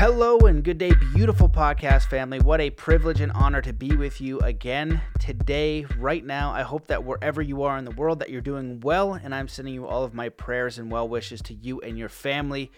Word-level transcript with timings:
Hello 0.00 0.38
and 0.38 0.64
good 0.64 0.78
day, 0.78 0.92
beautiful 1.12 1.46
podcast 1.46 2.08
family. 2.08 2.40
What 2.40 2.58
a 2.62 2.70
privilege 2.70 3.20
and 3.20 3.30
honor 3.32 3.60
to 3.60 3.74
be 3.74 3.94
with 3.94 4.18
you 4.18 4.38
again 4.38 5.02
today, 5.18 5.84
right 5.98 6.24
now. 6.24 6.52
I 6.52 6.62
hope 6.62 6.86
that 6.86 7.04
wherever 7.04 7.42
you 7.42 7.64
are 7.64 7.76
in 7.76 7.84
the 7.84 7.90
world 7.90 8.20
that 8.20 8.30
you're 8.30 8.40
doing 8.40 8.80
well, 8.80 9.12
and 9.12 9.34
I'm 9.34 9.46
sending 9.46 9.74
you 9.74 9.86
all 9.86 10.02
of 10.02 10.14
my 10.14 10.30
prayers 10.30 10.78
and 10.78 10.90
well 10.90 11.06
wishes 11.06 11.42
to 11.42 11.54
you 11.54 11.82
and 11.82 11.98
your 11.98 12.08
family. 12.08 12.70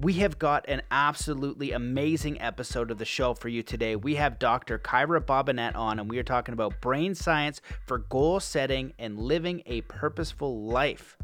We 0.00 0.14
have 0.14 0.38
got 0.38 0.66
an 0.70 0.80
absolutely 0.90 1.72
amazing 1.72 2.40
episode 2.40 2.90
of 2.90 2.96
the 2.96 3.04
show 3.04 3.34
for 3.34 3.50
you 3.50 3.62
today. 3.62 3.94
We 3.94 4.14
have 4.14 4.38
Dr. 4.38 4.78
Kyra 4.78 5.20
Bobinet 5.20 5.76
on, 5.76 5.98
and 5.98 6.08
we 6.08 6.16
are 6.16 6.22
talking 6.22 6.54
about 6.54 6.80
brain 6.80 7.14
science 7.14 7.60
for 7.84 7.98
goal 7.98 8.40
setting 8.40 8.94
and 8.98 9.18
living 9.18 9.62
a 9.66 9.82
purposeful 9.82 10.62
life. 10.62 11.18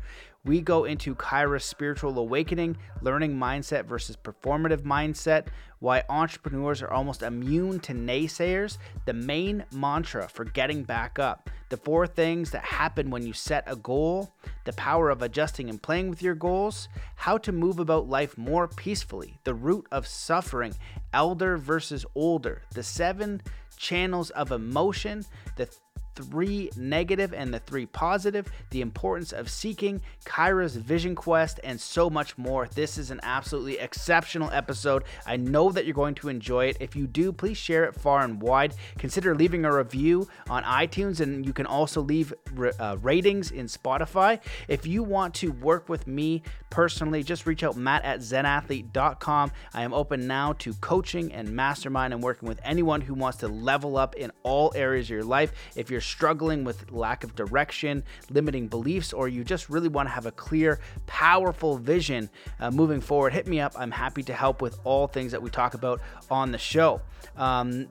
We 0.47 0.61
go 0.61 0.85
into 0.85 1.17
Kyra's 1.17 1.65
spiritual 1.65 2.17
awakening, 2.21 2.77
learning 3.03 3.37
mindset 3.37 3.85
versus 3.85 4.17
performative 4.17 4.83
mindset, 4.83 5.49
why 5.81 6.05
entrepreneurs 6.09 6.83
are 6.83 6.91
almost 6.91 7.25
immune 7.25 7.81
to 7.81 7.93
naysayers, 7.93 8.79
the 9.07 9.13
main 9.13 9.65
mantra 9.73 10.29
for 10.29 10.45
getting 10.45 10.85
back 10.85 11.19
up, 11.19 11.51
the 11.69 11.77
four 11.77 12.07
things 12.07 12.53
that 12.53 12.65
happen 12.65 13.11
when 13.11 13.27
you 13.27 13.33
set 13.33 13.65
a 13.67 13.75
goal, 13.75 14.33
the 14.65 14.73
power 14.75 15.11
of 15.11 15.21
adjusting 15.21 15.69
and 15.69 15.83
playing 15.83 16.11
with 16.11 16.23
your 16.23 16.37
goals, 16.37 16.89
how 17.17 17.37
to 17.39 17.51
move 17.51 17.81
about 17.81 18.09
life 18.09 18.39
more 18.39 18.69
peacefully, 18.69 19.41
the 19.43 19.55
root 19.55 19.85
of 19.91 20.07
suffering, 20.07 20.75
elder 21.13 21.57
versus 21.57 22.07
older, 22.15 22.63
the 22.73 22.85
seven 22.85 23.43
channels 23.77 24.31
of 24.31 24.53
emotion, 24.53 25.25
the 25.57 25.69
three 26.17 26.71
negative 26.77 27.33
and 27.33 27.53
the 27.53 27.59
three 27.61 27.87
positive, 27.87 28.51
the 28.71 28.81
importance 28.81 29.33
of 29.33 29.51
seeking, 29.51 30.01
Kyra's 30.25 30.77
vision 30.77 31.15
quest, 31.15 31.61
and 31.63 31.81
so 31.81 32.11
much 32.11 32.37
more. 32.39 32.69
This 32.75 32.99
is 32.99 33.11
an 33.11 33.21
absolutely 33.23 33.79
exceptional 33.79 34.51
episode. 34.51 35.05
I 35.27 35.37
know 35.37 35.71
that 35.71 35.85
you're 35.85 35.95
going 35.95 36.15
to 36.17 36.29
enjoy 36.29 36.67
it. 36.67 36.79
If 36.81 36.97
you 36.97 37.07
do, 37.07 37.33
please 37.33 37.57
share 37.57 37.85
it 37.85 37.95
far 37.95 38.23
and 38.23 38.41
wide. 38.43 38.75
Consider 38.99 39.35
leaving 39.35 39.65
a 39.65 39.75
review 39.75 40.29
on 40.49 40.65
iTunes, 40.65 41.21
and 41.21 41.45
you 41.45 41.53
can 41.53 41.67
also 41.67 42.01
leave 42.01 42.33
uh, 42.79 42.97
ratings 43.03 43.51
in 43.51 43.67
Spotify. 43.67 44.41
If 44.69 44.87
you 44.87 45.03
want 45.03 45.35
to 45.35 45.53
work 45.53 45.89
with 45.89 46.07
me 46.07 46.43
personally, 46.71 47.23
just 47.23 47.47
reach 47.47 47.63
out 47.63 47.77
matt 47.77 48.05
at 48.05 48.21
zenathlete.com. 48.21 49.53
I 49.75 49.83
am 49.83 49.93
open 49.93 50.27
now 50.27 50.55
to 50.55 50.75
coaching 50.75 51.33
and 51.33 51.51
mastermind 51.51 52.13
and 52.13 52.23
working 52.23 52.49
with 52.49 52.61
anyone 52.65 53.01
who 53.01 53.15
wants 53.15 53.39
to 53.39 53.49
level 53.49 53.97
up 53.97 54.15
in 54.15 54.33
all 54.43 54.73
areas 54.75 55.07
of 55.07 55.11
your 55.11 55.25
life. 55.25 55.53
If 55.75 55.91
you're 55.91 56.01
struggling 56.07 56.65
with 56.65 56.91
lack 56.91 57.25
of 57.25 57.35
direction, 57.35 58.05
limiting 58.31 58.69
beliefs, 58.69 59.13
or 59.13 59.29
you 59.29 59.45
just 59.45 59.69
really 59.69 59.89
want 59.89 60.09
to 60.09 60.13
have 60.13 60.27
a 60.27 60.33
clear, 60.33 60.81
powerful 61.07 61.77
vision 61.77 62.31
uh, 62.61 62.71
moving 62.71 63.01
forward, 63.01 63.33
hit 63.33 63.47
me 63.47 63.61
up. 63.61 63.75
I'm 63.77 63.91
happy 63.91 64.23
to 64.25 64.33
help 64.35 64.63
with 64.63 64.79
all 64.85 65.07
things 65.07 65.33
that 65.33 65.43
we 65.43 65.51
talk 65.51 65.75
about 65.75 66.01
on 66.31 66.53
the 66.53 66.59
show. 66.59 67.01
Um, 67.37 67.89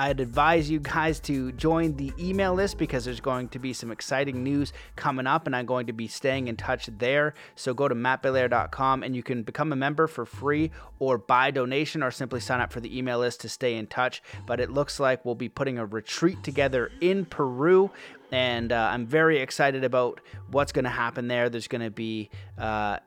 I'd 0.00 0.20
advise 0.20 0.70
you 0.70 0.78
guys 0.78 1.18
to 1.20 1.50
join 1.50 1.96
the 1.96 2.12
email 2.20 2.54
list 2.54 2.78
because 2.78 3.04
there's 3.04 3.18
going 3.18 3.48
to 3.48 3.58
be 3.58 3.72
some 3.72 3.90
exciting 3.90 4.44
news 4.44 4.72
coming 4.94 5.26
up, 5.26 5.46
and 5.46 5.56
I'm 5.56 5.66
going 5.66 5.88
to 5.88 5.92
be 5.92 6.06
staying 6.06 6.46
in 6.46 6.56
touch 6.56 6.88
there. 6.98 7.34
So 7.56 7.74
go 7.74 7.88
to 7.88 7.96
mattbelair.com 7.96 9.02
and 9.02 9.16
you 9.16 9.24
can 9.24 9.42
become 9.42 9.72
a 9.72 9.76
member 9.76 10.06
for 10.06 10.24
free 10.24 10.70
or 11.00 11.18
by 11.18 11.50
donation 11.50 12.04
or 12.04 12.12
simply 12.12 12.38
sign 12.38 12.60
up 12.60 12.72
for 12.72 12.78
the 12.78 12.96
email 12.96 13.18
list 13.18 13.40
to 13.40 13.48
stay 13.48 13.74
in 13.74 13.88
touch. 13.88 14.22
But 14.46 14.60
it 14.60 14.70
looks 14.70 15.00
like 15.00 15.24
we'll 15.24 15.34
be 15.34 15.48
putting 15.48 15.78
a 15.78 15.84
retreat 15.84 16.44
together 16.44 16.92
in 17.00 17.24
Peru 17.24 17.90
and 18.30 18.72
uh, 18.72 18.90
I'm 18.92 19.06
very 19.06 19.38
excited 19.38 19.84
about 19.84 20.20
what's 20.50 20.72
going 20.72 20.84
to 20.84 20.90
happen 20.90 21.28
there. 21.28 21.48
There's 21.48 21.68
going 21.68 21.82
to 21.82 21.90
be 21.90 22.30
uh, 22.58 22.98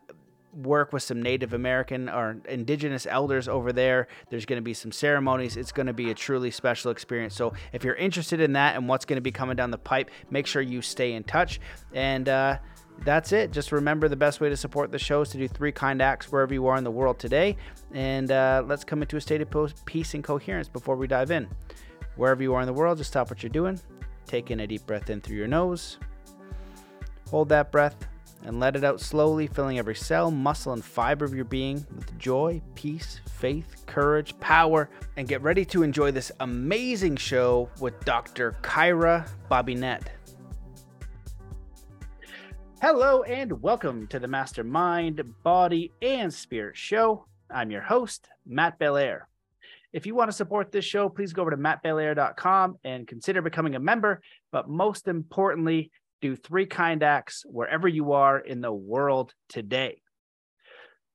work 0.54 0.92
with 0.92 1.04
some 1.04 1.22
Native 1.22 1.54
American 1.54 2.10
or 2.10 2.38
indigenous 2.48 3.06
elders 3.06 3.48
over 3.48 3.72
there. 3.72 4.08
There's 4.30 4.46
going 4.46 4.58
to 4.58 4.64
be 4.64 4.74
some 4.74 4.92
ceremonies. 4.92 5.58
It's 5.58 5.72
going 5.72 5.88
to 5.88 5.94
be 5.94 6.12
a 6.12 6.14
truly 6.14 6.52
special 6.52 6.92
experience. 6.92 7.36
So 7.36 7.54
if 7.74 7.84
you're 7.84 7.96
interested 7.96 8.42
in 8.42 8.54
that 8.54 8.76
and 8.76 8.88
what's 8.88 9.06
going 9.06 9.18
to 9.18 9.22
be 9.22 9.32
coming 9.32 9.56
down 9.56 9.72
the 9.72 9.78
pipe, 9.78 10.10
make 10.30 10.48
sure 10.48 10.62
you 10.62 10.82
stay 10.82 11.14
in 11.14 11.24
touch. 11.24 11.60
And 11.94 12.28
uh, 12.28 12.58
that's 13.04 13.32
it. 13.32 13.52
Just 13.52 13.72
remember 13.72 14.10
the 14.10 14.16
best 14.16 14.42
way 14.42 14.50
to 14.50 14.58
support 14.58 14.92
the 14.92 15.00
show 15.00 15.22
is 15.22 15.30
to 15.30 15.38
do 15.38 15.48
three 15.48 15.72
kind 15.72 16.02
acts 16.02 16.32
wherever 16.32 16.54
you 16.54 16.68
are 16.68 16.78
in 16.78 16.84
the 16.84 16.92
world 16.92 17.20
today. 17.20 17.58
And 17.94 18.32
uh, 18.32 18.64
let's 18.66 18.84
come 18.84 19.02
into 19.02 19.18
a 19.18 19.22
state 19.22 19.42
of 19.42 19.86
peace 19.86 20.14
and 20.14 20.24
coherence 20.24 20.68
before 20.68 20.96
we 20.96 21.08
dive 21.08 21.32
in. 21.32 21.48
Wherever 22.18 22.44
you 22.44 22.54
are 22.54 22.62
in 22.62 22.68
the 22.68 22.74
world, 22.74 22.98
just 22.98 23.12
stop 23.12 23.30
what 23.30 23.42
you're 23.42 23.50
doing. 23.50 23.80
Take 24.28 24.52
in 24.52 24.60
a 24.60 24.68
deep 24.68 24.86
breath 24.86 25.10
in 25.10 25.22
through 25.22 25.38
your 25.38 25.48
nose. 25.48 25.98
Hold 27.30 27.50
that 27.50 27.72
breath 27.72 28.08
and 28.44 28.60
let 28.60 28.76
it 28.76 28.84
out 28.84 29.00
slowly, 29.00 29.48
filling 29.48 29.78
every 29.78 29.96
cell, 29.96 30.32
muscle, 30.32 30.74
and 30.74 30.84
fiber 30.84 31.26
of 31.26 31.34
your 31.34 31.46
being 31.46 31.86
with 31.96 32.18
joy, 32.18 32.62
peace, 32.76 33.20
faith, 33.40 33.84
courage, 33.86 34.38
power, 34.40 34.90
and 35.18 35.28
get 35.28 35.42
ready 35.42 35.66
to 35.66 35.84
enjoy 35.84 36.12
this 36.12 36.32
amazing 36.40 37.16
show 37.16 37.70
with 37.80 38.04
Dr. 38.06 38.56
Kyra 38.62 39.28
Bobinet. 39.50 40.04
Hello, 42.82 43.22
and 43.24 43.62
welcome 43.62 44.08
to 44.08 44.20
the 44.20 44.28
Mastermind, 44.28 45.22
Body, 45.44 45.92
and 46.02 46.34
Spirit 46.34 46.76
Show. 46.76 47.26
I'm 47.50 47.70
your 47.70 47.82
host, 47.82 48.28
Matt 48.46 48.80
Belair. 48.80 49.28
If 49.94 50.06
you 50.06 50.16
want 50.16 50.30
to 50.30 50.36
support 50.36 50.72
this 50.72 50.86
show, 50.86 51.10
please 51.10 51.34
go 51.34 51.42
over 51.42 51.52
to 51.52 51.58
mattbelair.com 51.58 52.78
and 52.84 53.08
consider 53.08 53.42
becoming 53.42 53.76
a 53.76 53.80
member. 53.80 54.22
But 54.52 54.70
most 54.70 55.08
importantly, 55.08 55.92
do 56.22 56.36
three 56.36 56.68
kind 56.68 57.04
acts 57.04 57.44
wherever 57.46 57.88
you 57.88 58.14
are 58.14 58.40
in 58.40 58.62
the 58.62 58.72
world 58.72 59.34
today. 59.50 60.02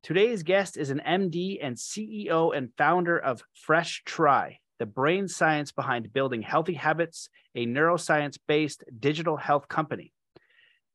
Today's 0.02 0.42
guest 0.42 0.76
is 0.76 0.90
an 0.90 1.00
MD 1.06 1.58
and 1.62 1.76
CEO 1.76 2.56
and 2.56 2.70
founder 2.76 3.18
of 3.18 3.42
Fresh 3.54 4.02
Tri, 4.04 4.58
the 4.78 4.86
brain 4.86 5.28
science 5.28 5.72
behind 5.72 6.12
building 6.12 6.42
healthy 6.42 6.74
habits, 6.74 7.28
a 7.54 7.66
neuroscience 7.66 8.38
based 8.46 8.84
digital 9.00 9.36
health 9.36 9.68
company. 9.68 10.12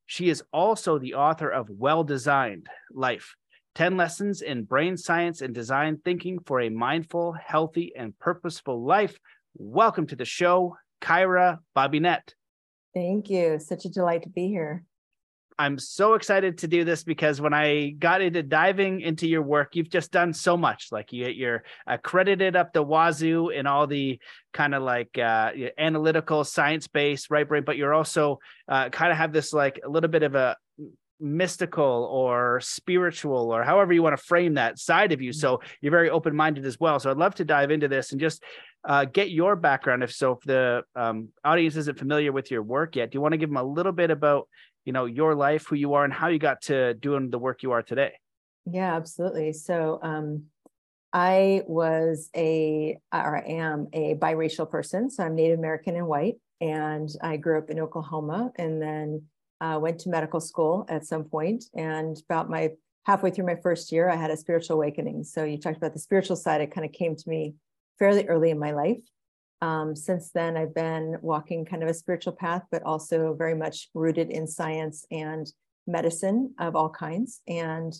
She 0.05 0.29
is 0.29 0.43
also 0.51 0.99
the 0.99 1.15
author 1.15 1.49
of 1.49 1.69
Well 1.69 2.03
Designed 2.03 2.67
Life 2.93 3.35
10 3.75 3.95
Lessons 3.95 4.41
in 4.41 4.65
Brain 4.65 4.97
Science 4.97 5.39
and 5.39 5.55
Design 5.55 5.97
Thinking 6.03 6.39
for 6.45 6.59
a 6.59 6.69
Mindful, 6.69 7.31
Healthy, 7.33 7.93
and 7.95 8.17
Purposeful 8.19 8.83
Life. 8.83 9.17
Welcome 9.55 10.07
to 10.07 10.15
the 10.17 10.25
show, 10.25 10.75
Kyra 11.01 11.59
Bobinet. 11.75 12.33
Thank 12.93 13.29
you. 13.29 13.59
Such 13.59 13.85
a 13.85 13.89
delight 13.89 14.23
to 14.23 14.29
be 14.29 14.47
here. 14.47 14.83
I'm 15.61 15.77
so 15.77 16.15
excited 16.15 16.57
to 16.59 16.67
do 16.67 16.83
this 16.83 17.03
because 17.03 17.39
when 17.39 17.53
I 17.53 17.91
got 17.91 18.21
into 18.21 18.41
diving 18.41 19.01
into 19.01 19.27
your 19.27 19.43
work, 19.43 19.75
you've 19.75 19.91
just 19.91 20.11
done 20.11 20.33
so 20.33 20.57
much. 20.57 20.87
Like 20.91 21.13
you, 21.13 21.27
you're 21.27 21.63
accredited 21.85 22.55
up 22.55 22.73
the 22.73 22.81
wazoo 22.81 23.49
in 23.49 23.67
all 23.67 23.85
the 23.85 24.19
kind 24.53 24.73
of 24.73 24.81
like 24.81 25.19
uh, 25.19 25.51
analytical, 25.77 26.43
science 26.43 26.87
based, 26.87 27.29
right 27.29 27.47
brain, 27.47 27.63
but 27.63 27.77
you're 27.77 27.93
also 27.93 28.39
uh, 28.67 28.89
kind 28.89 29.11
of 29.11 29.19
have 29.19 29.33
this 29.33 29.53
like 29.53 29.79
a 29.85 29.89
little 29.89 30.09
bit 30.09 30.23
of 30.23 30.33
a 30.33 30.57
mystical 31.21 32.09
or 32.11 32.59
spiritual 32.61 33.53
or 33.53 33.63
however 33.63 33.93
you 33.93 34.03
want 34.03 34.17
to 34.17 34.23
frame 34.23 34.55
that 34.55 34.79
side 34.79 35.11
of 35.11 35.21
you. 35.21 35.31
Mm-hmm. 35.31 35.39
So 35.39 35.61
you're 35.81 35.91
very 35.91 36.09
open 36.09 36.35
minded 36.35 36.65
as 36.65 36.79
well. 36.79 36.99
So 36.99 37.11
I'd 37.11 37.17
love 37.17 37.35
to 37.35 37.45
dive 37.45 37.71
into 37.71 37.87
this 37.87 38.11
and 38.11 38.19
just 38.19 38.43
uh, 38.83 39.05
get 39.05 39.29
your 39.29 39.55
background. 39.55 40.03
If 40.03 40.11
so, 40.11 40.33
if 40.33 40.41
the 40.41 40.83
um, 40.95 41.29
audience 41.43 41.75
isn't 41.75 41.97
familiar 41.97 42.31
with 42.31 42.49
your 42.49 42.63
work 42.63 42.95
yet, 42.95 43.11
do 43.11 43.17
you 43.17 43.21
want 43.21 43.33
to 43.33 43.37
give 43.37 43.49
them 43.49 43.57
a 43.57 43.63
little 43.63 43.91
bit 43.91 44.11
about 44.11 44.47
you 44.85 44.93
know 44.93 45.05
your 45.05 45.35
life, 45.35 45.67
who 45.67 45.75
you 45.75 45.93
are, 45.93 46.03
and 46.03 46.13
how 46.13 46.27
you 46.27 46.39
got 46.39 46.63
to 46.63 46.95
doing 46.95 47.29
the 47.29 47.37
work 47.37 47.61
you 47.61 47.71
are 47.71 47.83
today? 47.83 48.13
Yeah, 48.65 48.95
absolutely. 48.95 49.53
So 49.53 49.99
um, 50.01 50.45
I 51.13 51.61
was 51.67 52.29
a 52.35 52.97
or 53.13 53.37
I 53.37 53.49
am 53.51 53.87
a 53.93 54.15
biracial 54.15 54.69
person. 54.69 55.09
So 55.09 55.23
I'm 55.23 55.35
Native 55.35 55.59
American 55.59 55.95
and 55.95 56.07
white, 56.07 56.35
and 56.59 57.09
I 57.21 57.37
grew 57.37 57.59
up 57.59 57.69
in 57.69 57.79
Oklahoma, 57.79 58.51
and 58.55 58.81
then 58.81 59.23
uh, 59.61 59.79
went 59.81 59.99
to 59.99 60.09
medical 60.09 60.41
school 60.41 60.85
at 60.89 61.05
some 61.05 61.23
point, 61.23 61.65
and 61.75 62.17
about 62.29 62.49
my 62.49 62.71
halfway 63.05 63.31
through 63.31 63.45
my 63.45 63.55
first 63.55 63.91
year, 63.91 64.09
I 64.09 64.15
had 64.15 64.31
a 64.31 64.37
spiritual 64.37 64.75
awakening. 64.75 65.23
So 65.23 65.43
you 65.43 65.57
talked 65.57 65.77
about 65.77 65.93
the 65.93 65.99
spiritual 65.99 66.35
side; 66.35 66.61
it 66.61 66.73
kind 66.73 66.85
of 66.85 66.91
came 66.91 67.15
to 67.15 67.29
me 67.29 67.55
fairly 67.99 68.27
early 68.27 68.49
in 68.49 68.59
my 68.59 68.71
life. 68.71 69.03
Um, 69.61 69.95
since 69.95 70.31
then, 70.31 70.57
I've 70.57 70.73
been 70.73 71.17
walking 71.21 71.65
kind 71.65 71.83
of 71.83 71.89
a 71.89 71.93
spiritual 71.93 72.33
path, 72.33 72.63
but 72.71 72.83
also 72.83 73.35
very 73.35 73.55
much 73.55 73.89
rooted 73.93 74.31
in 74.31 74.47
science 74.47 75.05
and 75.11 75.45
medicine 75.85 76.55
of 76.59 76.75
all 76.75 76.89
kinds. 76.89 77.41
And 77.47 77.93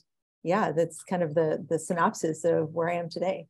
yeah, 0.44 0.72
that's 0.72 1.04
kind 1.04 1.22
of 1.22 1.36
the 1.36 1.64
the 1.70 1.78
synopsis 1.78 2.44
of 2.44 2.74
where 2.74 2.90
I 2.90 2.96
am 2.96 3.10
today. 3.10 3.48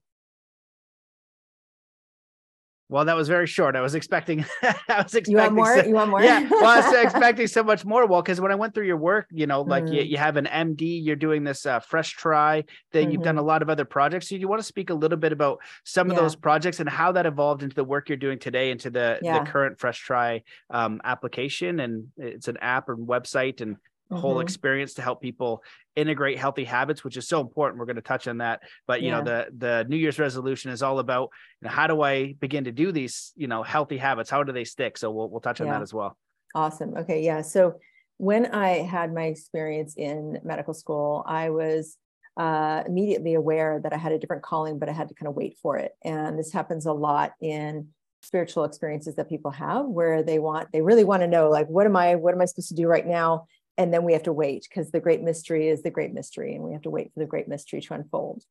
Well, 2.92 3.06
that 3.06 3.16
was 3.16 3.30
very 3.30 3.48
short. 3.48 3.78
I 3.78 3.82
was 3.82 3.96
expecting. 3.96 4.44
I 4.62 4.74
was 5.02 5.16
expecting. 5.16 5.32
You 5.32 5.38
want 5.38 5.54
more? 5.54 5.80
So, 5.80 5.86
you 5.86 5.94
want 5.94 6.12
more? 6.12 6.22
Yeah. 6.22 6.46
Well, 6.52 6.66
I 6.66 6.82
was 6.82 6.94
expecting 7.06 7.48
so 7.48 7.64
much 7.64 7.86
more. 7.86 8.06
Well, 8.06 8.22
because 8.22 8.42
when 8.42 8.52
I 8.52 8.56
went 8.56 8.76
through 8.76 8.86
your 8.86 8.98
work, 8.98 9.28
you 9.32 9.48
know, 9.48 9.62
like 9.62 9.86
mm. 9.86 9.94
you, 9.94 10.02
you 10.02 10.18
have 10.18 10.36
an 10.36 10.46
MD, 10.46 11.02
you're 11.02 11.16
doing 11.16 11.46
this 11.46 11.66
uh, 11.66 11.80
fresh 11.80 12.12
tri. 12.12 12.66
Then 12.92 13.04
mm-hmm. 13.04 13.12
you've 13.14 13.24
done 13.24 13.38
a 13.38 13.40
mm-hmm. 13.40 13.48
lot 13.48 13.62
of 13.62 13.70
other 13.70 13.86
projects. 13.86 14.28
So 14.28 14.36
you 14.36 14.50
want 14.50 14.60
to 14.60 14.68
speak 14.68 14.90
a 14.90 14.94
little 14.94 15.18
bit 15.18 15.32
about 15.32 15.60
some 15.86 16.12
of 16.12 16.18
those 16.18 16.36
projects 16.36 16.82
and 16.82 16.90
how 16.90 17.14
that 17.14 17.26
evolved 17.26 17.64
into 17.64 17.78
the 17.78 17.86
work 17.86 18.10
you're 18.10 18.18
doing 18.18 18.40
today, 18.40 18.72
into 18.72 18.90
the 18.90 19.20
yeah. 19.22 19.40
the 19.40 19.50
current 19.50 19.80
fresh 19.80 19.98
tri 19.98 20.44
um, 20.70 21.00
application, 21.06 21.80
and 21.80 22.08
it's 22.18 22.50
an 22.50 22.58
app 22.58 22.90
and 22.90 23.08
website 23.08 23.62
and 23.62 23.78
whole 24.18 24.36
mm-hmm. 24.36 24.42
experience 24.42 24.94
to 24.96 25.02
help 25.02 25.22
people 25.22 25.64
integrate 25.96 26.38
healthy 26.38 26.64
habits 26.64 27.04
which 27.04 27.18
is 27.18 27.28
so 27.28 27.42
important. 27.42 27.80
We're 27.80 27.86
going 27.86 27.96
to 27.96 28.02
touch 28.02 28.28
on 28.28 28.40
that. 28.40 28.62
But 28.88 29.02
you 29.02 29.10
yeah. 29.10 29.20
know 29.20 29.24
the 29.24 29.48
the 29.58 29.86
new 29.90 29.98
year's 29.98 30.20
resolution 30.20 30.72
is 30.72 30.84
all 30.84 31.00
about 31.00 31.30
you 31.62 31.68
know 31.68 31.72
how 31.72 31.88
do 31.88 32.02
i 32.02 32.34
begin 32.34 32.66
to 32.66 32.72
do 32.72 32.92
these 32.92 33.34
you 33.36 33.48
know 33.48 33.64
healthy 33.64 33.98
habits? 33.98 34.30
How 34.30 34.44
do 34.44 34.52
they 34.52 34.64
stick? 34.64 34.98
So 34.98 35.12
we'll, 35.12 35.30
we'll 35.30 35.42
touch 35.42 35.62
on 35.62 35.68
yeah. 35.68 35.74
that 35.74 35.82
as 35.82 35.94
well. 35.94 36.18
Awesome. 36.54 36.96
Okay 36.98 37.24
yeah. 37.24 37.42
So 37.42 37.76
when 38.18 38.46
i 38.48 38.70
had 38.84 39.14
my 39.14 39.24
experience 39.24 39.96
in 39.98 40.40
medical 40.44 40.76
school 40.76 41.24
i 41.28 41.50
was 41.50 41.98
uh, 42.38 42.84
immediately 42.86 43.34
aware 43.34 43.80
that 43.82 43.94
i 43.94 43.98
had 43.98 44.12
a 44.12 44.20
different 44.20 44.44
calling 44.44 44.78
but 44.78 44.88
i 44.88 44.92
had 44.92 45.10
to 45.10 45.16
kind 45.16 45.28
of 45.28 45.36
wait 45.36 45.58
for 45.62 45.78
it. 45.78 45.92
And 46.04 46.38
this 46.38 46.54
happens 46.54 46.86
a 46.86 46.94
lot 46.94 47.34
in 47.42 47.90
spiritual 48.24 48.64
experiences 48.64 49.16
that 49.16 49.28
people 49.28 49.52
have 49.52 49.86
where 49.86 50.22
they 50.22 50.38
want 50.38 50.72
they 50.72 50.82
really 50.82 51.04
want 51.04 51.22
to 51.22 51.28
know 51.28 51.50
like 51.50 51.68
what 51.68 51.86
am 51.86 51.96
i 51.96 52.16
what 52.16 52.34
am 52.34 52.42
i 52.42 52.46
supposed 52.46 52.70
to 52.70 52.76
do 52.76 52.88
right 52.88 53.08
now 53.08 53.46
and 53.78 53.94
then 53.94 54.04
we 54.04 54.14
have 54.14 54.24
to 54.24 54.34
wait 54.34 54.68
because 54.70 54.92
the 54.92 55.00
great 55.00 55.22
mystery 55.22 55.68
is 55.68 55.82
the 55.84 55.92
great 55.92 56.14
mystery 56.14 56.56
and 56.56 56.64
we 56.64 56.74
have 56.74 56.82
to 56.82 56.90
wait 56.90 57.12
for 57.14 57.20
the 57.20 57.26
great 57.26 57.48
mystery 57.48 57.82
to 57.82 57.94
unfold 57.94 58.44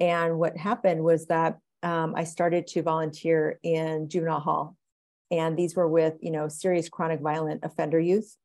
and 0.00 0.38
what 0.38 0.56
happened 0.56 1.02
was 1.02 1.26
that 1.26 1.58
um, 1.82 2.14
i 2.16 2.24
started 2.24 2.66
to 2.66 2.82
volunteer 2.82 3.58
in 3.62 4.08
juvenile 4.08 4.40
hall 4.40 4.76
and 5.30 5.56
these 5.56 5.74
were 5.74 5.88
with 5.88 6.14
you 6.20 6.30
know 6.30 6.48
serious 6.48 6.88
chronic 6.88 7.20
violent 7.20 7.60
offender 7.64 8.00
youth 8.00 8.36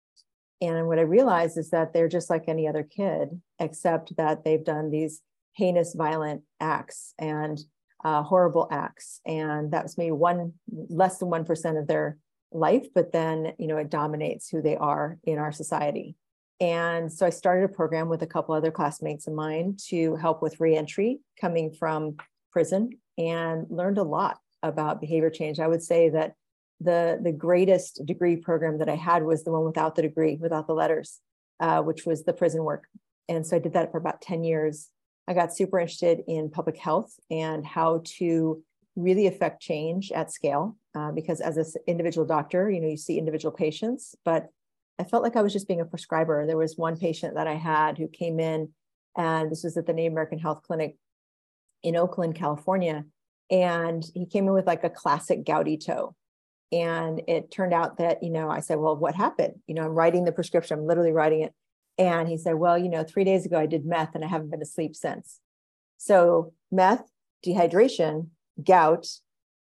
and 0.62 0.88
what 0.88 1.00
i 1.00 1.04
realized 1.04 1.58
is 1.58 1.70
that 1.70 1.94
they're 1.94 2.10
just 2.10 2.30
like 2.30 2.46
any 2.48 2.68
other 2.68 2.84
kid 2.84 3.42
except 3.60 4.16
that 4.18 4.44
they've 4.44 4.66
done 4.66 4.90
these 4.90 5.22
heinous 5.54 5.94
violent 5.94 6.44
acts 6.60 7.14
and 7.20 7.62
uh, 8.04 8.24
horrible 8.24 8.68
acts. 8.72 9.22
And 9.26 9.72
that 9.72 9.84
was 9.84 9.98
maybe 9.98 10.12
one 10.12 10.54
less 10.68 11.18
than 11.20 11.30
1% 11.30 11.80
of 11.80 11.88
their 11.88 12.18
life, 12.52 12.88
but 12.94 13.12
then, 13.12 13.54
you 13.58 13.68
know, 13.68 13.78
it 13.78 13.90
dominates 13.90 14.50
who 14.50 14.62
they 14.62 14.76
are 14.76 15.18
in 15.24 15.38
our 15.38 15.52
society. 15.52 16.16
And 16.62 17.12
so 17.12 17.26
I 17.26 17.32
started 17.32 17.66
a 17.66 17.74
program 17.74 18.08
with 18.08 18.22
a 18.22 18.28
couple 18.28 18.56
other 18.56 18.72
classmates 18.72 19.28
of 19.28 19.34
mine 19.34 19.76
to 19.90 20.16
help 20.16 20.42
with 20.42 20.62
reentry 20.62 21.20
coming 21.40 21.74
from 21.74 22.16
prison 22.52 22.92
and 23.18 23.66
learned 23.70 23.98
a 23.98 24.04
lot 24.04 24.38
about 24.64 25.02
behavior 25.02 25.30
change. 25.30 25.60
I 25.60 25.68
would 25.68 25.84
say 25.84 26.10
that 26.10 26.36
the, 26.80 27.20
the 27.22 27.34
greatest 27.34 28.06
degree 28.06 28.38
program 28.38 28.78
that 28.78 28.90
I 28.90 28.96
had 28.96 29.24
was 29.24 29.44
the 29.44 29.52
one 29.52 29.66
without 29.66 29.96
the 29.96 30.04
degree, 30.04 30.38
without 30.40 30.68
the 30.68 30.74
letters, 30.74 31.20
uh, 31.60 31.82
which 31.82 32.06
was 32.06 32.24
the 32.24 32.34
prison 32.34 32.64
work. 32.64 32.86
And 33.28 33.46
so 33.46 33.58
I 33.58 33.60
did 33.60 33.74
that 33.74 33.92
for 33.92 33.98
about 33.98 34.22
10 34.22 34.44
years 34.44 34.90
I 35.28 35.34
got 35.34 35.56
super 35.56 35.80
interested 35.80 36.24
in 36.28 36.50
public 36.50 36.78
health 36.78 37.18
and 37.30 37.66
how 37.66 38.02
to 38.18 38.62
really 38.96 39.28
affect 39.28 39.62
change 39.62 40.12
at 40.12 40.32
scale. 40.32 40.78
Uh, 40.94 41.12
because 41.12 41.40
as 41.40 41.56
an 41.56 41.66
individual 41.88 42.28
doctor, 42.28 42.70
you 42.70 42.82
know, 42.82 42.88
you 42.90 42.98
see 42.98 43.18
individual 43.18 43.54
patients, 43.54 44.14
but 44.26 44.50
I 45.02 45.04
felt 45.04 45.24
like 45.24 45.36
I 45.36 45.42
was 45.42 45.52
just 45.52 45.68
being 45.68 45.82
a 45.82 45.86
prescriber. 45.86 46.46
There 46.46 46.58
was 46.58 46.78
one 46.78 46.96
patient 46.96 47.34
that 47.34 47.48
I 47.48 47.56
had 47.56 47.98
who 47.98 48.08
came 48.08 48.40
in, 48.40 48.70
and 49.18 49.52
this 49.52 49.64
was 49.64 49.76
at 49.76 49.88
the 49.88 49.94
Native 49.94 50.12
American 50.12 50.38
Health 50.38 50.62
Clinic 50.62 50.96
in 51.82 51.96
Oakland, 51.96 52.36
California. 52.36 53.06
And 53.50 54.06
he 54.14 54.28
came 54.28 54.46
in 54.46 54.54
with 54.54 54.68
like 54.68 54.84
a 54.84 54.92
classic 54.92 55.44
gouty 55.44 55.78
toe. 55.78 56.16
And 56.72 57.24
it 57.28 57.50
turned 57.50 57.74
out 57.74 57.98
that, 57.98 58.22
you 58.22 58.30
know, 58.30 58.48
I 58.48 58.60
said, 58.60 58.78
Well, 58.78 58.96
what 58.96 59.16
happened? 59.16 59.56
You 59.66 59.74
know, 59.74 59.82
I'm 59.82 59.96
writing 59.96 60.24
the 60.24 60.32
prescription, 60.32 60.78
I'm 60.78 60.86
literally 60.86 61.12
writing 61.12 61.42
it. 61.42 61.54
And 61.98 62.30
he 62.30 62.38
said, 62.38 62.54
Well, 62.54 62.78
you 62.78 62.88
know, 62.88 63.04
three 63.04 63.24
days 63.24 63.44
ago 63.44 63.58
I 63.58 63.66
did 63.66 63.84
meth 63.84 64.14
and 64.14 64.24
I 64.24 64.28
haven't 64.28 64.52
been 64.52 64.62
asleep 64.62 64.96
since. 64.96 65.40
So, 65.98 66.54
meth, 66.72 67.04
dehydration, 67.44 68.28
gout, 68.64 69.08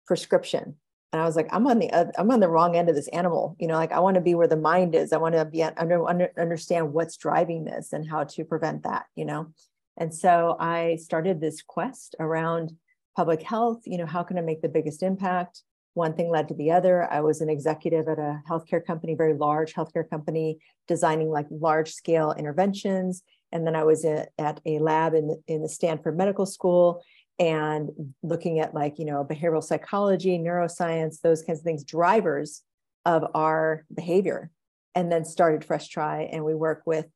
prescription. 0.06 0.76
And 1.14 1.20
I 1.20 1.26
was 1.26 1.36
like, 1.36 1.46
I'm 1.52 1.64
on 1.68 1.78
the 1.78 1.92
I'm 2.18 2.32
on 2.32 2.40
the 2.40 2.48
wrong 2.48 2.74
end 2.74 2.88
of 2.88 2.96
this 2.96 3.06
animal. 3.06 3.54
You 3.60 3.68
know, 3.68 3.74
like 3.74 3.92
I 3.92 4.00
want 4.00 4.16
to 4.16 4.20
be 4.20 4.34
where 4.34 4.48
the 4.48 4.56
mind 4.56 4.96
is. 4.96 5.12
I 5.12 5.18
want 5.18 5.36
to 5.36 5.44
be 5.44 5.62
under, 5.62 6.04
under 6.08 6.32
understand 6.36 6.92
what's 6.92 7.16
driving 7.16 7.62
this 7.62 7.92
and 7.92 8.04
how 8.10 8.24
to 8.24 8.44
prevent 8.44 8.82
that. 8.82 9.06
You 9.14 9.24
know, 9.24 9.52
and 9.96 10.12
so 10.12 10.56
I 10.58 10.96
started 10.96 11.40
this 11.40 11.62
quest 11.62 12.16
around 12.18 12.72
public 13.14 13.42
health. 13.42 13.82
You 13.84 13.98
know, 13.98 14.06
how 14.06 14.24
can 14.24 14.38
I 14.38 14.40
make 14.40 14.60
the 14.60 14.68
biggest 14.68 15.04
impact? 15.04 15.62
one 15.92 16.12
thing 16.14 16.28
led 16.28 16.48
to 16.48 16.54
the 16.54 16.72
other. 16.72 17.08
I 17.08 17.20
was 17.20 17.40
an 17.40 17.48
executive 17.48 18.08
at 18.08 18.18
a 18.18 18.42
healthcare 18.50 18.84
company, 18.84 19.14
very 19.14 19.34
large 19.34 19.74
healthcare 19.74 20.10
company, 20.10 20.58
designing 20.88 21.30
like 21.30 21.46
large 21.50 21.92
scale 21.92 22.34
interventions. 22.36 23.22
And 23.52 23.64
then 23.64 23.76
I 23.76 23.84
was 23.84 24.04
at 24.04 24.60
a 24.66 24.80
lab 24.80 25.14
in, 25.14 25.40
in 25.46 25.62
the 25.62 25.68
Stanford 25.68 26.18
Medical 26.18 26.46
School 26.46 27.00
and 27.38 27.90
looking 28.22 28.60
at 28.60 28.74
like, 28.74 28.98
you 28.98 29.04
know, 29.04 29.24
behavioral 29.24 29.62
psychology, 29.62 30.38
neuroscience, 30.38 31.20
those 31.20 31.42
kinds 31.42 31.58
of 31.60 31.64
things, 31.64 31.84
drivers 31.84 32.62
of 33.04 33.24
our 33.34 33.84
behavior. 33.94 34.50
And 34.94 35.10
then 35.10 35.24
started 35.24 35.64
Fresh 35.64 35.88
Tri. 35.88 36.28
And 36.30 36.44
we 36.44 36.54
work 36.54 36.82
with 36.86 37.06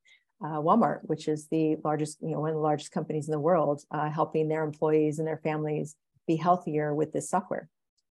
uh, 0.45 0.59
Walmart, 0.59 1.01
which 1.03 1.29
is 1.29 1.47
the 1.49 1.77
largest, 1.85 2.19
you 2.21 2.31
know, 2.31 2.41
one 2.41 2.51
of 2.51 2.57
the 2.57 2.61
largest 2.61 2.91
companies 2.91 3.29
in 3.29 3.33
the 3.33 3.39
world, 3.39 3.83
uh, 3.93 4.11
helping 4.11 4.49
their 4.49 4.65
employees 4.65 5.19
and 5.19 5.29
their 5.29 5.41
families 5.45 5.95
be 6.27 6.37
healthier 6.37 6.93
with 6.95 7.13
this 7.13 7.31
software 7.31 7.69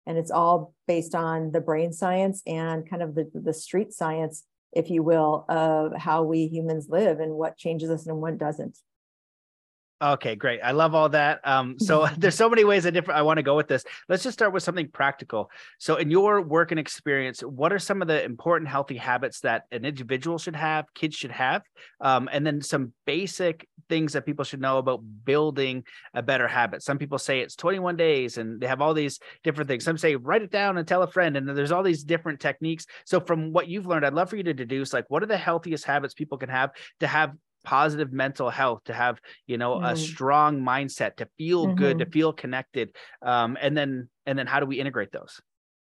and 0.07 0.18
it's 0.18 0.31
all 0.31 0.74
based 0.88 1.13
on 1.13 1.51
the 1.51 1.59
brain 1.59 1.92
science 1.94 2.42
and 2.48 2.89
kind 2.89 3.04
of 3.04 3.13
the, 3.13 3.30
the 3.36 3.54
street 3.54 3.94
science 3.94 4.45
if 4.71 4.89
you 4.89 5.04
will 5.04 5.45
of 5.50 5.94
how 5.98 6.24
we 6.24 6.48
humans 6.48 6.88
live 6.89 7.19
and 7.19 7.33
what 7.33 7.57
changes 7.57 7.89
us 7.89 8.07
and 8.07 8.18
what 8.18 8.38
doesn't 8.38 8.80
Okay, 9.99 10.35
great. 10.35 10.59
I 10.63 10.71
love 10.71 10.94
all 10.94 11.09
that. 11.09 11.39
Um, 11.44 11.77
so 11.79 12.07
there's 12.17 12.35
so 12.35 12.49
many 12.49 12.63
ways 12.63 12.85
I 12.85 12.91
different 12.91 13.17
I 13.17 13.23
want 13.23 13.38
to 13.38 13.44
go 13.44 13.55
with 13.55 13.67
this. 13.67 13.83
Let's 14.07 14.23
just 14.23 14.38
start 14.38 14.53
with 14.53 14.63
something 14.63 14.89
practical. 14.89 15.49
So 15.79 15.95
in 15.95 16.11
your 16.11 16.41
work 16.41 16.71
and 16.71 16.79
experience, 16.79 17.41
what 17.41 17.73
are 17.73 17.79
some 17.79 18.01
of 18.01 18.07
the 18.07 18.23
important 18.23 18.69
healthy 18.69 18.97
habits 18.97 19.41
that 19.41 19.63
an 19.71 19.85
individual 19.85 20.38
should 20.38 20.55
have, 20.55 20.85
kids 20.94 21.15
should 21.15 21.31
have, 21.31 21.63
um, 22.01 22.29
and 22.31 22.45
then 22.45 22.61
some 22.61 22.94
basic 23.05 23.67
things 23.89 24.13
that 24.13 24.25
people 24.25 24.44
should 24.44 24.61
know 24.61 24.77
about 24.77 25.01
building 25.23 25.83
a 26.13 26.21
better 26.21 26.47
habit. 26.47 26.83
Some 26.83 26.97
people 26.97 27.17
say 27.17 27.39
it's 27.39 27.55
21 27.55 27.95
days, 27.95 28.38
and 28.38 28.59
they 28.59 28.67
have 28.67 28.81
all 28.81 28.94
these 28.94 29.19
different 29.44 29.67
things. 29.67 29.83
Some 29.83 29.97
say 29.97 30.15
write 30.15 30.41
it 30.41 30.51
down 30.51 30.77
and 30.77 30.88
tell 30.88 31.03
a 31.03 31.07
friend, 31.07 31.38
and 31.38 31.47
there's 31.47 31.71
all 31.71 31.83
these 31.83 32.03
different 32.03 32.39
techniques. 32.39 32.85
So 33.05 33.19
from 33.19 33.53
what 33.53 33.67
you've 33.67 33.88
learned, 33.88 34.05
I'd 34.05 34.13
love 34.13 34.29
for 34.29 34.35
you 34.35 34.44
to 34.44 34.53
deduce 34.53 34.94
like 34.94 35.05
what 35.07 35.23
are 35.23 35.27
the 35.27 35.38
healthiest 35.38 35.85
habits 35.85 36.13
people 36.13 36.38
can 36.38 36.49
have 36.49 36.71
to 36.99 37.07
have 37.07 37.31
positive 37.68 38.14
mental 38.14 38.50
health 38.50 38.81
to 38.86 38.94
have 38.94 39.19
you 39.46 39.58
know 39.58 39.75
mm. 39.75 39.92
a 39.92 39.98
strong 39.98 40.62
mindset 40.62 41.18
to 41.18 41.28
feel 41.38 41.66
mm-hmm. 41.66 41.75
good 41.75 41.98
to 42.00 42.06
mm-hmm. 42.06 42.14
feel 42.14 42.31
connected 42.31 42.96
um, 43.24 43.58
and 43.62 43.75
then 43.75 44.08
and 44.25 44.40
then 44.40 44.48
how 44.48 44.62
do 44.62 44.66
we 44.66 44.80
integrate 44.80 45.12
those 45.12 45.42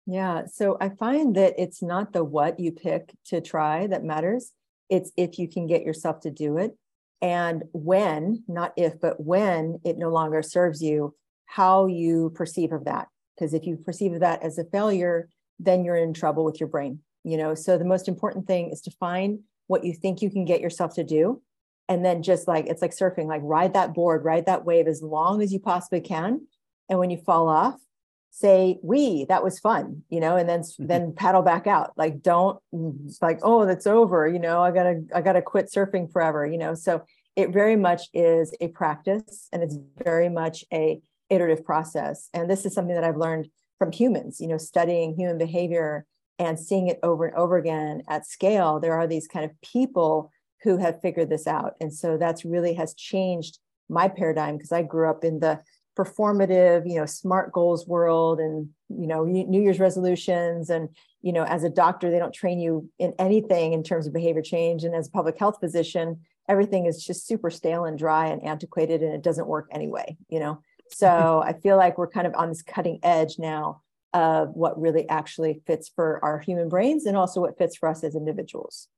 yeah 0.06 0.43
so 0.46 0.76
i 0.81 0.88
find 0.88 1.34
that 1.34 1.55
it's 1.58 1.82
not 1.82 2.12
the 2.12 2.23
what 2.23 2.61
you 2.61 2.70
pick 2.70 3.12
to 3.25 3.40
try 3.40 3.88
that 3.88 4.05
matters 4.05 4.52
it's 4.90 5.11
if 5.17 5.40
you 5.40 5.49
can 5.49 5.67
get 5.67 5.82
yourself 5.82 6.20
to 6.20 6.31
do 6.31 6.56
it 6.56 6.70
and 7.20 7.64
when 7.73 8.44
not 8.46 8.73
if 8.76 9.00
but 9.00 9.19
when 9.19 9.81
it 9.84 9.99
no 9.99 10.08
longer 10.08 10.40
serves 10.40 10.81
you 10.81 11.12
how 11.46 11.87
you 11.87 12.31
perceive 12.37 12.70
of 12.70 12.84
that 12.84 13.08
because 13.34 13.55
if 13.55 13.67
you 13.67 13.77
perceive 13.77 14.12
of 14.12 14.20
that 14.20 14.41
as 14.44 14.56
a 14.56 14.65
failure 14.67 15.29
then 15.58 15.84
you're 15.84 15.96
in 15.96 16.15
trouble 16.15 16.44
with 16.44 16.60
your 16.60 16.69
brain 16.69 17.01
you 17.24 17.36
know 17.36 17.56
so 17.56 17.77
the 17.77 17.84
most 17.84 18.06
important 18.06 18.46
thing 18.46 18.70
is 18.70 18.81
to 18.81 18.91
find 19.01 19.41
what 19.67 19.84
you 19.84 19.93
think 19.93 20.22
you 20.22 20.31
can 20.31 20.44
get 20.44 20.60
yourself 20.60 20.94
to 20.94 21.03
do 21.03 21.43
and 21.93 22.03
then 22.03 22.22
just 22.22 22.49
like 22.49 22.67
it's 22.67 22.81
like 22.81 22.93
surfing 22.93 23.27
like 23.27 23.43
ride 23.44 23.75
that 23.75 23.93
board 23.93 24.25
ride 24.25 24.46
that 24.46 24.65
wave 24.65 24.89
as 24.89 25.03
long 25.03 25.43
as 25.43 25.53
you 25.53 25.61
possibly 25.61 26.01
can. 26.01 26.46
And 26.89 26.99
when 26.99 27.11
you 27.11 27.19
fall 27.19 27.49
off 27.49 27.79
say 28.34 28.79
we 28.82 29.27
that 29.27 29.44
was 29.44 29.58
fun 29.58 30.03
you 30.08 30.19
know 30.19 30.39
and 30.39 30.49
then 30.49 30.61
mm-hmm. 30.61 30.87
then 30.87 31.13
paddle 31.15 31.43
back 31.43 31.67
out. 31.67 31.93
Like 31.99 32.22
don't 32.22 32.58
like 33.20 33.41
oh 33.43 33.67
that's 33.67 33.87
over 33.87 34.27
you 34.27 34.39
know 34.39 34.63
i 34.63 34.70
gotta 34.70 35.05
i 35.15 35.20
gotta 35.20 35.43
quit 35.43 35.70
surfing 35.70 36.11
forever 36.11 36.46
you 36.46 36.56
know. 36.56 36.72
So 36.75 37.05
it 37.37 37.51
very 37.51 37.77
much 37.77 38.08
is 38.15 38.55
a 38.61 38.69
practice 38.69 39.49
and 39.53 39.63
it's 39.63 39.77
very 40.03 40.31
much 40.31 40.65
a 40.72 41.01
iterative 41.29 41.65
process. 41.65 42.31
And 42.32 42.51
this 42.51 42.65
is 42.65 42.72
something 42.72 42.94
that 42.94 43.05
i've 43.05 43.19
learned 43.19 43.49
from 43.79 43.93
humans 43.93 44.41
you 44.41 44.49
know 44.49 44.56
studying 44.56 45.15
human 45.15 45.37
behavior 45.37 46.06
and 46.39 46.58
seeing 46.58 46.89
it 46.89 46.99
over 47.03 47.27
and 47.27 47.37
over 47.37 47.58
again 47.58 48.03
at 48.08 48.27
scale. 48.27 48.81
There 48.81 48.94
are 48.94 49.06
these 49.06 49.29
kind 49.29 49.44
of 49.44 49.51
people 49.61 50.31
who 50.62 50.76
have 50.76 51.00
figured 51.00 51.28
this 51.28 51.46
out. 51.46 51.74
And 51.81 51.92
so 51.92 52.16
that's 52.16 52.44
really 52.44 52.74
has 52.74 52.94
changed 52.94 53.58
my 53.88 54.08
paradigm 54.08 54.56
because 54.56 54.72
I 54.72 54.82
grew 54.82 55.08
up 55.10 55.24
in 55.24 55.40
the 55.40 55.60
performative, 55.98 56.88
you 56.88 56.96
know, 56.96 57.06
smart 57.06 57.52
goals 57.52 57.86
world 57.86 58.40
and, 58.40 58.69
you 58.88 59.06
know, 59.06 59.24
New 59.24 59.60
Year's 59.60 59.81
resolutions. 59.81 60.70
And, 60.70 60.88
you 61.20 61.32
know, 61.32 61.44
as 61.44 61.64
a 61.64 61.70
doctor, 61.70 62.10
they 62.10 62.19
don't 62.19 62.32
train 62.32 62.60
you 62.60 62.88
in 62.98 63.12
anything 63.19 63.72
in 63.72 63.82
terms 63.82 64.06
of 64.06 64.12
behavior 64.12 64.42
change. 64.42 64.84
And 64.84 64.94
as 64.94 65.08
a 65.08 65.10
public 65.10 65.38
health 65.38 65.58
physician, 65.60 66.20
everything 66.48 66.86
is 66.86 67.04
just 67.04 67.26
super 67.26 67.50
stale 67.50 67.84
and 67.84 67.98
dry 67.98 68.26
and 68.26 68.42
antiquated 68.44 69.02
and 69.02 69.14
it 69.14 69.22
doesn't 69.22 69.46
work 69.46 69.69
anyway, 69.70 70.16
you 70.28 70.40
know. 70.40 70.62
So 70.90 71.42
I 71.44 71.52
feel 71.52 71.76
like 71.76 71.98
we're 71.98 72.08
kind 72.08 72.26
of 72.26 72.34
on 72.34 72.48
this 72.48 72.62
cutting 72.62 72.98
edge 73.02 73.38
now 73.38 73.82
of 74.14 74.50
what 74.54 74.81
really 74.81 75.08
actually 75.08 75.62
fits 75.66 75.90
for 75.94 76.22
our 76.22 76.38
human 76.38 76.69
brains 76.69 77.06
and 77.06 77.16
also 77.16 77.40
what 77.40 77.58
fits 77.58 77.76
for 77.76 77.88
us 77.88 78.04
as 78.04 78.14
individuals. 78.14 78.88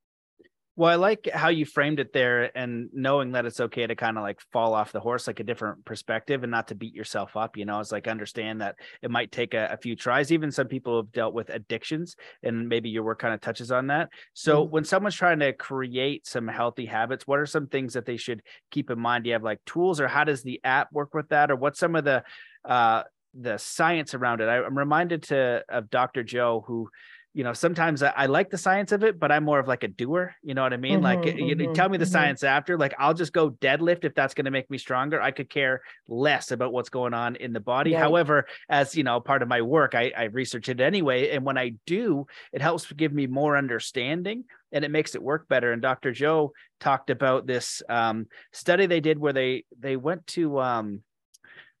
Well, 0.77 0.91
I 0.91 0.95
like 0.95 1.29
how 1.33 1.47
you 1.47 1.65
framed 1.65 2.01
it 2.01 2.11
there 2.11 2.55
and 2.57 2.89
knowing 2.91 3.31
that 3.31 3.45
it's 3.45 3.61
okay 3.61 3.87
to 3.87 3.95
kind 3.95 4.17
of 4.17 4.23
like 4.23 4.41
fall 4.51 4.73
off 4.73 4.91
the 4.91 4.99
horse, 4.99 5.25
like 5.25 5.39
a 5.39 5.43
different 5.43 5.85
perspective 5.85 6.43
and 6.43 6.51
not 6.51 6.67
to 6.67 6.75
beat 6.75 6.93
yourself 6.93 7.37
up. 7.37 7.55
You 7.55 7.63
know, 7.63 7.79
it's 7.79 7.93
like 7.93 8.09
understand 8.09 8.59
that 8.59 8.75
it 9.01 9.09
might 9.09 9.31
take 9.31 9.53
a, 9.53 9.69
a 9.71 9.77
few 9.77 9.95
tries. 9.95 10.33
Even 10.33 10.51
some 10.51 10.67
people 10.67 10.97
have 10.97 11.13
dealt 11.13 11.33
with 11.33 11.49
addictions 11.49 12.17
and 12.43 12.67
maybe 12.67 12.89
your 12.89 13.03
work 13.03 13.19
kind 13.19 13.33
of 13.33 13.39
touches 13.39 13.71
on 13.71 13.87
that. 13.87 14.09
So 14.33 14.63
mm-hmm. 14.63 14.71
when 14.71 14.83
someone's 14.83 15.15
trying 15.15 15.39
to 15.39 15.53
create 15.53 16.27
some 16.27 16.47
healthy 16.47 16.85
habits, 16.85 17.25
what 17.25 17.39
are 17.39 17.45
some 17.45 17.67
things 17.67 17.93
that 17.93 18.05
they 18.05 18.17
should 18.17 18.41
keep 18.69 18.91
in 18.91 18.99
mind? 18.99 19.23
Do 19.23 19.29
you 19.29 19.33
have 19.33 19.43
like 19.43 19.63
tools 19.65 20.01
or 20.01 20.09
how 20.09 20.25
does 20.25 20.43
the 20.43 20.59
app 20.65 20.91
work 20.91 21.13
with 21.13 21.29
that? 21.29 21.51
Or 21.51 21.55
what's 21.55 21.79
some 21.79 21.95
of 21.95 22.03
the, 22.03 22.23
uh, 22.65 23.03
the 23.35 23.57
science 23.57 24.13
around 24.13 24.41
it. 24.41 24.45
I, 24.45 24.65
am 24.65 24.77
reminded 24.77 25.23
to 25.23 25.63
of 25.67 25.89
Dr. 25.89 26.23
Joe, 26.23 26.63
who 26.65 26.89
you 27.35 27.43
know, 27.43 27.51
sometimes 27.51 28.01
I, 28.01 28.13
I, 28.15 28.25
like 28.27 28.49
the 28.49 28.57
science 28.57 28.93
of 28.93 29.03
it, 29.03 29.19
but 29.19 29.29
I'm 29.29 29.43
more 29.43 29.59
of 29.59 29.67
like 29.67 29.83
a 29.83 29.89
doer. 29.89 30.33
You 30.41 30.53
know 30.53 30.63
what 30.63 30.71
I 30.71 30.77
mean? 30.77 31.01
Mm-hmm, 31.01 31.03
like, 31.03 31.19
mm-hmm, 31.19 31.59
you 31.59 31.73
tell 31.73 31.89
me 31.89 31.97
the 31.97 32.05
mm-hmm. 32.05 32.11
science 32.13 32.43
after. 32.45 32.77
Like, 32.77 32.93
I'll 32.97 33.13
just 33.13 33.33
go 33.33 33.49
deadlift 33.49 34.05
if 34.05 34.15
that's 34.15 34.33
going 34.33 34.45
to 34.45 34.51
make 34.51 34.71
me 34.71 34.77
stronger. 34.77 35.21
I 35.21 35.31
could 35.31 35.49
care 35.49 35.81
less 36.07 36.51
about 36.51 36.71
what's 36.71 36.87
going 36.87 37.13
on 37.13 37.35
in 37.35 37.51
the 37.51 37.59
body. 37.59 37.91
Yeah. 37.91 37.99
However, 37.99 38.47
as 38.69 38.95
you 38.95 39.03
know, 39.03 39.19
part 39.19 39.41
of 39.41 39.49
my 39.49 39.61
work, 39.61 39.95
I, 39.95 40.13
I 40.17 40.23
research 40.23 40.69
it 40.69 40.79
anyway, 40.79 41.31
and 41.31 41.43
when 41.43 41.57
I 41.57 41.73
do, 41.85 42.25
it 42.53 42.61
helps 42.61 42.89
give 42.93 43.11
me 43.11 43.27
more 43.27 43.57
understanding 43.57 44.45
and 44.71 44.85
it 44.85 44.91
makes 44.91 45.13
it 45.13 45.21
work 45.21 45.49
better. 45.49 45.73
And 45.73 45.81
Dr. 45.81 46.13
Joe 46.13 46.53
talked 46.79 47.09
about 47.09 47.45
this 47.45 47.83
um, 47.89 48.27
study 48.53 48.85
they 48.85 49.01
did 49.01 49.19
where 49.19 49.33
they 49.33 49.65
they 49.77 49.97
went 49.97 50.25
to 50.27 50.59
um, 50.61 51.01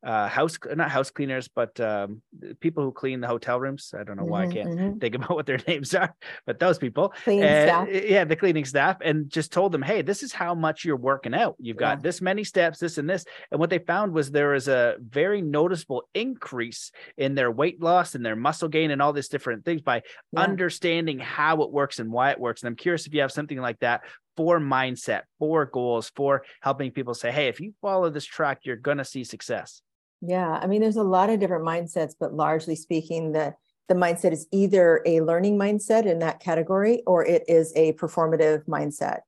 uh, 0.05 0.27
house 0.27 0.57
not 0.75 0.91
house 0.91 1.09
cleaners 1.09 1.47
but 1.47 1.77
um, 1.79 2.21
people 2.59 2.83
who 2.83 2.91
clean 2.91 3.19
the 3.19 3.27
hotel 3.27 3.59
rooms 3.59 3.93
i 3.99 4.03
don't 4.03 4.17
know 4.17 4.23
why 4.23 4.43
mm-hmm, 4.43 4.51
i 4.51 4.53
can't 4.53 4.69
mm-hmm. 4.69 4.97
think 4.99 5.15
about 5.19 5.31
what 5.31 5.47
their 5.47 5.59
names 5.67 5.93
are 5.95 6.13
but 6.45 6.59
those 6.59 6.77
people 6.77 7.11
uh, 7.27 7.85
yeah 7.89 8.23
the 8.23 8.35
cleaning 8.35 8.65
staff 8.65 8.97
and 9.01 9.29
just 9.29 9.51
told 9.51 9.71
them 9.71 9.81
hey 9.81 10.03
this 10.03 10.21
is 10.21 10.31
how 10.31 10.53
much 10.53 10.85
you're 10.85 10.95
working 10.95 11.33
out 11.33 11.55
you've 11.59 11.77
got 11.77 11.97
yeah. 11.97 12.01
this 12.03 12.21
many 12.21 12.43
steps 12.43 12.77
this 12.79 12.99
and 12.99 13.09
this 13.09 13.25
and 13.51 13.59
what 13.59 13.71
they 13.71 13.79
found 13.79 14.13
was 14.13 14.29
there 14.29 14.49
was 14.49 14.67
a 14.67 14.95
very 15.09 15.41
noticeable 15.41 16.03
increase 16.13 16.91
in 17.17 17.33
their 17.33 17.51
weight 17.51 17.81
loss 17.81 18.13
and 18.13 18.23
their 18.23 18.35
muscle 18.35 18.69
gain 18.69 18.91
and 18.91 19.01
all 19.01 19.11
these 19.11 19.27
different 19.27 19.65
things 19.65 19.81
by 19.81 20.03
yeah. 20.31 20.41
understanding 20.41 21.17
how 21.17 21.63
it 21.63 21.71
works 21.71 21.97
and 21.97 22.11
why 22.11 22.29
it 22.29 22.39
works 22.39 22.61
and 22.61 22.67
i'm 22.67 22.75
curious 22.75 23.07
if 23.07 23.13
you 23.13 23.21
have 23.21 23.31
something 23.31 23.59
like 23.59 23.79
that 23.79 24.01
for 24.37 24.59
mindset, 24.59 25.21
for 25.39 25.65
goals, 25.65 26.11
for 26.15 26.43
helping 26.61 26.91
people 26.91 27.13
say, 27.13 27.31
hey, 27.31 27.47
if 27.47 27.59
you 27.59 27.73
follow 27.81 28.09
this 28.09 28.25
track, 28.25 28.59
you're 28.63 28.75
going 28.75 28.97
to 28.97 29.05
see 29.05 29.23
success. 29.23 29.81
Yeah, 30.27 30.59
I 30.61 30.67
mean, 30.67 30.81
there's 30.81 30.95
a 30.95 31.03
lot 31.03 31.29
of 31.29 31.39
different 31.39 31.65
mindsets, 31.65 32.15
but 32.19 32.33
largely 32.33 32.75
speaking, 32.75 33.31
the 33.31 33.53
the 33.87 33.93
mindset 33.93 34.31
is 34.31 34.47
either 34.51 35.01
a 35.05 35.21
learning 35.21 35.59
mindset 35.59 36.07
in 36.07 36.17
that 36.17 36.39
category 36.39 37.03
or 37.05 37.23
it 37.23 37.43
is 37.47 37.71
a 37.75 37.93
performative 37.93 38.65
mindset. 38.65 39.19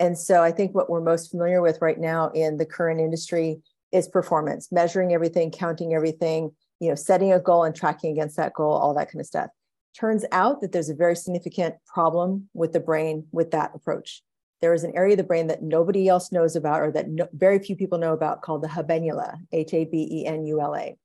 And 0.00 0.16
so 0.16 0.42
I 0.42 0.52
think 0.52 0.74
what 0.74 0.88
we're 0.88 1.02
most 1.02 1.30
familiar 1.30 1.60
with 1.60 1.82
right 1.82 1.98
now 1.98 2.30
in 2.30 2.56
the 2.56 2.64
current 2.64 2.98
industry 2.98 3.60
is 3.92 4.08
performance, 4.08 4.72
measuring 4.72 5.12
everything, 5.12 5.50
counting 5.50 5.92
everything, 5.92 6.50
you 6.80 6.88
know, 6.88 6.94
setting 6.94 7.32
a 7.32 7.40
goal 7.40 7.64
and 7.64 7.74
tracking 7.74 8.12
against 8.12 8.38
that 8.38 8.54
goal, 8.54 8.72
all 8.72 8.94
that 8.94 9.10
kind 9.10 9.20
of 9.20 9.26
stuff. 9.26 9.50
Turns 9.98 10.24
out 10.32 10.62
that 10.62 10.72
there's 10.72 10.90
a 10.90 10.94
very 10.94 11.16
significant 11.16 11.74
problem 11.86 12.48
with 12.54 12.72
the 12.72 12.80
brain 12.80 13.26
with 13.32 13.50
that 13.50 13.72
approach 13.74 14.22
there 14.60 14.74
is 14.74 14.84
an 14.84 14.92
area 14.94 15.12
of 15.12 15.18
the 15.18 15.24
brain 15.24 15.46
that 15.48 15.62
nobody 15.62 16.08
else 16.08 16.32
knows 16.32 16.56
about 16.56 16.80
or 16.80 16.90
that 16.92 17.08
no, 17.08 17.28
very 17.32 17.58
few 17.58 17.76
people 17.76 17.98
know 17.98 18.12
about 18.12 18.42
called 18.42 18.62
the 18.62 18.68
habenula, 18.68 19.36
H 19.52 19.74
A 19.74 19.84
B 19.84 20.08
E 20.10 20.26
N 20.26 20.44
U 20.46 20.60
L 20.60 20.74
A. 20.74 20.96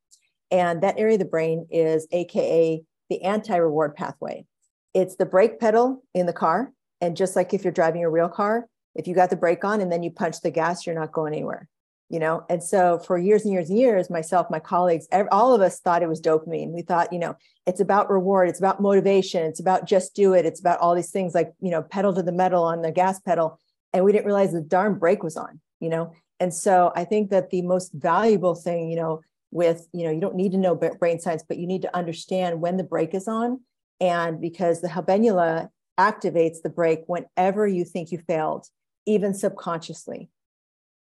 And 0.51 0.81
that 0.83 0.97
area 0.97 1.15
of 1.15 1.19
the 1.19 1.25
brain 1.25 1.67
is 1.69 2.07
AKA 2.11 2.83
the 3.09 3.21
anti 3.23 3.55
reward 3.55 3.95
pathway. 3.95 4.45
It's 4.93 5.15
the 5.15 5.25
brake 5.25 5.59
pedal 5.59 6.03
in 6.13 6.25
the 6.25 6.33
car. 6.33 6.71
And 7.01 7.17
just 7.17 7.35
like 7.35 7.53
if 7.53 7.63
you're 7.63 7.73
driving 7.73 8.03
a 8.03 8.09
real 8.09 8.29
car, 8.29 8.67
if 8.95 9.07
you 9.07 9.15
got 9.15 9.29
the 9.29 9.35
brake 9.35 9.63
on 9.63 9.81
and 9.81 9.91
then 9.91 10.03
you 10.03 10.11
punch 10.11 10.41
the 10.41 10.51
gas, 10.51 10.85
you're 10.85 10.99
not 10.99 11.11
going 11.11 11.33
anywhere 11.33 11.67
you 12.11 12.19
know? 12.19 12.43
And 12.49 12.61
so 12.61 12.99
for 12.99 13.17
years 13.17 13.45
and 13.45 13.53
years 13.53 13.69
and 13.69 13.79
years 13.79 14.09
myself 14.09 14.47
my 14.49 14.59
colleagues 14.59 15.07
all 15.31 15.53
of 15.55 15.61
us 15.61 15.79
thought 15.79 16.03
it 16.03 16.09
was 16.09 16.21
dopamine. 16.21 16.71
We 16.71 16.81
thought 16.81 17.13
you 17.13 17.19
know 17.19 17.35
it's 17.65 17.79
about 17.79 18.09
reward 18.09 18.49
it's 18.49 18.59
about 18.59 18.81
motivation 18.81 19.43
it's 19.45 19.59
about 19.59 19.87
just 19.87 20.13
do 20.13 20.33
it 20.33 20.45
it's 20.45 20.59
about 20.59 20.79
all 20.79 20.93
these 20.93 21.11
things 21.11 21.33
like 21.33 21.53
you 21.61 21.71
know 21.71 21.81
pedal 21.81 22.13
to 22.13 22.21
the 22.21 22.31
metal 22.31 22.63
on 22.63 22.81
the 22.81 22.91
gas 22.91 23.19
pedal 23.19 23.59
and 23.93 24.03
we 24.03 24.11
didn't 24.11 24.25
realize 24.25 24.51
the 24.51 24.61
darn 24.61 24.99
brake 24.99 25.23
was 25.23 25.37
on 25.37 25.59
you 25.79 25.89
know? 25.89 26.13
And 26.39 26.53
so 26.53 26.91
i 26.95 27.05
think 27.05 27.29
that 27.29 27.49
the 27.49 27.61
most 27.61 27.93
valuable 27.93 28.55
thing 28.55 28.89
you 28.89 28.97
know 28.97 29.21
with 29.51 29.87
you 29.93 30.03
know 30.03 30.11
you 30.11 30.19
don't 30.19 30.35
need 30.35 30.51
to 30.53 30.57
know 30.57 30.75
brain 30.75 31.19
science 31.19 31.43
but 31.47 31.57
you 31.57 31.67
need 31.67 31.83
to 31.83 31.95
understand 31.95 32.61
when 32.61 32.77
the 32.77 32.83
brake 32.83 33.13
is 33.13 33.27
on 33.27 33.59
and 33.99 34.41
because 34.41 34.81
the 34.81 34.87
habenula 34.87 35.69
activates 35.99 36.61
the 36.63 36.69
brake 36.69 37.03
whenever 37.07 37.67
you 37.67 37.85
think 37.85 38.11
you 38.11 38.17
failed 38.17 38.65
even 39.05 39.33
subconsciously 39.33 40.29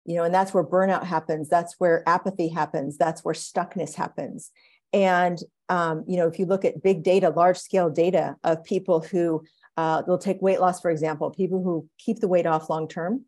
you 0.09 0.15
know 0.15 0.25
and 0.25 0.35
that's 0.35 0.55
where 0.55 0.65
burnout 0.65 1.05
happens 1.05 1.51
that's 1.51 1.75
where 1.79 2.03
apathy 2.09 2.49
happens 2.49 2.97
that's 2.97 3.25
where 3.25 3.35
stuckness 3.35 3.95
happens. 3.95 4.51
And 4.95 5.39
um, 5.69 6.05
you 6.09 6.17
know 6.17 6.27
if 6.27 6.39
you 6.39 6.47
look 6.47 6.65
at 6.65 6.83
big 6.83 7.03
data 7.03 7.29
large 7.29 7.59
scale 7.59 7.91
data 7.91 8.37
of 8.43 8.65
people 8.65 9.01
who 9.01 9.45
uh, 9.77 10.01
they'll 10.03 10.17
take 10.17 10.41
weight 10.41 10.61
loss 10.61 10.81
for 10.81 10.91
example 10.91 11.31
people 11.31 11.63
who 11.63 11.87
keep 11.99 12.21
the 12.21 12.27
weight 12.27 12.47
off 12.47 12.71
long 12.71 12.89
term 12.89 13.27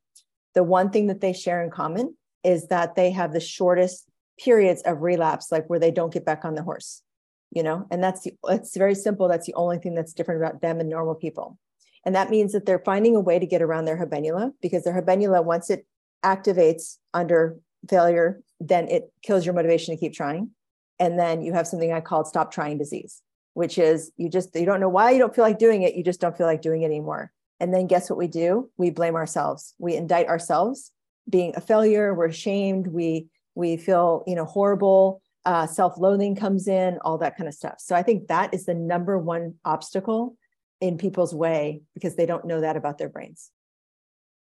the 0.54 0.64
one 0.64 0.90
thing 0.90 1.06
that 1.08 1.20
they 1.20 1.34
share 1.34 1.62
in 1.62 1.70
common 1.70 2.16
is 2.42 2.68
that 2.68 2.96
they 2.96 3.10
have 3.10 3.34
the 3.34 3.40
shortest 3.40 4.06
periods 4.42 4.80
of 4.87 5.02
relapse 5.02 5.52
like 5.52 5.68
where 5.68 5.78
they 5.78 5.90
don't 5.90 6.14
get 6.14 6.25
back 6.25 6.46
on 6.46 6.54
the 6.54 6.62
horse 6.62 7.02
you 7.50 7.62
know 7.62 7.87
and 7.90 8.02
that's 8.02 8.22
the, 8.22 8.32
it's 8.49 8.75
very 8.75 8.94
simple 8.94 9.28
that's 9.28 9.46
the 9.46 9.54
only 9.54 9.76
thing 9.76 9.94
that's 9.94 10.14
different 10.14 10.42
about 10.42 10.62
them 10.62 10.80
and 10.80 10.88
normal 10.88 11.14
people. 11.14 11.58
And 12.06 12.14
that 12.14 12.30
means 12.30 12.52
that 12.52 12.64
they're 12.64 12.78
finding 12.78 13.14
a 13.14 13.20
way 13.20 13.38
to 13.38 13.44
get 13.44 13.60
around 13.60 13.84
their 13.84 13.99
habenula 13.99 14.52
because 14.62 14.84
their 14.84 14.99
habenula 14.99 15.44
once 15.44 15.68
it 15.68 15.84
activates 16.24 16.98
under 17.14 17.58
failure, 17.88 18.42
then 18.60 18.88
it 18.88 19.12
kills 19.22 19.44
your 19.44 19.54
motivation 19.54 19.94
to 19.94 20.00
keep 20.00 20.12
trying. 20.12 20.50
And 20.98 21.18
then 21.18 21.42
you 21.42 21.52
have 21.54 21.66
something 21.66 21.92
I 21.92 22.00
called 22.00 22.26
stop 22.26 22.52
trying 22.52 22.78
disease, 22.78 23.22
which 23.54 23.78
is 23.78 24.12
you 24.16 24.28
just 24.28 24.54
you 24.54 24.66
don't 24.66 24.80
know 24.80 24.88
why 24.88 25.10
you 25.10 25.18
don't 25.18 25.34
feel 25.34 25.44
like 25.44 25.58
doing 25.58 25.82
it, 25.82 25.94
you 25.94 26.04
just 26.04 26.20
don't 26.20 26.36
feel 26.36 26.46
like 26.46 26.62
doing 26.62 26.82
it 26.82 26.86
anymore. 26.86 27.32
And 27.58 27.72
then 27.74 27.86
guess 27.86 28.08
what 28.08 28.18
we 28.18 28.28
do? 28.28 28.70
We 28.76 28.90
blame 28.90 29.16
ourselves. 29.16 29.74
We 29.78 29.94
indict 29.94 30.28
ourselves 30.28 30.92
being 31.30 31.52
a 31.56 31.60
failure, 31.60 32.14
we're 32.14 32.26
ashamed, 32.26 32.88
we 32.88 33.28
we 33.54 33.76
feel, 33.76 34.22
you 34.26 34.36
know, 34.36 34.44
horrible, 34.44 35.20
uh, 35.44 35.66
self-loathing 35.66 36.36
comes 36.36 36.68
in, 36.68 36.98
all 37.04 37.18
that 37.18 37.36
kind 37.36 37.48
of 37.48 37.54
stuff. 37.54 37.74
So 37.78 37.96
I 37.96 38.02
think 38.02 38.28
that 38.28 38.54
is 38.54 38.64
the 38.64 38.74
number 38.74 39.18
one 39.18 39.54
obstacle 39.64 40.36
in 40.80 40.98
people's 40.98 41.34
way 41.34 41.82
because 41.94 42.14
they 42.16 42.26
don't 42.26 42.44
know 42.44 42.60
that 42.60 42.76
about 42.76 42.98
their 42.98 43.08
brains. 43.08 43.50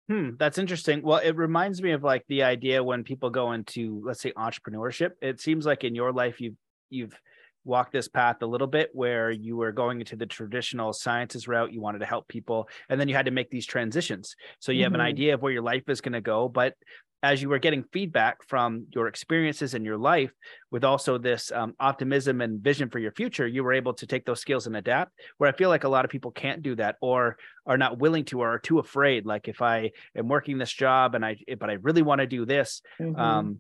Hmm, 0.09 0.31
that's 0.39 0.57
interesting. 0.57 1.03
Well, 1.03 1.19
it 1.19 1.37
reminds 1.37 1.83
me 1.83 1.93
of 1.93 2.03
like 2.03 2.25
the 2.29 2.43
idea 2.43 2.83
when 2.83 3.05
people 3.05 3.29
go 3.29 3.53
into, 3.53 4.01
let's 4.05 4.23
say, 4.23 4.33
entrepreneurship. 4.33 5.11
It 5.21 5.41
seems 5.41 5.67
like 5.67 5.85
in 5.85 5.95
your 5.95 6.13
life 6.13 6.41
you've 6.41 6.57
you've 6.89 7.19
walked 7.65 7.93
this 7.93 8.09
path 8.09 8.37
a 8.41 8.47
little 8.47 8.67
bit 8.67 8.89
where 8.95 9.31
you 9.31 9.57
were 9.57 9.73
going 9.73 10.01
into 10.01 10.17
the 10.17 10.25
traditional 10.25 10.93
sciences 10.93 11.47
route 11.47 11.73
you 11.73 11.83
wanted 11.83 11.99
to 11.99 12.07
help 12.07 12.27
people 12.27 12.67
and 12.89 12.99
then 12.99 13.09
you 13.09 13.15
had 13.15 13.27
to 13.27 13.31
make 13.31 13.51
these 13.51 13.67
transitions 13.67 14.37
so 14.59 14.73
you 14.73 14.79
mm-hmm. 14.79 14.85
have 14.85 14.95
an 14.95 15.01
mm-hmm. 15.01 15.09
idea 15.09 15.35
of 15.35 15.43
where 15.43 15.53
your 15.53 15.63
life 15.63 15.83
is 15.89 16.01
going 16.01 16.15
to 16.15 16.21
go 16.21 16.49
but 16.49 16.75
as 17.23 17.43
you 17.43 17.49
were 17.49 17.59
getting 17.59 17.83
feedback 17.93 18.39
from 18.47 18.87
your 18.91 19.09
experiences 19.09 19.75
in 19.75 19.85
your 19.85 19.97
life 19.97 20.31
with 20.71 20.85
also 20.85 21.19
this 21.19 21.51
um, 21.53 21.75
optimism 21.81 22.41
and 22.41 22.61
vision 22.61 22.89
for 22.89 22.99
your 22.99 23.13
future 23.13 23.47
you 23.47 23.65
were 23.65 23.73
able 23.73 23.93
to 23.93 24.07
take 24.07 24.25
those 24.25 24.41
skills 24.41 24.67
and 24.67 24.77
adapt 24.77 25.13
where 25.39 25.51
i 25.51 25.57
feel 25.57 25.69
like 25.69 25.85
a 25.85 25.89
lot 25.89 26.05
of 26.05 26.11
people 26.11 26.31
can't 26.31 26.63
do 26.63 26.75
that 26.75 26.97
or 27.01 27.37
are 27.67 27.79
not 27.79 27.99
willing 27.99 28.25
to 28.25 28.41
or 28.41 28.55
are 28.55 28.59
too 28.59 28.79
afraid 28.79 29.27
like 29.27 29.49
if 29.49 29.61
i 29.61 29.91
am 30.17 30.29
working 30.29 30.59
this 30.59 30.73
job 30.73 31.15
and 31.15 31.25
i 31.25 31.37
but 31.59 31.71
i 31.71 31.75
really 31.75 32.03
want 32.03 32.21
to 32.21 32.27
do 32.27 32.45
this 32.45 32.83
mm-hmm. 33.01 33.19
um 33.19 33.59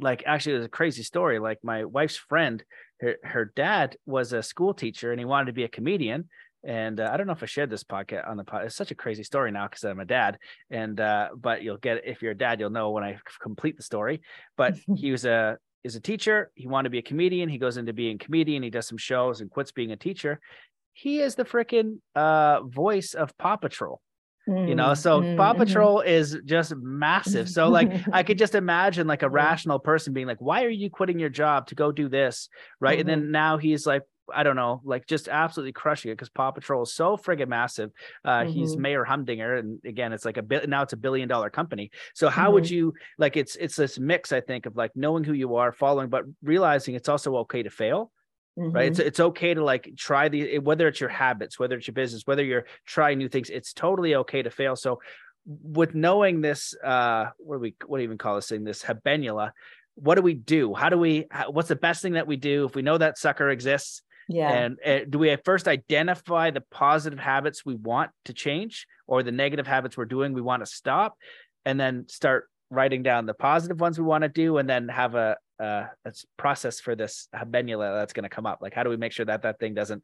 like 0.00 0.22
actually 0.26 0.52
there's 0.52 0.66
a 0.66 0.70
crazy 0.70 1.02
story 1.02 1.38
like 1.38 1.58
my 1.62 1.84
wife's 1.84 2.16
friend 2.16 2.62
her, 3.00 3.16
her 3.22 3.52
dad 3.56 3.96
was 4.06 4.32
a 4.32 4.42
school 4.42 4.74
teacher 4.74 5.10
and 5.10 5.20
he 5.20 5.24
wanted 5.24 5.46
to 5.46 5.52
be 5.52 5.64
a 5.64 5.68
comedian 5.68 6.28
and 6.64 7.00
uh, 7.00 7.10
I 7.12 7.16
don't 7.16 7.26
know 7.26 7.32
if 7.32 7.42
I 7.42 7.46
shared 7.46 7.70
this 7.70 7.84
podcast 7.84 8.28
on 8.28 8.36
the 8.36 8.44
pod. 8.44 8.64
It's 8.64 8.76
such 8.76 8.90
a 8.90 8.94
crazy 8.94 9.22
story 9.22 9.50
now 9.50 9.66
because 9.68 9.84
I'm 9.84 10.00
a 10.00 10.04
dad, 10.04 10.38
and 10.70 10.98
uh, 11.00 11.30
but 11.36 11.62
you'll 11.62 11.78
get 11.78 12.06
if 12.06 12.22
you're 12.22 12.32
a 12.32 12.36
dad, 12.36 12.60
you'll 12.60 12.70
know 12.70 12.90
when 12.90 13.04
I 13.04 13.18
complete 13.40 13.76
the 13.76 13.82
story. 13.82 14.22
But 14.56 14.76
he 14.96 15.10
was 15.10 15.24
a 15.24 15.58
is 15.84 15.96
a 15.96 16.00
teacher. 16.00 16.50
He 16.54 16.68
wanted 16.68 16.84
to 16.84 16.90
be 16.90 16.98
a 16.98 17.02
comedian. 17.02 17.48
He 17.48 17.58
goes 17.58 17.76
into 17.76 17.92
being 17.92 18.18
comedian. 18.18 18.62
He 18.62 18.70
does 18.70 18.86
some 18.86 18.98
shows 18.98 19.40
and 19.40 19.50
quits 19.50 19.72
being 19.72 19.90
a 19.90 19.96
teacher. 19.96 20.40
He 20.92 21.20
is 21.20 21.34
the 21.34 21.44
freaking 21.44 21.98
uh, 22.14 22.62
voice 22.62 23.14
of 23.14 23.36
Paw 23.38 23.56
Patrol. 23.56 24.00
Mm, 24.48 24.68
you 24.68 24.74
know, 24.74 24.94
so 24.94 25.20
mm, 25.20 25.36
Paw 25.36 25.52
mm-hmm. 25.52 25.62
Patrol 25.62 25.98
mm-hmm. 26.00 26.08
is 26.08 26.36
just 26.44 26.74
massive. 26.76 27.48
So, 27.48 27.68
like, 27.68 27.92
I 28.12 28.24
could 28.24 28.38
just 28.44 28.56
imagine 28.56 29.06
like 29.06 29.22
a 29.22 29.30
rational 29.30 29.78
person 29.78 30.12
being 30.12 30.26
like, 30.26 30.40
"Why 30.40 30.64
are 30.64 30.68
you 30.68 30.90
quitting 30.90 31.20
your 31.20 31.28
job 31.28 31.68
to 31.68 31.76
go 31.76 31.92
do 31.92 32.08
this?" 32.08 32.48
Right, 32.80 32.94
mm-hmm. 32.94 33.00
and 33.00 33.08
then 33.08 33.20
mm-hmm. 33.22 33.32
now 33.32 33.58
he's 33.58 33.86
like, 33.86 34.02
I 34.32 34.42
don't 34.42 34.56
know, 34.56 34.80
like 34.84 35.06
just 35.06 35.28
absolutely 35.28 35.72
crushing 35.72 36.10
it 36.10 36.14
because 36.14 36.28
Paw 36.28 36.50
Patrol 36.50 36.82
is 36.82 36.92
so 36.92 37.16
friggin' 37.16 37.48
massive. 37.48 37.90
Uh, 38.24 38.40
mm-hmm. 38.40 38.52
He's 38.52 38.76
Mayor 38.76 39.04
Humdinger, 39.04 39.56
and 39.56 39.80
again, 39.84 40.12
it's 40.12 40.24
like 40.24 40.36
a 40.36 40.42
bit 40.42 40.68
now 40.68 40.82
it's 40.82 40.92
a 40.92 40.96
billion 40.96 41.28
dollar 41.28 41.50
company. 41.50 41.90
So 42.14 42.28
how 42.28 42.44
mm-hmm. 42.44 42.54
would 42.54 42.70
you 42.70 42.94
like? 43.18 43.36
It's 43.36 43.56
it's 43.56 43.76
this 43.76 43.98
mix, 43.98 44.32
I 44.32 44.40
think, 44.40 44.66
of 44.66 44.76
like 44.76 44.92
knowing 44.94 45.24
who 45.24 45.32
you 45.32 45.56
are, 45.56 45.72
following, 45.72 46.08
but 46.08 46.24
realizing 46.42 46.94
it's 46.94 47.08
also 47.08 47.36
okay 47.38 47.62
to 47.62 47.70
fail. 47.70 48.12
mm-hmm. 48.58 48.72
right? 48.72 48.86
It's 48.86 48.98
it's 48.98 49.20
okay 49.20 49.54
to 49.54 49.64
like 49.64 49.90
try 49.96 50.28
the 50.28 50.58
whether 50.58 50.88
it's 50.88 51.00
your 51.00 51.10
habits, 51.10 51.58
whether 51.58 51.76
it's 51.76 51.86
your 51.86 51.94
business, 51.94 52.22
whether 52.26 52.44
you're 52.44 52.66
trying 52.86 53.18
new 53.18 53.28
things. 53.28 53.50
It's 53.50 53.72
totally 53.72 54.14
okay 54.16 54.42
to 54.42 54.50
fail. 54.50 54.76
So 54.76 55.00
with 55.46 55.94
knowing 55.94 56.40
this, 56.40 56.74
uh, 56.84 57.26
what 57.38 57.56
do 57.56 57.60
we 57.60 57.74
what 57.86 57.98
do 57.98 58.04
even 58.04 58.18
call 58.18 58.36
this 58.36 58.48
thing? 58.48 58.64
This 58.64 58.82
habenula. 58.82 59.52
What 59.94 60.14
do 60.14 60.22
we 60.22 60.34
do? 60.34 60.74
How 60.74 60.88
do 60.88 60.98
we? 60.98 61.26
What's 61.48 61.68
the 61.68 61.76
best 61.76 62.02
thing 62.02 62.14
that 62.14 62.26
we 62.26 62.36
do 62.36 62.64
if 62.64 62.74
we 62.74 62.82
know 62.82 62.98
that 62.98 63.18
sucker 63.18 63.50
exists? 63.50 64.02
Yeah. 64.28 64.50
And 64.50 64.78
uh, 64.84 65.00
do 65.08 65.18
we 65.18 65.36
first 65.44 65.68
identify 65.68 66.50
the 66.50 66.62
positive 66.70 67.18
habits 67.18 67.64
we 67.64 67.74
want 67.74 68.10
to 68.24 68.32
change 68.32 68.86
or 69.06 69.22
the 69.22 69.32
negative 69.32 69.66
habits 69.66 69.96
we're 69.96 70.04
doing 70.04 70.32
we 70.32 70.40
want 70.40 70.64
to 70.64 70.66
stop, 70.66 71.16
and 71.64 71.78
then 71.78 72.06
start 72.08 72.48
writing 72.70 73.02
down 73.02 73.26
the 73.26 73.34
positive 73.34 73.80
ones 73.80 73.98
we 73.98 74.04
want 74.04 74.22
to 74.22 74.28
do, 74.28 74.58
and 74.58 74.68
then 74.68 74.88
have 74.88 75.14
a, 75.14 75.36
a, 75.58 75.84
a 76.04 76.12
process 76.36 76.80
for 76.80 76.94
this 76.94 77.28
habenula 77.34 77.98
that's 77.98 78.12
going 78.12 78.24
to 78.24 78.28
come 78.28 78.46
up. 78.46 78.60
Like, 78.62 78.74
how 78.74 78.82
do 78.82 78.90
we 78.90 78.96
make 78.96 79.12
sure 79.12 79.26
that 79.26 79.42
that 79.42 79.58
thing 79.58 79.74
doesn't 79.74 80.02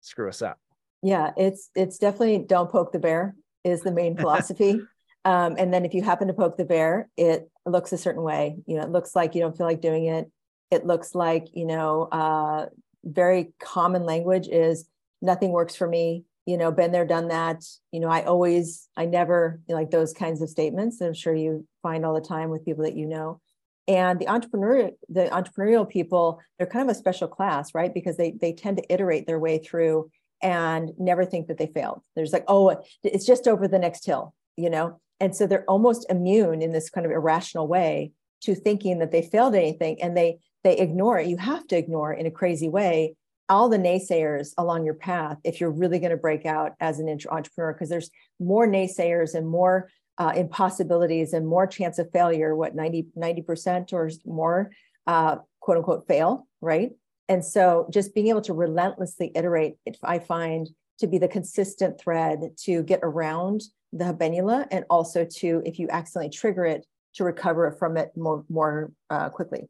screw 0.00 0.28
us 0.28 0.42
up? 0.42 0.58
Yeah, 1.02 1.32
it's 1.36 1.70
it's 1.74 1.98
definitely 1.98 2.38
don't 2.38 2.70
poke 2.70 2.92
the 2.92 2.98
bear 2.98 3.34
is 3.64 3.82
the 3.82 3.92
main 3.92 4.16
philosophy. 4.18 4.80
Um, 5.24 5.56
and 5.58 5.74
then 5.74 5.84
if 5.84 5.92
you 5.92 6.02
happen 6.02 6.28
to 6.28 6.34
poke 6.34 6.56
the 6.56 6.64
bear, 6.64 7.08
it 7.16 7.50
looks 7.66 7.92
a 7.92 7.98
certain 7.98 8.22
way. 8.22 8.58
You 8.66 8.76
know, 8.76 8.84
it 8.84 8.90
looks 8.90 9.16
like 9.16 9.34
you 9.34 9.40
don't 9.40 9.56
feel 9.56 9.66
like 9.66 9.80
doing 9.80 10.06
it. 10.06 10.30
It 10.70 10.86
looks 10.86 11.14
like, 11.14 11.48
you 11.52 11.66
know, 11.66 12.02
uh, 12.10 12.66
very 13.04 13.52
common 13.60 14.04
language 14.04 14.48
is 14.48 14.88
nothing 15.22 15.50
works 15.50 15.74
for 15.74 15.86
me. 15.86 16.24
You 16.46 16.56
know, 16.56 16.70
been 16.70 16.92
there, 16.92 17.06
done 17.06 17.28
that. 17.28 17.64
You 17.90 18.00
know, 18.00 18.08
I 18.08 18.22
always, 18.22 18.88
I 18.96 19.06
never 19.06 19.60
you 19.68 19.74
know, 19.74 19.80
like 19.80 19.90
those 19.90 20.12
kinds 20.12 20.40
of 20.42 20.48
statements 20.48 20.98
that 20.98 21.06
I'm 21.06 21.14
sure 21.14 21.34
you 21.34 21.66
find 21.82 22.04
all 22.04 22.14
the 22.14 22.20
time 22.20 22.50
with 22.50 22.64
people 22.64 22.84
that 22.84 22.96
you 22.96 23.06
know. 23.06 23.40
And 23.88 24.18
the 24.18 24.28
entrepreneur, 24.28 24.90
the 25.08 25.26
entrepreneurial 25.26 25.88
people, 25.88 26.40
they're 26.58 26.66
kind 26.66 26.88
of 26.88 26.94
a 26.94 26.98
special 26.98 27.28
class, 27.28 27.74
right? 27.74 27.92
Because 27.92 28.16
they 28.16 28.32
they 28.32 28.52
tend 28.52 28.76
to 28.78 28.92
iterate 28.92 29.26
their 29.26 29.38
way 29.38 29.58
through 29.58 30.10
and 30.42 30.90
never 30.98 31.24
think 31.24 31.48
that 31.48 31.58
they 31.58 31.66
failed. 31.66 32.02
There's 32.14 32.32
like, 32.32 32.44
oh, 32.48 32.82
it's 33.02 33.26
just 33.26 33.48
over 33.48 33.66
the 33.66 33.78
next 33.78 34.04
hill, 34.04 34.34
you 34.56 34.70
know? 34.70 35.00
And 35.20 35.34
so 35.34 35.46
they're 35.46 35.64
almost 35.64 36.10
immune 36.10 36.62
in 36.62 36.72
this 36.72 36.90
kind 36.90 37.06
of 37.06 37.12
irrational 37.12 37.66
way 37.66 38.12
to 38.42 38.54
thinking 38.54 38.98
that 38.98 39.12
they 39.12 39.22
failed 39.22 39.54
anything 39.54 40.02
and 40.02 40.16
they 40.16 40.38
they 40.66 40.76
ignore 40.78 41.18
it. 41.18 41.28
You 41.28 41.36
have 41.38 41.66
to 41.68 41.76
ignore 41.76 42.12
in 42.12 42.26
a 42.26 42.30
crazy 42.30 42.68
way 42.68 43.16
all 43.48 43.68
the 43.68 43.78
naysayers 43.78 44.52
along 44.58 44.84
your 44.84 44.94
path 44.94 45.38
if 45.44 45.60
you're 45.60 45.70
really 45.70 46.00
going 46.00 46.10
to 46.10 46.16
break 46.16 46.44
out 46.44 46.72
as 46.80 46.98
an 46.98 47.08
entrepreneur 47.30 47.72
because 47.72 47.88
there's 47.88 48.10
more 48.40 48.66
naysayers 48.66 49.34
and 49.34 49.46
more 49.46 49.88
uh, 50.18 50.32
impossibilities 50.34 51.32
and 51.32 51.46
more 51.46 51.66
chance 51.66 51.98
of 51.98 52.10
failure 52.10 52.56
what 52.56 52.74
90 52.74 53.06
90% 53.16 53.92
or 53.92 54.10
more 54.24 54.70
uh, 55.06 55.36
quote 55.60 55.76
unquote 55.76 56.08
fail 56.08 56.48
right 56.60 56.90
and 57.28 57.44
so 57.44 57.88
just 57.92 58.14
being 58.14 58.28
able 58.28 58.42
to 58.42 58.52
relentlessly 58.52 59.32
iterate, 59.34 59.76
if 59.84 59.98
I 60.02 60.18
find 60.18 60.68
to 60.98 61.06
be 61.06 61.18
the 61.18 61.28
consistent 61.28 62.00
thread 62.00 62.40
to 62.64 62.82
get 62.82 63.00
around 63.02 63.62
the 63.92 64.04
habenula 64.04 64.66
and 64.70 64.84
also 64.88 65.24
to, 65.24 65.62
if 65.64 65.78
you 65.78 65.88
accidentally 65.90 66.30
trigger 66.30 66.64
it, 66.64 66.86
to 67.14 67.24
recover 67.24 67.72
from 67.72 67.96
it 67.96 68.10
more 68.14 68.44
more 68.50 68.92
uh, 69.08 69.30
quickly. 69.30 69.68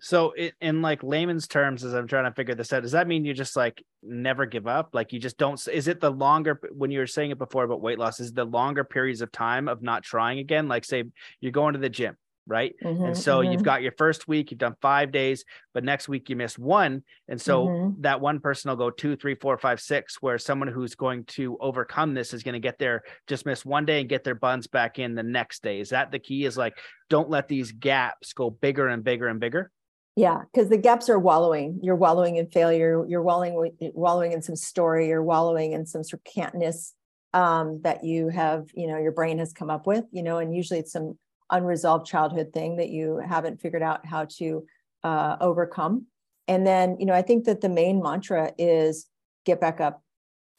So, 0.00 0.32
it, 0.32 0.54
in 0.60 0.82
like 0.82 1.02
layman's 1.02 1.48
terms, 1.48 1.84
as 1.84 1.94
I'm 1.94 2.06
trying 2.06 2.24
to 2.24 2.34
figure 2.34 2.54
this 2.54 2.72
out, 2.72 2.82
does 2.82 2.92
that 2.92 3.08
mean 3.08 3.24
you 3.24 3.34
just 3.34 3.56
like 3.56 3.82
never 4.02 4.46
give 4.46 4.66
up? 4.66 4.90
Like 4.92 5.12
you 5.12 5.18
just 5.18 5.38
don't? 5.38 5.60
Is 5.68 5.88
it 5.88 6.00
the 6.00 6.10
longer 6.10 6.60
when 6.72 6.90
you 6.90 7.00
were 7.00 7.06
saying 7.06 7.30
it 7.30 7.38
before 7.38 7.64
about 7.64 7.80
weight 7.80 7.98
loss? 7.98 8.20
Is 8.20 8.32
the 8.32 8.44
longer 8.44 8.84
periods 8.84 9.20
of 9.20 9.32
time 9.32 9.68
of 9.68 9.82
not 9.82 10.02
trying 10.02 10.38
again? 10.38 10.68
Like 10.68 10.84
say 10.84 11.04
you're 11.40 11.52
going 11.52 11.74
to 11.74 11.80
the 11.80 11.88
gym, 11.88 12.16
right? 12.46 12.74
Mm-hmm, 12.82 13.04
and 13.04 13.16
so 13.16 13.40
mm-hmm. 13.40 13.52
you've 13.52 13.62
got 13.62 13.82
your 13.82 13.92
first 13.98 14.26
week, 14.26 14.50
you've 14.50 14.58
done 14.58 14.76
five 14.80 15.12
days, 15.12 15.44
but 15.74 15.84
next 15.84 16.08
week 16.08 16.30
you 16.30 16.36
miss 16.36 16.58
one. 16.58 17.02
And 17.28 17.40
so 17.40 17.66
mm-hmm. 17.66 18.02
that 18.02 18.20
one 18.20 18.40
person 18.40 18.70
will 18.70 18.76
go 18.76 18.90
two, 18.90 19.16
three, 19.16 19.34
four, 19.34 19.58
five, 19.58 19.80
six, 19.80 20.22
where 20.22 20.38
someone 20.38 20.68
who's 20.68 20.94
going 20.94 21.24
to 21.24 21.58
overcome 21.60 22.14
this 22.14 22.32
is 22.32 22.42
going 22.42 22.54
to 22.54 22.60
get 22.60 22.78
there, 22.78 23.02
just 23.26 23.46
miss 23.46 23.64
one 23.64 23.84
day 23.84 24.00
and 24.00 24.08
get 24.08 24.24
their 24.24 24.34
buns 24.34 24.66
back 24.66 24.98
in 24.98 25.14
the 25.14 25.22
next 25.22 25.62
day. 25.62 25.80
Is 25.80 25.90
that 25.90 26.10
the 26.10 26.18
key? 26.18 26.44
Is 26.44 26.56
like, 26.56 26.78
don't 27.10 27.30
let 27.30 27.48
these 27.48 27.72
gaps 27.72 28.32
go 28.32 28.48
bigger 28.48 28.88
and 28.88 29.04
bigger 29.04 29.28
and 29.28 29.40
bigger. 29.40 29.70
Yeah, 30.18 30.42
because 30.52 30.68
the 30.68 30.76
gaps 30.76 31.08
are 31.08 31.18
wallowing. 31.20 31.78
You're 31.80 31.94
wallowing 31.94 32.38
in 32.38 32.48
failure. 32.48 33.04
You're 33.06 33.22
wallowing, 33.22 33.70
wallowing 33.94 34.32
in 34.32 34.42
some 34.42 34.56
story. 34.56 35.06
You're 35.06 35.22
wallowing 35.22 35.74
in 35.74 35.86
some 35.86 36.02
sort 36.02 36.22
of 36.26 36.32
can'tness 36.32 36.92
um, 37.34 37.82
that 37.82 38.02
you 38.02 38.28
have, 38.28 38.66
you 38.74 38.88
know, 38.88 38.98
your 38.98 39.12
brain 39.12 39.38
has 39.38 39.52
come 39.52 39.70
up 39.70 39.86
with, 39.86 40.04
you 40.10 40.24
know, 40.24 40.38
and 40.38 40.52
usually 40.52 40.80
it's 40.80 40.90
some 40.90 41.16
unresolved 41.50 42.04
childhood 42.04 42.52
thing 42.52 42.78
that 42.78 42.88
you 42.88 43.22
haven't 43.24 43.60
figured 43.60 43.80
out 43.80 44.04
how 44.04 44.24
to 44.38 44.66
uh, 45.04 45.36
overcome. 45.40 46.06
And 46.48 46.66
then, 46.66 46.96
you 46.98 47.06
know, 47.06 47.14
I 47.14 47.22
think 47.22 47.44
that 47.44 47.60
the 47.60 47.68
main 47.68 48.02
mantra 48.02 48.52
is 48.58 49.06
get 49.46 49.60
back 49.60 49.80
up, 49.80 50.02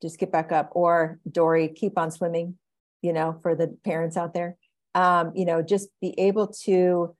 just 0.02 0.20
get 0.20 0.32
back 0.32 0.54
up, 0.54 0.70
or 0.72 1.20
Dory, 1.30 1.68
keep 1.68 1.98
on 1.98 2.12
swimming, 2.12 2.58
you 3.02 3.12
know, 3.12 3.38
for 3.42 3.56
the 3.56 3.78
parents 3.84 4.16
out 4.16 4.34
there. 4.34 4.56
Um, 4.96 5.34
you 5.36 5.44
know, 5.44 5.62
just 5.62 5.90
be 6.00 6.18
able 6.18 6.48
to 6.64 7.14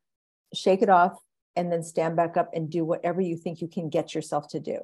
shake 0.54 0.82
it 0.82 0.90
off 0.90 1.20
and 1.56 1.72
then 1.72 1.84
stand 1.84 2.16
back 2.16 2.38
up 2.38 2.50
and 2.54 2.70
do 2.70 2.86
whatever 2.86 3.22
you 3.22 3.36
think 3.36 3.62
you 3.62 3.68
can 3.68 3.90
get 3.90 4.14
yourself 4.16 4.48
to 4.50 4.60
do. 4.60 4.80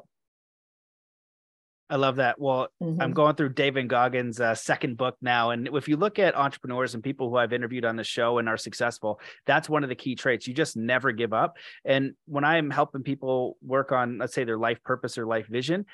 I 1.87 1.97
love 1.97 2.15
that. 2.15 2.39
Well, 2.39 2.69
mm-hmm. 2.81 2.99
I'm 2.99 3.13
going 3.13 3.35
through 3.35 3.53
David 3.53 3.87
Goggins' 3.87 4.39
uh, 4.39 4.55
second 4.55 4.97
book 4.97 5.15
now. 5.21 5.51
And 5.51 5.69
if 5.71 5.87
you 5.87 5.97
look 5.97 6.17
at 6.17 6.35
entrepreneurs 6.35 6.95
and 6.95 7.03
people 7.03 7.29
who 7.29 7.37
I've 7.37 7.53
interviewed 7.53 7.85
on 7.85 7.95
the 7.95 8.03
show 8.03 8.39
and 8.39 8.49
are 8.49 8.57
successful, 8.57 9.19
that's 9.45 9.69
one 9.69 9.83
of 9.83 9.89
the 9.89 9.95
key 9.95 10.15
traits. 10.15 10.47
You 10.47 10.55
just 10.55 10.75
never 10.75 11.11
give 11.11 11.31
up. 11.31 11.57
And 11.83 12.13
when 12.25 12.43
I'm 12.43 12.71
helping 12.71 13.03
people 13.03 13.57
work 13.61 13.91
on, 13.91 14.17
let's 14.17 14.33
say, 14.33 14.43
their 14.45 14.57
life 14.57 14.81
purpose 14.83 15.17
or 15.17 15.27
life 15.27 15.47
vision, 15.47 15.85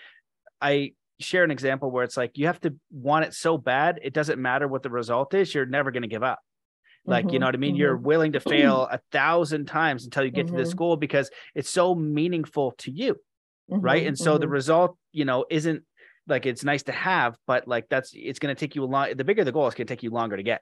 I 0.62 0.94
share 1.20 1.44
an 1.44 1.52
example 1.52 1.92
where 1.92 2.06
it's 2.06 2.18
like 2.18 2.38
you 2.38 2.48
have 2.48 2.62
to 2.62 2.74
want 2.90 3.26
it 3.26 3.34
so 3.34 3.58
bad, 3.58 4.00
it 4.02 4.14
doesn't 4.14 4.42
matter 4.42 4.68
what 4.70 4.84
the 4.84 4.90
result 4.90 5.34
is, 5.34 5.54
you're 5.54 5.66
never 5.66 5.92
going 5.92 6.04
to 6.04 6.08
give 6.08 6.24
up. 6.24 6.40
Like, 7.06 7.26
mm-hmm, 7.26 7.34
you 7.34 7.40
know 7.40 7.48
what 7.48 7.56
I 7.56 7.58
mean? 7.58 7.72
Mm-hmm. 7.72 7.80
You're 7.80 7.98
willing 7.98 8.34
to 8.34 8.40
fail 8.40 8.84
a 8.92 9.00
thousand 9.12 9.66
times 9.66 10.06
until 10.06 10.24
you 10.24 10.32
get 10.32 10.48
to 10.48 10.54
this 10.54 10.70
mm-hmm. 10.70 10.78
goal 10.78 10.98
because 10.98 11.30
it's 11.56 11.70
so 11.70 11.96
meaningful 11.96 12.74
to 12.80 12.92
you 12.92 13.16
mm-hmm, 13.72 13.82
right 13.82 14.06
and 14.06 14.18
so 14.18 14.34
mm-hmm. 14.34 14.42
the 14.42 14.48
result 14.48 14.98
you 15.12 15.26
know 15.26 15.46
isn't 15.50 15.84
like 16.28 16.46
it's 16.46 16.64
nice 16.64 16.84
to 16.84 16.92
have 16.92 17.36
but 17.48 17.68
like 17.68 17.88
that's 17.90 18.12
it's 18.14 18.40
going 18.40 18.54
to 18.54 18.60
take 18.60 18.76
you 18.76 18.84
a 18.84 18.86
lot 18.86 19.16
the 19.18 19.24
bigger 19.24 19.44
the 19.44 19.52
goal 19.52 19.68
it's 19.68 19.76
going 19.76 19.88
to 19.88 19.92
take 19.92 20.04
you 20.04 20.12
longer 20.12 20.38
to 20.38 20.44
get 20.44 20.62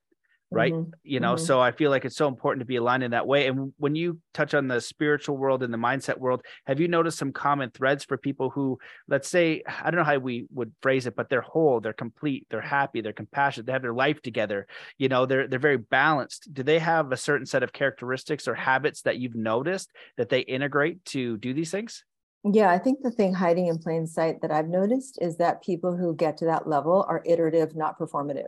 right 0.51 0.73
mm-hmm. 0.73 0.91
you 1.03 1.19
know 1.19 1.35
mm-hmm. 1.35 1.45
so 1.45 1.59
i 1.59 1.71
feel 1.71 1.91
like 1.91 2.05
it's 2.05 2.15
so 2.15 2.27
important 2.27 2.59
to 2.59 2.65
be 2.65 2.77
aligned 2.77 3.03
in 3.03 3.12
that 3.12 3.27
way 3.27 3.47
and 3.47 3.71
when 3.77 3.95
you 3.95 4.19
touch 4.33 4.53
on 4.53 4.67
the 4.67 4.81
spiritual 4.81 5.38
world 5.38 5.62
and 5.62 5.73
the 5.73 5.77
mindset 5.77 6.17
world 6.17 6.41
have 6.65 6.79
you 6.79 6.88
noticed 6.88 7.17
some 7.17 7.31
common 7.31 7.69
threads 7.69 8.03
for 8.03 8.17
people 8.17 8.49
who 8.49 8.77
let's 9.07 9.29
say 9.29 9.62
i 9.67 9.91
don't 9.91 9.99
know 9.99 10.03
how 10.03 10.17
we 10.17 10.47
would 10.53 10.71
phrase 10.81 11.05
it 11.05 11.15
but 11.15 11.29
they're 11.29 11.41
whole 11.41 11.79
they're 11.79 11.93
complete 11.93 12.47
they're 12.49 12.62
happy 12.62 13.01
they're 13.01 13.13
compassionate 13.13 13.65
they 13.65 13.73
have 13.73 13.81
their 13.81 13.93
life 13.93 14.21
together 14.21 14.65
you 14.97 15.07
know 15.07 15.25
they're 15.25 15.47
they're 15.47 15.59
very 15.59 15.77
balanced 15.77 16.51
do 16.53 16.63
they 16.63 16.79
have 16.79 17.12
a 17.12 17.17
certain 17.17 17.45
set 17.45 17.63
of 17.63 17.73
characteristics 17.73 18.47
or 18.47 18.55
habits 18.55 19.01
that 19.03 19.17
you've 19.17 19.35
noticed 19.35 19.91
that 20.17 20.29
they 20.29 20.41
integrate 20.41 21.03
to 21.05 21.38
do 21.38 21.53
these 21.53 21.71
things 21.71 22.03
yeah, 22.45 22.71
I 22.71 22.77
think 22.77 23.01
the 23.01 23.12
thing 23.12 23.33
hiding 23.33 23.67
in 23.67 23.79
plain 23.79 24.07
sight 24.07 24.41
that 24.41 24.51
I've 24.51 24.69
noticed 24.69 25.17
is 25.21 25.35
that 25.38 25.62
people 25.62 25.97
who 25.97 26.15
get 26.15 26.38
to 26.38 26.45
that 26.45 26.67
level 26.67 27.05
are 27.07 27.21
iterative, 27.25 27.75
not 27.75 27.99
performative. 27.99 28.47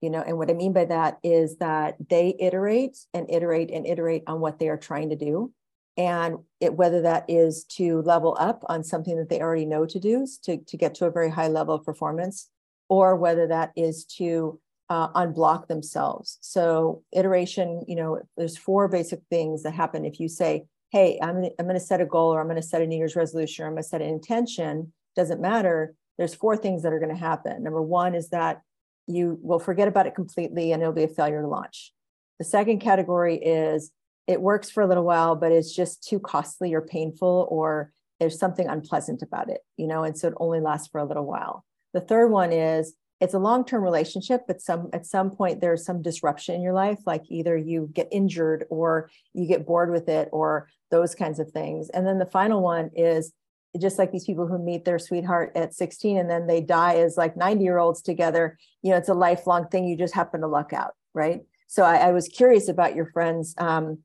You 0.00 0.10
know, 0.10 0.22
and 0.24 0.38
what 0.38 0.50
I 0.50 0.54
mean 0.54 0.72
by 0.72 0.84
that 0.84 1.18
is 1.22 1.56
that 1.58 1.96
they 2.08 2.36
iterate 2.38 2.96
and 3.12 3.28
iterate 3.30 3.70
and 3.70 3.86
iterate 3.86 4.22
on 4.26 4.40
what 4.40 4.58
they 4.58 4.68
are 4.68 4.76
trying 4.76 5.10
to 5.10 5.16
do. 5.16 5.52
And 5.96 6.38
it, 6.60 6.74
whether 6.74 7.02
that 7.02 7.24
is 7.26 7.64
to 7.76 8.02
level 8.02 8.36
up 8.38 8.62
on 8.68 8.84
something 8.84 9.16
that 9.16 9.28
they 9.28 9.40
already 9.40 9.66
know 9.66 9.84
to 9.86 9.98
do 9.98 10.26
to, 10.44 10.58
to 10.58 10.76
get 10.76 10.94
to 10.96 11.06
a 11.06 11.10
very 11.10 11.30
high 11.30 11.48
level 11.48 11.74
of 11.74 11.84
performance, 11.84 12.48
or 12.88 13.16
whether 13.16 13.48
that 13.48 13.72
is 13.74 14.04
to 14.18 14.60
uh, 14.88 15.08
unblock 15.12 15.66
themselves. 15.66 16.38
So, 16.40 17.02
iteration, 17.12 17.84
you 17.88 17.96
know, 17.96 18.22
there's 18.36 18.56
four 18.56 18.88
basic 18.88 19.20
things 19.28 19.64
that 19.64 19.72
happen 19.72 20.04
if 20.04 20.20
you 20.20 20.28
say, 20.28 20.66
hey, 20.90 21.18
I'm 21.20 21.44
I'm 21.58 21.66
going 21.66 21.74
to 21.74 21.80
set 21.80 22.00
a 22.00 22.06
goal 22.06 22.32
or 22.32 22.40
I'm 22.40 22.46
going 22.46 22.56
to 22.56 22.62
set 22.62 22.80
a 22.80 22.86
New 22.86 22.96
Year's 22.96 23.16
resolution 23.16 23.64
or 23.64 23.68
I'm 23.68 23.74
going 23.74 23.82
to 23.82 23.88
set 23.88 24.00
an 24.00 24.08
intention, 24.08 24.92
doesn't 25.16 25.40
matter. 25.40 25.94
There's 26.16 26.34
four 26.34 26.56
things 26.56 26.82
that 26.82 26.92
are 26.92 26.98
going 26.98 27.14
to 27.14 27.20
happen. 27.20 27.62
Number 27.62 27.82
one 27.82 28.14
is 28.14 28.30
that 28.30 28.62
you 29.08 29.38
will 29.42 29.58
forget 29.58 29.88
about 29.88 30.06
it 30.06 30.14
completely 30.14 30.72
and 30.72 30.82
it'll 30.82 30.94
be 30.94 31.04
a 31.04 31.08
failure 31.08 31.42
to 31.42 31.48
launch. 31.48 31.92
The 32.38 32.44
second 32.44 32.80
category 32.80 33.36
is 33.36 33.90
it 34.26 34.40
works 34.40 34.70
for 34.70 34.82
a 34.82 34.86
little 34.86 35.04
while, 35.04 35.34
but 35.34 35.50
it's 35.50 35.74
just 35.74 36.06
too 36.06 36.20
costly 36.20 36.74
or 36.74 36.82
painful, 36.82 37.48
or 37.50 37.92
there's 38.20 38.38
something 38.38 38.68
unpleasant 38.68 39.22
about 39.22 39.48
it, 39.48 39.62
you 39.76 39.86
know, 39.86 40.04
and 40.04 40.16
so 40.16 40.28
it 40.28 40.34
only 40.36 40.60
lasts 40.60 40.88
for 40.88 41.00
a 41.00 41.04
little 41.04 41.24
while. 41.24 41.64
The 41.94 42.00
third 42.00 42.28
one 42.28 42.52
is 42.52 42.94
it's 43.20 43.34
a 43.34 43.38
long-term 43.38 43.82
relationship 43.82 44.42
but 44.46 44.60
some 44.60 44.90
at 44.92 45.04
some 45.04 45.30
point 45.30 45.60
there's 45.60 45.84
some 45.84 46.02
disruption 46.02 46.54
in 46.54 46.62
your 46.62 46.72
life 46.72 47.00
like 47.04 47.24
either 47.28 47.56
you 47.56 47.90
get 47.92 48.06
injured 48.12 48.64
or 48.70 49.10
you 49.34 49.46
get 49.46 49.66
bored 49.66 49.90
with 49.90 50.08
it 50.08 50.28
or 50.30 50.68
those 50.92 51.16
kinds 51.16 51.40
of 51.40 51.50
things 51.50 51.88
and 51.90 52.06
then 52.06 52.18
the 52.18 52.26
final 52.26 52.62
one 52.62 52.90
is 52.94 53.32
just 53.80 53.98
like 53.98 54.12
these 54.12 54.24
people 54.24 54.46
who 54.46 54.58
meet 54.58 54.84
their 54.84 54.98
sweetheart 54.98 55.52
at 55.54 55.74
16 55.74 56.16
and 56.16 56.30
then 56.30 56.46
they 56.46 56.60
die 56.60 56.96
as 56.96 57.16
like 57.16 57.36
90 57.36 57.62
year 57.62 57.78
olds 57.78 58.00
together 58.00 58.58
you 58.82 58.90
know 58.90 58.96
it's 58.96 59.08
a 59.08 59.14
lifelong 59.14 59.68
thing. 59.68 59.86
You 59.86 59.96
just 59.96 60.14
happen 60.14 60.40
to 60.40 60.48
luck 60.48 60.72
out 60.72 60.94
right? 61.14 61.40
So 61.66 61.82
i, 61.82 61.96
I 61.96 62.12
was 62.12 62.28
curious 62.28 62.68
about 62.68 62.94
your 62.94 63.06
friend's 63.06 63.54
um, 63.58 63.98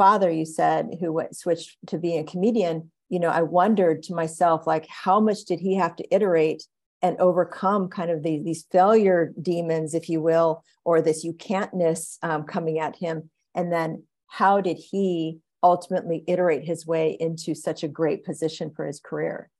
father 0.00 0.30
you 0.30 0.46
said 0.46 0.96
who 0.98 1.12
went 1.12 1.36
switched 1.36 1.76
to 1.88 1.98
being 1.98 2.20
a 2.20 2.24
comedian. 2.24 2.90
You 3.10 3.20
know, 3.20 3.28
I 3.28 3.42
wondered 3.42 4.02
to 4.04 4.14
myself, 4.14 4.66
like, 4.66 4.86
how 4.88 5.20
much 5.20 5.44
did 5.44 5.60
he 5.60 5.74
have 5.74 5.94
to 5.96 6.14
iterate 6.14 6.62
and 7.02 7.18
overcome 7.18 7.88
kind 7.88 8.10
of 8.10 8.22
these, 8.22 8.42
these 8.42 8.66
failure 8.72 9.34
demons, 9.42 9.92
if 9.92 10.08
you 10.08 10.22
will, 10.22 10.64
or 10.84 11.02
this 11.02 11.22
you 11.22 11.34
can'tness 11.34 12.16
um, 12.22 12.44
coming 12.44 12.78
at 12.78 12.96
him? 12.96 13.28
And 13.54 13.70
then 13.70 14.04
how 14.28 14.62
did 14.62 14.78
he 14.78 15.40
ultimately 15.62 16.24
iterate 16.26 16.64
his 16.64 16.86
way 16.86 17.16
into 17.18 17.54
such 17.54 17.82
a 17.82 17.88
great 17.88 18.24
position 18.24 18.70
for 18.74 18.86
his 18.86 19.00
career? 19.00 19.50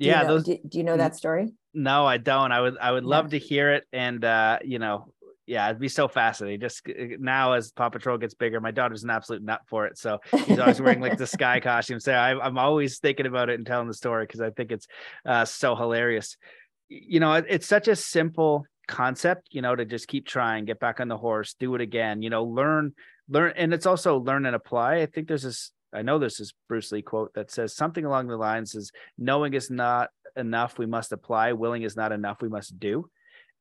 Do 0.00 0.06
yeah. 0.06 0.22
You 0.22 0.26
know, 0.26 0.34
those, 0.34 0.44
do, 0.44 0.58
do, 0.68 0.78
you 0.78 0.84
know 0.84 0.96
that 0.96 1.16
story? 1.16 1.52
No, 1.74 2.06
I 2.06 2.18
don't. 2.18 2.52
I 2.52 2.60
would, 2.60 2.78
I 2.80 2.92
would 2.92 3.04
love 3.04 3.26
yeah. 3.26 3.38
to 3.38 3.44
hear 3.44 3.72
it. 3.72 3.84
And, 3.92 4.24
uh, 4.24 4.58
you 4.64 4.78
know, 4.78 5.12
yeah, 5.48 5.66
it'd 5.66 5.80
be 5.80 5.88
so 5.88 6.08
fascinating. 6.08 6.60
Just 6.60 6.86
uh, 6.86 7.16
now, 7.18 7.54
as 7.54 7.72
Paw 7.72 7.88
Patrol 7.88 8.18
gets 8.18 8.34
bigger, 8.34 8.60
my 8.60 8.70
daughter's 8.70 9.02
an 9.02 9.10
absolute 9.10 9.42
nut 9.42 9.62
for 9.66 9.86
it. 9.86 9.96
So 9.96 10.20
he's 10.44 10.58
always 10.58 10.80
wearing 10.80 11.00
like 11.00 11.16
the 11.16 11.26
sky 11.38 11.58
costume. 11.58 12.00
So 12.00 12.12
I, 12.12 12.46
am 12.46 12.58
always 12.58 12.98
thinking 12.98 13.24
about 13.24 13.48
it 13.48 13.54
and 13.54 13.66
telling 13.66 13.88
the 13.88 13.94
story 13.94 14.24
because 14.24 14.42
I 14.42 14.50
think 14.50 14.70
it's 14.70 14.86
uh, 15.24 15.46
so 15.46 15.74
hilarious. 15.74 16.36
You 16.90 17.18
know, 17.20 17.32
it, 17.32 17.46
it's 17.48 17.66
such 17.66 17.88
a 17.88 17.96
simple 17.96 18.66
concept. 18.88 19.48
You 19.50 19.62
know, 19.62 19.74
to 19.74 19.86
just 19.86 20.06
keep 20.06 20.26
trying, 20.26 20.66
get 20.66 20.80
back 20.80 21.00
on 21.00 21.08
the 21.08 21.16
horse, 21.16 21.54
do 21.58 21.74
it 21.74 21.80
again. 21.80 22.20
You 22.20 22.28
know, 22.28 22.44
learn, 22.44 22.92
learn, 23.28 23.52
and 23.56 23.72
it's 23.72 23.86
also 23.86 24.18
learn 24.18 24.46
and 24.46 24.56
apply. 24.56 24.96
I 24.96 25.06
think 25.06 25.28
there's 25.28 25.42
this. 25.42 25.72
I 25.92 26.02
know 26.02 26.18
there's 26.18 26.36
this 26.36 26.48
is 26.48 26.54
Bruce 26.68 26.92
Lee 26.92 27.02
quote 27.02 27.32
that 27.34 27.50
says 27.50 27.74
something 27.74 28.04
along 28.04 28.26
the 28.26 28.36
lines 28.36 28.74
is 28.74 28.92
knowing 29.16 29.54
is 29.54 29.70
not 29.70 30.10
enough, 30.36 30.78
we 30.78 30.86
must 30.86 31.12
apply. 31.12 31.52
Willing 31.52 31.82
is 31.82 31.96
not 31.96 32.12
enough, 32.12 32.42
we 32.42 32.48
must 32.48 32.78
do 32.78 33.08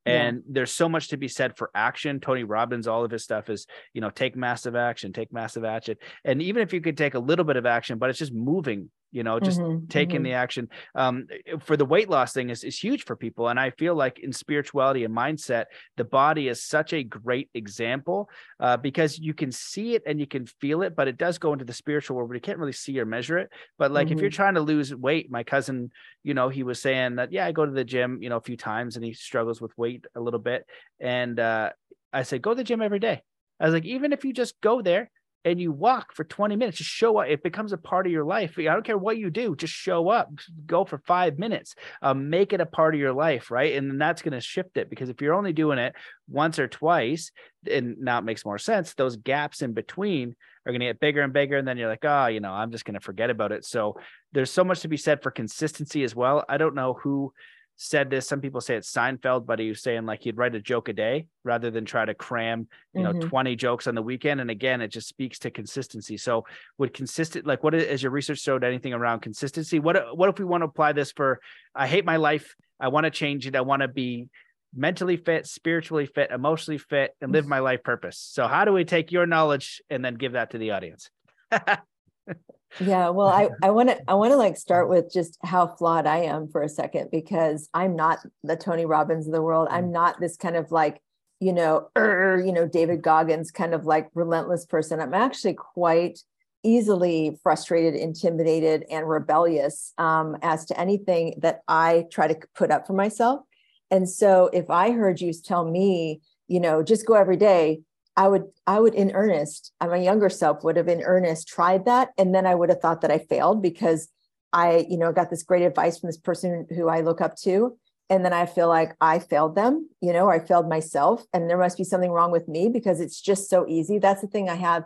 and 0.08 0.38
yeah. 0.38 0.43
there's 0.53 0.71
so 0.71 0.88
much 0.88 1.10
to 1.10 1.17
be 1.17 1.27
said 1.27 1.56
for 1.58 1.69
action 1.75 2.19
tony 2.19 2.43
robbins 2.43 2.88
all 2.88 3.03
of 3.03 3.12
his 3.12 3.23
stuff 3.23 3.49
is 3.49 3.67
you 3.93 4.01
know 4.01 4.10
take 4.10 4.36
massive 4.36 4.75
action 4.75 5.12
take 5.12 5.32
massive 5.32 5.65
action 5.65 5.95
and 6.23 6.41
even 6.41 6.62
if 6.62 6.73
you 6.73 6.82
could 6.82 6.97
take 6.97 7.13
a 7.13 7.19
little 7.19 7.45
bit 7.45 7.58
of 7.58 7.65
action 7.65 7.97
but 7.97 8.10
it's 8.10 8.19
just 8.19 8.34
moving 8.34 8.89
you 9.11 9.23
know 9.23 9.39
just 9.39 9.59
mm-hmm, 9.59 9.85
taking 9.87 10.17
mm-hmm. 10.17 10.25
the 10.25 10.33
action 10.33 10.69
um, 10.95 11.27
for 11.59 11.77
the 11.77 11.85
weight 11.85 12.09
loss 12.09 12.33
thing 12.33 12.49
is, 12.49 12.63
is 12.63 12.77
huge 12.77 13.05
for 13.05 13.15
people 13.15 13.47
and 13.47 13.59
i 13.59 13.69
feel 13.71 13.95
like 13.95 14.19
in 14.19 14.31
spirituality 14.31 15.03
and 15.03 15.15
mindset 15.15 15.65
the 15.95 16.03
body 16.03 16.47
is 16.47 16.63
such 16.63 16.93
a 16.93 17.03
great 17.03 17.49
example 17.53 18.29
uh, 18.59 18.77
because 18.77 19.17
you 19.17 19.33
can 19.33 19.51
see 19.51 19.95
it 19.95 20.03
and 20.05 20.19
you 20.19 20.27
can 20.27 20.45
feel 20.45 20.81
it 20.81 20.95
but 20.95 21.07
it 21.07 21.17
does 21.17 21.37
go 21.37 21.53
into 21.53 21.65
the 21.65 21.73
spiritual 21.73 22.15
world 22.17 22.29
but 22.29 22.35
you 22.35 22.41
can't 22.41 22.59
really 22.59 22.71
see 22.71 22.99
or 22.99 23.05
measure 23.05 23.37
it 23.37 23.49
but 23.77 23.91
like 23.91 24.07
mm-hmm. 24.07 24.13
if 24.13 24.21
you're 24.21 24.29
mm-hmm. 24.29 24.35
trying 24.35 24.55
to 24.55 24.61
lose 24.61 24.93
weight 24.93 25.31
my 25.31 25.43
cousin 25.43 25.89
you 26.23 26.33
know 26.33 26.49
he 26.49 26.63
was 26.63 26.81
saying 26.81 27.15
that 27.15 27.31
yeah 27.31 27.45
i 27.45 27.51
go 27.51 27.65
to 27.65 27.71
the 27.71 27.85
gym 27.85 28.19
you 28.21 28.29
know 28.29 28.37
a 28.37 28.41
few 28.41 28.57
times 28.57 28.95
and 28.95 29.05
he 29.05 29.13
struggles 29.13 29.61
with 29.61 29.77
weight 29.77 30.05
a 30.15 30.19
little 30.19 30.39
bit 30.39 30.65
and 30.99 31.39
uh, 31.39 31.69
i 32.11 32.23
said 32.23 32.41
go 32.41 32.51
to 32.51 32.55
the 32.55 32.63
gym 32.63 32.81
every 32.81 32.99
day 32.99 33.21
I 33.59 33.65
was 33.65 33.73
like, 33.73 33.85
even 33.85 34.13
if 34.13 34.23
you 34.23 34.33
just 34.33 34.59
go 34.61 34.81
there 34.81 35.09
and 35.51 35.62
you 35.62 35.71
walk 35.71 36.13
for 36.13 36.23
20 36.23 36.55
minutes, 36.55 36.77
just 36.77 36.89
show 36.89 37.17
up. 37.17 37.27
It 37.27 37.41
becomes 37.41 37.71
a 37.71 37.77
part 37.77 38.05
of 38.05 38.12
your 38.12 38.25
life. 38.25 38.55
I 38.57 38.63
don't 38.63 38.86
care 38.86 38.97
what 38.97 39.17
you 39.17 39.29
do, 39.29 39.55
just 39.55 39.73
show 39.73 40.10
up, 40.10 40.29
go 40.65 40.83
for 40.83 40.97
five 40.99 41.39
minutes, 41.39 41.75
um, 42.01 42.29
make 42.29 42.51
it 42.51 42.62
a 42.62 42.65
part 42.65 42.93
of 42.93 42.99
your 42.99 43.13
life, 43.13 43.49
right? 43.49 43.75
And 43.75 43.89
then 43.89 43.97
that's 43.97 44.21
going 44.21 44.33
to 44.33 44.41
shift 44.41 44.77
it 44.77 44.89
because 44.89 45.10
if 45.10 45.21
you're 45.21 45.33
only 45.33 45.53
doing 45.53 45.79
it 45.79 45.95
once 46.29 46.60
or 46.60 46.67
twice, 46.67 47.31
and 47.69 47.97
now 47.99 48.19
it 48.19 48.25
makes 48.25 48.45
more 48.45 48.57
sense, 48.57 48.93
those 48.93 49.15
gaps 49.15 49.62
in 49.62 49.73
between 49.73 50.36
are 50.65 50.71
going 50.71 50.81
to 50.81 50.88
get 50.88 50.99
bigger 50.99 51.21
and 51.21 51.31
bigger. 51.31 51.57
And 51.57 51.67
then 51.67 51.77
you're 51.77 51.89
like, 51.89 52.03
oh, 52.03 52.27
you 52.27 52.41
know, 52.41 52.51
I'm 52.51 52.71
just 52.71 52.83
going 52.83 52.95
to 52.95 52.99
forget 52.99 53.29
about 53.29 53.53
it. 53.53 53.63
So 53.63 53.97
there's 54.33 54.51
so 54.51 54.65
much 54.65 54.81
to 54.81 54.89
be 54.89 54.97
said 54.97 55.23
for 55.23 55.31
consistency 55.31 56.03
as 56.03 56.13
well. 56.13 56.43
I 56.49 56.57
don't 56.57 56.75
know 56.75 56.93
who 56.93 57.33
said 57.77 58.09
this. 58.09 58.27
Some 58.27 58.41
people 58.41 58.59
say 58.59 58.75
it's 58.75 58.91
Seinfeld, 58.91 59.45
but 59.45 59.59
he 59.59 59.69
was 59.69 59.81
saying 59.81 60.05
like 60.05 60.23
he'd 60.23 60.35
write 60.35 60.55
a 60.55 60.59
joke 60.59 60.89
a 60.89 60.93
day 60.93 61.27
rather 61.43 61.71
than 61.71 61.85
try 61.85 62.03
to 62.03 62.13
cram, 62.13 62.67
you 62.93 63.03
know, 63.03 63.13
mm-hmm. 63.13 63.29
20 63.29 63.55
jokes 63.55 63.87
on 63.87 63.95
the 63.95 64.01
weekend. 64.01 64.41
And 64.41 64.49
again, 64.49 64.81
it 64.81 64.89
just 64.89 65.07
speaks 65.07 65.39
to 65.39 65.51
consistency. 65.51 66.17
So 66.17 66.45
would 66.79 66.93
consistent 66.93 67.45
like 67.45 67.63
what 67.63 67.75
is 67.75 68.01
your 68.01 68.11
research 68.11 68.39
showed 68.39 68.63
anything 68.63 68.93
around 68.93 69.21
consistency? 69.21 69.79
What 69.79 70.17
what 70.17 70.27
if 70.29 70.39
we 70.39 70.45
want 70.45 70.61
to 70.61 70.65
apply 70.65 70.93
this 70.93 71.11
for 71.11 71.39
I 71.73 71.87
hate 71.87 72.03
my 72.03 72.17
life, 72.17 72.55
I 72.79 72.87
want 72.89 73.05
to 73.05 73.11
change 73.11 73.47
it, 73.47 73.55
I 73.55 73.61
want 73.61 73.83
to 73.83 73.87
be 73.87 74.27
mentally 74.75 75.17
fit, 75.17 75.45
spiritually 75.45 76.07
fit, 76.07 76.31
emotionally 76.31 76.79
fit, 76.79 77.15
and 77.21 77.31
live 77.31 77.47
my 77.55 77.59
life 77.59 77.83
purpose. 77.83 78.17
So 78.17 78.47
how 78.47 78.65
do 78.65 78.73
we 78.73 78.85
take 78.85 79.11
your 79.11 79.27
knowledge 79.27 79.81
and 79.89 80.03
then 80.03 80.15
give 80.15 80.33
that 80.33 80.51
to 80.51 80.57
the 80.57 80.71
audience? 80.71 81.09
yeah 82.80 83.10
well 83.10 83.27
i 83.27 83.49
i 83.63 83.69
want 83.69 83.89
to 83.89 83.97
i 84.08 84.13
want 84.13 84.32
to 84.32 84.38
like 84.38 84.58
start 84.58 84.89
with 84.89 85.12
just 85.12 85.38
how 85.43 85.67
flawed 85.67 86.06
i 86.06 86.17
am 86.17 86.47
for 86.47 86.62
a 86.62 86.69
second 86.69 87.10
because 87.12 87.69
i'm 87.73 87.95
not 87.95 88.19
the 88.43 88.56
tony 88.56 88.86
robbins 88.86 89.27
of 89.27 89.34
the 89.34 89.41
world. 89.41 89.67
I'm 89.71 89.86
mm. 89.86 89.93
not 89.93 90.19
this 90.19 90.38
kind 90.38 90.56
of 90.56 90.71
like 90.71 91.01
you 91.39 91.53
know 91.53 91.89
er, 91.97 92.41
you 92.45 92.51
know 92.51 92.67
david 92.67 93.01
goggins 93.01 93.51
kind 93.51 93.73
of 93.73 93.86
like 93.86 94.10
relentless 94.13 94.65
person. 94.65 94.99
I'm 94.99 95.13
actually 95.13 95.53
quite 95.53 96.19
easily 96.63 97.38
frustrated 97.43 97.95
intimidated 97.95 98.84
and 98.89 99.08
rebellious 99.08 99.93
um, 99.97 100.36
as 100.41 100.65
to 100.65 100.80
anything 100.80 101.36
that 101.41 101.62
i 101.67 102.06
try 102.12 102.27
to 102.27 102.38
put 102.56 102.71
up 102.71 102.86
for 102.88 102.93
myself. 102.93 103.41
And 103.89 104.10
so 104.10 104.49
if 104.51 104.69
i 104.69 104.91
heard 104.91 105.21
you 105.21 105.32
tell 105.34 105.65
me 105.65 106.21
you 106.47 106.60
know 106.60 106.84
just 106.84 107.06
go 107.06 107.13
every 107.13 107.38
day 107.38 107.82
I 108.17 108.27
would, 108.27 108.45
I 108.65 108.80
would 108.80 108.95
in 108.95 109.12
earnest, 109.12 109.71
uh, 109.80 109.88
my 109.88 109.97
younger 109.97 110.30
self 110.30 110.63
would 110.63 110.75
have 110.75 110.88
in 110.88 111.03
earnest 111.03 111.47
tried 111.47 111.86
that. 111.86 112.10
And 112.17 112.34
then 112.34 112.47
I 112.47 112.56
would 112.56 112.69
have 112.69 112.82
thought 112.82 113.01
that 113.01 113.12
I 113.12 113.19
failed 113.19 113.62
because 113.62 114.10
I, 114.51 114.88
you 114.89 114.97
know, 114.97 115.13
got 115.13 115.30
this 115.30 115.43
great 115.43 115.62
advice 115.62 115.99
from 115.99 116.08
this 116.08 116.17
person 116.17 116.65
who 116.75 116.89
I 116.89 117.01
look 117.01 117.21
up 117.21 117.36
to. 117.43 117.77
And 118.10 118.25
then 118.25 118.34
I 118.34 118.45
feel 118.45 118.69
like 118.69 118.95
I 119.01 119.19
failed 119.19 119.56
them, 119.56 119.89
you 120.01 120.13
know, 120.13 120.30
I 120.30 120.39
failed 120.39 120.67
myself. 120.67 121.25
And 121.32 121.49
there 121.49 121.58
must 121.58 121.77
be 121.77 121.84
something 121.84 122.12
wrong 122.12 122.32
with 122.32 122.47
me 122.47 122.69
because 122.69 122.99
it's 123.01 123.21
just 123.21 123.49
so 123.49 123.67
easy. 123.67 123.99
That's 123.99 124.21
the 124.21 124.27
thing 124.27 124.49
I 124.49 124.56
have 124.56 124.86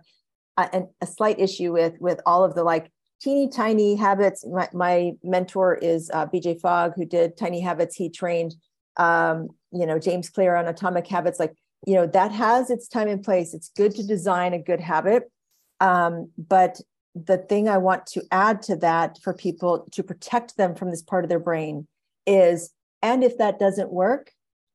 a, 0.58 0.84
a 1.00 1.08
slight 1.08 1.39
issue 1.39 1.72
with, 1.72 1.94
with 2.02 2.20
all 2.26 2.44
of 2.44 2.56
the 2.56 2.63
like 2.63 2.91
teeny 3.22 3.48
tiny 3.48 3.96
habits. 3.96 4.46
My, 4.46 4.67
my 4.74 5.13
mentor 5.24 5.76
is 5.76 6.10
uh, 6.13 6.26
BJ 6.26 6.60
Fogg, 6.60 6.94
who 6.96 7.06
did 7.06 7.38
Tiny 7.38 7.62
Habits. 7.62 7.96
He 7.96 8.10
trained, 8.10 8.56
um, 8.98 9.50
you 9.72 9.86
know, 9.86 10.00
James 10.00 10.30
Clear 10.30 10.56
on 10.56 10.67
Atomic 10.67 11.08
Habits. 11.08 11.39
Like 11.39 11.56
you 11.86 11.96
know 11.96 12.08
that 12.08 12.32
has 12.32 12.70
its 12.70 12.88
time 12.88 13.08
and 13.08 13.24
place. 13.24 13.54
It's 13.54 13.72
good 13.76 13.96
to 13.96 14.06
design 14.06 14.54
a 14.54 14.60
good 14.60 14.80
habit. 14.80 15.32
Um, 15.80 16.32
but 16.38 16.80
the 17.13 17.38
thing 17.38 17.67
i 17.67 17.78
want 17.78 18.06
to 18.06 18.24
add 18.32 18.62
to 18.62 18.74
that 18.74 19.17
for 19.22 19.34
people 19.34 19.86
to 19.91 20.02
protect 20.02 20.56
them 20.56 20.74
from 20.74 20.91
this 20.91 21.02
part 21.02 21.26
of 21.26 21.30
their 21.30 21.41
brain 21.41 21.86
is 22.26 22.70
and 23.02 23.22
if 23.22 23.38
that 23.38 23.60
doesn't 23.60 23.91
work 23.91 24.32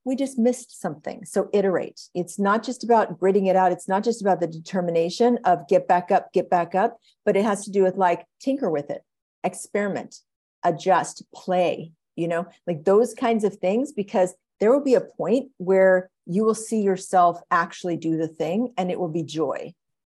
we 0.07 0.15
just 0.15 0.39
missed 0.39 0.81
something. 0.81 1.25
So 1.25 1.51
iterate. 1.53 2.01
It's 2.15 2.39
not 2.39 2.63
just 2.63 2.85
about 2.85 3.19
gritting 3.19 3.47
it 3.47 3.57
out. 3.57 3.73
It's 3.73 3.89
not 3.89 4.05
just 4.05 4.23
about 4.23 4.39
the 4.39 4.47
determination 4.47 5.41
of 5.45 5.67
get 5.67 5.89
back 5.89 6.13
up 6.13 6.33
get 6.33 6.49
back 6.49 6.75
up 6.75 6.99
but 7.27 7.37
it 7.37 7.45
has 7.45 7.65
to 7.67 7.71
do 7.71 7.83
with 7.83 7.97
like 7.97 8.25
tinker 8.41 8.71
with 8.71 8.89
it 8.89 9.03
experiment 9.45 10.17
adjust 10.65 11.23
play 11.35 11.93
you 12.15 12.27
know 12.27 12.47
like 12.67 12.85
those 12.85 13.13
kinds 13.13 13.45
of 13.45 13.57
things 13.57 13.93
because 13.93 14.35
there 14.61 14.73
will 14.73 14.85
be 14.85 14.95
a 14.95 15.01
point 15.01 15.51
where 15.59 16.11
you 16.27 16.45
will 16.45 16.55
see 16.55 16.83
yourself 16.83 17.41
actually 17.51 17.97
do 17.97 18.17
the 18.17 18.29
thing 18.29 18.73
and 18.77 18.91
it 18.91 18.99
will 18.99 19.09
be 19.09 19.23
joy 19.23 19.73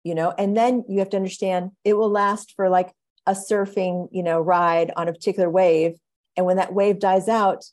you 0.04 0.14
know? 0.14 0.32
And 0.38 0.56
then 0.56 0.84
you 0.88 1.00
have 1.00 1.10
to 1.10 1.16
understand 1.16 1.72
it 1.84 1.94
will 1.94 2.10
last 2.10 2.54
for 2.56 2.70
like 2.70 2.92
a 3.26 3.32
surfing 3.32 4.08
you 4.10 4.22
know 4.22 4.40
ride 4.40 4.90
on 4.96 5.06
a 5.06 5.12
particular 5.12 5.50
wave. 5.50 5.98
And 6.36 6.46
when 6.46 6.56
that 6.56 6.72
wave 6.72 6.98
dies 6.98 7.28
out 7.28 7.64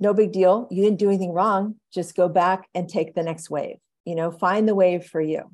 no 0.00 0.12
big 0.12 0.32
deal. 0.32 0.68
You 0.70 0.82
didn't 0.82 0.98
do 0.98 1.08
anything 1.08 1.32
wrong. 1.32 1.76
Just 1.92 2.16
go 2.16 2.28
back 2.28 2.68
and 2.74 2.88
take 2.88 3.14
the 3.14 3.22
next 3.22 3.50
wave 3.50 3.76
you 4.04 4.14
know? 4.14 4.30
Find 4.30 4.68
the 4.68 4.74
wave 4.74 5.06
for 5.06 5.20
you. 5.20 5.50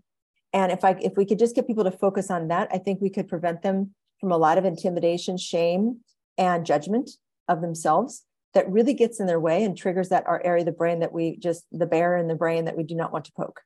And 0.53 0.73
if 0.73 0.85
i 0.85 0.91
if 1.01 1.17
we 1.17 1.25
could 1.25 1.39
just 1.39 1.55
get 1.55 1.67
people 1.67 1.85
to 1.85 1.93
focus 1.93 2.31
on 2.31 2.49
that 2.49 2.69
i 2.73 2.79
think 2.79 3.01
we 3.01 3.09
could 3.09 3.29
prevent 3.29 3.63
them 3.63 3.95
from 4.21 4.33
a 4.33 4.37
lot 4.37 4.59
of 4.59 4.65
intimidation 4.65 5.37
shame 5.37 6.01
and 6.37 6.67
judgment 6.67 7.13
of 7.49 7.61
themselves 7.61 8.25
that 8.55 8.71
really 8.71 8.95
gets 8.95 9.21
in 9.21 9.27
their 9.27 9.41
way 9.41 9.65
and 9.65 9.77
triggers 9.77 10.09
that 10.09 10.27
our 10.27 10.43
area 10.45 10.63
of 10.63 10.67
the 10.67 10.73
brain 10.73 11.01
that 11.01 11.13
we 11.13 11.37
just 11.37 11.67
the 11.73 11.87
bear 11.87 12.17
in 12.17 12.29
the 12.29 12.35
brain 12.35 12.65
that 12.65 12.77
we 12.77 12.83
do 12.83 12.95
not 12.95 13.13
want 13.13 13.25
to 13.25 13.33
poke 13.33 13.61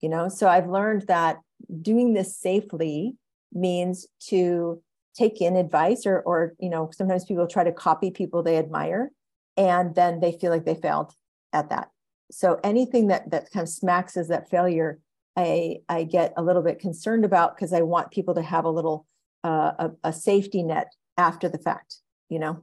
you 0.00 0.08
know? 0.08 0.28
So 0.28 0.48
i've 0.48 0.68
learned 0.68 1.06
that 1.08 1.38
doing 1.80 2.12
this 2.12 2.36
safely 2.36 3.14
means 3.52 4.06
to 4.28 4.82
take 5.14 5.40
in 5.40 5.56
advice 5.56 6.06
or 6.06 6.20
or 6.20 6.54
you 6.58 6.70
know 6.70 6.90
sometimes 6.92 7.24
people 7.24 7.46
try 7.46 7.64
to 7.64 7.72
copy 7.72 8.10
people 8.10 8.42
they 8.42 8.56
admire 8.56 9.10
and 9.56 9.94
then 9.94 10.20
they 10.20 10.32
feel 10.32 10.50
like 10.50 10.64
they 10.64 10.74
failed 10.74 11.12
at 11.52 11.68
that. 11.68 11.90
So 12.30 12.58
anything 12.64 13.08
that 13.08 13.30
that 13.30 13.50
kind 13.50 13.62
of 13.62 13.68
smacks 13.68 14.16
as 14.16 14.28
that 14.28 14.48
failure 14.48 14.98
i 15.36 15.78
i 15.88 16.04
get 16.04 16.32
a 16.36 16.42
little 16.42 16.62
bit 16.62 16.78
concerned 16.78 17.24
about 17.24 17.56
because 17.56 17.72
i 17.72 17.80
want 17.80 18.10
people 18.10 18.34
to 18.34 18.42
have 18.42 18.64
a 18.64 18.70
little 18.70 19.06
uh, 19.44 19.72
a, 19.78 19.90
a 20.04 20.12
safety 20.12 20.62
net 20.62 20.92
after 21.16 21.48
the 21.48 21.58
fact 21.58 21.96
you 22.28 22.38
know 22.38 22.62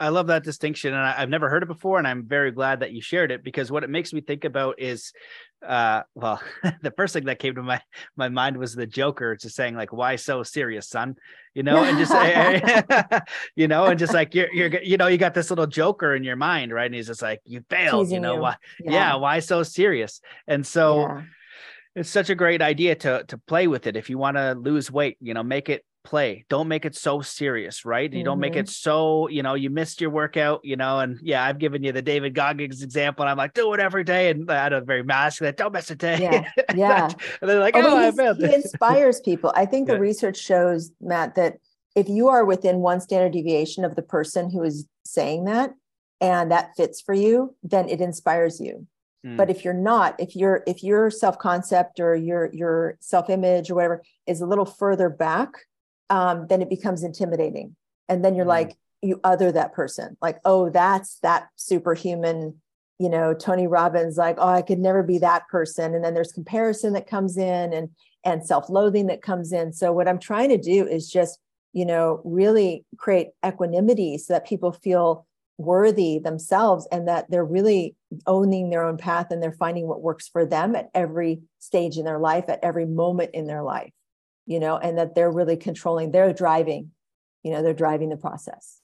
I 0.00 0.08
love 0.08 0.26
that 0.26 0.42
distinction, 0.42 0.92
and 0.92 1.02
I, 1.02 1.12
have 1.12 1.28
never 1.28 1.48
heard 1.48 1.62
it 1.62 1.66
before, 1.66 1.98
and 1.98 2.06
I'm 2.06 2.24
very 2.24 2.50
glad 2.50 2.80
that 2.80 2.92
you 2.92 3.00
shared 3.00 3.30
it 3.30 3.44
because 3.44 3.70
what 3.70 3.84
it 3.84 3.90
makes 3.90 4.12
me 4.12 4.20
think 4.20 4.44
about 4.44 4.80
is, 4.80 5.12
uh, 5.64 6.02
well, 6.16 6.42
the 6.82 6.90
first 6.90 7.14
thing 7.14 7.26
that 7.26 7.38
came 7.38 7.54
to 7.54 7.62
my 7.62 7.80
my 8.16 8.28
mind 8.28 8.56
was 8.56 8.74
the 8.74 8.88
Joker 8.88 9.36
just 9.36 9.54
saying 9.54 9.76
like, 9.76 9.92
"Why 9.92 10.16
so 10.16 10.42
serious, 10.42 10.88
son?" 10.88 11.14
You 11.54 11.62
know, 11.62 11.84
and 11.84 11.96
just 11.96 12.12
eh, 12.12 12.60
eh, 12.64 12.82
eh, 12.90 13.20
you 13.56 13.68
know, 13.68 13.84
and 13.84 13.98
just 13.98 14.12
like 14.12 14.34
you're 14.34 14.52
you're 14.52 14.82
you 14.82 14.96
know 14.96 15.06
you 15.06 15.16
got 15.16 15.34
this 15.34 15.50
little 15.50 15.66
Joker 15.66 16.14
in 16.14 16.24
your 16.24 16.36
mind, 16.36 16.72
right? 16.72 16.86
And 16.86 16.94
he's 16.94 17.06
just 17.06 17.22
like, 17.22 17.40
"You 17.44 17.64
failed," 17.70 18.06
Teasing 18.06 18.16
you 18.16 18.20
know, 18.20 18.34
you. 18.34 18.40
why? 18.40 18.56
Yeah. 18.80 18.90
yeah. 18.92 19.14
why 19.16 19.38
so 19.40 19.62
serious? 19.62 20.20
And 20.46 20.66
so. 20.66 21.00
Yeah. 21.02 21.22
It's 21.96 22.10
such 22.10 22.28
a 22.28 22.34
great 22.34 22.60
idea 22.60 22.96
to 22.96 23.22
to 23.28 23.38
play 23.38 23.68
with 23.68 23.86
it. 23.86 23.96
If 23.96 24.10
you 24.10 24.18
want 24.18 24.36
to 24.36 24.56
lose 24.56 24.90
weight, 24.90 25.16
you 25.20 25.32
know, 25.32 25.44
make 25.44 25.68
it 25.68 25.84
play. 26.04 26.44
Don't 26.48 26.68
make 26.68 26.84
it 26.84 26.94
so 26.94 27.20
serious, 27.20 27.84
right? 27.84 28.12
You 28.12 28.18
mm-hmm. 28.18 28.24
don't 28.24 28.38
make 28.38 28.54
it 28.54 28.66
mm-hmm. 28.66 28.90
so, 28.90 29.28
you 29.28 29.42
know, 29.42 29.54
you 29.54 29.70
missed 29.70 30.00
your 30.00 30.10
workout, 30.10 30.60
you 30.64 30.76
know, 30.76 31.00
and 31.00 31.18
yeah, 31.22 31.44
I've 31.44 31.58
given 31.58 31.82
you 31.82 31.90
the 31.92 32.02
David 32.02 32.34
Goggins 32.34 32.82
example. 32.82 33.24
And 33.24 33.30
I'm 33.30 33.36
like, 33.36 33.54
do 33.54 33.72
it 33.72 33.80
every 33.80 34.04
day. 34.04 34.30
And 34.30 34.48
I 34.50 34.62
had 34.62 34.72
a 34.72 34.80
very 34.80 35.02
masculine, 35.02 35.54
don't 35.56 35.72
miss 35.72 35.90
a 35.90 35.96
day. 35.96 36.20
Yeah. 36.20 36.50
Yeah. 36.74 37.10
and 37.40 37.50
they're 37.50 37.60
like, 37.60 37.76
oh, 37.76 38.12
oh 38.18 38.34
he 38.34 38.52
inspires 38.52 39.20
people. 39.20 39.52
I 39.54 39.64
think 39.64 39.86
the 39.86 39.98
research 39.98 40.36
shows, 40.36 40.90
Matt, 41.00 41.36
that 41.36 41.58
if 41.94 42.08
you 42.08 42.28
are 42.28 42.44
within 42.44 42.78
one 42.78 43.00
standard 43.00 43.32
deviation 43.32 43.84
of 43.84 43.94
the 43.94 44.02
person 44.02 44.50
who 44.50 44.62
is 44.62 44.86
saying 45.04 45.44
that, 45.44 45.72
and 46.20 46.50
that 46.50 46.74
fits 46.76 47.00
for 47.00 47.14
you, 47.14 47.54
then 47.62 47.88
it 47.88 48.00
inspires 48.00 48.60
you. 48.60 48.86
Mm. 49.24 49.36
But 49.36 49.50
if 49.50 49.64
you're 49.64 49.74
not, 49.74 50.18
if 50.18 50.36
you're 50.36 50.62
if 50.66 50.82
your 50.82 51.10
self 51.10 51.38
concept 51.38 52.00
or 52.00 52.14
your 52.14 52.50
your 52.52 52.96
self 53.00 53.30
image 53.30 53.70
or 53.70 53.76
whatever 53.76 54.02
is 54.26 54.40
a 54.40 54.46
little 54.46 54.64
further 54.64 55.08
back, 55.08 55.50
um, 56.10 56.46
then 56.48 56.62
it 56.62 56.68
becomes 56.68 57.02
intimidating. 57.02 57.76
And 58.08 58.24
then 58.24 58.34
you're 58.34 58.44
mm. 58.44 58.48
like, 58.48 58.76
you 59.02 59.20
other 59.22 59.52
that 59.52 59.74
person, 59.74 60.16
like, 60.22 60.40
oh, 60.44 60.70
that's 60.70 61.18
that 61.20 61.48
superhuman, 61.56 62.60
you 62.98 63.10
know, 63.10 63.34
Tony 63.34 63.66
Robbins, 63.66 64.16
like, 64.16 64.36
oh, 64.38 64.48
I 64.48 64.62
could 64.62 64.78
never 64.78 65.02
be 65.02 65.18
that 65.18 65.46
person. 65.48 65.94
And 65.94 66.02
then 66.02 66.14
there's 66.14 66.32
comparison 66.32 66.94
that 66.94 67.06
comes 67.06 67.36
in 67.36 67.72
and 67.72 67.90
and 68.24 68.46
self-loathing 68.46 69.06
that 69.08 69.20
comes 69.20 69.52
in. 69.52 69.74
So 69.74 69.92
what 69.92 70.08
I'm 70.08 70.18
trying 70.18 70.48
to 70.48 70.56
do 70.56 70.86
is 70.86 71.10
just, 71.10 71.38
you 71.74 71.84
know, 71.84 72.22
really 72.24 72.86
create 72.96 73.28
equanimity 73.46 74.16
so 74.16 74.32
that 74.32 74.46
people 74.46 74.72
feel 74.72 75.26
worthy 75.58 76.18
themselves 76.18 76.88
and 76.90 77.06
that 77.06 77.30
they're 77.30 77.44
really 77.44 77.94
owning 78.26 78.70
their 78.70 78.82
own 78.82 78.96
path 78.96 79.26
and 79.30 79.42
they're 79.42 79.52
finding 79.52 79.86
what 79.86 80.00
works 80.00 80.26
for 80.26 80.46
them 80.46 80.74
at 80.74 80.88
every 80.94 81.42
stage 81.58 81.98
in 81.98 82.06
their 82.06 82.18
life, 82.18 82.46
at 82.48 82.60
every 82.62 82.86
moment 82.86 83.30
in 83.34 83.46
their 83.46 83.62
life 83.62 83.92
you 84.46 84.60
know, 84.60 84.76
and 84.76 84.98
that 84.98 85.14
they're 85.14 85.30
really 85.30 85.56
controlling, 85.56 86.10
they're 86.10 86.32
driving, 86.32 86.90
you 87.42 87.52
know, 87.52 87.62
they're 87.62 87.74
driving 87.74 88.08
the 88.08 88.16
process. 88.16 88.80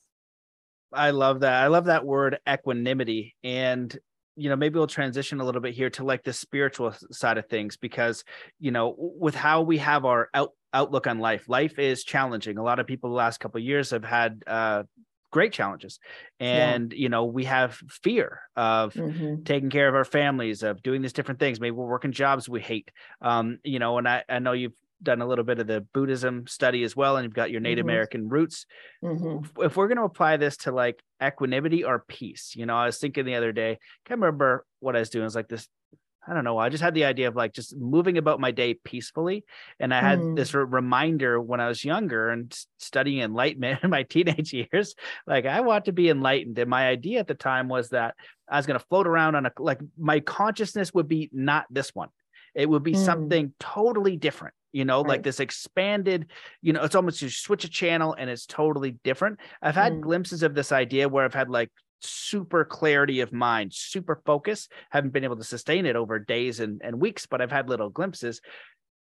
I 0.93 1.11
love 1.11 1.41
that. 1.41 1.63
I 1.63 1.67
love 1.67 1.85
that 1.85 2.05
word 2.05 2.39
equanimity. 2.49 3.35
And, 3.43 3.97
you 4.35 4.49
know, 4.49 4.55
maybe 4.55 4.77
we'll 4.77 4.87
transition 4.87 5.39
a 5.39 5.45
little 5.45 5.61
bit 5.61 5.73
here 5.73 5.89
to 5.91 6.03
like 6.03 6.23
the 6.23 6.33
spiritual 6.33 6.93
side 7.11 7.37
of 7.37 7.47
things 7.47 7.77
because, 7.77 8.23
you 8.59 8.71
know, 8.71 8.95
with 8.97 9.35
how 9.35 9.61
we 9.61 9.77
have 9.77 10.05
our 10.05 10.29
out, 10.33 10.51
outlook 10.73 11.07
on 11.07 11.19
life, 11.19 11.47
life 11.47 11.79
is 11.79 12.03
challenging. 12.03 12.57
A 12.57 12.63
lot 12.63 12.79
of 12.79 12.87
people 12.87 13.09
the 13.09 13.15
last 13.15 13.39
couple 13.39 13.59
of 13.59 13.65
years 13.65 13.91
have 13.91 14.03
had 14.03 14.43
uh, 14.47 14.83
great 15.31 15.53
challenges 15.53 15.97
and 16.39 16.91
yeah. 16.91 16.99
you 16.99 17.09
know 17.09 17.23
we 17.25 17.45
have 17.45 17.79
fear 17.89 18.41
of 18.57 18.93
mm-hmm. 18.93 19.43
taking 19.43 19.69
care 19.69 19.87
of 19.87 19.95
our 19.95 20.03
families 20.03 20.61
of 20.61 20.83
doing 20.83 21.01
these 21.01 21.13
different 21.13 21.39
things 21.39 21.59
maybe 21.59 21.71
we're 21.71 21.87
working 21.87 22.11
jobs 22.11 22.49
we 22.49 22.59
hate 22.59 22.91
um 23.21 23.57
you 23.63 23.79
know 23.79 23.97
and 23.97 24.07
i 24.07 24.23
i 24.27 24.39
know 24.39 24.51
you've 24.51 24.75
done 25.03 25.21
a 25.21 25.27
little 25.27 25.43
bit 25.43 25.59
of 25.59 25.67
the 25.67 25.81
Buddhism 25.93 26.45
study 26.47 26.83
as 26.83 26.95
well, 26.95 27.17
and 27.17 27.23
you've 27.23 27.33
got 27.33 27.51
your 27.51 27.61
Native 27.61 27.83
mm-hmm. 27.83 27.89
American 27.89 28.29
roots. 28.29 28.65
Mm-hmm. 29.03 29.61
If 29.61 29.75
we're 29.75 29.87
going 29.87 29.97
to 29.97 30.03
apply 30.03 30.37
this 30.37 30.57
to 30.57 30.71
like 30.71 31.01
equanimity 31.23 31.83
or 31.83 32.03
peace, 32.07 32.53
you 32.55 32.65
know, 32.65 32.75
I 32.75 32.85
was 32.85 32.97
thinking 32.97 33.25
the 33.25 33.35
other 33.35 33.51
day, 33.51 33.79
can't 34.05 34.19
remember 34.19 34.65
what 34.79 34.95
I 34.95 34.99
was 34.99 35.09
doing. 35.09 35.23
It 35.23 35.25
was 35.25 35.35
like 35.35 35.47
this. 35.47 35.67
I 36.27 36.35
don't 36.35 36.43
know. 36.43 36.59
I 36.59 36.69
just 36.69 36.83
had 36.83 36.93
the 36.93 37.05
idea 37.05 37.27
of 37.27 37.35
like 37.35 37.51
just 37.51 37.75
moving 37.75 38.19
about 38.19 38.39
my 38.39 38.51
day 38.51 38.75
peacefully. 38.75 39.43
And 39.79 39.91
I 39.91 40.01
had 40.01 40.19
mm. 40.19 40.35
this 40.35 40.53
reminder 40.53 41.41
when 41.41 41.59
I 41.59 41.67
was 41.67 41.83
younger 41.83 42.29
and 42.29 42.55
studying 42.77 43.21
enlightenment 43.21 43.79
in 43.83 43.89
my 43.89 44.03
teenage 44.03 44.53
years. 44.71 44.93
Like, 45.25 45.47
I 45.47 45.61
want 45.61 45.85
to 45.85 45.91
be 45.91 46.09
enlightened. 46.09 46.59
And 46.59 46.69
my 46.69 46.87
idea 46.87 47.19
at 47.21 47.27
the 47.27 47.33
time 47.33 47.69
was 47.69 47.89
that 47.89 48.13
I 48.47 48.57
was 48.57 48.67
going 48.67 48.79
to 48.79 48.85
float 48.85 49.07
around 49.07 49.33
on 49.33 49.47
a, 49.47 49.51
like, 49.57 49.79
my 49.97 50.19
consciousness 50.19 50.93
would 50.93 51.07
be 51.07 51.31
not 51.33 51.65
this 51.71 51.95
one, 51.95 52.09
it 52.53 52.69
would 52.69 52.83
be 52.83 52.93
mm. 52.93 53.03
something 53.03 53.53
totally 53.59 54.15
different 54.15 54.53
you 54.71 54.85
know 54.85 55.01
right. 55.01 55.09
like 55.09 55.23
this 55.23 55.39
expanded 55.39 56.27
you 56.61 56.73
know 56.73 56.83
it's 56.83 56.95
almost 56.95 57.21
you 57.21 57.29
switch 57.29 57.63
a 57.63 57.69
channel 57.69 58.15
and 58.17 58.29
it's 58.29 58.45
totally 58.45 58.91
different 59.03 59.39
i've 59.61 59.75
had 59.75 59.93
mm. 59.93 60.01
glimpses 60.01 60.43
of 60.43 60.55
this 60.55 60.71
idea 60.71 61.07
where 61.07 61.25
i've 61.25 61.33
had 61.33 61.49
like 61.49 61.69
super 62.03 62.65
clarity 62.65 63.19
of 63.21 63.31
mind 63.31 63.71
super 63.73 64.21
focus 64.25 64.67
haven't 64.89 65.13
been 65.13 65.23
able 65.23 65.37
to 65.37 65.43
sustain 65.43 65.85
it 65.85 65.95
over 65.95 66.17
days 66.17 66.59
and, 66.59 66.81
and 66.83 66.99
weeks 66.99 67.27
but 67.27 67.41
i've 67.41 67.51
had 67.51 67.69
little 67.69 67.89
glimpses 67.89 68.41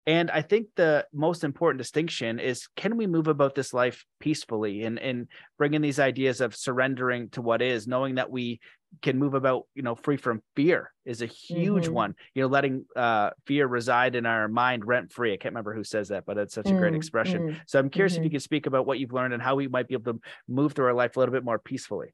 and 0.05 0.29
I 0.29 0.41
think 0.41 0.67
the 0.75 1.05
most 1.13 1.43
important 1.43 1.77
distinction 1.77 2.39
is 2.39 2.67
can 2.75 2.97
we 2.97 3.07
move 3.07 3.27
about 3.27 3.55
this 3.55 3.73
life 3.73 4.05
peacefully 4.19 4.83
and, 4.83 4.99
and 4.99 5.27
bring 5.57 5.73
in 5.73 5.81
these 5.81 5.99
ideas 5.99 6.41
of 6.41 6.55
surrendering 6.55 7.29
to 7.29 7.41
what 7.41 7.61
is, 7.61 7.87
knowing 7.87 8.15
that 8.15 8.29
we 8.29 8.59
can 9.01 9.17
move 9.17 9.33
about, 9.33 9.63
you 9.73 9.81
know, 9.81 9.95
free 9.95 10.17
from 10.17 10.41
fear 10.55 10.91
is 11.05 11.21
a 11.21 11.25
huge 11.25 11.85
mm-hmm. 11.85 11.93
one. 11.93 12.15
You 12.35 12.43
know, 12.43 12.47
letting 12.49 12.85
uh, 12.95 13.31
fear 13.47 13.65
reside 13.65 14.15
in 14.15 14.25
our 14.25 14.49
mind 14.49 14.85
rent 14.85 15.13
free. 15.13 15.33
I 15.33 15.37
can't 15.37 15.53
remember 15.53 15.73
who 15.73 15.85
says 15.85 16.09
that, 16.09 16.25
but 16.25 16.37
it's 16.37 16.53
such 16.53 16.69
a 16.69 16.73
great 16.73 16.93
mm, 16.93 16.97
expression. 16.97 17.41
Mm-hmm. 17.41 17.57
So 17.65 17.79
I'm 17.79 17.89
curious 17.89 18.13
mm-hmm. 18.13 18.23
if 18.23 18.25
you 18.25 18.31
could 18.31 18.43
speak 18.43 18.65
about 18.65 18.85
what 18.85 18.99
you've 18.99 19.13
learned 19.13 19.33
and 19.33 19.41
how 19.41 19.55
we 19.55 19.67
might 19.67 19.87
be 19.87 19.95
able 19.95 20.13
to 20.13 20.19
move 20.49 20.73
through 20.73 20.87
our 20.87 20.93
life 20.93 21.15
a 21.15 21.19
little 21.19 21.33
bit 21.33 21.45
more 21.45 21.59
peacefully. 21.59 22.13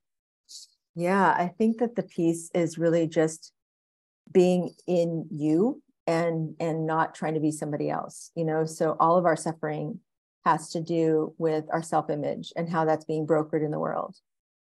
Yeah, 0.96 1.28
I 1.28 1.54
think 1.58 1.80
that 1.80 1.96
the 1.96 2.04
peace 2.04 2.52
is 2.54 2.78
really 2.78 3.08
just 3.08 3.52
being 4.32 4.74
in 4.86 5.28
you 5.32 5.82
and 6.10 6.56
and 6.60 6.88
not 6.88 7.14
trying 7.14 7.36
to 7.36 7.40
be 7.40 7.52
somebody 7.52 7.90
else 7.90 8.32
you 8.36 8.44
know? 8.44 8.66
So 8.66 8.98
all 9.00 9.18
of 9.18 9.26
our 9.26 9.36
suffering 9.38 10.00
has 10.46 10.70
to 10.72 10.82
do 10.82 11.34
with 11.38 11.66
our 11.72 11.84
self-image 11.84 12.54
and 12.56 12.70
how 12.70 12.86
that's 12.86 13.06
being 13.06 13.28
brokered 13.28 13.64
in 13.64 13.72
the 13.72 13.80
world. 13.80 14.16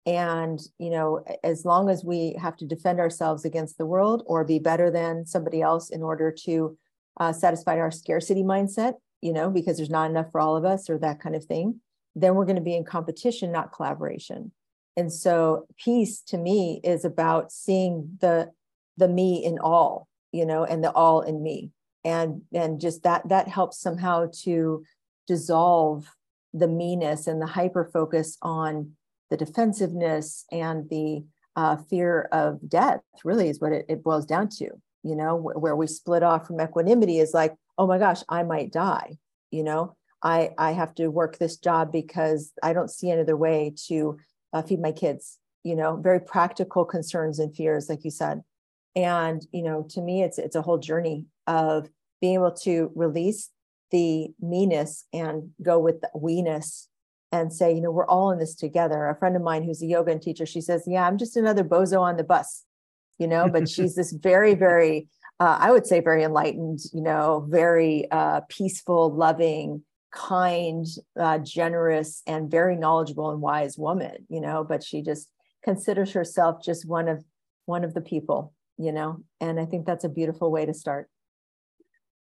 And 0.07 0.59
you 0.79 0.91
know 0.91 1.25
as 1.45 1.65
long 1.65 1.91
as 1.91 2.05
we 2.05 2.37
have 2.41 2.57
to 2.59 2.65
defend 2.65 2.99
ourselves 3.01 3.45
against 3.45 3.77
the 3.77 3.87
world 3.87 4.23
or 4.27 4.45
be 4.45 4.59
better 4.59 4.91
than 4.91 5.27
somebody 5.27 5.61
else 5.61 5.91
in 5.91 6.03
order 6.03 6.33
to 6.47 6.77
uh, 7.19 7.33
satisfy 7.33 7.79
our 7.79 7.91
scarcity 7.91 8.43
mindset 8.43 8.95
you 9.21 9.33
know 9.33 9.51
because 9.51 9.77
there's 9.77 9.99
not 9.99 10.11
enough 10.11 10.31
for 10.31 10.41
all 10.41 10.57
of 10.57 10.65
us 10.65 10.89
or 10.91 10.99
that 10.99 11.21
kind 11.21 11.35
of 11.35 11.45
thing 11.45 11.81
then 12.17 12.35
we're 12.35 12.47
going 12.47 12.57
to 12.57 12.63
be 12.63 12.75
in 12.75 12.85
competition 12.85 13.53
not 13.53 13.73
collaboration. 13.73 14.51
And 14.97 15.13
so 15.13 15.67
peace 15.77 16.23
to 16.29 16.39
me 16.39 16.81
is 16.83 17.05
about 17.05 17.53
seeing 17.53 18.17
the 18.21 18.51
the 18.97 19.09
me 19.09 19.45
in 19.45 19.59
all 19.59 20.09
you 20.33 20.47
know, 20.47 20.65
and 20.65 20.83
the 20.83 20.93
all 20.93 21.21
in 21.23 21.43
me. 21.43 21.73
And 22.05 22.43
and 22.53 22.81
just 22.81 23.03
that 23.03 23.29
that 23.29 23.49
helps 23.49 23.81
somehow 23.81 24.31
to 24.45 24.85
dissolve 25.27 26.09
the 26.55 26.69
meanness 26.69 27.27
and 27.27 27.41
the 27.41 27.47
hyper 27.47 27.91
focus 27.93 28.39
on 28.43 28.93
the 29.31 29.37
defensiveness 29.37 30.45
and 30.51 30.89
the 30.89 31.25
uh, 31.57 31.77
fear 31.77 32.29
of 32.33 32.59
death 32.69 33.01
really 33.25 33.49
is 33.49 33.61
what 33.61 33.73
it, 33.73 33.87
it 33.89 34.05
boils 34.05 34.27
down 34.27 34.49
to 34.49 34.69
you 35.03 35.17
know 35.17 35.37
where 35.37 35.77
we 35.77 35.87
split 35.87 36.23
off 36.23 36.47
from 36.47 36.61
equanimity 36.61 37.19
is 37.19 37.33
like 37.33 37.55
oh 37.79 37.87
my 37.87 37.99
gosh 37.99 38.23
i 38.29 38.43
might 38.43 38.73
die 38.73 39.17
you 39.51 39.63
know? 39.63 39.97
I 40.23 40.51
i 40.59 40.73
have 40.73 40.95
to 40.97 41.09
work 41.09 41.39
this 41.39 41.57
job 41.57 41.93
because 41.93 42.53
i 42.63 42.73
don't 42.73 42.91
see 42.91 43.11
another 43.11 43.37
way 43.37 43.75
to 43.89 44.19
uh, 44.53 44.63
feed 44.63 44.81
my 44.81 44.93
kids 44.93 45.39
you 45.63 45.75
know? 45.75 45.97
Very 45.97 46.21
practical 46.21 46.85
concerns 46.85 47.41
and 47.41 47.55
fears 47.55 47.89
like 47.89 48.05
you 48.05 48.11
said 48.11 48.43
and 48.97 49.47
you 49.53 49.63
know 49.63 49.87
to 49.91 50.01
me 50.01 50.23
it's 50.23 50.39
it's 50.39 50.57
a 50.57 50.63
whole 50.63 50.79
journey 50.79 51.27
of 51.47 51.89
being 52.21 52.35
able 52.35 52.51
to 52.51 52.91
release 52.97 53.51
the 53.93 54.29
meanness 54.41 55.05
and 55.13 55.51
go 55.63 55.79
with 55.79 56.01
the 56.01 56.11
weeness 56.15 56.89
and 57.31 57.53
say 57.53 57.73
you 57.73 57.81
know 57.81 57.91
we're 57.91 58.07
all 58.07 58.31
in 58.33 58.39
this 58.39 58.55
together. 58.55 59.07
A 59.07 59.17
friend 59.17 59.37
of 59.37 59.43
mine 59.43 59.63
who's 59.63 59.83
a 59.83 59.87
yoga 59.87 60.19
teacher 60.19 60.47
she 60.47 60.61
says 60.61 60.85
yeah 60.87 61.07
i'm 61.07 61.19
just 61.19 61.37
another 61.37 61.63
bozo 61.63 62.01
on 62.01 62.17
the 62.17 62.25
bus 62.25 62.65
you 63.19 63.29
know 63.29 63.49
but 63.49 63.69
she's 63.69 63.95
this 63.95 64.13
very 64.23 64.55
very 64.55 65.09
uh, 65.39 65.59
i 65.61 65.71
would 65.71 65.87
say 65.87 66.01
very 66.01 66.25
enlightened 66.25 66.81
you 66.93 67.03
know 67.03 67.47
very 67.49 68.11
uh, 68.11 68.41
peaceful 68.49 69.15
loving 69.15 69.83
kind 70.13 70.87
uh, 71.21 71.37
generous 71.39 72.23
and 72.27 72.51
very 72.51 72.77
knowledgeable 72.77 73.31
and 73.31 73.43
wise 73.43 73.77
woman 73.77 74.27
you 74.29 74.41
know 74.41 74.65
but 74.65 74.83
she 74.83 75.03
just 75.03 75.29
considers 75.63 76.13
herself 76.13 76.63
just 76.65 76.89
one 76.89 77.09
of 77.09 77.23
one 77.67 77.85
of 77.85 77.93
the 77.93 78.01
people 78.01 78.55
you 78.79 78.93
know 78.93 79.19
and 79.41 79.59
i 79.59 79.65
think 79.65 79.87
that's 79.87 80.05
a 80.05 80.09
beautiful 80.09 80.51
way 80.51 80.67
to 80.67 80.75
start. 80.75 81.09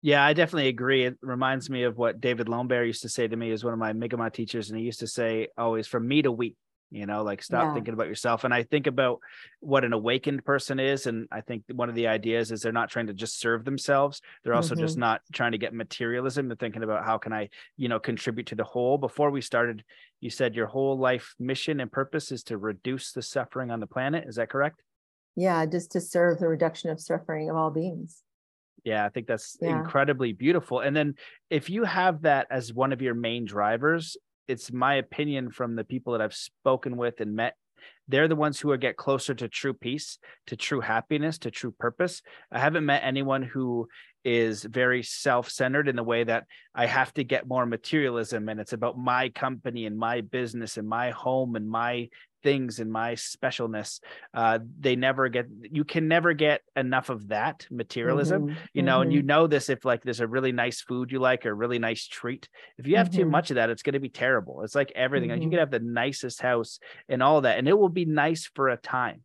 Yeah 0.02 0.24
i 0.24 0.32
definitely 0.32 0.68
agree. 0.68 1.04
It 1.04 1.16
reminds 1.20 1.68
me 1.70 1.82
of 1.85 1.96
what 1.96 2.20
david 2.20 2.46
lombear 2.46 2.87
used 2.87 3.02
to 3.02 3.09
say 3.09 3.26
to 3.26 3.37
me 3.37 3.50
as 3.52 3.64
one 3.64 3.72
of 3.72 3.78
my 3.78 3.92
Mi'kmaq 3.92 4.32
teachers 4.32 4.70
and 4.70 4.78
he 4.78 4.85
used 4.85 5.00
to 5.00 5.06
say 5.06 5.48
always 5.59 5.87
from 5.87 6.06
me 6.06 6.22
to 6.22 6.30
we 6.32 6.54
you 6.90 7.06
know 7.06 7.22
like 7.22 7.42
stop 7.42 7.64
yeah. 7.64 7.74
thinking 7.74 7.94
about 7.94 8.06
yourself. 8.06 8.44
And 8.44 8.54
i 8.54 8.62
think 8.62 8.87
about 8.87 9.18
what 9.61 9.85
an 9.85 9.92
awakened 9.92 10.44
person 10.44 10.78
is 10.78 11.06
and 11.06 11.26
i 11.32 11.40
think 11.40 11.64
one 11.72 11.88
of 11.88 11.94
the 11.94 12.06
ideas 12.06 12.52
is 12.52 12.61
they're 12.61 12.72
not 12.72 12.90
trying 12.90 13.09
to 13.09 13.14
just 13.14 13.40
serve 13.40 13.64
themselves. 13.64 14.20
They're 14.44 14.54
also 14.54 14.74
mm-hmm. 14.74 14.85
just 14.85 14.96
not 14.96 15.22
trying 15.32 15.52
to 15.52 15.59
get 15.59 15.74
materialism. 15.74 16.48
They're 16.48 16.56
thinking 16.56 16.85
about 16.85 17.04
how 17.04 17.18
can 17.18 17.32
i 17.32 17.48
you 17.76 17.88
know 17.88 17.98
contribute 17.98 18.46
to 18.48 18.54
the 18.54 18.64
whole? 18.64 18.98
Before 18.98 19.30
we 19.30 19.40
started 19.40 19.82
you 20.20 20.30
said 20.30 20.54
your 20.54 20.66
whole 20.66 20.98
life 20.98 21.35
mission 21.38 21.80
and 21.80 21.90
purpose 21.90 22.32
is 22.32 22.44
to 22.44 22.56
reduce 22.56 23.12
the 23.12 23.22
suffering 23.22 23.70
on 23.70 23.80
the 23.80 23.87
planet. 23.87 24.24
Is 24.28 24.37
that 24.37 24.50
correct 24.50 24.80
yeah 25.37 25.66
just 25.66 25.92
to 25.92 26.01
serve 26.01 26.38
the 26.38 26.49
reduction 26.49 26.90
of 26.90 27.01
suffering 27.01 27.51
of 27.51 27.57
all 27.57 27.70
beings. 27.70 28.22
Yeah 28.85 29.05
i 29.05 29.09
think 29.09 29.27
that's 29.27 29.57
yeah. 29.61 29.79
incredibly 29.79 30.33
beautiful. 30.33 30.81
And 30.81 30.96
then 30.96 31.14
if 31.51 31.70
you 31.70 31.85
have 31.85 32.22
that 32.22 32.46
as 32.51 32.72
one 32.72 32.92
of 32.92 33.03
your 33.03 33.14
main 33.14 33.44
drivers 33.44 34.16
it's 34.49 34.72
my 34.72 34.94
opinion 34.94 35.51
from 35.51 35.77
the 35.77 35.85
people 35.85 36.12
that 36.12 36.22
i've 36.22 36.35
spoken 36.35 36.96
with 36.96 37.20
and 37.20 37.35
met 37.35 37.55
they're 38.09 38.29
the 38.29 38.37
ones 38.37 38.61
who 38.61 38.70
are 38.70 38.77
get 38.77 38.96
closer 38.96 39.35
to 39.35 39.49
true 39.49 39.75
peace 39.75 40.18
to 40.46 40.57
true 40.57 40.81
happiness 40.81 41.38
to 41.38 41.51
true 41.51 41.72
purpose. 41.72 42.22
I 42.51 42.59
haven't 42.59 42.87
met 42.87 43.03
anyone 43.05 43.42
who 43.42 43.88
is 44.25 44.64
very 44.64 45.03
self-centered 45.03 45.88
in 45.88 45.96
the 45.96 46.03
way 46.03 46.25
that 46.25 46.46
I 46.75 46.87
have 46.87 47.14
to 47.14 47.25
get 47.25 47.46
more 47.46 47.64
materialism 47.64 48.49
and 48.49 48.61
it's 48.61 48.72
about 48.72 48.99
my 48.99 49.29
company 49.29 49.87
and 49.87 49.96
my 49.96 50.20
business 50.20 50.77
and 50.77 50.88
my 50.88 51.11
home 51.11 51.55
and 51.55 51.68
my 51.68 52.09
things 52.46 52.78
and 52.78 52.92
my 52.92 53.14
specialness 53.14 53.98
uh, 54.32 54.61
they 54.78 54.94
never 54.94 55.28
get 55.28 55.48
you 55.62 55.82
can 55.82 56.06
never 56.06 56.32
get 56.32 56.61
enough 56.76 57.09
of 57.11 57.26
that 57.26 57.66
materialism 57.72 58.42
mm-hmm. 58.46 58.56
you 58.72 58.82
know 58.82 58.98
mm-hmm. 58.98 59.02
and 59.02 59.12
you 59.12 59.20
know 59.20 59.48
this 59.48 59.68
if 59.68 59.85
like 59.85 60.04
there's 60.04 60.20
a 60.20 60.28
really 60.28 60.52
nice 60.52 60.80
food 60.80 61.11
you 61.11 61.18
like 61.18 61.44
or 61.44 61.50
a 61.50 61.54
really 61.54 61.80
nice 61.80 62.06
treat 62.06 62.48
if 62.78 62.87
you 62.87 62.98
have 62.98 63.09
mm-hmm. 63.11 63.22
too 63.22 63.26
much 63.26 63.50
of 63.50 63.56
that 63.56 63.68
it's 63.68 63.82
going 63.82 63.94
to 63.94 63.98
be 63.98 64.09
terrible 64.09 64.62
it's 64.62 64.76
like 64.76 64.92
everything 64.94 65.30
like 65.30 65.40
you 65.40 65.46
mm-hmm. 65.46 65.50
can 65.50 65.59
have 65.59 65.72
the 65.72 65.80
nicest 65.80 66.40
house 66.40 66.78
and 67.09 67.20
all 67.20 67.40
that 67.40 67.59
and 67.59 67.66
it 67.66 67.76
will 67.76 67.88
be 67.88 68.04
nice 68.04 68.48
for 68.54 68.68
a 68.68 68.76
time 68.76 69.22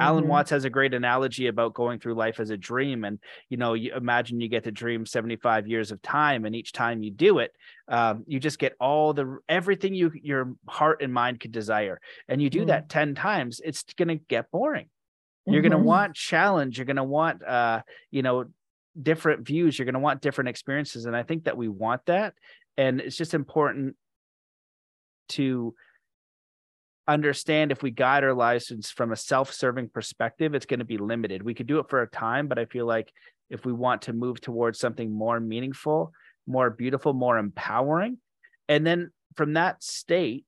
Alan 0.00 0.24
mm-hmm. 0.24 0.30
Watts 0.30 0.50
has 0.50 0.64
a 0.64 0.70
great 0.70 0.94
analogy 0.94 1.48
about 1.48 1.74
going 1.74 1.98
through 1.98 2.14
life 2.14 2.40
as 2.40 2.50
a 2.50 2.56
dream. 2.56 3.04
And, 3.04 3.18
you 3.50 3.58
know, 3.58 3.74
you 3.74 3.94
imagine 3.94 4.40
you 4.40 4.48
get 4.48 4.64
to 4.64 4.70
dream 4.70 5.04
75 5.04 5.68
years 5.68 5.90
of 5.90 6.00
time. 6.00 6.46
And 6.46 6.56
each 6.56 6.72
time 6.72 7.02
you 7.02 7.10
do 7.10 7.38
it, 7.38 7.52
um, 7.88 8.24
you 8.26 8.40
just 8.40 8.58
get 8.58 8.74
all 8.80 9.12
the 9.12 9.38
everything 9.48 9.94
you 9.94 10.10
your 10.14 10.54
heart 10.66 11.02
and 11.02 11.12
mind 11.12 11.40
could 11.40 11.52
desire. 11.52 12.00
And 12.26 12.40
you 12.40 12.48
do 12.48 12.60
mm-hmm. 12.60 12.68
that 12.68 12.88
10 12.88 13.14
times, 13.14 13.60
it's 13.62 13.84
going 13.94 14.08
to 14.08 14.16
get 14.16 14.50
boring. 14.50 14.88
You're 15.44 15.56
mm-hmm. 15.56 15.70
going 15.70 15.82
to 15.82 15.86
want 15.86 16.14
challenge. 16.14 16.78
You're 16.78 16.86
going 16.86 16.96
to 16.96 17.04
want, 17.04 17.44
uh, 17.44 17.82
you 18.10 18.22
know, 18.22 18.46
different 19.00 19.46
views. 19.46 19.78
You're 19.78 19.86
going 19.86 19.94
to 19.94 20.00
want 20.00 20.22
different 20.22 20.48
experiences. 20.48 21.04
And 21.04 21.16
I 21.16 21.22
think 21.22 21.44
that 21.44 21.56
we 21.56 21.68
want 21.68 22.06
that. 22.06 22.34
And 22.76 23.00
it's 23.00 23.16
just 23.16 23.34
important 23.34 23.96
to 25.30 25.74
understand 27.08 27.72
if 27.72 27.82
we 27.82 27.90
guide 27.90 28.22
our 28.22 28.34
lives 28.34 28.70
from 28.94 29.12
a 29.12 29.16
self-serving 29.16 29.88
perspective 29.88 30.54
it's 30.54 30.66
going 30.66 30.78
to 30.78 30.84
be 30.84 30.98
limited 30.98 31.42
we 31.42 31.54
could 31.54 31.66
do 31.66 31.80
it 31.80 31.88
for 31.88 32.02
a 32.02 32.08
time 32.08 32.46
but 32.46 32.58
i 32.58 32.64
feel 32.64 32.86
like 32.86 33.12
if 33.50 33.64
we 33.64 33.72
want 33.72 34.02
to 34.02 34.12
move 34.12 34.40
towards 34.40 34.78
something 34.78 35.10
more 35.10 35.40
meaningful 35.40 36.12
more 36.46 36.70
beautiful 36.70 37.12
more 37.12 37.38
empowering 37.38 38.18
and 38.68 38.86
then 38.86 39.10
from 39.36 39.54
that 39.54 39.82
state 39.82 40.44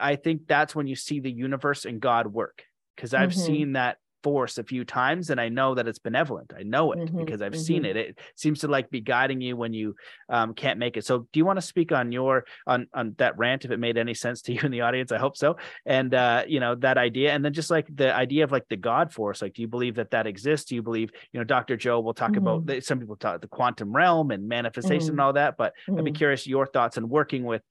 i 0.00 0.16
think 0.16 0.42
that's 0.46 0.74
when 0.74 0.86
you 0.86 0.96
see 0.96 1.20
the 1.20 1.30
universe 1.30 1.84
and 1.84 2.00
god 2.00 2.26
work 2.26 2.62
because 2.96 3.12
i've 3.12 3.30
mm-hmm. 3.30 3.40
seen 3.40 3.72
that 3.74 3.98
force 4.22 4.58
a 4.58 4.64
few 4.64 4.84
times 4.84 5.30
and 5.30 5.40
I 5.40 5.48
know 5.48 5.74
that 5.74 5.86
it's 5.86 5.98
benevolent. 5.98 6.52
I 6.56 6.62
know 6.62 6.92
it 6.92 6.98
mm-hmm, 6.98 7.18
because 7.18 7.42
I've 7.42 7.52
mm-hmm. 7.52 7.60
seen 7.60 7.84
it. 7.84 7.96
It 7.96 8.18
seems 8.36 8.60
to 8.60 8.68
like 8.68 8.90
be 8.90 9.00
guiding 9.00 9.40
you 9.40 9.56
when 9.56 9.72
you 9.72 9.96
um, 10.28 10.54
can't 10.54 10.78
make 10.78 10.96
it. 10.96 11.04
So 11.04 11.26
do 11.32 11.38
you 11.38 11.44
want 11.44 11.58
to 11.58 11.62
speak 11.62 11.92
on 11.92 12.12
your 12.12 12.44
on 12.66 12.86
on 12.94 13.14
that 13.18 13.38
rant 13.38 13.64
if 13.64 13.70
it 13.70 13.78
made 13.78 13.96
any 13.96 14.14
sense 14.14 14.42
to 14.42 14.52
you 14.52 14.60
in 14.62 14.70
the 14.70 14.82
audience? 14.82 15.12
I 15.12 15.18
hope 15.18 15.36
so. 15.36 15.56
And 15.86 16.14
uh, 16.14 16.44
you 16.46 16.60
know 16.60 16.74
that 16.76 16.98
idea 16.98 17.32
and 17.32 17.44
then 17.44 17.52
just 17.52 17.70
like 17.70 17.86
the 17.94 18.14
idea 18.14 18.44
of 18.44 18.52
like 18.52 18.68
the 18.68 18.76
God 18.76 19.12
force, 19.12 19.42
like 19.42 19.54
do 19.54 19.62
you 19.62 19.68
believe 19.68 19.96
that 19.96 20.10
that 20.10 20.26
exists? 20.26 20.66
Do 20.66 20.74
you 20.74 20.82
believe, 20.82 21.10
you 21.32 21.40
know, 21.40 21.44
Dr. 21.44 21.76
Joe 21.76 22.00
will 22.00 22.14
talk 22.14 22.32
mm-hmm. 22.32 22.46
about 22.46 22.84
some 22.84 22.98
people 22.98 23.16
talk 23.16 23.40
the 23.40 23.48
quantum 23.48 23.94
realm 23.94 24.30
and 24.30 24.48
manifestation 24.48 25.10
and 25.10 25.18
mm-hmm. 25.18 25.20
all 25.20 25.32
that, 25.34 25.56
but 25.56 25.72
I'd 25.88 25.96
be 25.96 26.02
mm-hmm. 26.02 26.14
curious 26.14 26.46
your 26.46 26.66
thoughts 26.66 26.96
on 26.96 27.08
working 27.08 27.44
with 27.44 27.62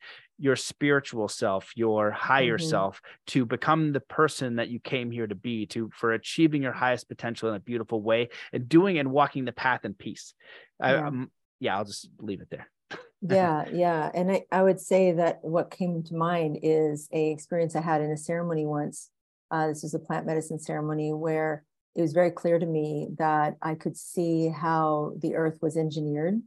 your 0.42 0.56
spiritual 0.56 1.28
self 1.28 1.72
your 1.76 2.10
higher 2.10 2.58
mm-hmm. 2.58 2.68
self 2.68 3.00
to 3.28 3.46
become 3.46 3.94
the 3.94 4.00
person 4.00 4.56
that 4.56 4.70
you 4.70 4.80
came 4.80 5.12
here 5.12 5.28
to 5.28 5.36
be 5.36 5.68
to 5.68 5.90
for 5.94 6.14
achieving 6.14 6.64
your 6.64 6.72
highest 6.72 7.08
potential 7.08 7.50
in 7.50 7.56
a 7.56 7.60
beautiful 7.60 8.02
way 8.02 8.28
and 8.52 8.68
doing 8.68 8.98
and 8.98 9.12
walking 9.12 9.46
the 9.46 9.52
path 9.52 9.86
in 9.86 9.94
peace. 9.94 10.34
Yeah, 10.80 11.08
um, 11.08 11.32
yeah 11.60 11.78
i'll 11.78 11.86
just 11.86 12.10
leave 12.20 12.42
it 12.42 12.50
there. 12.50 12.68
Yeah 13.22 13.66
yeah 13.72 14.10
and 14.16 14.32
I, 14.32 14.46
I 14.52 14.64
would 14.64 14.82
say 14.82 15.12
that 15.12 15.40
what 15.44 15.70
came 15.70 16.02
to 16.02 16.16
mind 16.16 16.58
is 16.64 17.08
a 17.14 17.30
experience 17.30 17.76
i 17.76 17.82
had 17.82 18.02
in 18.02 18.10
a 18.10 18.18
ceremony 18.18 18.66
once 18.66 19.12
uh, 19.52 19.68
this 19.68 19.84
was 19.84 19.94
a 19.94 20.00
plant 20.00 20.26
medicine 20.26 20.58
ceremony 20.58 21.14
where 21.14 21.64
it 21.96 22.02
was 22.02 22.14
very 22.14 22.32
clear 22.32 22.58
to 22.58 22.66
me 22.66 23.10
that 23.20 23.58
i 23.62 23.76
could 23.76 23.96
see 23.96 24.48
how 24.48 25.14
the 25.20 25.36
earth 25.36 25.60
was 25.62 25.78
engineered 25.78 26.42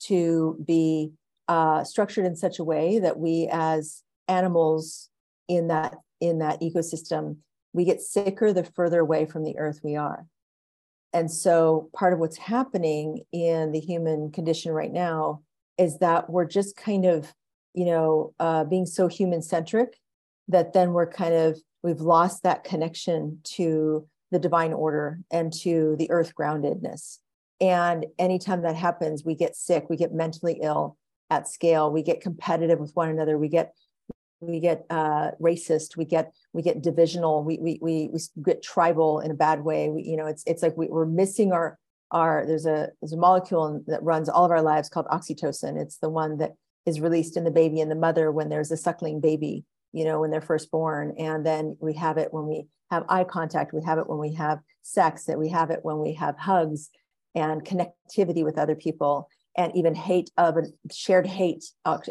to 0.00 0.56
be 0.66 1.12
uh, 1.48 1.84
structured 1.84 2.26
in 2.26 2.36
such 2.36 2.58
a 2.58 2.64
way 2.64 2.98
that 2.98 3.18
we 3.18 3.48
as 3.50 4.02
animals 4.28 5.08
in 5.48 5.68
that 5.68 5.96
in 6.20 6.38
that 6.38 6.60
ecosystem 6.60 7.36
we 7.72 7.84
get 7.84 8.00
sicker 8.00 8.52
the 8.52 8.64
further 8.64 9.00
away 9.00 9.26
from 9.26 9.44
the 9.44 9.56
earth 9.58 9.80
we 9.82 9.94
are. 9.96 10.26
And 11.12 11.30
so 11.30 11.90
part 11.94 12.12
of 12.12 12.18
what's 12.18 12.36
happening 12.36 13.22
in 13.32 13.72
the 13.72 13.80
human 13.80 14.30
condition 14.30 14.72
right 14.72 14.92
now 14.92 15.42
is 15.78 15.98
that 15.98 16.28
we're 16.28 16.46
just 16.46 16.76
kind 16.76 17.04
of 17.04 17.32
you 17.74 17.84
know 17.84 18.34
uh, 18.40 18.64
being 18.64 18.86
so 18.86 19.08
human 19.08 19.42
centric 19.42 19.98
that 20.48 20.72
then 20.72 20.92
we're 20.92 21.10
kind 21.10 21.34
of 21.34 21.58
we've 21.82 22.00
lost 22.00 22.42
that 22.42 22.64
connection 22.64 23.38
to 23.44 24.06
the 24.30 24.38
divine 24.38 24.72
order 24.72 25.20
and 25.30 25.52
to 25.52 25.94
the 25.98 26.10
earth 26.10 26.32
groundedness 26.34 27.18
and 27.60 28.06
anytime 28.18 28.62
that 28.62 28.74
happens 28.74 29.24
we 29.24 29.34
get 29.34 29.54
sick 29.54 29.86
we 29.88 29.96
get 29.96 30.12
mentally 30.12 30.58
ill 30.62 30.96
at 31.30 31.48
scale. 31.48 31.90
We 31.90 32.02
get 32.02 32.20
competitive 32.20 32.78
with 32.78 32.94
one 32.94 33.08
another. 33.08 33.38
We 33.38 33.48
get 33.48 33.74
we 34.40 34.60
get 34.60 34.86
uh, 34.88 35.32
racist. 35.40 35.96
We 35.96 36.04
get 36.04 36.32
we 36.52 36.62
get 36.62 36.82
divisional. 36.82 37.42
We, 37.42 37.58
we 37.58 37.78
we 37.82 38.10
we 38.12 38.20
get 38.42 38.62
tribal 38.62 39.20
in 39.20 39.30
a 39.30 39.34
bad 39.34 39.64
way. 39.64 39.88
We, 39.88 40.02
you 40.02 40.16
know 40.16 40.26
it's 40.26 40.44
it's 40.46 40.62
like 40.62 40.76
we, 40.76 40.86
we're 40.88 41.06
missing 41.06 41.52
our 41.52 41.78
our 42.10 42.44
there's 42.46 42.66
a 42.66 42.90
there's 43.00 43.12
a 43.12 43.18
molecule 43.18 43.82
that 43.86 44.02
runs 44.02 44.28
all 44.28 44.44
of 44.44 44.50
our 44.50 44.62
lives 44.62 44.88
called 44.88 45.06
oxytocin. 45.06 45.80
It's 45.80 45.98
the 45.98 46.08
one 46.08 46.38
that 46.38 46.52
is 46.86 47.00
released 47.00 47.36
in 47.36 47.44
the 47.44 47.50
baby 47.50 47.80
and 47.80 47.90
the 47.90 47.96
mother 47.96 48.30
when 48.30 48.48
there's 48.48 48.70
a 48.70 48.76
suckling 48.76 49.20
baby 49.20 49.64
you 49.92 50.04
know 50.04 50.20
when 50.20 50.30
they're 50.30 50.40
first 50.40 50.70
born. 50.70 51.14
And 51.18 51.44
then 51.44 51.76
we 51.80 51.94
have 51.94 52.18
it 52.18 52.32
when 52.32 52.46
we 52.46 52.66
have 52.90 53.04
eye 53.08 53.24
contact. 53.24 53.72
We 53.72 53.82
have 53.84 53.98
it 53.98 54.08
when 54.08 54.18
we 54.18 54.34
have 54.34 54.60
sex. 54.82 55.24
That 55.24 55.38
we 55.38 55.48
have 55.50 55.70
it 55.70 55.80
when 55.82 55.98
we 55.98 56.14
have 56.14 56.36
hugs 56.36 56.90
and 57.34 57.64
connectivity 57.64 58.44
with 58.44 58.58
other 58.58 58.74
people 58.74 59.28
and 59.58 59.76
even 59.76 59.94
hate 59.94 60.30
of 60.38 60.56
a 60.56 60.62
shared 60.90 61.26
hate 61.26 61.64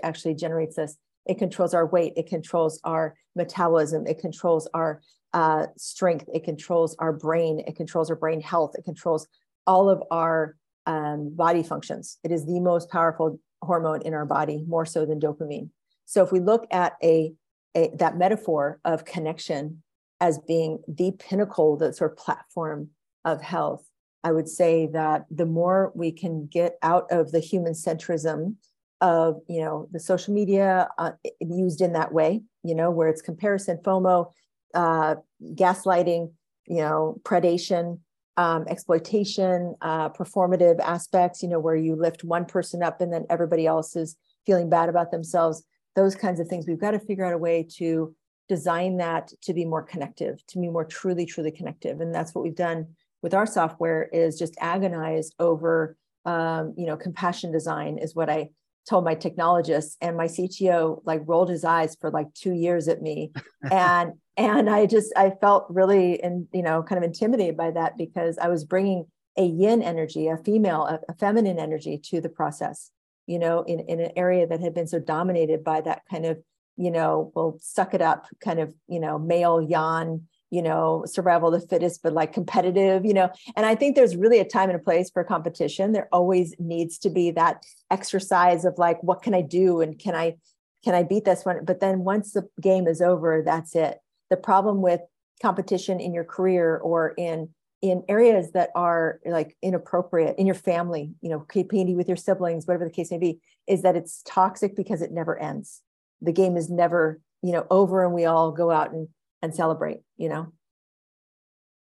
actually 0.03 0.35
generates 0.35 0.75
this. 0.75 0.97
It 1.25 1.39
controls 1.39 1.73
our 1.73 1.87
weight, 1.87 2.13
it 2.15 2.27
controls 2.27 2.79
our 2.83 3.15
metabolism, 3.35 4.05
it 4.05 4.19
controls 4.19 4.67
our 4.73 5.01
uh, 5.33 5.67
strength, 5.77 6.25
it 6.33 6.43
controls 6.43 6.95
our 6.99 7.13
brain, 7.13 7.63
it 7.65 7.75
controls 7.75 8.09
our 8.09 8.15
brain 8.15 8.41
health, 8.41 8.75
it 8.77 8.83
controls 8.83 9.27
all 9.65 9.89
of 9.89 10.03
our 10.11 10.55
um, 10.85 11.35
body 11.35 11.63
functions. 11.63 12.17
It 12.23 12.31
is 12.31 12.45
the 12.45 12.59
most 12.59 12.89
powerful 12.89 13.39
hormone 13.61 14.01
in 14.03 14.13
our 14.13 14.25
body, 14.25 14.63
more 14.67 14.85
so 14.85 15.05
than 15.05 15.19
dopamine. 15.19 15.69
So 16.05 16.23
if 16.23 16.31
we 16.31 16.39
look 16.39 16.67
at 16.71 16.93
a, 17.01 17.33
a 17.75 17.91
that 17.95 18.17
metaphor 18.17 18.79
of 18.85 19.05
connection 19.05 19.83
as 20.19 20.39
being 20.39 20.79
the 20.87 21.11
pinnacle, 21.11 21.77
the 21.77 21.93
sort 21.93 22.11
of 22.11 22.17
platform 22.17 22.89
of 23.25 23.41
health, 23.41 23.85
I 24.27 24.33
would 24.33 24.49
say 24.49 24.87
that 24.87 25.25
the 25.31 25.45
more 25.45 25.93
we 25.95 26.11
can 26.11 26.47
get 26.47 26.77
out 26.83 27.05
of 27.11 27.31
the 27.31 27.39
human 27.39 27.71
centrism 27.71 28.55
of 28.99 29.39
you 29.47 29.61
know 29.61 29.87
the 29.93 30.01
social 30.01 30.33
media 30.33 30.89
uh, 30.97 31.11
used 31.39 31.79
in 31.79 31.93
that 31.93 32.11
way, 32.11 32.41
you 32.61 32.75
know, 32.75 32.91
where 32.91 33.07
it's 33.07 33.21
comparison, 33.21 33.77
FOMO, 33.85 34.33
uh, 34.73 35.15
gaslighting, 35.53 36.33
you 36.67 36.81
know, 36.81 37.21
predation, 37.23 37.99
um, 38.35 38.65
exploitation, 38.67 39.75
uh, 39.79 40.09
performative 40.09 40.81
aspects, 40.81 41.41
you 41.41 41.47
know, 41.47 41.59
where 41.59 41.77
you 41.77 41.95
lift 41.95 42.25
one 42.25 42.43
person 42.43 42.83
up 42.83 42.99
and 42.99 43.13
then 43.13 43.25
everybody 43.29 43.65
else 43.65 43.95
is 43.95 44.17
feeling 44.45 44.69
bad 44.69 44.89
about 44.89 45.09
themselves. 45.09 45.63
Those 45.95 46.15
kinds 46.15 46.41
of 46.41 46.49
things. 46.49 46.67
We've 46.67 46.81
got 46.81 46.91
to 46.91 46.99
figure 46.99 47.23
out 47.23 47.33
a 47.33 47.37
way 47.37 47.65
to 47.77 48.13
design 48.49 48.97
that 48.97 49.31
to 49.43 49.53
be 49.53 49.63
more 49.63 49.83
connective, 49.83 50.45
to 50.47 50.59
be 50.59 50.67
more 50.67 50.83
truly, 50.83 51.25
truly 51.25 51.51
connective, 51.51 52.01
and 52.01 52.13
that's 52.13 52.35
what 52.35 52.43
we've 52.43 52.63
done 52.67 52.87
with 53.21 53.33
our 53.33 53.45
software 53.45 54.03
is 54.03 54.37
just 54.37 54.55
agonized 54.59 55.35
over 55.39 55.95
um, 56.25 56.73
you 56.77 56.85
know 56.85 56.97
compassion 56.97 57.51
design 57.51 57.97
is 57.97 58.15
what 58.15 58.29
i 58.29 58.49
told 58.87 59.03
my 59.03 59.15
technologists 59.15 59.97
and 60.01 60.15
my 60.15 60.27
cto 60.27 61.01
like 61.05 61.21
rolled 61.25 61.49
his 61.49 61.63
eyes 61.63 61.95
for 61.99 62.09
like 62.09 62.33
two 62.33 62.53
years 62.53 62.87
at 62.87 63.01
me. 63.01 63.31
And 63.71 64.13
and 64.37 64.69
i 64.69 64.85
just 64.85 65.11
i 65.17 65.31
felt 65.41 65.65
really 65.69 66.21
and 66.21 66.47
you 66.53 66.61
know 66.61 66.83
kind 66.83 66.97
of 66.97 67.03
intimidated 67.03 67.57
by 67.57 67.71
that 67.71 67.97
because 67.97 68.37
i 68.37 68.47
was 68.47 68.63
bringing 68.63 69.05
a 69.35 69.43
yin 69.43 69.81
energy 69.81 70.27
a 70.27 70.37
female 70.37 70.85
a, 70.85 70.99
a 71.09 71.15
feminine 71.15 71.59
energy 71.59 71.97
to 71.97 72.21
the 72.21 72.29
process 72.29 72.91
you 73.25 73.39
know 73.39 73.63
in, 73.63 73.79
in 73.81 73.99
an 73.99 74.11
area 74.15 74.47
that 74.47 74.61
had 74.61 74.73
been 74.73 74.87
so 74.87 74.99
dominated 74.99 75.63
by 75.63 75.81
that 75.81 76.03
kind 76.09 76.25
of 76.25 76.37
you 76.77 76.91
know 76.91 77.31
well 77.35 77.57
suck 77.59 77.93
it 77.93 78.01
up 78.01 78.27
kind 78.39 78.59
of 78.59 78.73
you 78.87 78.99
know 78.99 79.17
male 79.17 79.59
yang 79.59 80.21
you 80.49 80.61
know, 80.61 81.03
survival 81.05 81.53
of 81.53 81.61
the 81.61 81.67
fittest, 81.67 82.01
but 82.03 82.13
like 82.13 82.33
competitive, 82.33 83.05
you 83.05 83.13
know. 83.13 83.29
And 83.55 83.65
I 83.65 83.75
think 83.75 83.95
there's 83.95 84.15
really 84.15 84.39
a 84.39 84.45
time 84.45 84.69
and 84.69 84.79
a 84.79 84.83
place 84.83 85.09
for 85.09 85.23
competition. 85.23 85.91
There 85.91 86.07
always 86.11 86.55
needs 86.59 86.97
to 86.99 87.09
be 87.09 87.31
that 87.31 87.65
exercise 87.91 88.65
of 88.65 88.77
like, 88.77 89.01
what 89.03 89.21
can 89.21 89.33
I 89.33 89.41
do? 89.41 89.81
And 89.81 89.97
can 89.99 90.15
I 90.15 90.37
can 90.83 90.93
I 90.93 91.03
beat 91.03 91.25
this 91.25 91.43
one? 91.43 91.65
But 91.65 91.79
then 91.79 91.99
once 91.99 92.31
the 92.31 92.47
game 92.61 92.87
is 92.87 93.01
over, 93.01 93.41
that's 93.43 93.75
it. 93.75 93.99
The 94.29 94.37
problem 94.37 94.81
with 94.81 95.01
competition 95.41 95.99
in 95.99 96.13
your 96.13 96.23
career 96.23 96.77
or 96.77 97.13
in 97.17 97.49
in 97.81 98.03
areas 98.07 98.51
that 98.53 98.69
are 98.73 99.19
like 99.25 99.55
inappropriate 99.61 100.35
in 100.37 100.47
your 100.47 100.55
family, 100.55 101.11
you 101.21 101.29
know, 101.29 101.41
competing 101.41 101.95
with 101.95 102.07
your 102.07 102.17
siblings, 102.17 102.65
whatever 102.65 102.85
the 102.85 102.91
case 102.91 103.11
may 103.11 103.19
be, 103.19 103.39
is 103.67 103.83
that 103.83 103.95
it's 103.95 104.23
toxic 104.25 104.75
because 104.75 105.01
it 105.01 105.11
never 105.11 105.37
ends. 105.37 105.81
The 106.21 106.31
game 106.31 106.57
is 106.57 106.69
never, 106.69 107.21
you 107.43 107.51
know, 107.51 107.67
over 107.69 108.03
and 108.03 108.13
we 108.13 108.25
all 108.25 108.51
go 108.51 108.71
out 108.71 108.93
and 108.93 109.07
and 109.41 109.53
celebrate, 109.53 109.99
you 110.17 110.29
know? 110.29 110.53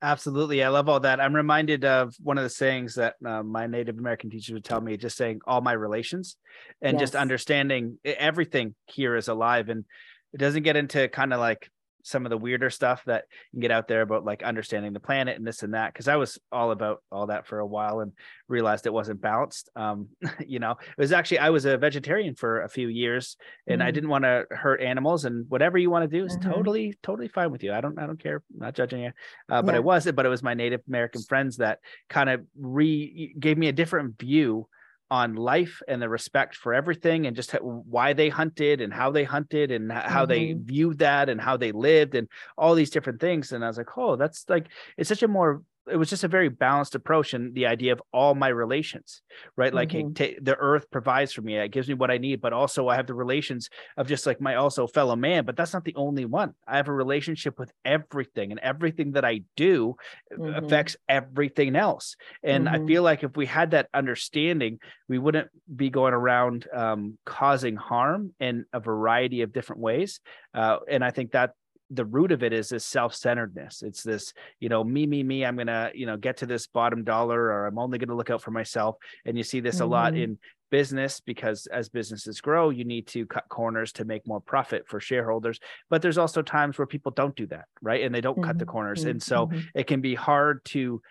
Absolutely. 0.01 0.63
I 0.63 0.69
love 0.69 0.89
all 0.89 0.99
that. 0.99 1.19
I'm 1.19 1.35
reminded 1.35 1.83
of 1.83 2.13
one 2.21 2.37
of 2.37 2.43
the 2.43 2.51
sayings 2.51 2.95
that 2.95 3.15
uh, 3.25 3.41
my 3.41 3.65
Native 3.65 3.97
American 3.97 4.29
teachers 4.29 4.53
would 4.53 4.63
tell 4.63 4.79
me, 4.79 4.95
just 4.95 5.17
saying 5.17 5.39
all 5.47 5.61
my 5.61 5.71
relations 5.71 6.37
and 6.81 6.93
yes. 6.93 7.01
just 7.01 7.15
understanding 7.15 7.97
everything 8.05 8.75
here 8.85 9.15
is 9.15 9.27
alive. 9.27 9.69
And 9.69 9.85
it 10.33 10.37
doesn't 10.37 10.63
get 10.63 10.75
into 10.75 11.07
kind 11.07 11.33
of 11.33 11.39
like 11.39 11.71
some 12.07 12.25
of 12.25 12.29
the 12.29 12.37
weirder 12.37 12.69
stuff 12.69 13.03
that 13.05 13.25
you 13.51 13.57
can 13.57 13.61
get 13.61 13.71
out 13.71 13.87
there 13.87 14.01
about 14.01 14.23
like 14.23 14.41
understanding 14.41 14.93
the 14.93 14.99
planet 14.99 15.37
and 15.37 15.45
this 15.45 15.61
and 15.61 15.73
that 15.73 15.91
because 15.91 16.07
i 16.07 16.15
was 16.15 16.39
all 16.51 16.71
about 16.71 17.03
all 17.11 17.27
that 17.27 17.45
for 17.45 17.59
a 17.59 17.65
while 17.65 17.99
and 17.99 18.13
realized 18.47 18.85
it 18.85 18.93
wasn't 18.93 19.19
balanced 19.19 19.69
um 19.75 20.07
you 20.47 20.59
know 20.59 20.71
it 20.71 20.97
was 20.97 21.11
actually 21.11 21.39
i 21.39 21.49
was 21.49 21.65
a 21.65 21.77
vegetarian 21.77 22.33
for 22.33 22.61
a 22.61 22.69
few 22.69 22.87
years 22.87 23.35
and 23.67 23.81
mm-hmm. 23.81 23.87
i 23.87 23.91
didn't 23.91 24.09
want 24.09 24.23
to 24.23 24.45
hurt 24.51 24.81
animals 24.81 25.25
and 25.25 25.45
whatever 25.49 25.77
you 25.77 25.89
want 25.89 26.09
to 26.09 26.17
do 26.17 26.25
is 26.25 26.37
mm-hmm. 26.37 26.49
totally 26.49 26.97
totally 27.03 27.27
fine 27.27 27.51
with 27.51 27.61
you 27.61 27.73
i 27.73 27.81
don't 27.81 27.99
i 27.99 28.07
don't 28.07 28.21
care 28.21 28.41
I'm 28.53 28.59
not 28.59 28.75
judging 28.75 29.01
you 29.01 29.11
uh, 29.49 29.61
but 29.61 29.73
yeah. 29.73 29.79
it 29.79 29.83
was 29.83 30.09
but 30.11 30.25
it 30.25 30.29
was 30.29 30.41
my 30.41 30.53
native 30.53 30.81
american 30.87 31.21
friends 31.23 31.57
that 31.57 31.79
kind 32.09 32.29
of 32.29 32.45
re 32.57 33.35
gave 33.37 33.57
me 33.57 33.67
a 33.67 33.73
different 33.73 34.17
view 34.17 34.67
on 35.09 35.35
life 35.35 35.81
and 35.87 36.01
the 36.01 36.09
respect 36.09 36.55
for 36.55 36.73
everything 36.73 37.27
and 37.27 37.35
just 37.35 37.51
why 37.61 38.13
they 38.13 38.29
hunted 38.29 38.81
and 38.81 38.93
how 38.93 39.09
they 39.09 39.23
hunted 39.23 39.71
and 39.71 39.91
how 39.91 40.25
mm-hmm. 40.25 40.29
they 40.29 40.53
viewed 40.53 40.99
that 40.99 41.29
and 41.29 41.39
how 41.39 41.55
they 41.55 41.71
lived 41.71 42.15
and 42.15 42.27
all 42.57 42.75
these 42.75 42.89
different 42.89 43.21
things 43.21 43.51
and 43.53 43.63
i 43.63 43.67
was 43.67 43.77
like 43.77 43.97
oh 43.97 44.15
that's 44.15 44.45
like 44.49 44.67
it's 44.97 45.07
such 45.07 45.23
a 45.23 45.27
more 45.27 45.61
it 45.91 45.95
was 45.95 46.09
just 46.09 46.23
a 46.23 46.27
very 46.27 46.49
balanced 46.49 46.95
approach 46.95 47.33
and 47.33 47.53
the 47.53 47.65
idea 47.65 47.91
of 47.91 48.01
all 48.13 48.35
my 48.35 48.47
relations 48.47 49.21
right 49.55 49.73
like 49.73 49.89
mm-hmm. 49.89 50.09
hey, 50.15 50.33
t- 50.33 50.39
the 50.41 50.55
earth 50.55 50.89
provides 50.91 51.33
for 51.33 51.41
me 51.41 51.57
it 51.57 51.71
gives 51.71 51.87
me 51.87 51.93
what 51.93 52.11
i 52.11 52.17
need 52.17 52.41
but 52.41 52.53
also 52.53 52.87
i 52.87 52.95
have 52.95 53.07
the 53.07 53.13
relations 53.13 53.69
of 53.97 54.07
just 54.07 54.25
like 54.25 54.41
my 54.41 54.55
also 54.55 54.87
fellow 54.87 55.15
man 55.15 55.45
but 55.45 55.55
that's 55.55 55.73
not 55.73 55.83
the 55.83 55.95
only 55.95 56.25
one 56.25 56.53
i 56.67 56.77
have 56.77 56.87
a 56.87 56.93
relationship 56.93 57.57
with 57.59 57.71
everything 57.85 58.51
and 58.51 58.59
everything 58.59 59.11
that 59.13 59.25
i 59.25 59.41
do 59.55 59.95
mm-hmm. 60.31 60.63
affects 60.63 60.95
everything 61.07 61.75
else 61.75 62.15
and 62.43 62.65
mm-hmm. 62.65 62.83
i 62.83 62.87
feel 62.87 63.03
like 63.03 63.23
if 63.23 63.35
we 63.35 63.45
had 63.45 63.71
that 63.71 63.89
understanding 63.93 64.79
we 65.07 65.17
wouldn't 65.17 65.49
be 65.73 65.89
going 65.89 66.13
around 66.13 66.67
um, 66.73 67.17
causing 67.25 67.75
harm 67.75 68.33
in 68.39 68.65
a 68.73 68.79
variety 68.79 69.41
of 69.41 69.53
different 69.53 69.81
ways 69.81 70.19
uh, 70.53 70.77
and 70.89 71.03
i 71.03 71.11
think 71.11 71.31
that 71.31 71.51
the 71.89 72.05
root 72.05 72.31
of 72.31 72.43
it 72.43 72.51
is 72.51 72.69
this 72.69 72.85
self-centeredness 72.85 73.81
it's 73.81 74.03
this 74.03 74.33
you 74.59 74.67
know 74.67 74.83
me 74.83 75.05
me 75.05 75.23
me 75.23 75.45
i'm 75.45 75.55
gonna 75.55 75.89
you 75.93 76.05
know 76.05 76.17
get 76.17 76.37
to 76.37 76.45
this 76.45 76.67
bottom 76.67 77.03
dollar 77.03 77.41
or 77.41 77.65
i'm 77.65 77.79
only 77.79 77.97
gonna 77.97 78.15
look 78.15 78.29
out 78.29 78.41
for 78.41 78.51
myself 78.51 78.97
and 79.25 79.37
you 79.37 79.43
see 79.43 79.59
this 79.59 79.75
mm-hmm. 79.75 79.85
a 79.85 79.87
lot 79.87 80.13
mm-hmm. 80.13 80.23
in 80.23 80.39
business 80.69 81.21
because 81.21 81.65
as 81.67 81.87
businesses 81.87 82.41
grow 82.41 82.69
you 82.69 82.83
need 82.83 83.07
to 83.07 83.25
cut 83.25 83.47
corners 83.47 83.93
to 83.93 84.03
make 84.03 84.27
more 84.27 84.41
profit 84.41 84.85
for 84.85 84.99
shareholders 84.99 85.59
but 85.89 86.01
there's 86.01 86.17
also 86.17 86.41
times 86.41 86.77
where 86.77 86.85
people 86.85 87.11
don't 87.11 87.35
do 87.37 87.47
that 87.47 87.65
right 87.81 88.03
and 88.03 88.13
they 88.13 88.19
don't 88.19 88.35
mm-hmm. 88.35 88.43
cut 88.43 88.57
the 88.57 88.65
mm-hmm. 88.65 88.71
corners 88.71 89.01
mm-hmm. 89.01 89.11
and 89.11 89.23
so 89.23 89.47
mm-hmm. 89.47 89.59
it 89.73 89.87
can 89.87 90.01
be 90.01 90.13
hard 90.13 90.63
to 90.65 91.01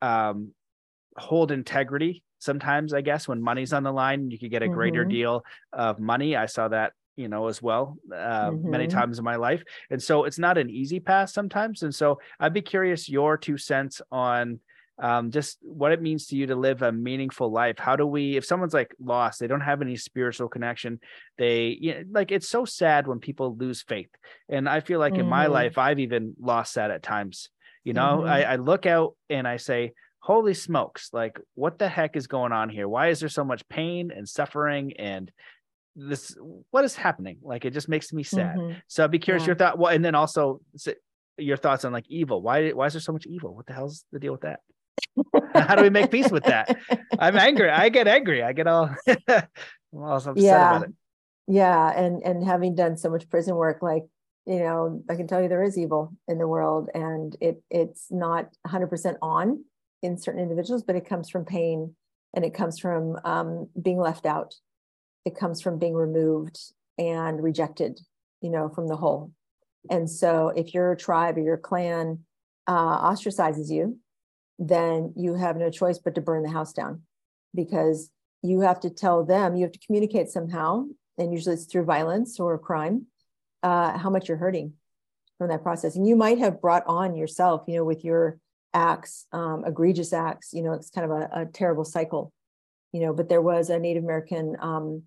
um, 0.00 0.52
hold 1.18 1.52
integrity 1.52 2.22
sometimes 2.38 2.94
i 2.94 3.02
guess 3.02 3.28
when 3.28 3.42
money's 3.42 3.74
on 3.74 3.82
the 3.82 3.92
line 3.92 4.30
you 4.30 4.38
could 4.38 4.50
get 4.50 4.62
a 4.62 4.68
greater 4.68 5.04
deal 5.04 5.44
of 5.74 5.98
money 5.98 6.36
i 6.36 6.46
saw 6.46 6.68
that 6.68 6.94
you 7.20 7.28
know 7.28 7.48
as 7.48 7.60
well 7.60 7.98
uh, 8.12 8.50
mm-hmm. 8.50 8.70
many 8.70 8.86
times 8.86 9.18
in 9.18 9.24
my 9.24 9.36
life 9.36 9.62
and 9.90 10.02
so 10.02 10.24
it's 10.24 10.38
not 10.38 10.58
an 10.58 10.70
easy 10.70 10.98
path 10.98 11.30
sometimes 11.30 11.82
and 11.82 11.94
so 11.94 12.18
i'd 12.40 12.54
be 12.54 12.62
curious 12.62 13.08
your 13.08 13.36
two 13.36 13.58
cents 13.58 14.00
on 14.10 14.58
um, 14.98 15.30
just 15.30 15.56
what 15.62 15.92
it 15.92 16.02
means 16.02 16.26
to 16.26 16.36
you 16.36 16.46
to 16.48 16.54
live 16.54 16.82
a 16.82 16.92
meaningful 16.92 17.50
life 17.50 17.78
how 17.78 17.96
do 17.96 18.06
we 18.06 18.36
if 18.36 18.44
someone's 18.44 18.74
like 18.74 18.94
lost 19.02 19.40
they 19.40 19.46
don't 19.46 19.62
have 19.62 19.80
any 19.80 19.96
spiritual 19.96 20.48
connection 20.48 21.00
they 21.38 21.78
you 21.80 21.94
know, 21.94 22.02
like 22.10 22.30
it's 22.32 22.48
so 22.48 22.64
sad 22.64 23.06
when 23.06 23.18
people 23.18 23.56
lose 23.56 23.82
faith 23.82 24.10
and 24.48 24.68
i 24.68 24.80
feel 24.80 24.98
like 24.98 25.14
mm-hmm. 25.14 25.22
in 25.22 25.28
my 25.28 25.44
mm-hmm. 25.44 25.54
life 25.54 25.78
i've 25.78 25.98
even 25.98 26.34
lost 26.38 26.74
that 26.74 26.90
at 26.90 27.02
times 27.02 27.48
you 27.82 27.94
know 27.94 28.18
mm-hmm. 28.18 28.28
I, 28.28 28.44
I 28.44 28.56
look 28.56 28.84
out 28.84 29.16
and 29.30 29.48
i 29.48 29.56
say 29.56 29.92
holy 30.18 30.52
smokes 30.52 31.08
like 31.14 31.40
what 31.54 31.78
the 31.78 31.88
heck 31.88 32.14
is 32.14 32.26
going 32.26 32.52
on 32.52 32.68
here 32.68 32.86
why 32.86 33.08
is 33.08 33.20
there 33.20 33.30
so 33.30 33.44
much 33.44 33.66
pain 33.70 34.10
and 34.14 34.28
suffering 34.28 34.92
and 34.98 35.32
this 35.96 36.36
what 36.70 36.84
is 36.84 36.94
happening? 36.94 37.38
Like 37.42 37.64
it 37.64 37.72
just 37.72 37.88
makes 37.88 38.12
me 38.12 38.22
sad. 38.22 38.56
Mm-hmm. 38.56 38.78
so 38.86 39.04
i'd 39.04 39.10
be 39.10 39.18
curious 39.18 39.42
yeah. 39.42 39.48
your 39.48 39.56
thought 39.56 39.78
well 39.78 39.92
and 39.92 40.04
then 40.04 40.14
also 40.14 40.60
your 41.38 41.56
thoughts 41.56 41.84
on 41.84 41.92
like 41.92 42.06
evil. 42.08 42.42
Why 42.42 42.70
why 42.70 42.86
is 42.86 42.94
there 42.94 43.00
so 43.00 43.12
much 43.12 43.26
evil? 43.26 43.54
What 43.54 43.66
the 43.66 43.72
hell's 43.72 44.04
the 44.12 44.18
deal 44.18 44.32
with 44.32 44.42
that? 44.42 44.60
How 45.54 45.74
do 45.74 45.82
we 45.82 45.90
make 45.90 46.10
peace 46.10 46.30
with 46.30 46.44
that? 46.44 46.76
I'm 47.18 47.36
angry. 47.36 47.70
I 47.70 47.88
get 47.88 48.06
angry. 48.06 48.42
I 48.42 48.52
get 48.52 48.66
all, 48.66 48.94
all 49.92 50.16
upset 50.16 50.36
yeah. 50.36 50.76
about 50.76 50.88
it. 50.88 50.94
Yeah 51.48 51.90
and 51.90 52.22
and 52.22 52.44
having 52.44 52.74
done 52.74 52.96
so 52.96 53.10
much 53.10 53.28
prison 53.28 53.56
work 53.56 53.82
like 53.82 54.04
you 54.46 54.58
know 54.58 55.02
i 55.10 55.16
can 55.16 55.26
tell 55.26 55.42
you 55.42 55.48
there 55.48 55.62
is 55.62 55.76
evil 55.76 56.14
in 56.28 56.38
the 56.38 56.46
world 56.46 56.88
and 56.94 57.36
it 57.40 57.62
it's 57.70 58.06
not 58.10 58.48
100% 58.66 59.16
on 59.20 59.64
in 60.02 60.16
certain 60.16 60.40
individuals 60.40 60.82
but 60.82 60.96
it 60.96 61.06
comes 61.06 61.28
from 61.28 61.44
pain 61.44 61.94
and 62.34 62.44
it 62.44 62.54
comes 62.54 62.78
from 62.78 63.18
um, 63.24 63.68
being 63.80 63.98
left 63.98 64.24
out 64.24 64.54
it 65.24 65.36
comes 65.36 65.60
from 65.60 65.78
being 65.78 65.94
removed 65.94 66.58
and 66.98 67.42
rejected, 67.42 68.00
you 68.40 68.50
know, 68.50 68.68
from 68.68 68.88
the 68.88 68.96
whole. 68.96 69.32
And 69.88 70.10
so 70.10 70.48
if 70.48 70.74
your 70.74 70.94
tribe 70.94 71.36
or 71.36 71.40
your 71.40 71.56
clan 71.56 72.20
uh, 72.66 73.10
ostracizes 73.10 73.70
you, 73.70 73.98
then 74.58 75.14
you 75.16 75.34
have 75.34 75.56
no 75.56 75.70
choice 75.70 75.98
but 75.98 76.14
to 76.14 76.20
burn 76.20 76.42
the 76.42 76.50
house 76.50 76.72
down 76.72 77.02
because 77.54 78.10
you 78.42 78.60
have 78.60 78.80
to 78.80 78.90
tell 78.90 79.24
them, 79.24 79.56
you 79.56 79.62
have 79.62 79.72
to 79.72 79.86
communicate 79.86 80.28
somehow, 80.28 80.84
and 81.18 81.32
usually 81.32 81.54
it's 81.54 81.64
through 81.64 81.84
violence 81.84 82.38
or 82.38 82.58
crime, 82.58 83.06
uh, 83.62 83.96
how 83.98 84.10
much 84.10 84.28
you're 84.28 84.36
hurting 84.36 84.74
from 85.38 85.48
that 85.48 85.62
process. 85.62 85.96
And 85.96 86.06
you 86.06 86.16
might 86.16 86.38
have 86.38 86.60
brought 86.60 86.84
on 86.86 87.16
yourself, 87.16 87.64
you 87.66 87.76
know, 87.76 87.84
with 87.84 88.04
your 88.04 88.38
acts, 88.72 89.26
um, 89.32 89.64
egregious 89.66 90.12
acts, 90.12 90.52
you 90.52 90.62
know, 90.62 90.72
it's 90.72 90.90
kind 90.90 91.10
of 91.10 91.18
a, 91.18 91.28
a, 91.32 91.46
terrible 91.46 91.84
cycle, 91.84 92.32
you 92.92 93.00
know, 93.00 93.12
but 93.12 93.28
there 93.28 93.42
was 93.42 93.68
a 93.68 93.78
Native 93.78 94.04
American 94.04 94.56
um, 94.60 95.02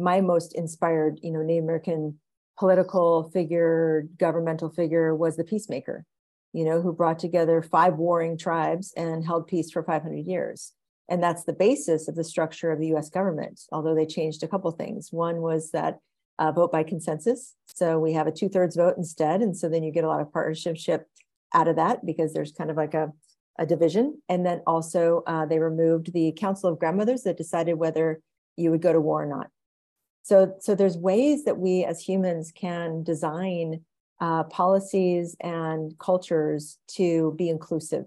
my 0.00 0.20
most 0.20 0.54
inspired, 0.54 1.18
you 1.22 1.30
know, 1.30 1.42
Native 1.42 1.64
American 1.64 2.18
political 2.58 3.30
figure, 3.30 4.06
governmental 4.18 4.70
figure 4.70 5.14
was 5.14 5.36
the 5.36 5.44
peacemaker, 5.44 6.04
you 6.52 6.64
know, 6.64 6.80
who 6.80 6.92
brought 6.92 7.18
together 7.18 7.62
five 7.62 7.96
warring 7.96 8.38
tribes 8.38 8.92
and 8.96 9.24
held 9.24 9.46
peace 9.46 9.70
for 9.70 9.82
500 9.82 10.26
years. 10.26 10.72
And 11.08 11.22
that's 11.22 11.44
the 11.44 11.52
basis 11.52 12.08
of 12.08 12.14
the 12.14 12.24
structure 12.24 12.70
of 12.70 12.78
the 12.78 12.94
US 12.94 13.10
government, 13.10 13.60
although 13.72 13.94
they 13.94 14.06
changed 14.06 14.42
a 14.42 14.48
couple 14.48 14.70
things. 14.72 15.12
One 15.12 15.40
was 15.40 15.70
that 15.72 15.98
uh, 16.38 16.52
vote 16.52 16.72
by 16.72 16.82
consensus. 16.82 17.54
So 17.66 17.98
we 17.98 18.12
have 18.14 18.26
a 18.26 18.32
two 18.32 18.48
thirds 18.48 18.76
vote 18.76 18.96
instead. 18.96 19.40
And 19.42 19.56
so 19.56 19.68
then 19.68 19.82
you 19.82 19.92
get 19.92 20.04
a 20.04 20.08
lot 20.08 20.20
of 20.20 20.32
partnership 20.32 21.08
out 21.52 21.68
of 21.68 21.76
that 21.76 22.04
because 22.04 22.32
there's 22.32 22.52
kind 22.52 22.70
of 22.70 22.76
like 22.76 22.94
a, 22.94 23.12
a 23.58 23.66
division. 23.66 24.20
And 24.28 24.44
then 24.44 24.62
also 24.66 25.22
uh, 25.26 25.46
they 25.46 25.58
removed 25.58 26.12
the 26.12 26.32
Council 26.32 26.70
of 26.70 26.78
Grandmothers 26.78 27.22
that 27.22 27.36
decided 27.36 27.74
whether 27.74 28.20
you 28.56 28.70
would 28.70 28.82
go 28.82 28.92
to 28.92 29.00
war 29.00 29.22
or 29.22 29.26
not. 29.26 29.48
So, 30.24 30.54
so 30.58 30.74
there's 30.74 30.96
ways 30.96 31.44
that 31.44 31.58
we 31.58 31.84
as 31.84 32.00
humans 32.00 32.50
can 32.50 33.02
design 33.02 33.84
uh, 34.22 34.44
policies 34.44 35.36
and 35.40 35.96
cultures 35.98 36.78
to 36.96 37.34
be 37.36 37.50
inclusive. 37.50 38.06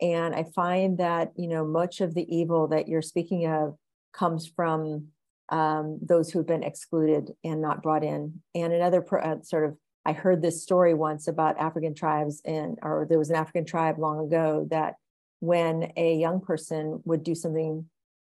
And 0.00 0.34
I 0.34 0.44
find 0.44 0.96
that 0.96 1.32
you 1.36 1.48
know 1.48 1.64
much 1.64 2.00
of 2.00 2.14
the 2.14 2.26
evil 2.34 2.68
that 2.68 2.88
you're 2.88 3.02
speaking 3.02 3.46
of 3.46 3.76
comes 4.14 4.46
from 4.46 5.08
um, 5.50 5.98
those 6.00 6.30
who've 6.30 6.46
been 6.46 6.62
excluded 6.62 7.32
and 7.44 7.60
not 7.60 7.82
brought 7.82 8.02
in. 8.02 8.40
And 8.54 8.72
another 8.72 9.04
uh, 9.22 9.42
sort 9.42 9.66
of, 9.66 9.76
I 10.06 10.12
heard 10.12 10.40
this 10.40 10.62
story 10.62 10.94
once 10.94 11.28
about 11.28 11.58
African 11.58 11.94
tribes, 11.94 12.40
and 12.46 12.78
or 12.82 13.06
there 13.06 13.18
was 13.18 13.28
an 13.28 13.36
African 13.36 13.66
tribe 13.66 13.98
long 13.98 14.24
ago 14.24 14.66
that 14.70 14.94
when 15.40 15.92
a 15.98 16.16
young 16.16 16.40
person 16.40 17.02
would 17.04 17.22
do 17.22 17.34
something 17.34 17.84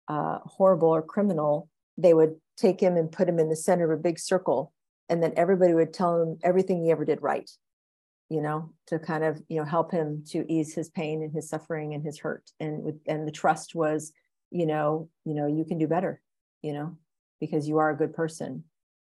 uh, 0.07 0.38
horrible 0.45 0.89
or 0.89 1.01
criminal, 1.01 1.69
they 1.97 2.13
would 2.13 2.35
take 2.57 2.79
him 2.79 2.97
and 2.97 3.11
put 3.11 3.27
him 3.27 3.39
in 3.39 3.49
the 3.49 3.55
center 3.55 3.91
of 3.91 3.99
a 3.99 4.01
big 4.01 4.19
circle 4.19 4.73
and 5.09 5.21
then 5.21 5.33
everybody 5.35 5.73
would 5.73 5.93
tell 5.93 6.21
him 6.21 6.37
everything 6.43 6.83
he 6.83 6.91
ever 6.91 7.05
did 7.05 7.21
right 7.21 7.49
you 8.29 8.41
know 8.41 8.71
to 8.87 8.99
kind 8.99 9.23
of 9.23 9.41
you 9.49 9.57
know 9.57 9.65
help 9.65 9.91
him 9.91 10.23
to 10.27 10.51
ease 10.51 10.73
his 10.73 10.89
pain 10.89 11.21
and 11.21 11.33
his 11.33 11.49
suffering 11.49 11.93
and 11.93 12.03
his 12.03 12.19
hurt. 12.19 12.49
And 12.59 12.83
with 12.83 12.99
and 13.07 13.27
the 13.27 13.31
trust 13.31 13.75
was 13.75 14.11
you 14.51 14.65
know 14.65 15.09
you 15.25 15.33
know 15.33 15.47
you 15.47 15.65
can 15.65 15.77
do 15.77 15.87
better 15.87 16.21
you 16.61 16.73
know 16.73 16.97
because 17.39 17.67
you 17.67 17.77
are 17.77 17.89
a 17.89 17.97
good 17.97 18.13
person. 18.13 18.63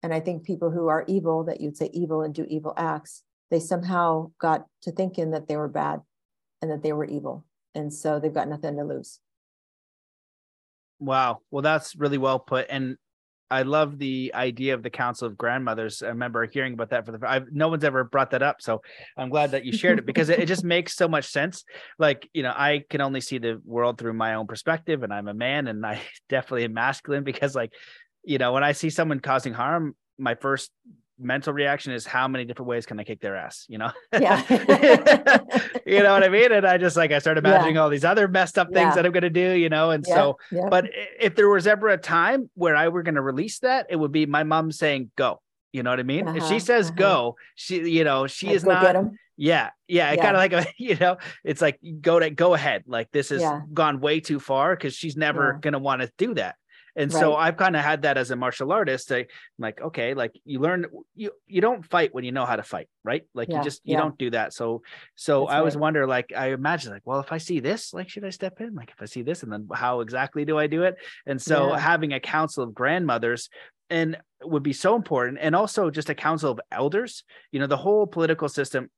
And 0.01 0.13
i 0.13 0.19
think 0.19 0.43
people 0.43 0.71
who 0.71 0.87
are 0.87 1.05
evil 1.07 1.45
that 1.45 1.61
you'd 1.61 1.77
say 1.77 1.89
evil 1.93 2.21
and 2.23 2.33
do 2.33 2.45
evil 2.49 2.73
acts 2.75 3.23
they 3.51 3.59
somehow 3.59 4.31
got 4.39 4.65
to 4.81 4.91
thinking 4.91 5.31
that 5.31 5.47
they 5.47 5.55
were 5.55 5.67
bad 5.67 6.01
and 6.61 6.71
that 6.71 6.81
they 6.81 6.91
were 6.91 7.05
evil. 7.05 7.45
And 7.75 7.93
so 7.93 8.19
they've 8.19 8.33
got 8.33 8.47
nothing 8.47 8.77
to 8.77 8.83
lose 8.83 9.19
Wow. 10.99 11.39
Well, 11.51 11.61
that's 11.61 11.95
really 11.95 12.17
well 12.17 12.39
put. 12.39 12.67
And 12.69 12.97
I 13.53 13.61
love 13.61 13.99
the 13.99 14.31
idea 14.33 14.73
of 14.73 14.81
the 14.81 14.89
Council 14.89 15.27
of 15.27 15.37
Grandmothers. 15.37 16.01
I 16.01 16.07
remember 16.07 16.47
hearing 16.47 16.73
about 16.73 16.89
that 16.89 17.05
for 17.05 17.11
the. 17.11 17.19
I've, 17.27 17.51
no 17.51 17.67
one's 17.67 17.83
ever 17.83 18.03
brought 18.03 18.31
that 18.31 18.41
up, 18.41 18.57
so 18.61 18.81
I'm 19.15 19.29
glad 19.29 19.51
that 19.51 19.63
you 19.63 19.71
shared 19.71 19.99
it 19.99 20.07
because 20.07 20.29
it, 20.29 20.39
it, 20.39 20.47
just 20.47 20.63
makes 20.75 20.95
so 20.95 21.07
much 21.07 21.25
sense. 21.25 21.63
Like 21.99 22.27
you 22.33 22.41
know, 22.41 22.49
I 22.55 22.83
can 22.89 22.99
only 22.99 23.21
see 23.21 23.37
the 23.37 23.61
world 23.63 23.99
through 23.99 24.13
my 24.13 24.33
own 24.33 24.47
perspective, 24.47 25.03
and 25.03 25.13
I'm 25.13 25.27
a 25.27 25.35
man, 25.35 25.67
and 25.67 25.85
I 25.85 26.01
definitely 26.29 26.63
am 26.63 26.73
masculine 26.73 27.23
because, 27.23 27.53
like, 27.53 27.73
you 28.23 28.39
know, 28.39 28.53
when 28.53 28.63
I 28.63 28.71
see 28.71 28.89
someone 28.89 29.19
causing 29.19 29.53
harm, 29.53 29.95
my 30.17 30.33
first 30.33 30.71
mental 31.19 31.53
reaction 31.53 31.93
is 31.93 32.05
how 32.05 32.27
many 32.27 32.45
different 32.45 32.67
ways 32.67 32.85
can 32.85 32.99
I 32.99 33.03
kick 33.03 33.19
their 33.19 33.35
ass? 33.35 33.65
You 33.69 33.77
know? 33.77 33.91
Yeah. 34.13 34.41
you 35.85 36.01
know 36.01 36.13
what 36.13 36.23
I 36.23 36.29
mean? 36.29 36.51
And 36.51 36.65
I 36.65 36.77
just 36.77 36.97
like 36.97 37.11
I 37.11 37.19
started 37.19 37.45
imagining 37.45 37.75
yeah. 37.75 37.81
all 37.81 37.89
these 37.89 38.05
other 38.05 38.27
messed 38.27 38.57
up 38.57 38.67
things 38.67 38.89
yeah. 38.89 38.95
that 38.95 39.05
I'm 39.05 39.11
gonna 39.11 39.29
do, 39.29 39.51
you 39.51 39.69
know. 39.69 39.91
And 39.91 40.05
yeah. 40.07 40.15
so, 40.15 40.37
but 40.69 40.85
if 41.19 41.35
there 41.35 41.49
was 41.49 41.67
ever 41.67 41.89
a 41.89 41.97
time 41.97 42.49
where 42.55 42.75
I 42.75 42.89
were 42.89 43.03
gonna 43.03 43.21
release 43.21 43.59
that, 43.59 43.87
it 43.89 43.95
would 43.95 44.11
be 44.11 44.25
my 44.25 44.43
mom 44.43 44.71
saying, 44.71 45.11
"Go." 45.15 45.41
You 45.71 45.81
know 45.81 45.89
what 45.89 45.99
I 45.99 46.03
mean? 46.03 46.27
Uh-huh, 46.27 46.37
if 46.37 46.43
she 46.43 46.55
uh-huh, 46.55 46.59
says 46.59 46.87
uh-huh. 46.89 46.95
go, 46.97 47.35
she, 47.55 47.89
you 47.89 48.03
know, 48.03 48.27
she 48.27 48.47
like, 48.47 48.55
is 48.55 48.63
not. 48.63 49.05
Yeah, 49.35 49.71
yeah. 49.87 50.11
It 50.11 50.21
kind 50.21 50.35
of 50.35 50.39
like 50.39 50.53
a, 50.53 50.67
you 50.77 50.95
know, 50.95 51.17
it's 51.43 51.61
like 51.61 51.79
go 51.99 52.19
to 52.19 52.29
go 52.29 52.53
ahead. 52.53 52.83
Like 52.85 53.11
this 53.11 53.29
has 53.29 53.43
gone 53.73 53.99
way 53.99 54.19
too 54.19 54.39
far 54.39 54.75
because 54.75 54.93
she's 54.93 55.17
never 55.17 55.53
yeah. 55.53 55.59
gonna 55.59 55.79
want 55.79 56.01
to 56.01 56.11
do 56.17 56.35
that. 56.35 56.55
And 56.95 57.11
right. 57.13 57.19
so 57.19 57.35
I've 57.35 57.57
kind 57.57 57.75
of 57.75 57.81
had 57.81 58.03
that 58.03 58.17
as 58.17 58.31
a 58.31 58.35
martial 58.35 58.71
artist. 58.71 59.11
I, 59.11 59.19
am 59.19 59.25
like, 59.57 59.81
okay, 59.81 60.13
like 60.13 60.39
you 60.45 60.59
learn, 60.59 60.85
you 61.15 61.31
you 61.47 61.61
don't 61.61 61.83
fight 61.83 62.13
when 62.13 62.23
you 62.23 62.31
know 62.31 62.45
how 62.45 62.55
to 62.55 62.63
fight, 62.63 62.87
right? 63.03 63.23
Like 63.33 63.49
you 63.49 63.63
just 63.63 63.81
you 63.83 63.97
don't 63.97 64.17
do 64.17 64.29
that. 64.31 64.53
So 64.53 64.83
so 65.15 65.41
That's 65.41 65.53
I 65.53 65.57
always 65.59 65.75
right. 65.75 65.81
wonder, 65.81 66.07
like 66.07 66.33
I 66.35 66.49
imagine, 66.49 66.91
like, 66.91 67.01
well, 67.05 67.19
if 67.19 67.31
I 67.31 67.39
see 67.39 67.59
this, 67.59 67.93
like, 67.93 68.09
should 68.09 68.25
I 68.25 68.29
step 68.29 68.61
in? 68.61 68.75
Like, 68.75 68.91
if 68.91 69.01
I 69.01 69.05
see 69.05 69.23
this, 69.23 69.43
and 69.43 69.51
then 69.51 69.67
how 69.73 70.01
exactly 70.01 70.45
do 70.45 70.57
I 70.57 70.67
do 70.67 70.83
it? 70.83 70.95
And 71.25 71.41
so 71.41 71.73
having 71.73 72.13
a 72.13 72.19
council 72.19 72.63
of 72.63 72.73
grandmothers 72.73 73.49
and 73.89 74.17
would 74.41 74.63
be 74.63 74.73
so 74.73 74.95
important 74.95 75.37
and 75.41 75.55
also 75.55 75.89
just 75.89 76.09
a 76.09 76.15
council 76.15 76.51
of 76.51 76.59
elders 76.71 77.23
you 77.51 77.59
know 77.59 77.67
the 77.67 77.77
whole 77.77 78.07
political 78.07 78.49
system 78.49 78.89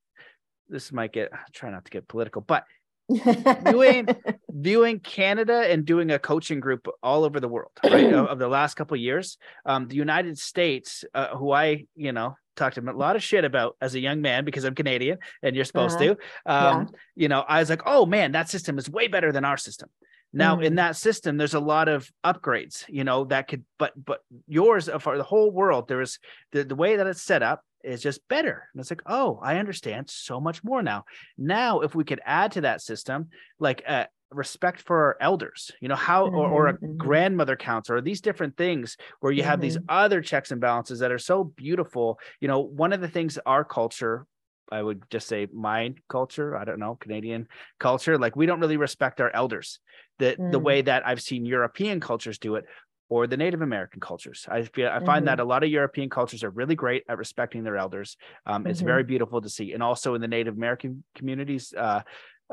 this 0.69 0.91
might 0.91 1.11
get 1.11 1.31
try 1.53 1.69
not 1.69 1.85
to 1.85 1.91
get 1.91 2.07
political 2.07 2.41
but 2.41 2.63
viewing 3.09 4.07
viewing 4.49 4.99
canada 4.99 5.65
and 5.69 5.85
doing 5.85 6.11
a 6.11 6.19
coaching 6.19 6.59
group 6.59 6.87
all 7.03 7.23
over 7.23 7.39
the 7.39 7.47
world 7.47 7.71
right 7.83 8.13
of, 8.13 8.39
the 8.39 8.47
last 8.47 8.75
couple 8.75 8.97
years 8.97 9.37
um, 9.65 9.87
the 9.87 9.95
united 9.95 10.37
states 10.37 11.03
uh, 11.13 11.35
who 11.35 11.51
i 11.51 11.85
you 11.95 12.11
know 12.11 12.35
talked 12.55 12.77
a 12.77 12.81
lot 12.81 13.15
of 13.15 13.23
shit 13.23 13.43
about 13.43 13.75
as 13.81 13.95
a 13.95 13.99
young 13.99 14.21
man 14.21 14.45
because 14.45 14.63
i'm 14.63 14.75
canadian 14.75 15.17
and 15.43 15.55
you're 15.55 15.65
supposed 15.65 15.97
uh-huh. 16.01 16.15
to 16.45 16.51
um, 16.51 16.81
yeah. 16.81 16.85
you 17.15 17.27
know 17.27 17.41
i 17.47 17.59
was 17.59 17.69
like 17.69 17.81
oh 17.85 18.05
man 18.05 18.31
that 18.31 18.49
system 18.49 18.77
is 18.77 18.89
way 18.89 19.07
better 19.07 19.31
than 19.31 19.45
our 19.45 19.57
system 19.57 19.89
now 20.35 20.57
mm. 20.57 20.65
in 20.65 20.75
that 20.75 20.97
system, 20.97 21.37
there's 21.37 21.53
a 21.53 21.61
lot 21.61 21.87
of 21.87 22.11
upgrades, 22.25 22.83
you 22.89 23.05
know, 23.05 23.23
that 23.25 23.47
could, 23.47 23.63
but 23.79 23.93
but 23.95 24.19
yours 24.47 24.89
uh, 24.89 24.99
for 24.99 25.17
the 25.17 25.23
whole 25.23 25.49
world, 25.49 25.87
there 25.87 26.01
is 26.01 26.19
the, 26.51 26.65
the 26.65 26.75
way 26.75 26.97
that 26.97 27.07
it's 27.07 27.21
set 27.21 27.41
up 27.41 27.61
is 27.85 28.01
just 28.01 28.27
better. 28.27 28.67
And 28.73 28.81
it's 28.81 28.89
like, 28.89 29.01
oh, 29.05 29.39
I 29.41 29.57
understand 29.57 30.09
so 30.09 30.39
much 30.39 30.63
more 30.63 30.81
now. 30.81 31.05
Now, 31.37 31.81
if 31.81 31.95
we 31.95 32.03
could 32.03 32.21
add 32.25 32.53
to 32.53 32.61
that 32.61 32.81
system, 32.81 33.29
like 33.59 33.83
uh, 33.87 34.05
respect 34.31 34.81
for 34.81 34.97
our 34.97 35.17
elders, 35.21 35.71
you 35.81 35.87
know, 35.87 35.95
how 35.95 36.25
or, 36.25 36.49
or 36.49 36.67
a 36.67 36.73
mm-hmm, 36.73 36.85
mm-hmm. 36.85 36.97
grandmother 36.97 37.55
counts 37.55 37.89
or 37.89 38.01
these 38.01 38.21
different 38.21 38.57
things 38.57 38.97
where 39.19 39.31
you 39.31 39.41
mm-hmm. 39.41 39.49
have 39.49 39.61
these 39.61 39.77
mm-hmm. 39.77 39.85
other 39.89 40.21
checks 40.21 40.51
and 40.51 40.61
balances 40.61 40.99
that 40.99 41.11
are 41.11 41.19
so 41.19 41.43
beautiful. 41.43 42.19
You 42.39 42.47
know, 42.47 42.59
one 42.59 42.93
of 42.93 43.01
the 43.01 43.07
things 43.07 43.37
our 43.45 43.63
culture 43.63 44.25
I 44.71 44.81
would 44.81 45.03
just 45.11 45.27
say 45.27 45.47
my 45.53 45.93
culture, 46.09 46.57
I 46.57 46.65
don't 46.65 46.79
know, 46.79 46.95
Canadian 46.95 47.47
culture, 47.79 48.17
like 48.17 48.35
we 48.35 48.47
don't 48.47 48.59
really 48.59 48.77
respect 48.77 49.21
our 49.21 49.29
elders 49.29 49.79
the 50.19 50.35
mm. 50.39 50.51
the 50.51 50.59
way 50.59 50.81
that 50.81 51.05
I've 51.05 51.21
seen 51.21 51.45
European 51.45 51.99
cultures 51.99 52.37
do 52.37 52.55
it 52.55 52.65
or 53.09 53.27
the 53.27 53.37
Native 53.37 53.61
American 53.61 53.99
cultures. 53.99 54.45
I 54.49 54.63
feel 54.63 54.87
I 54.87 54.99
find 54.99 55.19
mm-hmm. 55.19 55.25
that 55.25 55.39
a 55.39 55.43
lot 55.43 55.63
of 55.63 55.69
European 55.69 56.09
cultures 56.09 56.43
are 56.43 56.49
really 56.49 56.75
great 56.75 57.03
at 57.07 57.17
respecting 57.17 57.63
their 57.63 57.77
elders. 57.77 58.17
Um, 58.45 58.61
mm-hmm. 58.61 58.71
It's 58.71 58.81
very 58.81 59.03
beautiful 59.03 59.41
to 59.41 59.49
see, 59.49 59.73
and 59.73 59.83
also 59.83 60.15
in 60.15 60.21
the 60.21 60.27
Native 60.27 60.55
American 60.55 61.03
communities. 61.15 61.73
Uh, 61.75 62.01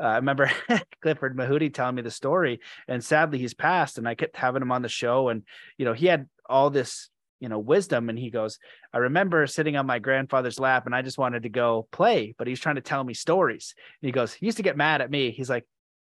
uh, 0.01 0.05
I 0.05 0.15
remember 0.15 0.51
Clifford 1.01 1.37
Mahooty 1.37 1.73
telling 1.73 1.95
me 1.95 2.01
the 2.01 2.11
story, 2.11 2.59
and 2.87 3.03
sadly 3.03 3.37
he's 3.37 3.53
passed. 3.53 3.97
And 3.97 4.07
I 4.07 4.15
kept 4.15 4.35
having 4.35 4.61
him 4.61 4.71
on 4.71 4.81
the 4.81 4.89
show, 4.89 5.29
and 5.29 5.43
you 5.77 5.85
know 5.85 5.93
he 5.93 6.07
had 6.07 6.27
all 6.47 6.69
this 6.69 7.09
you 7.39 7.49
know 7.49 7.59
wisdom, 7.59 8.09
and 8.09 8.17
he 8.17 8.29
goes, 8.29 8.59
"I 8.93 8.99
remember 8.99 9.47
sitting 9.47 9.75
on 9.75 9.85
my 9.85 9.99
grandfather's 9.99 10.59
lap, 10.59 10.85
and 10.85 10.95
I 10.95 11.01
just 11.01 11.17
wanted 11.17 11.43
to 11.43 11.49
go 11.49 11.87
play, 11.91 12.35
but 12.37 12.47
he's 12.47 12.59
trying 12.59 12.75
to 12.75 12.81
tell 12.81 13.03
me 13.03 13.13
stories." 13.13 13.73
And 14.01 14.07
he 14.07 14.11
goes, 14.11 14.33
he 14.33 14.45
used 14.45 14.57
to 14.57 14.63
get 14.63 14.77
mad 14.77 15.01
at 15.01 15.11
me. 15.11 15.31
He's 15.31 15.49
like, 15.49 15.65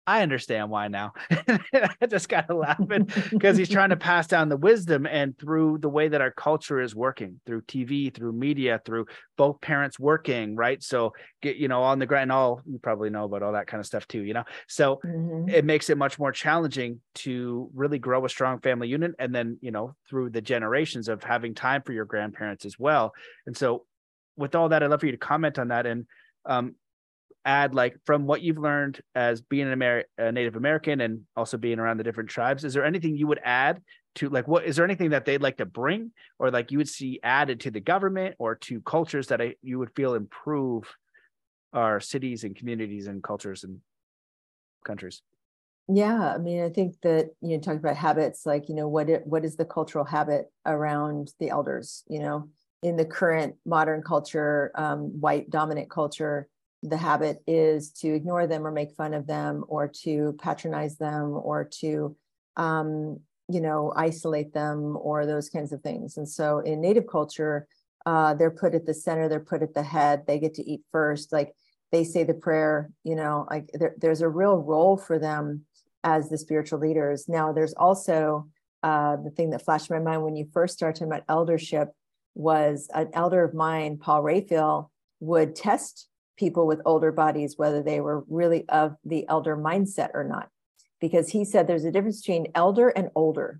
I 0.06 0.22
understand 0.22 0.70
why 0.70 0.89
now. 0.89 1.14
I 1.32 2.06
just 2.10 2.28
got 2.28 2.47
to 2.47 2.56
laughing 2.56 3.10
because 3.32 3.58
he's 3.58 3.70
trying 3.70 3.91
to 3.91 3.95
pass 3.95 4.28
down 4.28 4.49
the 4.49 4.58
wisdom 4.58 5.06
and 5.06 5.38
through 5.38 5.78
the 5.78 5.89
way 5.89 6.10
that 6.10 6.20
our 6.20 6.32
culture 6.32 6.82
is 6.82 6.93
working 6.93 7.39
through 7.45 7.62
TV, 7.62 8.14
through 8.14 8.34
media, 8.34 8.82
through 8.84 9.06
both 9.38 9.62
parents 9.62 9.97
working, 9.97 10.56
right? 10.56 10.84
So 10.84 11.14
get, 11.41 11.56
you 11.56 11.70
know, 11.70 11.84
on 11.84 11.99
the 11.99 12.06
ground, 12.06 12.32
all 12.32 12.62
you 12.66 12.80
probably 12.80 13.10
know 13.10 13.24
about 13.24 13.43
all 13.43 13.54
that 13.54 13.68
kind 13.68 13.80
of 13.80 13.86
stuff 13.86 14.08
too, 14.08 14.22
you 14.22 14.34
know? 14.34 14.43
So 14.68 14.99
mm-hmm. 15.06 15.49
it 15.49 15.64
makes 15.64 15.89
it 15.89 15.97
much 15.97 16.20
more 16.20 16.34
challenging 16.34 16.99
to 17.16 17.70
really 17.74 17.99
grow 17.99 18.26
a 18.26 18.30
strong 18.30 18.60
family 18.60 18.89
unit. 18.89 19.14
And 19.20 19.34
then, 19.34 19.58
you 19.62 19.72
know, 19.72 19.95
through 20.10 20.32
the 20.32 20.41
generations 20.41 21.08
of 21.08 21.24
having 21.24 21.56
time 21.56 21.82
for 21.82 21.93
your 21.93 22.06
grandparents 22.06 22.66
as 22.66 22.78
well. 22.78 23.14
And 23.45 23.56
so 23.56 23.86
with 24.36 24.56
all 24.56 24.70
that, 24.70 24.84
I'd 24.84 24.89
love 24.89 24.99
for 24.99 25.06
you 25.06 25.12
to 25.14 25.18
comment 25.18 25.60
on 25.60 25.70
that. 25.70 25.86
And 25.86 26.08
um, 26.45 26.76
add 27.46 27.76
like 27.76 27.98
from 28.06 28.26
what 28.26 28.41
you've 28.41 28.58
learned 28.58 29.02
as 29.16 29.41
being 29.41 29.68
an 29.68 29.74
Amer- 29.74 30.06
a 30.18 30.32
Native 30.32 30.56
American 30.56 31.02
and 31.02 31.22
also 31.36 31.58
being 31.58 31.80
around 31.80 31.98
the 31.98 32.04
different 32.04 32.30
tribes, 32.30 32.64
is 32.64 32.74
there 32.74 32.86
anything 32.86 33.16
you 33.16 33.28
would 33.28 33.41
add 33.44 33.82
to 34.16 34.30
like 34.30 34.48
what 34.48 34.66
is 34.66 34.76
there 34.76 34.86
anything 34.86 35.10
that 35.10 35.26
they'd 35.26 35.41
like 35.41 35.58
to 35.58 35.66
bring 35.66 36.12
or 36.39 36.52
like 36.52 36.72
you 36.72 36.78
would 36.78 36.89
see 36.89 37.20
added 37.24 37.60
to 37.62 37.72
the 37.72 37.80
government 37.80 38.36
or 38.38 38.56
to 38.56 38.80
cultures 38.82 39.28
that 39.28 39.41
I, 39.41 39.56
you 39.62 39.80
would 39.80 39.96
feel 39.96 40.14
improve 40.14 40.94
our 41.74 42.00
cities 42.00 42.44
and 42.44 42.56
communities 42.56 43.08
and 43.08 43.24
cultures 43.24 43.64
and 43.64 43.80
countries? 44.86 45.22
Yeah, 45.89 46.34
I 46.34 46.38
mean, 46.38 46.64
I 46.64 46.70
think 46.70 46.96
that 47.02 47.32
you 47.41 47.58
know, 47.58 47.60
talk 47.60 47.76
about 47.76 47.98
habits, 47.98 48.46
like 48.46 48.70
you 48.70 48.76
know, 48.76 48.88
what 48.88 49.10
it, 49.10 49.26
what 49.26 49.44
is 49.44 49.58
the 49.58 49.66
cultural 49.66 50.06
habit 50.06 50.46
around 50.66 51.34
the 51.39 51.50
elders? 51.50 52.04
You 52.08 52.20
know, 52.20 52.50
in 52.82 52.96
the 52.96 53.06
current 53.06 53.56
modern 53.66 54.02
culture, 54.02 54.72
um, 54.76 55.20
white 55.20 55.50
dominant 55.50 55.89
culture, 55.89 56.48
the 56.84 56.98
habit 56.98 57.42
is 57.48 57.92
to 57.92 58.14
ignore 58.14 58.46
them 58.46 58.68
or 58.68 58.72
make 58.72 58.92
fun 58.92 59.14
of 59.14 59.26
them 59.26 59.64
or 59.68 59.88
to 59.88 60.38
patronize 60.40 60.98
them 60.98 61.32
or 61.32 61.64
to 61.80 62.16
um, 62.58 63.20
you 63.50 63.62
know 63.62 63.94
isolate 63.96 64.54
them 64.54 64.98
or 65.00 65.26
those 65.26 65.50
kinds 65.50 65.72
of 65.72 65.82
things. 65.82 66.18
And 66.18 66.28
so 66.28 66.60
in 66.60 66.82
native 66.82 67.08
culture 67.08 67.68
uh, 68.06 68.34
they're 68.34 68.52
put 68.52 68.76
at 68.76 68.86
the 68.86 68.94
center 68.94 69.30
they're 69.30 69.40
put 69.40 69.64
at 69.64 69.74
the 69.74 69.84
head 69.84 70.24
they 70.28 70.40
get 70.40 70.54
to 70.56 70.70
eat 70.70 70.82
first. 70.92 71.32
Like 71.32 71.54
they 71.92 72.04
say 72.04 72.24
the 72.24 72.34
prayer 72.34 72.92
you 73.04 73.16
know 73.16 73.48
like 73.50 73.70
there, 73.74 73.96
there's 73.98 74.22
a 74.22 74.30
real 74.30 74.58
role 74.58 74.98
for 74.98 75.18
them 75.18 75.66
as 76.04 76.30
the 76.30 76.38
spiritual 76.38 76.80
leaders. 76.80 77.30
Now 77.30 77.54
there's 77.54 77.74
also 77.74 78.50
uh, 78.84 79.16
the 79.16 79.30
thing 79.30 79.52
that 79.52 79.64
flashed 79.64 79.90
my 79.90 80.00
mind 80.00 80.24
when 80.24 80.36
you 80.36 80.46
first 80.52 80.76
started 80.76 81.00
talking 81.00 81.14
about 81.14 81.24
eldership 81.30 81.90
was 82.36 82.90
an 82.94 83.10
elder 83.14 83.44
of 83.44 83.54
mine 83.54 83.96
paul 83.98 84.24
rayfield 84.24 84.90
would 85.20 85.56
test 85.56 86.10
people 86.38 86.66
with 86.68 86.82
older 86.86 87.12
bodies 87.12 87.58
whether 87.58 87.84
they 87.84 88.00
were 88.00 88.24
really 88.28 88.68
of 88.70 88.96
the 89.04 89.28
elder 89.28 89.56
mindset 89.56 90.10
or 90.14 90.24
not. 90.24 90.50
Because 91.00 91.30
he 91.30 91.44
said 91.44 91.68
there's 91.68 91.86
a 91.86 91.92
difference 91.92 92.22
between 92.22 92.52
elder 92.56 92.90
and 92.90 93.10
older. 93.16 93.60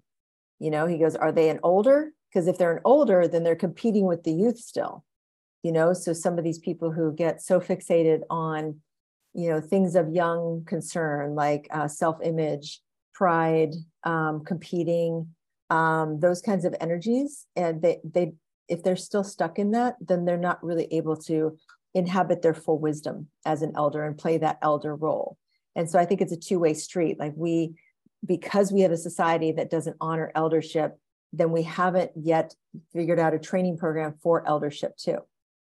You 0.60 0.72
know 0.72 0.88
he 0.88 0.98
goes 0.98 1.16
are 1.16 1.32
they 1.32 1.50
an 1.50 1.60
older? 1.64 2.14
Because 2.30 2.48
if 2.48 2.58
they're 2.58 2.78
an 2.78 2.82
older 2.86 3.28
then 3.28 3.44
they're 3.44 3.56
competing 3.56 4.06
with 4.06 4.24
the 4.24 4.34
youth 4.34 4.58
still. 4.58 5.04
You 5.62 5.72
know 5.72 5.94
so 5.94 6.14
some 6.14 6.38
of 6.38 6.44
these 6.44 6.60
people 6.60 6.92
who 6.92 7.14
get 7.14 7.42
so 7.42 7.60
fixated 7.60 8.22
on 8.30 8.82
you 9.34 9.50
know 9.50 9.60
things 9.60 9.96
of 9.96 10.10
young 10.10 10.64
concern 10.66 11.36
like 11.36 11.68
uh, 11.72 11.88
self-image 11.88 12.82
pride 13.14 13.74
um, 14.04 14.44
competing 14.44 15.28
um, 15.70 16.20
those 16.20 16.42
kinds 16.42 16.66
of 16.66 16.76
energies 16.80 17.46
and 17.56 17.82
they 17.82 18.00
they 18.04 18.34
if 18.70 18.84
they're 18.84 18.96
still 18.96 19.24
stuck 19.24 19.60
in 19.60 19.72
that 19.72 19.96
then 20.00 20.26
they're 20.26 20.38
not 20.38 20.64
really 20.64 20.88
able 20.92 21.16
to 21.16 21.58
inhabit 21.94 22.42
their 22.42 22.54
full 22.54 22.80
wisdom 22.80 23.28
as 23.46 23.62
an 23.62 23.74
elder 23.76 24.04
and 24.04 24.18
play 24.18 24.38
that 24.38 24.58
elder 24.62 24.96
role. 24.96 25.38
And 25.76 25.90
so 25.90 26.00
I 26.00 26.06
think 26.06 26.22
it's 26.22 26.32
a 26.32 26.38
two 26.38 26.60
way 26.60 26.74
street. 26.74 27.20
Like 27.20 27.34
we, 27.36 27.74
because 28.26 28.72
we 28.72 28.82
have 28.82 28.92
a 28.92 28.98
society 28.98 29.52
that 29.54 29.70
doesn't 29.70 29.98
honor 30.00 30.32
eldership, 30.36 30.98
then 31.32 31.52
we 31.52 31.64
haven't 31.64 32.12
yet 32.16 32.56
figured 32.94 33.20
out 33.20 33.34
a 33.34 33.40
training 33.40 33.78
program 33.78 34.16
for 34.22 34.48
eldership 34.48 34.96
too, 34.98 35.18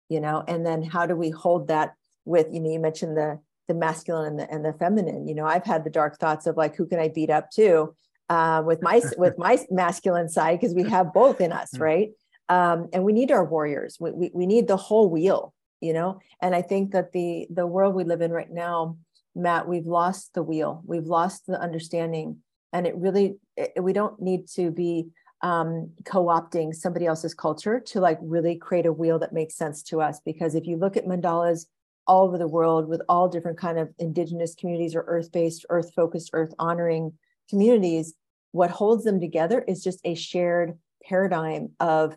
you 0.09 0.19
know. 0.19 0.43
And 0.47 0.65
then 0.65 0.81
how 0.81 1.05
do 1.05 1.15
we 1.15 1.29
hold 1.29 1.67
that 1.67 1.93
with, 2.25 2.47
you 2.51 2.59
know, 2.59 2.71
you 2.71 2.79
mentioned 2.79 3.17
the 3.17 3.39
the 3.67 3.73
masculine 3.73 4.27
and 4.27 4.39
the, 4.39 4.51
and 4.51 4.65
the 4.65 4.73
feminine. 4.73 5.27
You 5.27 5.35
know, 5.35 5.45
I've 5.45 5.65
had 5.65 5.83
the 5.83 5.89
dark 5.89 6.17
thoughts 6.19 6.47
of 6.47 6.57
like, 6.57 6.75
who 6.75 6.85
can 6.85 6.99
I 6.99 7.09
beat 7.09 7.29
up 7.29 7.51
to 7.51 7.93
uh, 8.29 8.63
with 8.65 8.81
my 8.81 9.01
with 9.17 9.37
my 9.37 9.59
masculine 9.69 10.29
side 10.29 10.59
because 10.59 10.75
we 10.75 10.89
have 10.89 11.13
both 11.13 11.41
in 11.41 11.51
us, 11.51 11.71
mm. 11.73 11.81
right? 11.81 12.09
Um, 12.49 12.87
and 12.93 13.03
we 13.03 13.11
need 13.11 13.31
our 13.31 13.43
warriors. 13.43 13.97
We, 13.99 14.11
we, 14.11 14.31
we 14.33 14.45
need 14.45 14.69
the 14.69 14.77
whole 14.77 15.09
wheel 15.09 15.53
you 15.81 15.93
know? 15.93 16.19
And 16.41 16.55
i 16.55 16.61
think 16.61 16.91
that 16.91 17.11
the 17.11 17.47
the 17.49 17.67
world 17.67 17.95
we 17.95 18.03
live 18.03 18.21
in 18.21 18.31
right 18.31 18.51
now 18.51 18.97
matt 19.35 19.67
we've 19.67 19.85
lost 19.85 20.33
the 20.33 20.43
wheel 20.43 20.81
we've 20.85 21.05
lost 21.05 21.45
the 21.45 21.59
understanding 21.59 22.37
and 22.73 22.87
it 22.87 22.95
really 22.95 23.37
it, 23.55 23.83
we 23.83 23.93
don't 23.93 24.19
need 24.21 24.47
to 24.49 24.71
be 24.71 25.07
um, 25.43 25.91
co-opting 26.03 26.73
somebody 26.73 27.05
else's 27.05 27.35
culture 27.35 27.79
to 27.79 27.99
like 28.01 28.17
really 28.21 28.55
create 28.55 28.87
a 28.87 28.93
wheel 28.93 29.19
that 29.19 29.33
makes 29.33 29.55
sense 29.55 29.83
to 29.83 30.01
us 30.01 30.19
because 30.25 30.55
if 30.55 30.65
you 30.65 30.77
look 30.77 30.97
at 30.97 31.05
mandalas 31.05 31.67
all 32.07 32.25
over 32.25 32.37
the 32.37 32.47
world 32.47 32.87
with 32.87 33.01
all 33.07 33.27
different 33.27 33.57
kind 33.57 33.77
of 33.77 33.93
indigenous 33.99 34.55
communities 34.55 34.95
or 34.95 35.03
earth-based 35.07 35.65
earth-focused 35.69 36.31
earth 36.33 36.53
honoring 36.57 37.13
communities 37.49 38.15
what 38.51 38.71
holds 38.71 39.03
them 39.03 39.19
together 39.19 39.63
is 39.67 39.83
just 39.83 39.99
a 40.03 40.15
shared 40.15 40.77
paradigm 41.03 41.69
of 41.79 42.15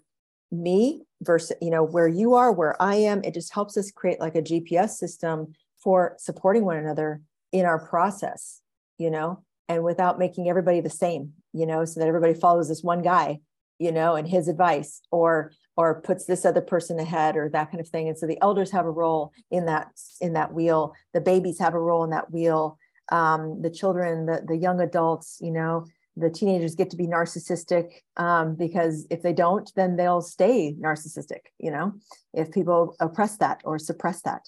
me 0.53 1.03
versus 1.23 1.57
you 1.61 1.71
know 1.71 1.83
where 1.83 2.09
you 2.09 2.35
are 2.35 2.51
where 2.51 2.81
i 2.83 2.95
am 2.95 3.23
it 3.25 3.35
just 3.35 3.53
helps 3.53 3.77
us 3.77 3.91
create 3.91 4.21
like 4.21 4.35
a 4.35 4.43
gps 4.43 4.91
system 4.91 5.53
for 5.79 6.15
supporting 6.19 6.65
one 6.65 6.77
another 6.77 7.21
in 7.53 7.65
our 7.65 7.79
process 7.87 8.61
you 8.99 9.11
know 9.11 9.43
and 9.69 9.85
without 9.85 10.19
making 10.19 10.49
everybody 10.49 10.81
the 10.81 10.91
same 10.91 11.33
you 11.53 11.67
know 11.67 11.85
so 11.85 12.01
that 12.01 12.09
everybody 12.09 12.35
follows 12.35 12.69
this 12.69 12.83
one 12.83 13.03
guy 13.03 13.39
you 13.79 13.93
know 13.93 14.17
and 14.17 14.29
his 14.29 14.49
advice 14.49 15.01
or 15.11 15.53
or 15.81 16.03
puts 16.03 16.27
this 16.27 16.45
other 16.45 16.61
person 16.61 16.99
ahead 16.99 17.37
or 17.37 17.49
that 17.49 17.71
kind 17.71 17.81
of 17.81 17.89
thing. 17.89 18.07
And 18.07 18.19
so 18.19 18.27
the 18.27 18.41
elders 18.43 18.71
have 18.73 18.85
a 18.85 18.91
role 18.91 19.33
in 19.51 19.65
that 19.65 19.89
in 20.21 20.35
that 20.35 20.53
wheel. 20.53 20.95
The 21.15 21.23
babies 21.23 21.59
have 21.59 21.73
a 21.73 21.81
role 21.81 22.05
in 22.05 22.11
that 22.11 22.31
wheel. 22.31 22.79
Um, 23.11 23.63
the 23.63 23.71
children 23.71 24.27
the, 24.27 24.45
the 24.47 24.57
young 24.57 24.81
adults 24.81 25.39
you 25.41 25.51
know 25.51 25.87
the 26.17 26.31
teenagers 26.31 26.75
get 26.75 26.91
to 26.91 26.97
be 26.97 27.07
narcissistic 27.07 27.91
um, 28.17 28.57
because 28.57 29.07
if 29.11 29.23
they 29.23 29.33
don't 29.33 29.73
then 29.77 29.97
they'll 29.97 30.21
stay 30.21 30.75
narcissistic 30.81 31.41
you 31.59 31.71
know 31.71 31.93
if 32.35 32.51
people 32.51 32.97
oppress 33.01 33.37
that 33.37 33.61
or 33.65 33.79
suppress 33.79 34.23
that 34.23 34.43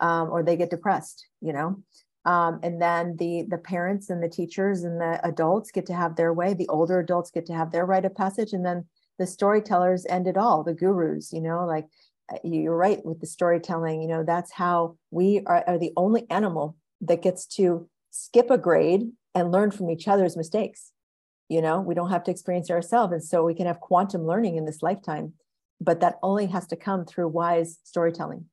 um, 0.00 0.30
or 0.30 0.42
they 0.42 0.56
get 0.56 0.70
depressed 0.70 1.26
you 1.40 1.52
know. 1.52 1.82
Um, 2.26 2.60
and 2.62 2.80
then 2.80 3.16
the 3.18 3.44
the 3.50 3.58
parents 3.58 4.08
and 4.08 4.22
the 4.22 4.30
teachers 4.30 4.82
and 4.82 4.98
the 4.98 5.20
adults 5.26 5.70
get 5.70 5.84
to 5.86 5.94
have 5.94 6.16
their 6.16 6.32
way 6.32 6.54
the 6.54 6.68
older 6.68 6.98
adults 6.98 7.30
get 7.30 7.44
to 7.46 7.54
have 7.54 7.70
their 7.70 7.84
rite 7.84 8.06
of 8.06 8.14
passage 8.14 8.54
and 8.54 8.64
then 8.64 8.86
the 9.18 9.26
storytellers 9.26 10.06
end 10.08 10.26
it 10.26 10.38
all 10.38 10.64
the 10.64 10.72
gurus 10.72 11.34
you 11.34 11.40
know 11.42 11.66
like 11.66 11.86
uh, 12.32 12.38
you're 12.42 12.76
right 12.76 13.04
with 13.04 13.20
the 13.20 13.26
storytelling 13.26 14.00
you 14.00 14.08
know 14.08 14.24
that's 14.24 14.52
how 14.52 14.96
we 15.10 15.42
are, 15.44 15.64
are 15.66 15.78
the 15.78 15.92
only 15.98 16.24
animal 16.30 16.76
that 17.02 17.20
gets 17.20 17.44
to 17.44 17.86
skip 18.10 18.50
a 18.50 18.56
grade 18.56 19.10
and 19.34 19.52
learn 19.52 19.70
from 19.70 19.90
each 19.90 20.08
other's 20.08 20.34
mistakes 20.34 20.92
you 21.48 21.60
know 21.60 21.80
we 21.80 21.94
don't 21.94 22.10
have 22.10 22.24
to 22.24 22.30
experience 22.30 22.70
it 22.70 22.74
ourselves 22.74 23.12
and 23.12 23.22
so 23.22 23.44
we 23.44 23.54
can 23.54 23.66
have 23.66 23.80
quantum 23.80 24.26
learning 24.26 24.56
in 24.56 24.64
this 24.64 24.82
lifetime 24.82 25.32
but 25.80 26.00
that 26.00 26.18
only 26.22 26.46
has 26.46 26.66
to 26.66 26.76
come 26.76 27.04
through 27.04 27.28
wise 27.28 27.78
storytelling 27.84 28.46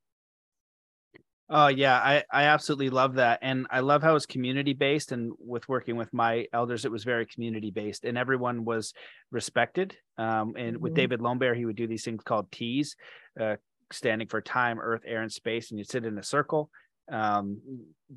Oh 1.54 1.68
yeah, 1.68 1.98
I, 1.98 2.24
I 2.32 2.44
absolutely 2.44 2.90
love 2.90 3.16
that. 3.16 3.40
And 3.42 3.68
I 3.70 3.82
love 3.82 4.02
how 4.02 4.16
it's 4.16 4.26
community 4.26 4.72
based. 4.72 5.12
And 5.12 5.34
with 5.38 5.68
working 5.68 5.98
with 5.98 6.14
my 6.14 6.46
elders, 6.54 6.86
it 6.86 6.92
was 6.92 7.04
very 7.04 7.26
community 7.26 7.72
based 7.72 8.06
and 8.06 8.18
everyone 8.18 8.64
was 8.64 8.94
respected. 9.32 9.98
Um, 10.18 10.54
and 10.58 10.76
mm-hmm. 10.76 10.82
with 10.82 10.94
David 10.94 11.20
Lombear, 11.20 11.54
he 11.54 11.66
would 11.66 11.76
do 11.76 11.88
these 11.88 12.06
things 12.06 12.24
called 12.24 12.50
T's, 12.54 12.96
uh, 13.38 13.58
standing 13.92 14.30
for 14.30 14.40
time, 14.40 14.80
earth, 14.80 15.02
air, 15.06 15.24
and 15.24 15.32
space. 15.32 15.72
And 15.72 15.78
you'd 15.78 15.90
sit 15.90 16.06
in 16.06 16.18
a 16.18 16.24
circle. 16.24 16.70
Um, 17.12 17.60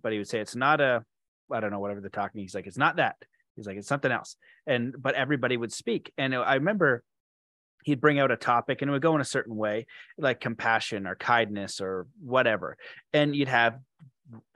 but 0.00 0.12
he 0.12 0.18
would 0.18 0.28
say, 0.28 0.38
it's 0.38 0.54
not 0.54 0.80
a, 0.80 1.04
I 1.50 1.58
don't 1.58 1.72
know, 1.72 1.80
whatever 1.80 2.00
the 2.00 2.10
talking. 2.10 2.40
He's 2.40 2.54
like, 2.54 2.68
it's 2.68 2.78
not 2.78 2.96
that. 2.96 3.16
He's 3.56 3.66
like, 3.66 3.76
it's 3.76 3.88
something 3.88 4.12
else. 4.12 4.36
And, 4.66 4.94
but 4.98 5.14
everybody 5.14 5.56
would 5.56 5.72
speak. 5.72 6.12
And 6.18 6.34
I 6.34 6.54
remember 6.54 7.02
he'd 7.84 8.00
bring 8.00 8.18
out 8.18 8.30
a 8.30 8.36
topic 8.36 8.82
and 8.82 8.88
it 8.88 8.92
would 8.92 9.02
go 9.02 9.14
in 9.14 9.20
a 9.20 9.24
certain 9.24 9.54
way 9.54 9.86
like 10.18 10.40
compassion 10.40 11.06
or 11.06 11.14
kindness 11.14 11.80
or 11.80 12.06
whatever 12.20 12.76
and 13.12 13.36
you'd 13.36 13.48
have 13.48 13.78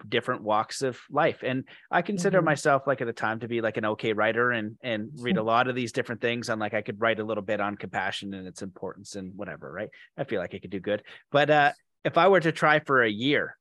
different 0.09 0.42
walks 0.42 0.80
of 0.80 0.99
life 1.11 1.42
and 1.42 1.64
i 1.90 2.01
consider 2.01 2.38
mm-hmm. 2.38 2.46
myself 2.46 2.86
like 2.86 3.03
at 3.03 3.07
the 3.07 3.12
time 3.12 3.38
to 3.38 3.49
be 3.49 3.61
like 3.61 3.76
an 3.76 3.84
okay 3.84 4.14
writer 4.14 4.51
and 4.51 4.76
and 4.82 5.11
read 5.18 5.36
a 5.36 5.42
lot 5.42 5.68
of 5.68 5.74
these 5.74 5.92
different 5.92 6.22
things 6.22 6.49
and 6.49 6.59
like 6.59 6.72
i 6.72 6.80
could 6.80 7.01
write 7.01 7.20
a 7.20 7.24
little 7.24 7.42
bit 7.42 7.61
on 7.61 7.76
compassion 7.76 8.32
and 8.32 8.46
its 8.46 8.62
importance 8.62 9.14
and 9.14 9.36
whatever 9.36 9.70
right 9.70 9.90
i 10.16 10.24
feel 10.24 10.40
like 10.40 10.55
i 10.55 10.59
could 10.59 10.70
do 10.70 10.80
good 10.80 11.03
but 11.30 11.51
uh 11.51 11.70
if 12.03 12.16
i 12.16 12.28
were 12.28 12.40
to 12.40 12.51
try 12.51 12.80
for 12.80 13.03
a 13.03 13.11
year 13.11 13.57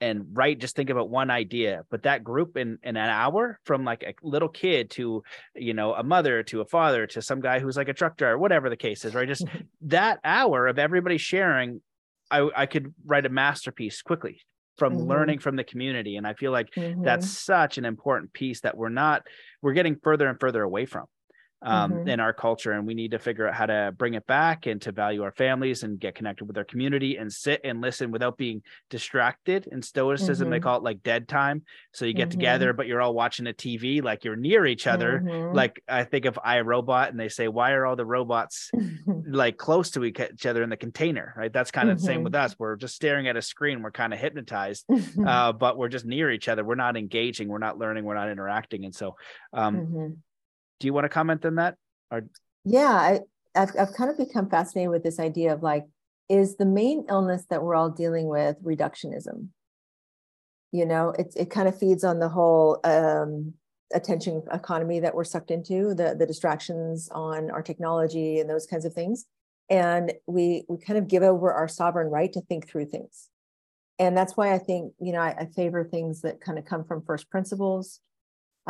and 0.00 0.24
write 0.32 0.58
just 0.58 0.74
think 0.74 0.90
about 0.90 1.10
one 1.10 1.30
idea 1.30 1.82
but 1.90 2.02
that 2.02 2.24
group 2.24 2.56
in, 2.56 2.78
in 2.82 2.96
an 2.96 3.10
hour 3.10 3.58
from 3.64 3.84
like 3.84 4.02
a 4.02 4.14
little 4.22 4.48
kid 4.48 4.90
to 4.90 5.22
you 5.54 5.74
know 5.74 5.94
a 5.94 6.02
mother 6.02 6.42
to 6.42 6.60
a 6.60 6.64
father 6.64 7.06
to 7.06 7.20
some 7.20 7.40
guy 7.40 7.58
who's 7.58 7.76
like 7.76 7.88
a 7.88 7.94
truck 7.94 8.16
driver 8.16 8.38
whatever 8.38 8.70
the 8.70 8.76
case 8.76 9.04
is 9.04 9.14
right 9.14 9.28
just 9.28 9.44
that 9.82 10.18
hour 10.24 10.66
of 10.66 10.78
everybody 10.78 11.18
sharing 11.18 11.80
i 12.30 12.48
i 12.56 12.66
could 12.66 12.94
write 13.04 13.26
a 13.26 13.30
masterpiece 13.30 14.02
quickly 14.02 14.40
from 14.78 14.94
mm-hmm. 14.94 15.08
learning 15.08 15.38
from 15.38 15.56
the 15.56 15.64
community 15.64 16.16
and 16.16 16.26
i 16.26 16.34
feel 16.34 16.52
like 16.52 16.70
mm-hmm. 16.76 17.02
that's 17.02 17.28
such 17.28 17.78
an 17.78 17.84
important 17.84 18.32
piece 18.32 18.60
that 18.62 18.76
we're 18.76 18.88
not 18.88 19.22
we're 19.62 19.74
getting 19.74 19.96
further 20.02 20.28
and 20.28 20.40
further 20.40 20.62
away 20.62 20.86
from 20.86 21.04
um, 21.62 21.92
mm-hmm. 21.92 22.08
in 22.08 22.20
our 22.20 22.32
culture 22.32 22.72
and 22.72 22.86
we 22.86 22.94
need 22.94 23.10
to 23.10 23.18
figure 23.18 23.46
out 23.46 23.54
how 23.54 23.66
to 23.66 23.94
bring 23.96 24.14
it 24.14 24.26
back 24.26 24.66
and 24.66 24.80
to 24.82 24.92
value 24.92 25.22
our 25.22 25.32
families 25.32 25.82
and 25.82 26.00
get 26.00 26.14
connected 26.14 26.44
with 26.46 26.56
our 26.56 26.64
community 26.64 27.16
and 27.16 27.32
sit 27.32 27.60
and 27.64 27.80
listen 27.80 28.10
without 28.10 28.36
being 28.36 28.62
distracted. 28.88 29.68
In 29.70 29.82
stoicism 29.82 30.46
mm-hmm. 30.46 30.52
they 30.52 30.60
call 30.60 30.78
it 30.78 30.82
like 30.82 31.02
dead 31.02 31.28
time. 31.28 31.62
So 31.92 32.04
you 32.04 32.14
get 32.14 32.28
mm-hmm. 32.28 32.38
together 32.38 32.72
but 32.72 32.86
you're 32.86 33.00
all 33.00 33.14
watching 33.14 33.46
a 33.46 33.52
tv 33.52 34.02
like 34.02 34.24
you're 34.24 34.36
near 34.36 34.66
each 34.66 34.86
other. 34.86 35.22
Mm-hmm. 35.24 35.54
like 35.54 35.82
i 35.88 36.04
think 36.04 36.24
of 36.24 36.38
I, 36.42 36.60
Robot 36.60 37.10
and 37.10 37.18
they 37.18 37.28
say 37.28 37.48
why 37.48 37.72
are 37.72 37.86
all 37.86 37.96
the 37.96 38.06
robots 38.06 38.70
like 39.06 39.56
close 39.56 39.90
to 39.92 40.04
each 40.04 40.46
other 40.46 40.62
in 40.62 40.70
the 40.70 40.76
container? 40.76 41.34
Right? 41.36 41.52
That's 41.52 41.70
kind 41.70 41.90
of 41.90 41.98
the 41.98 42.04
same 42.04 42.16
mm-hmm. 42.16 42.24
with 42.24 42.34
us. 42.34 42.56
We're 42.58 42.76
just 42.76 42.94
staring 42.94 43.28
at 43.28 43.36
a 43.36 43.42
screen. 43.42 43.82
We're 43.82 43.90
kind 43.90 44.12
of 44.12 44.18
hypnotized 44.18 44.84
uh, 45.26 45.52
but 45.52 45.76
we're 45.76 45.88
just 45.88 46.04
near 46.04 46.30
each 46.30 46.48
other. 46.48 46.64
We're 46.64 46.74
not 46.74 46.96
engaging. 46.96 47.48
We're 47.48 47.58
not 47.58 47.78
learning. 47.78 48.04
We're 48.04 48.14
not 48.14 48.30
interacting. 48.30 48.84
And 48.84 48.94
so 48.94 49.16
um, 49.52 50.18
do 50.80 50.86
you 50.86 50.92
want 50.92 51.04
to 51.04 51.08
comment 51.08 51.44
on 51.44 51.56
that? 51.56 51.76
Or 52.10 52.24
yeah, 52.64 52.88
I, 52.88 53.20
I've 53.54 53.70
I've 53.78 53.92
kind 53.92 54.10
of 54.10 54.18
become 54.18 54.48
fascinated 54.50 54.90
with 54.90 55.04
this 55.04 55.20
idea 55.20 55.52
of 55.52 55.62
like, 55.62 55.84
is 56.28 56.56
the 56.56 56.66
main 56.66 57.04
illness 57.08 57.44
that 57.50 57.62
we're 57.62 57.76
all 57.76 57.90
dealing 57.90 58.26
with 58.26 58.56
reductionism? 58.64 59.48
You 60.72 60.86
know, 60.86 61.10
it 61.10 61.34
it 61.36 61.50
kind 61.50 61.68
of 61.68 61.78
feeds 61.78 62.02
on 62.02 62.18
the 62.18 62.28
whole 62.28 62.80
um, 62.82 63.54
attention 63.94 64.42
economy 64.52 65.00
that 65.00 65.14
we're 65.14 65.24
sucked 65.24 65.50
into, 65.50 65.94
the 65.94 66.16
the 66.18 66.26
distractions 66.26 67.08
on 67.12 67.50
our 67.50 67.62
technology 67.62 68.40
and 68.40 68.48
those 68.48 68.66
kinds 68.66 68.84
of 68.84 68.94
things, 68.94 69.26
and 69.68 70.12
we 70.26 70.64
we 70.68 70.78
kind 70.78 70.98
of 70.98 71.08
give 71.08 71.22
over 71.22 71.52
our 71.52 71.68
sovereign 71.68 72.08
right 72.08 72.32
to 72.32 72.40
think 72.40 72.68
through 72.68 72.86
things, 72.86 73.28
and 73.98 74.16
that's 74.16 74.36
why 74.36 74.54
I 74.54 74.58
think 74.58 74.94
you 74.98 75.12
know 75.12 75.20
I, 75.20 75.34
I 75.40 75.46
favor 75.46 75.84
things 75.84 76.22
that 76.22 76.40
kind 76.40 76.58
of 76.58 76.64
come 76.64 76.84
from 76.84 77.02
first 77.02 77.28
principles 77.30 78.00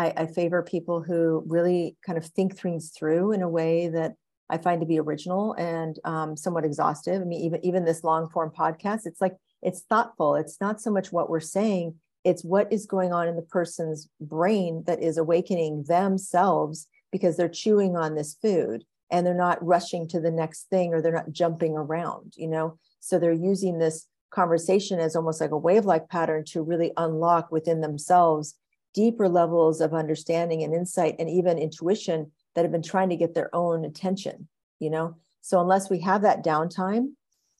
I, 0.01 0.15
I 0.17 0.27
favor 0.27 0.63
people 0.63 1.03
who 1.03 1.45
really 1.47 1.95
kind 2.07 2.17
of 2.17 2.25
think 2.25 2.59
things 2.59 2.91
through 2.97 3.33
in 3.33 3.43
a 3.43 3.49
way 3.49 3.89
that 3.89 4.15
I 4.49 4.57
find 4.57 4.81
to 4.81 4.87
be 4.87 4.99
original 4.99 5.53
and 5.59 5.99
um, 6.05 6.39
somewhat 6.39 6.65
exhaustive. 6.65 7.21
I 7.21 7.25
mean, 7.27 7.43
even 7.43 7.65
even 7.65 7.85
this 7.85 8.03
long 8.03 8.31
form 8.31 8.51
podcast, 8.51 9.03
it's 9.05 9.21
like 9.21 9.37
it's 9.61 9.83
thoughtful. 9.83 10.37
It's 10.37 10.59
not 10.59 10.81
so 10.81 10.91
much 10.91 11.13
what 11.13 11.29
we're 11.29 11.39
saying; 11.39 11.97
it's 12.25 12.43
what 12.43 12.73
is 12.73 12.87
going 12.87 13.13
on 13.13 13.29
in 13.29 13.37
the 13.37 13.43
person's 13.43 14.09
brain 14.23 14.85
that 14.87 15.03
is 15.03 15.19
awakening 15.19 15.85
themselves 15.87 16.87
because 17.13 17.37
they're 17.37 17.49
chewing 17.49 17.95
on 17.95 18.15
this 18.15 18.35
food 18.41 18.85
and 19.11 19.27
they're 19.27 19.35
not 19.35 19.63
rushing 19.63 20.09
to 20.09 20.21
the 20.21 20.31
next 20.31 20.71
thing 20.71 20.95
or 20.95 21.03
they're 21.03 21.13
not 21.13 21.31
jumping 21.31 21.77
around. 21.77 22.33
You 22.37 22.49
know, 22.49 22.79
so 23.01 23.19
they're 23.19 23.33
using 23.33 23.79
this 23.79 24.07
conversation 24.31 24.99
as 24.99 25.15
almost 25.15 25.43
like 25.43 25.51
a 25.51 25.59
wave 25.59 25.85
like 25.85 26.09
pattern 26.09 26.45
to 26.47 26.63
really 26.63 26.93
unlock 26.97 27.53
within 27.53 27.83
themselves 27.83 28.55
deeper 28.95 29.29
levels 29.29 29.81
of 29.81 29.95
understanding 29.95 30.63
and 30.63 30.75
insight 30.75 31.17
and 31.19 31.31
even 31.31 31.59
intuition 31.59 32.31
that 32.55 32.63
have 32.63 32.73
been 32.73 32.83
trying 32.83 33.09
to 33.09 33.17
get 33.17 33.35
their 33.35 33.55
own 33.55 33.85
attention 33.85 34.49
you 34.81 34.91
know? 34.91 35.15
So 35.43 35.61
unless 35.61 35.89
we 35.89 36.01
have 36.01 36.23
that 36.23 36.45
downtime 36.45 37.13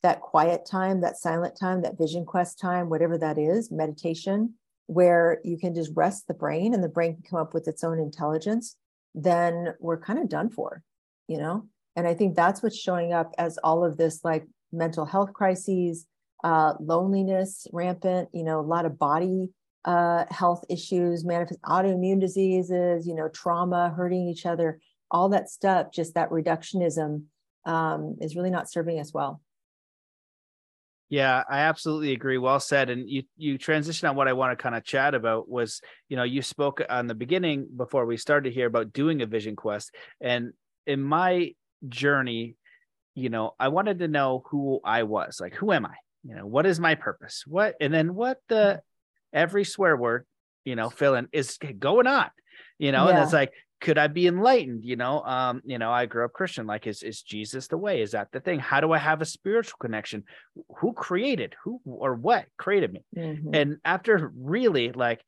that 0.03 0.21
quiet 0.23 0.65
time 0.65 1.03
that 1.03 1.19
silent 1.19 1.55
time 1.59 1.83
that 1.83 1.99
vision 1.99 2.25
quest 2.25 2.59
time 2.59 2.89
whatever 2.89 3.19
that 3.19 3.39
is 3.39 3.71
meditation 3.71 4.55
where 4.87 5.41
you 5.45 5.59
can 5.59 5.75
just 5.75 5.93
rest 5.95 6.27
the 6.27 6.33
brain 6.33 6.73
and 6.73 6.83
the 6.83 6.89
brain 6.89 7.13
can 7.15 7.23
come 7.23 7.39
up 7.39 7.53
with 7.53 7.69
its 7.69 7.85
own 7.85 7.99
intelligence 7.99 8.77
then 9.15 9.75
we're 9.79 10.01
kind 10.01 10.19
of 10.19 10.29
done 10.29 10.49
for 10.49 10.83
you 11.29 11.37
know? 11.37 11.67
And 11.97 12.09
i 12.09 12.15
think 12.15 12.35
that's 12.35 12.63
what's 12.63 12.79
showing 12.79 13.13
up 13.13 13.33
as 13.37 13.59
all 13.59 13.85
of 13.85 13.99
this 13.99 14.25
like 14.25 14.47
mental 14.73 15.05
health 15.05 15.35
crises 15.35 16.07
uh, 16.43 16.73
loneliness 16.81 17.67
rampant 17.71 18.31
you 18.33 18.43
know 18.43 18.61
a 18.61 18.63
lot 18.63 18.87
of 18.87 18.99
body 18.99 19.51
uh, 19.85 20.25
health 20.31 20.65
issues, 20.69 21.25
manifest 21.25 21.61
autoimmune 21.63 22.21
diseases, 22.21 23.07
you 23.07 23.15
know, 23.15 23.29
trauma, 23.29 23.91
hurting 23.97 24.29
each 24.29 24.47
other, 24.47 24.81
all 25.11 25.29
that 25.31 25.49
stuff, 25.49 25.91
just 25.93 26.15
that 26.15 26.31
reductionism 26.31 27.25
um, 27.65 28.17
is 28.21 28.37
really 28.37 28.51
not 28.51 28.71
serving 28.71 29.01
us 29.01 29.13
well. 29.13 29.41
Yeah, 31.09 31.43
I 31.51 31.61
absolutely 31.61 32.13
agree. 32.13 32.39
Well 32.39 32.61
said. 32.61 32.89
And 32.89 33.11
you 33.11 33.25
you 33.37 33.59
transition 33.59 34.09
on 34.09 34.15
what 34.15 34.29
I 34.29 34.33
want 34.33 34.57
to 34.57 34.63
kind 34.63 34.77
of 34.77 34.85
chat 34.85 35.15
about 35.15 35.49
was, 35.49 35.81
you 36.09 36.17
know, 36.17 36.23
you 36.23 36.41
spoke 36.41 36.81
on 36.89 37.09
the 37.09 37.17
beginning 37.17 37.67
before 37.77 38.07
we 38.07 38.17
started 38.17 38.53
here 38.53 38.69
about 38.69 38.93
doing 38.93 39.21
a 39.21 39.27
vision 39.27 39.57
quest. 39.57 39.93
And 40.21 40.53
in 40.87 41.03
my 41.03 41.55
journey, 41.89 42.55
you 43.17 43.29
know, 43.29 43.55
I 43.59 43.69
wanted 43.69 43.99
to 43.99 44.09
know 44.09 44.45
who 44.51 44.81
I 44.85 45.03
was. 45.03 45.39
Like, 45.41 45.55
who 45.55 45.73
am 45.73 45.85
I? 45.85 45.95
You 46.23 46.37
know, 46.37 46.47
what 46.47 46.65
is 46.65 46.79
my 46.79 46.95
purpose? 46.95 47.43
What 47.45 47.75
and 47.81 47.93
then 47.93 48.15
what 48.15 48.39
the 48.49 48.81
every 49.33 49.65
swear 49.65 49.97
word, 49.97 50.27
you 50.65 50.77
know, 50.77 50.91
fill 50.91 51.15
in 51.15 51.29
is 51.33 51.59
going 51.79 52.07
on, 52.07 52.31
you 52.79 52.93
know, 52.93 53.05
yeah. 53.05 53.15
and 53.15 53.25
it's 53.25 53.33
like, 53.33 53.53
could 53.81 53.97
I 53.97 54.09
be 54.09 54.27
enlightened? 54.27 54.85
You 54.85 54.97
know, 54.97 55.23
um, 55.23 55.63
you 55.65 55.79
know, 55.79 55.91
I 55.91 56.07
grew 56.07 56.25
up 56.25 56.33
Christian. 56.33 56.67
Like, 56.67 56.87
is 56.87 57.03
is 57.03 57.23
Jesus 57.23 57.67
the 57.67 57.79
way? 57.79 58.03
Is 58.03 58.13
that 58.13 58.29
the 58.31 58.41
thing? 58.41 58.59
How 58.59 58.81
do 58.81 58.93
I 58.93 58.99
have 58.99 59.23
a 59.23 59.25
spiritual 59.25 59.79
connection? 59.81 60.25
Who 60.79 60.93
created 60.93 61.55
who 61.65 61.81
or 61.87 62.15
what 62.15 62.45
created 62.59 62.93
me? 62.93 63.05
Mm-hmm. 63.17 63.55
And 63.55 63.77
after 63.85 64.31
really 64.37 64.93
like 64.93 65.23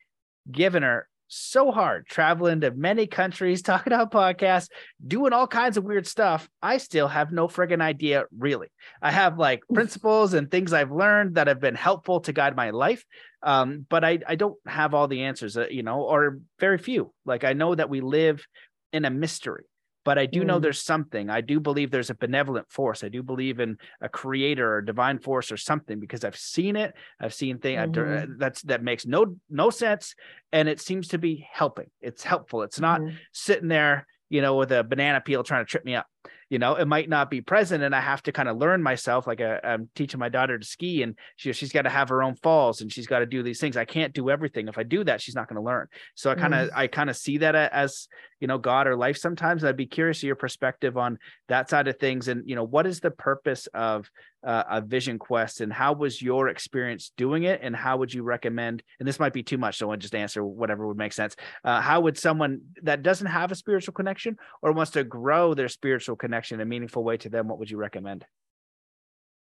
giving 0.50 0.82
her 0.82 1.08
so 1.32 1.70
hard 1.70 2.06
traveling 2.06 2.60
to 2.60 2.70
many 2.70 3.06
countries, 3.06 3.62
talking 3.62 3.92
about 3.92 4.12
podcasts, 4.12 4.68
doing 5.06 5.32
all 5.32 5.46
kinds 5.46 5.76
of 5.76 5.84
weird 5.84 6.06
stuff. 6.06 6.48
I 6.62 6.76
still 6.78 7.08
have 7.08 7.32
no 7.32 7.48
friggin' 7.48 7.80
idea, 7.80 8.24
really. 8.36 8.68
I 9.00 9.10
have 9.10 9.38
like 9.38 9.62
principles 9.72 10.34
and 10.34 10.50
things 10.50 10.72
I've 10.72 10.92
learned 10.92 11.36
that 11.36 11.46
have 11.46 11.60
been 11.60 11.74
helpful 11.74 12.20
to 12.20 12.32
guide 12.32 12.56
my 12.56 12.70
life. 12.70 13.04
Um, 13.42 13.86
but 13.88 14.04
I, 14.04 14.18
I 14.26 14.36
don't 14.36 14.56
have 14.66 14.94
all 14.94 15.08
the 15.08 15.22
answers, 15.22 15.56
uh, 15.56 15.66
you 15.68 15.82
know, 15.82 16.02
or 16.02 16.38
very 16.60 16.78
few. 16.78 17.12
Like 17.24 17.44
I 17.44 17.54
know 17.54 17.74
that 17.74 17.90
we 17.90 18.00
live 18.00 18.46
in 18.92 19.04
a 19.04 19.10
mystery 19.10 19.64
but 20.04 20.18
I 20.18 20.26
do 20.26 20.42
mm. 20.42 20.46
know 20.46 20.58
there's 20.58 20.82
something. 20.82 21.30
I 21.30 21.40
do 21.40 21.60
believe 21.60 21.90
there's 21.90 22.10
a 22.10 22.14
benevolent 22.14 22.70
force. 22.70 23.04
I 23.04 23.08
do 23.08 23.22
believe 23.22 23.60
in 23.60 23.78
a 24.00 24.08
creator 24.08 24.74
or 24.74 24.82
divine 24.82 25.18
force 25.18 25.52
or 25.52 25.56
something 25.56 26.00
because 26.00 26.24
I've 26.24 26.36
seen 26.36 26.76
it. 26.76 26.94
I've 27.20 27.34
seen 27.34 27.58
things 27.58 27.78
uh, 27.78 27.86
mm-hmm. 27.86 28.32
that's 28.38 28.62
that 28.62 28.82
makes 28.82 29.06
no 29.06 29.36
no 29.48 29.70
sense, 29.70 30.14
and 30.52 30.68
it 30.68 30.80
seems 30.80 31.08
to 31.08 31.18
be 31.18 31.46
helping. 31.50 31.90
It's 32.00 32.22
helpful. 32.22 32.62
It's 32.62 32.80
not 32.80 33.00
mm-hmm. 33.00 33.16
sitting 33.32 33.68
there, 33.68 34.06
you 34.28 34.42
know, 34.42 34.56
with 34.56 34.72
a 34.72 34.84
banana 34.84 35.20
peel 35.20 35.42
trying 35.42 35.64
to 35.64 35.70
trip 35.70 35.84
me 35.84 35.94
up 35.94 36.06
you 36.48 36.58
know 36.58 36.74
it 36.74 36.86
might 36.86 37.08
not 37.08 37.30
be 37.30 37.40
present 37.40 37.82
and 37.82 37.94
i 37.94 38.00
have 38.00 38.22
to 38.22 38.32
kind 38.32 38.48
of 38.48 38.58
learn 38.58 38.82
myself 38.82 39.26
like 39.26 39.40
uh, 39.40 39.58
I, 39.64 39.72
am 39.72 39.88
teaching 39.94 40.20
my 40.20 40.28
daughter 40.28 40.58
to 40.58 40.64
ski 40.64 41.02
and 41.02 41.16
she, 41.36 41.52
she's 41.52 41.72
got 41.72 41.82
to 41.82 41.90
have 41.90 42.08
her 42.10 42.22
own 42.22 42.36
falls 42.36 42.80
and 42.80 42.92
she's 42.92 43.06
got 43.06 43.20
to 43.20 43.26
do 43.26 43.42
these 43.42 43.60
things. 43.60 43.76
I 43.76 43.84
can't 43.84 44.12
do 44.12 44.30
everything. 44.30 44.68
If 44.68 44.78
i 44.78 44.82
do 44.82 45.02
that 45.04 45.20
she's 45.20 45.34
not 45.34 45.48
going 45.48 45.56
to 45.56 45.62
learn. 45.62 45.88
So 46.14 46.30
i 46.30 46.34
kind 46.34 46.54
of 46.54 46.68
mm. 46.68 46.72
i 46.74 46.86
kind 46.86 47.10
of 47.10 47.16
see 47.16 47.38
that 47.38 47.54
as 47.54 48.08
you 48.40 48.48
know 48.48 48.58
god 48.58 48.86
or 48.86 48.96
life 48.96 49.16
sometimes. 49.16 49.64
I'd 49.64 49.76
be 49.76 49.86
curious 49.86 50.18
of 50.18 50.24
your 50.24 50.36
perspective 50.36 50.96
on 50.98 51.18
that 51.48 51.70
side 51.70 51.88
of 51.88 51.98
things 51.98 52.28
and 52.28 52.42
you 52.48 52.56
know 52.56 52.64
what 52.64 52.86
is 52.86 53.00
the 53.00 53.10
purpose 53.10 53.66
of 53.72 54.10
uh, 54.44 54.64
a 54.68 54.80
vision 54.80 55.18
quest 55.18 55.60
and 55.60 55.72
how 55.72 55.92
was 55.92 56.20
your 56.20 56.48
experience 56.48 57.12
doing 57.16 57.44
it 57.44 57.60
and 57.62 57.76
how 57.76 57.96
would 57.96 58.12
you 58.12 58.24
recommend 58.24 58.82
and 58.98 59.06
this 59.06 59.20
might 59.20 59.32
be 59.32 59.42
too 59.42 59.56
much 59.56 59.78
so 59.78 59.92
i 59.92 59.96
just 59.96 60.16
answer 60.16 60.44
whatever 60.44 60.86
would 60.88 60.96
make 60.96 61.12
sense 61.12 61.36
uh, 61.62 61.80
how 61.80 62.00
would 62.00 62.18
someone 62.18 62.60
that 62.82 63.02
doesn't 63.02 63.28
have 63.28 63.52
a 63.52 63.54
spiritual 63.54 63.94
connection 63.94 64.36
or 64.60 64.72
wants 64.72 64.90
to 64.90 65.04
grow 65.04 65.54
their 65.54 65.68
spiritual 65.68 66.11
connection 66.16 66.56
in 66.56 66.66
a 66.66 66.68
meaningful 66.68 67.04
way 67.04 67.16
to 67.18 67.28
them 67.28 67.48
what 67.48 67.58
would 67.58 67.70
you 67.70 67.76
recommend? 67.76 68.24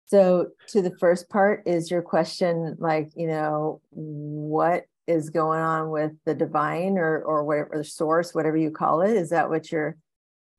So 0.07 0.47
to 0.69 0.81
the 0.81 0.95
first 0.97 1.29
part 1.29 1.63
is 1.67 1.91
your 1.91 2.01
question 2.01 2.75
like 2.79 3.11
you 3.15 3.27
know 3.27 3.81
what 3.91 4.85
is 5.07 5.29
going 5.29 5.61
on 5.61 5.89
with 5.89 6.11
the 6.25 6.35
divine 6.35 6.97
or 6.97 7.21
or 7.21 7.43
whatever 7.43 7.77
the 7.77 7.83
source 7.83 8.33
whatever 8.33 8.57
you 8.57 8.71
call 8.71 9.01
it? 9.01 9.15
Is 9.15 9.29
that 9.29 9.49
what 9.49 9.71
you're 9.71 9.97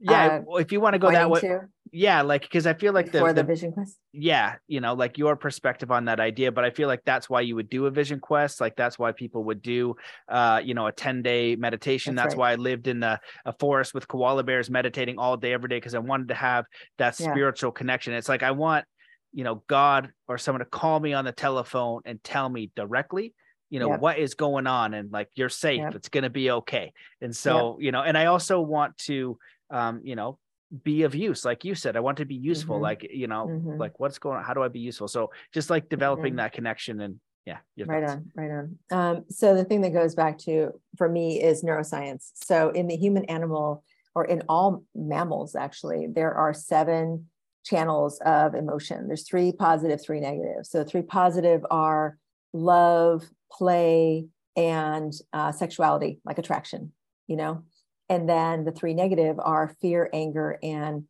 yeah 0.00 0.40
uh, 0.50 0.56
if 0.56 0.72
you 0.72 0.80
want 0.80 0.94
to 0.94 0.98
go 0.98 1.10
that 1.10 1.28
way 1.30 1.40
to? 1.40 1.60
yeah 1.92 2.22
like 2.22 2.42
because 2.42 2.66
i 2.66 2.74
feel 2.74 2.92
like 2.92 3.10
the, 3.10 3.24
the, 3.24 3.32
the, 3.32 3.42
vision 3.42 3.72
quest 3.72 3.98
yeah 4.12 4.54
you 4.68 4.80
know 4.80 4.94
like 4.94 5.18
your 5.18 5.36
perspective 5.36 5.90
on 5.90 6.04
that 6.04 6.20
idea 6.20 6.50
but 6.52 6.64
i 6.64 6.70
feel 6.70 6.88
like 6.88 7.02
that's 7.04 7.28
why 7.28 7.40
you 7.40 7.54
would 7.54 7.68
do 7.68 7.86
a 7.86 7.90
vision 7.90 8.20
quest 8.20 8.60
like 8.60 8.76
that's 8.76 8.98
why 8.98 9.12
people 9.12 9.44
would 9.44 9.60
do 9.60 9.94
uh 10.28 10.60
you 10.62 10.74
know 10.74 10.86
a 10.86 10.92
10 10.92 11.22
day 11.22 11.56
meditation 11.56 12.14
that's, 12.14 12.26
that's 12.26 12.34
right. 12.34 12.40
why 12.40 12.52
i 12.52 12.54
lived 12.54 12.86
in 12.86 13.00
the 13.00 13.18
a 13.44 13.52
forest 13.54 13.92
with 13.92 14.06
koala 14.06 14.42
bears 14.42 14.70
meditating 14.70 15.18
all 15.18 15.36
day 15.36 15.52
every 15.52 15.68
day 15.68 15.76
because 15.76 15.94
i 15.94 15.98
wanted 15.98 16.28
to 16.28 16.34
have 16.34 16.64
that 16.98 17.18
yeah. 17.18 17.30
spiritual 17.30 17.72
connection 17.72 18.14
it's 18.14 18.28
like 18.28 18.42
i 18.42 18.52
want 18.52 18.84
you 19.32 19.44
know 19.44 19.62
god 19.66 20.10
or 20.28 20.38
someone 20.38 20.60
to 20.60 20.64
call 20.64 20.98
me 21.00 21.12
on 21.12 21.24
the 21.24 21.32
telephone 21.32 22.00
and 22.04 22.22
tell 22.22 22.48
me 22.48 22.70
directly 22.76 23.34
you 23.68 23.78
know 23.78 23.90
yep. 23.90 24.00
what 24.00 24.18
is 24.18 24.34
going 24.34 24.66
on 24.66 24.94
and 24.94 25.12
like 25.12 25.28
you're 25.34 25.48
safe 25.48 25.78
yep. 25.78 25.94
it's 25.94 26.08
going 26.08 26.24
to 26.24 26.30
be 26.30 26.50
okay 26.50 26.92
and 27.20 27.34
so 27.34 27.76
yep. 27.78 27.84
you 27.84 27.92
know 27.92 28.02
and 28.02 28.18
i 28.18 28.26
also 28.26 28.60
want 28.60 28.96
to 28.98 29.38
um, 29.70 30.00
you 30.04 30.16
know, 30.16 30.38
be 30.84 31.02
of 31.02 31.14
use 31.14 31.44
like 31.44 31.64
you 31.64 31.74
said 31.74 31.96
i 31.96 32.00
want 32.00 32.16
to 32.16 32.24
be 32.24 32.36
useful 32.36 32.76
mm-hmm. 32.76 32.84
like 32.84 33.06
you 33.12 33.26
know 33.26 33.46
mm-hmm. 33.48 33.76
like 33.76 33.98
what's 33.98 34.18
going 34.18 34.38
on? 34.38 34.44
How 34.44 34.54
do 34.54 34.62
i 34.62 34.68
be 34.68 34.78
useful? 34.78 35.08
So 35.08 35.30
just 35.52 35.68
like 35.68 35.88
developing 35.88 36.36
that 36.36 36.52
connection 36.52 37.00
and 37.00 37.20
yeah 37.44 37.58
right 37.86 38.06
thoughts. 38.06 38.12
on 38.12 38.30
right 38.36 38.50
on. 38.50 38.78
Um, 38.92 39.24
so 39.28 39.56
the 39.56 39.64
thing 39.64 39.80
that 39.80 39.92
goes 39.92 40.14
back 40.14 40.38
to 40.40 40.70
for 40.96 41.08
me 41.08 41.42
is 41.42 41.64
neuroscience. 41.64 42.30
So 42.34 42.70
in 42.70 42.86
the 42.86 42.96
human 42.96 43.24
animal 43.24 43.82
or 44.14 44.24
in 44.24 44.42
all 44.48 44.84
mammals 44.94 45.56
actually 45.56 46.06
there 46.06 46.34
are 46.34 46.54
seven 46.54 47.26
channels 47.64 48.20
of 48.24 48.54
emotion. 48.54 49.08
There's 49.08 49.26
three 49.26 49.52
positive 49.52 50.00
three 50.00 50.20
negative. 50.20 50.66
So 50.66 50.84
three 50.84 51.02
positive 51.02 51.66
are 51.70 52.16
love 52.52 53.24
play 53.50 54.26
and 54.56 55.12
uh, 55.32 55.50
sexuality 55.50 56.20
like 56.24 56.38
attraction 56.38 56.92
you 57.30 57.36
know 57.36 57.62
and 58.10 58.28
then 58.28 58.64
the 58.64 58.72
three 58.72 58.92
negative 58.92 59.36
are 59.38 59.76
fear, 59.80 60.10
anger, 60.12 60.58
and 60.64 61.04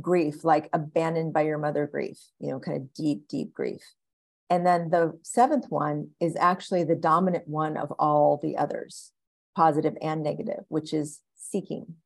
grief, 0.00 0.44
like 0.44 0.70
abandoned 0.72 1.32
by 1.32 1.42
your 1.42 1.58
mother 1.58 1.86
grief, 1.86 2.18
you 2.38 2.50
know, 2.50 2.60
kind 2.60 2.76
of 2.76 2.94
deep, 2.94 3.26
deep 3.28 3.52
grief. 3.52 3.82
And 4.48 4.64
then 4.64 4.90
the 4.90 5.18
seventh 5.22 5.66
one 5.68 6.10
is 6.20 6.36
actually 6.36 6.84
the 6.84 6.94
dominant 6.94 7.48
one 7.48 7.76
of 7.76 7.90
all 7.98 8.38
the 8.40 8.56
others, 8.56 9.10
positive 9.56 9.94
and 10.00 10.22
negative, 10.22 10.64
which 10.68 10.94
is 10.94 11.20
seeking. 11.34 11.96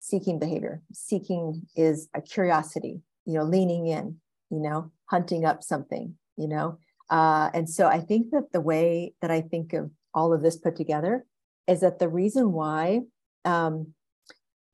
Seeking 0.00 0.40
behavior. 0.40 0.82
Seeking 0.92 1.62
is 1.76 2.08
a 2.12 2.20
curiosity, 2.20 3.02
you 3.24 3.34
know, 3.34 3.44
leaning 3.44 3.86
in, 3.86 4.16
you 4.50 4.58
know, 4.58 4.90
hunting 5.06 5.44
up 5.44 5.62
something, 5.62 6.16
you 6.36 6.48
know. 6.48 6.78
Uh, 7.08 7.50
and 7.54 7.70
so 7.70 7.86
I 7.86 8.00
think 8.00 8.32
that 8.32 8.52
the 8.52 8.60
way 8.60 9.14
that 9.22 9.30
I 9.30 9.42
think 9.42 9.74
of 9.74 9.92
all 10.12 10.32
of 10.32 10.42
this 10.42 10.56
put 10.56 10.74
together 10.74 11.24
is 11.68 11.80
that 11.80 11.98
the 11.98 12.08
reason 12.08 12.52
why 12.52 13.02
um, 13.44 13.88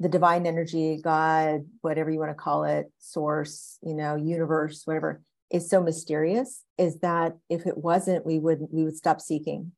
the 0.00 0.08
divine 0.08 0.46
energy, 0.46 1.00
God, 1.02 1.66
whatever 1.80 2.10
you 2.10 2.18
want 2.18 2.30
to 2.30 2.34
call 2.34 2.64
it, 2.64 2.90
source, 2.98 3.78
you 3.82 3.94
know, 3.94 4.16
universe, 4.16 4.82
whatever, 4.84 5.20
is 5.50 5.68
so 5.68 5.82
mysterious 5.82 6.62
is 6.78 7.00
that 7.00 7.36
if 7.50 7.66
it 7.66 7.76
wasn't, 7.76 8.24
we 8.24 8.38
would 8.38 8.60
we 8.70 8.84
would 8.84 8.96
stop 8.96 9.20
seeking. 9.20 9.72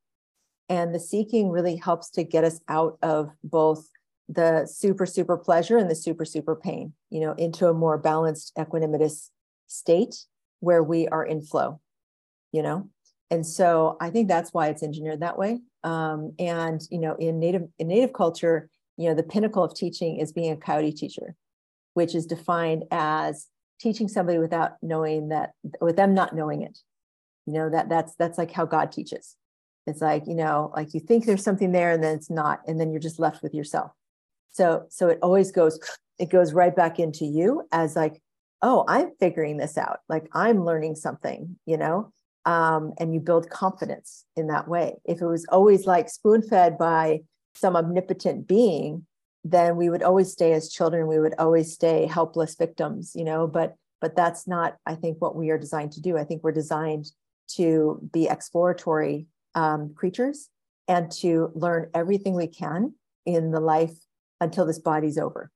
And 0.69 0.93
the 0.93 0.99
seeking 0.99 1.49
really 1.49 1.75
helps 1.75 2.09
to 2.11 2.23
get 2.23 2.43
us 2.43 2.59
out 2.67 2.97
of 3.01 3.29
both 3.43 3.89
the 4.29 4.65
super, 4.65 5.05
super 5.05 5.37
pleasure 5.37 5.77
and 5.77 5.89
the 5.89 5.95
super, 5.95 6.25
super 6.25 6.55
pain, 6.55 6.93
you 7.09 7.21
know, 7.21 7.33
into 7.33 7.67
a 7.67 7.73
more 7.73 7.97
balanced, 7.97 8.53
equanimitous 8.57 9.29
state 9.67 10.25
where 10.59 10.83
we 10.83 11.07
are 11.07 11.23
in 11.23 11.41
flow, 11.41 11.79
you 12.51 12.61
know? 12.61 12.89
And 13.29 13.45
so 13.45 13.97
I 13.99 14.09
think 14.09 14.27
that's 14.27 14.53
why 14.53 14.67
it's 14.67 14.83
engineered 14.83 15.19
that 15.21 15.37
way. 15.37 15.59
Um, 15.83 16.33
and 16.39 16.81
you 16.89 16.99
know, 16.99 17.15
in 17.15 17.39
native 17.39 17.67
in 17.77 17.87
native 17.87 18.13
culture, 18.13 18.69
you 18.95 19.09
know, 19.09 19.15
the 19.15 19.23
pinnacle 19.23 19.63
of 19.63 19.75
teaching 19.75 20.17
is 20.17 20.31
being 20.31 20.51
a 20.51 20.57
coyote 20.57 20.91
teacher, 20.93 21.35
which 21.93 22.15
is 22.15 22.25
defined 22.25 22.85
as 22.91 23.47
teaching 23.79 24.07
somebody 24.07 24.39
without 24.39 24.73
knowing 24.81 25.29
that, 25.29 25.51
with 25.81 25.95
them 25.95 26.13
not 26.13 26.35
knowing 26.35 26.61
it. 26.61 26.79
You 27.45 27.53
know, 27.53 27.69
that 27.69 27.89
that's 27.89 28.15
that's 28.15 28.37
like 28.37 28.51
how 28.51 28.65
God 28.65 28.91
teaches. 28.91 29.35
It's 29.85 30.01
like, 30.01 30.27
you 30.27 30.35
know, 30.35 30.71
like 30.75 30.93
you 30.93 30.99
think 30.99 31.25
there's 31.25 31.43
something 31.43 31.71
there 31.71 31.91
and 31.91 32.03
then 32.03 32.15
it's 32.15 32.29
not, 32.29 32.59
and 32.67 32.79
then 32.79 32.91
you're 32.91 32.99
just 32.99 33.19
left 33.19 33.41
with 33.41 33.53
yourself. 33.53 33.91
So 34.51 34.85
so 34.89 35.09
it 35.09 35.19
always 35.21 35.51
goes, 35.51 35.79
it 36.17 36.29
goes 36.29 36.53
right 36.53 36.75
back 36.75 36.99
into 36.99 37.25
you 37.25 37.67
as 37.71 37.95
like, 37.95 38.21
oh, 38.61 38.83
I'm 38.87 39.11
figuring 39.19 39.57
this 39.57 39.77
out. 39.77 39.99
Like 40.09 40.27
I'm 40.33 40.65
learning 40.65 40.95
something, 40.95 41.57
you 41.65 41.77
know 41.77 42.11
um, 42.47 42.93
and 42.97 43.13
you 43.13 43.19
build 43.19 43.49
confidence 43.49 44.23
in 44.37 44.47
that 44.47 44.69
way. 44.69 44.95
If 45.03 45.21
it 45.21 45.27
was 45.27 45.45
always 45.49 45.85
like 45.85 46.09
spoon 46.09 46.41
fed 46.41 46.77
by 46.77 47.23
some 47.53 47.75
omnipotent 47.75 48.47
being, 48.47 49.05
then 49.43 49.75
we 49.75 49.89
would 49.89 50.01
always 50.01 50.31
stay 50.31 50.53
as 50.53 50.71
children. 50.71 51.07
We 51.07 51.19
would 51.19 51.35
always 51.37 51.73
stay 51.73 52.05
helpless 52.05 52.55
victims, 52.55 53.11
you 53.15 53.25
know. 53.25 53.47
But 53.47 53.75
but 53.99 54.15
that's 54.15 54.47
not, 54.47 54.77
I 54.85 54.95
think, 54.95 55.21
what 55.21 55.35
we 55.35 55.49
are 55.49 55.57
designed 55.57 55.91
to 55.93 56.01
do. 56.01 56.17
I 56.17 56.23
think 56.23 56.41
we're 56.41 56.51
designed 56.53 57.11
to 57.55 57.99
be 58.13 58.27
exploratory 58.29 59.27
um, 59.53 59.93
creatures 59.93 60.49
and 60.87 61.11
to 61.11 61.51
learn 61.53 61.89
everything 61.93 62.33
we 62.33 62.47
can 62.47 62.93
in 63.25 63.51
the 63.51 63.59
life 63.59 63.93
until 64.39 64.65
this 64.65 64.79
body's 64.79 65.17
over. 65.17 65.51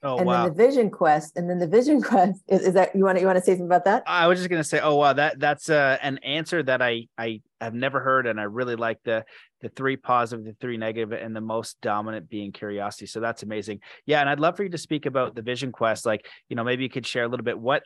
Oh, 0.00 0.18
and 0.18 0.26
wow. 0.26 0.44
then 0.44 0.54
the 0.54 0.64
vision 0.64 0.90
quest 0.90 1.36
and 1.36 1.50
then 1.50 1.58
the 1.58 1.66
vision 1.66 2.00
quest 2.02 2.40
is, 2.46 2.60
is 2.60 2.74
that 2.74 2.94
you 2.94 3.04
want 3.04 3.16
to 3.16 3.20
you 3.20 3.26
want 3.26 3.36
to 3.38 3.44
say 3.44 3.52
something 3.52 3.66
about 3.66 3.84
that? 3.86 4.04
I 4.06 4.28
was 4.28 4.38
just 4.38 4.48
going 4.48 4.62
to 4.62 4.68
say 4.68 4.78
oh 4.80 4.94
wow 4.94 5.12
that 5.12 5.40
that's 5.40 5.68
uh, 5.68 5.98
an 6.00 6.18
answer 6.18 6.62
that 6.62 6.80
i 6.80 7.08
i 7.16 7.40
have 7.60 7.74
never 7.74 7.98
heard 7.98 8.28
and 8.28 8.38
i 8.38 8.44
really 8.44 8.76
like 8.76 8.98
the 9.02 9.24
the 9.60 9.68
three 9.70 9.96
positive 9.96 10.44
the 10.44 10.54
three 10.60 10.76
negative 10.76 11.10
and 11.12 11.34
the 11.34 11.40
most 11.40 11.80
dominant 11.80 12.30
being 12.30 12.52
curiosity 12.52 13.06
so 13.06 13.18
that's 13.18 13.42
amazing. 13.42 13.80
Yeah 14.06 14.20
and 14.20 14.30
i'd 14.30 14.38
love 14.38 14.56
for 14.56 14.62
you 14.62 14.68
to 14.68 14.78
speak 14.78 15.06
about 15.06 15.34
the 15.34 15.42
vision 15.42 15.72
quest 15.72 16.06
like 16.06 16.26
you 16.48 16.54
know 16.54 16.62
maybe 16.62 16.84
you 16.84 16.90
could 16.90 17.06
share 17.06 17.24
a 17.24 17.28
little 17.28 17.44
bit 17.44 17.58
what 17.58 17.82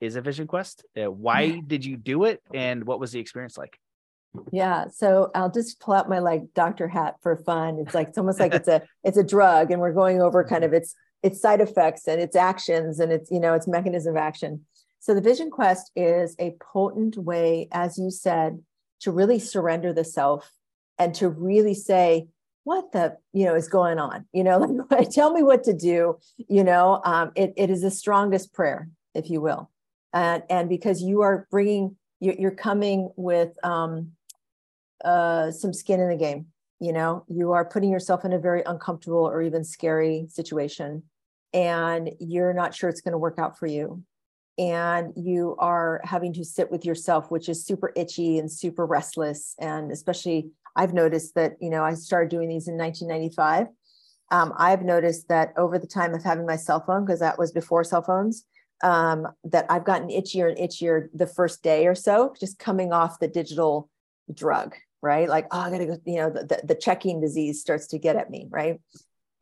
is 0.00 0.16
a 0.16 0.22
vision 0.22 0.46
quest? 0.46 0.84
Uh, 0.96 1.10
why 1.10 1.60
did 1.66 1.84
you 1.84 1.96
do 1.96 2.24
it 2.24 2.42
and 2.54 2.84
what 2.84 3.00
was 3.00 3.12
the 3.12 3.20
experience 3.20 3.56
like? 3.56 3.78
Yeah 4.52 4.84
so 4.92 5.30
i'll 5.34 5.50
just 5.50 5.80
pull 5.80 5.94
out 5.94 6.08
my 6.08 6.18
like 6.18 6.42
doctor 6.54 6.86
hat 6.86 7.14
for 7.22 7.36
fun. 7.36 7.78
It's 7.78 7.94
like 7.94 8.08
it's 8.08 8.18
almost 8.18 8.38
like 8.38 8.52
it's 8.52 8.68
a 8.68 8.82
it's 9.02 9.16
a 9.16 9.24
drug 9.24 9.70
and 9.70 9.80
we're 9.80 9.94
going 9.94 10.20
over 10.20 10.44
kind 10.44 10.64
of 10.64 10.72
its 10.74 10.94
its 11.22 11.40
side 11.40 11.60
effects 11.60 12.06
and 12.06 12.20
its 12.20 12.36
actions 12.36 13.00
and 13.00 13.12
its 13.12 13.30
you 13.30 13.40
know 13.40 13.54
its 13.54 13.68
mechanism 13.68 14.16
of 14.16 14.22
action. 14.22 14.64
So 15.00 15.14
the 15.14 15.20
vision 15.20 15.50
quest 15.50 15.90
is 15.96 16.36
a 16.38 16.56
potent 16.60 17.16
way 17.16 17.68
as 17.72 17.98
you 17.98 18.10
said 18.10 18.62
to 19.00 19.10
really 19.10 19.38
surrender 19.38 19.92
the 19.92 20.04
self 20.04 20.52
and 20.98 21.14
to 21.14 21.28
really 21.28 21.74
say 21.74 22.28
what 22.64 22.92
the 22.92 23.16
you 23.32 23.44
know 23.44 23.54
is 23.54 23.68
going 23.68 23.98
on? 23.98 24.26
You 24.32 24.44
know 24.44 24.86
like 24.90 25.10
tell 25.10 25.32
me 25.32 25.42
what 25.42 25.64
to 25.64 25.72
do 25.72 26.18
you 26.36 26.64
know 26.64 27.00
um, 27.04 27.32
it, 27.34 27.52
it 27.56 27.70
is 27.70 27.82
the 27.82 27.90
strongest 27.90 28.52
prayer 28.52 28.88
if 29.14 29.30
you 29.30 29.40
will. 29.40 29.70
And 30.12 30.42
and 30.50 30.68
because 30.68 31.02
you 31.02 31.22
are 31.22 31.46
bringing 31.50 31.96
you're 32.20 32.50
coming 32.50 33.10
with 33.16 33.52
um, 33.64 34.12
uh, 35.04 35.50
some 35.50 35.72
skin 35.72 36.00
in 36.00 36.08
the 36.08 36.16
game. 36.16 36.46
You 36.80 36.92
know, 36.92 37.24
you 37.28 37.52
are 37.52 37.64
putting 37.64 37.90
yourself 37.90 38.24
in 38.24 38.32
a 38.32 38.38
very 38.38 38.62
uncomfortable 38.64 39.28
or 39.28 39.42
even 39.42 39.64
scary 39.64 40.26
situation, 40.28 41.02
and 41.52 42.10
you're 42.18 42.54
not 42.54 42.74
sure 42.74 42.88
it's 42.88 43.02
going 43.02 43.12
to 43.12 43.18
work 43.18 43.38
out 43.38 43.58
for 43.58 43.66
you. 43.66 44.02
And 44.58 45.12
you 45.16 45.56
are 45.58 46.00
having 46.04 46.32
to 46.34 46.44
sit 46.44 46.70
with 46.70 46.84
yourself, 46.84 47.30
which 47.30 47.48
is 47.48 47.64
super 47.64 47.92
itchy 47.96 48.38
and 48.38 48.50
super 48.50 48.84
restless. 48.84 49.54
And 49.58 49.90
especially, 49.90 50.50
I've 50.76 50.92
noticed 50.92 51.34
that, 51.34 51.56
you 51.60 51.70
know, 51.70 51.82
I 51.82 51.94
started 51.94 52.30
doing 52.30 52.48
these 52.48 52.68
in 52.68 52.76
1995. 52.76 53.68
Um, 54.30 54.52
I've 54.56 54.82
noticed 54.82 55.28
that 55.28 55.52
over 55.56 55.78
the 55.78 55.86
time 55.86 56.14
of 56.14 56.22
having 56.22 56.46
my 56.46 56.56
cell 56.56 56.84
phone, 56.86 57.04
because 57.04 57.20
that 57.20 57.38
was 57.38 57.52
before 57.52 57.84
cell 57.84 58.02
phones, 58.02 58.44
um, 58.82 59.26
that 59.44 59.66
I've 59.68 59.84
gotten 59.84 60.08
itchier 60.08 60.48
and 60.48 60.58
itchier 60.58 61.08
the 61.12 61.26
first 61.26 61.62
day 61.62 61.86
or 61.86 61.94
so, 61.94 62.34
just 62.38 62.58
coming 62.58 62.92
off 62.92 63.18
the 63.18 63.28
digital 63.28 63.90
drug, 64.32 64.76
right? 65.02 65.28
Like, 65.28 65.46
oh, 65.50 65.60
I 65.60 65.70
gotta 65.70 65.86
go, 65.86 65.98
you 66.04 66.16
know, 66.16 66.30
the, 66.30 66.60
the 66.64 66.74
checking 66.74 67.20
disease 67.20 67.60
starts 67.60 67.86
to 67.88 67.98
get 67.98 68.16
at 68.16 68.30
me, 68.30 68.46
right? 68.50 68.80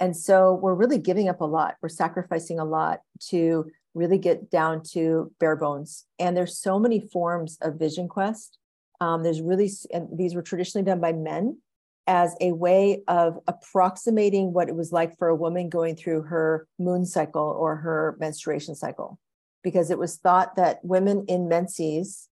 And 0.01 0.17
so 0.17 0.55
we're 0.55 0.75
really 0.75 0.99
giving 0.99 1.29
up 1.29 1.41
a 1.41 1.45
lot. 1.45 1.77
We're 1.83 1.89
sacrificing 1.89 2.59
a 2.59 2.65
lot 2.65 3.01
to 3.31 3.71
really 3.95 4.19
get 4.19 4.51
down 4.51 4.83
to 4.93 5.33
bare 5.41 5.57
bones. 5.57 6.05
And 6.19 6.37
there's 6.37 6.59
so 6.59 6.79
many 6.79 7.01
forms 7.01 7.59
of 7.61 7.79
Vision 7.79 8.09
Quest. 8.09 8.59
Um, 9.01 9.23
there's 9.23 9.43
really, 9.43 9.71
and 9.93 10.09
these 10.17 10.35
were 10.35 10.43
traditionally 10.43 10.85
done 10.85 11.01
by 11.01 11.13
men 11.13 11.59
as 12.07 12.35
a 12.41 12.53
way 12.53 13.03
of 13.07 13.39
approximating 13.47 14.53
what 14.53 14.69
it 14.69 14.75
was 14.75 14.93
like 14.93 15.17
for 15.19 15.29
a 15.29 15.37
woman 15.37 15.69
going 15.69 15.95
through 15.95 16.23
her 16.23 16.67
moon 16.79 17.05
cycle 17.05 17.43
or 17.43 17.77
her 17.77 18.17
menstruation 18.19 18.75
cycle 18.75 19.19
because 19.63 19.91
it 19.91 19.99
was 19.99 20.17
thought 20.17 20.57
that 20.57 20.83
women 20.83 21.25
in 21.29 21.49
menses 21.49 22.28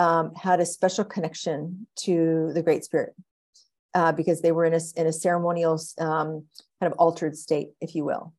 um, 0.00 0.34
had 0.34 0.60
a 0.60 0.66
special 0.66 1.04
connection 1.04 1.86
to 1.94 2.50
the 2.54 2.62
Great 2.62 2.84
Spirit 2.84 3.14
uh, 3.94 4.12
because 4.12 4.40
they 4.40 4.50
were 4.50 4.64
in 4.64 4.72
a, 4.72 4.80
in 4.96 5.06
a 5.06 5.12
ceremonial 5.12 5.78
um, 5.98 6.46
kind 6.80 6.90
of 6.90 6.94
altered 6.94 7.36
state, 7.36 7.68
if 7.82 7.94
you 7.94 8.06
will. 8.06 8.32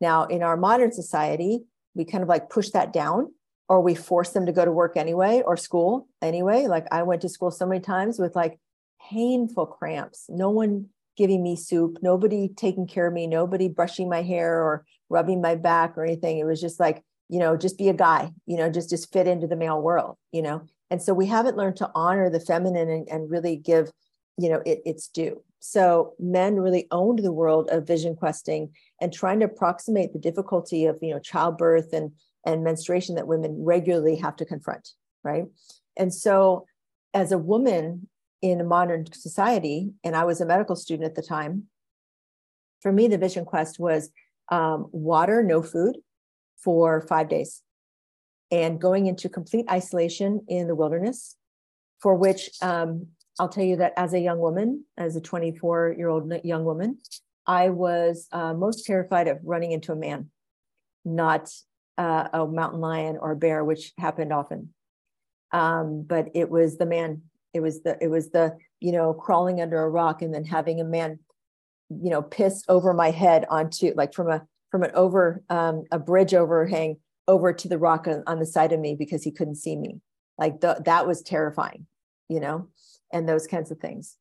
Now, 0.00 0.24
in 0.24 0.42
our 0.42 0.56
modern 0.56 0.90
society, 0.90 1.64
we 1.94 2.06
kind 2.06 2.22
of 2.22 2.30
like 2.30 2.48
push 2.48 2.70
that 2.70 2.94
down 2.94 3.30
or 3.68 3.82
we 3.82 3.94
force 3.94 4.30
them 4.30 4.46
to 4.46 4.52
go 4.52 4.64
to 4.64 4.72
work 4.72 4.96
anyway 4.96 5.42
or 5.44 5.54
school 5.58 6.08
anyway. 6.22 6.66
Like 6.66 6.86
I 6.90 7.02
went 7.02 7.20
to 7.22 7.28
school 7.28 7.50
so 7.50 7.66
many 7.66 7.82
times 7.82 8.18
with 8.18 8.34
like 8.34 8.58
painful 9.10 9.66
cramps, 9.66 10.24
no 10.30 10.48
one 10.48 10.86
giving 11.18 11.42
me 11.42 11.56
soup, 11.56 11.98
nobody 12.00 12.48
taking 12.48 12.86
care 12.86 13.08
of 13.08 13.12
me, 13.12 13.26
nobody 13.26 13.68
brushing 13.68 14.08
my 14.08 14.22
hair 14.22 14.62
or 14.62 14.86
rubbing 15.10 15.42
my 15.42 15.56
back 15.56 15.98
or 15.98 16.04
anything. 16.06 16.38
It 16.38 16.44
was 16.44 16.60
just 16.60 16.80
like, 16.80 17.04
you 17.32 17.38
know 17.38 17.56
just 17.56 17.78
be 17.78 17.88
a 17.88 17.94
guy 17.94 18.30
you 18.44 18.58
know 18.58 18.68
just 18.68 18.90
just 18.90 19.10
fit 19.10 19.26
into 19.26 19.46
the 19.46 19.56
male 19.56 19.80
world 19.80 20.16
you 20.32 20.42
know 20.42 20.62
and 20.92 21.02
so 21.02 21.14
we 21.14 21.26
haven't 21.26 21.56
learned 21.56 21.76
to 21.76 21.90
honor 21.94 22.28
the 22.28 22.38
feminine 22.38 22.90
and, 22.90 23.08
and 23.08 23.30
really 23.30 23.56
give 23.56 23.90
you 24.38 24.48
know 24.48 24.62
it, 24.66 24.82
its 24.84 25.08
due. 25.08 25.42
So 25.60 26.14
men 26.18 26.60
really 26.60 26.86
owned 26.90 27.20
the 27.20 27.32
world 27.32 27.68
of 27.70 27.86
vision 27.86 28.14
questing 28.14 28.72
and 29.00 29.12
trying 29.12 29.40
to 29.40 29.46
approximate 29.46 30.12
the 30.12 30.18
difficulty 30.18 30.84
of 30.86 30.98
you 31.02 31.10
know 31.10 31.18
childbirth 31.18 31.92
and 31.92 32.12
and 32.44 32.62
menstruation 32.62 33.14
that 33.14 33.26
women 33.26 33.64
regularly 33.64 34.16
have 34.16 34.36
to 34.36 34.44
confront 34.44 34.90
right? 35.24 35.44
And 35.96 36.12
so 36.12 36.66
as 37.14 37.32
a 37.32 37.38
woman 37.38 38.08
in 38.40 38.60
a 38.60 38.64
modern 38.64 39.10
society 39.12 39.90
and 40.02 40.16
i 40.16 40.24
was 40.24 40.40
a 40.40 40.46
medical 40.46 40.76
student 40.76 41.06
at 41.06 41.14
the 41.14 41.22
time 41.22 41.64
for 42.80 42.92
me 42.92 43.06
the 43.06 43.18
vision 43.18 43.44
quest 43.44 43.78
was 43.78 44.10
um, 44.50 44.88
water 44.90 45.42
no 45.42 45.62
food 45.62 45.96
for 46.56 47.00
five 47.02 47.28
days 47.28 47.62
and 48.52 48.78
going 48.78 49.06
into 49.06 49.30
complete 49.30 49.66
isolation 49.70 50.44
in 50.46 50.68
the 50.68 50.74
wilderness, 50.74 51.36
for 52.00 52.14
which 52.14 52.50
um, 52.60 53.06
I'll 53.40 53.48
tell 53.48 53.64
you 53.64 53.76
that 53.76 53.94
as 53.96 54.12
a 54.12 54.20
young 54.20 54.38
woman, 54.38 54.84
as 54.98 55.16
a 55.16 55.20
24 55.20 55.94
year 55.96 56.08
old 56.08 56.30
young 56.44 56.64
woman, 56.64 56.98
I 57.46 57.70
was 57.70 58.28
uh, 58.30 58.52
most 58.52 58.84
terrified 58.84 59.26
of 59.26 59.38
running 59.42 59.72
into 59.72 59.92
a 59.92 59.96
man, 59.96 60.30
not 61.04 61.50
uh, 61.96 62.28
a 62.32 62.46
mountain 62.46 62.80
lion 62.80 63.16
or 63.20 63.32
a 63.32 63.36
bear, 63.36 63.64
which 63.64 63.92
happened 63.98 64.32
often. 64.32 64.74
Um, 65.50 66.04
but 66.06 66.28
it 66.34 66.50
was 66.50 66.76
the 66.76 66.86
man. 66.86 67.22
It 67.54 67.60
was 67.60 67.82
the 67.82 67.98
it 68.00 68.08
was 68.08 68.30
the 68.30 68.56
you 68.80 68.92
know 68.92 69.12
crawling 69.12 69.60
under 69.60 69.82
a 69.82 69.88
rock 69.88 70.22
and 70.22 70.32
then 70.32 70.44
having 70.44 70.80
a 70.80 70.84
man, 70.84 71.18
you 71.90 72.10
know, 72.10 72.22
piss 72.22 72.64
over 72.68 72.92
my 72.92 73.10
head 73.10 73.46
onto 73.48 73.92
like 73.94 74.14
from 74.14 74.30
a 74.30 74.46
from 74.70 74.82
an 74.82 74.90
over 74.94 75.42
um, 75.48 75.84
a 75.90 75.98
bridge 75.98 76.34
overhang 76.34 76.96
over 77.28 77.52
to 77.52 77.68
the 77.68 77.78
rock 77.78 78.06
on, 78.06 78.22
on, 78.26 78.38
the 78.38 78.46
side 78.46 78.72
of 78.72 78.80
me 78.80 78.94
because 78.94 79.22
he 79.22 79.30
couldn't 79.30 79.56
see 79.56 79.76
me. 79.76 80.00
Like 80.38 80.60
the, 80.60 80.82
that 80.84 81.06
was 81.06 81.22
terrifying, 81.22 81.86
you 82.28 82.40
know, 82.40 82.68
and 83.12 83.28
those 83.28 83.46
kinds 83.46 83.70
of 83.70 83.78
things. 83.78 84.16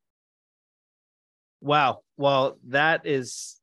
Wow. 1.62 2.00
Well, 2.18 2.58
that 2.68 3.06
is 3.06 3.62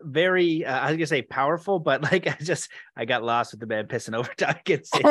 very 0.00 0.64
uh, 0.64 0.78
I 0.78 0.86
was 0.86 0.96
gonna 0.96 1.06
say 1.06 1.22
powerful, 1.22 1.78
but 1.78 2.02
like 2.02 2.26
I 2.28 2.36
just 2.42 2.70
I 2.96 3.04
got 3.04 3.22
lost 3.22 3.52
with 3.52 3.60
the 3.60 3.66
man 3.66 3.86
pissing 3.86 4.16
over 4.16 4.30
Dawkins. 4.36 4.90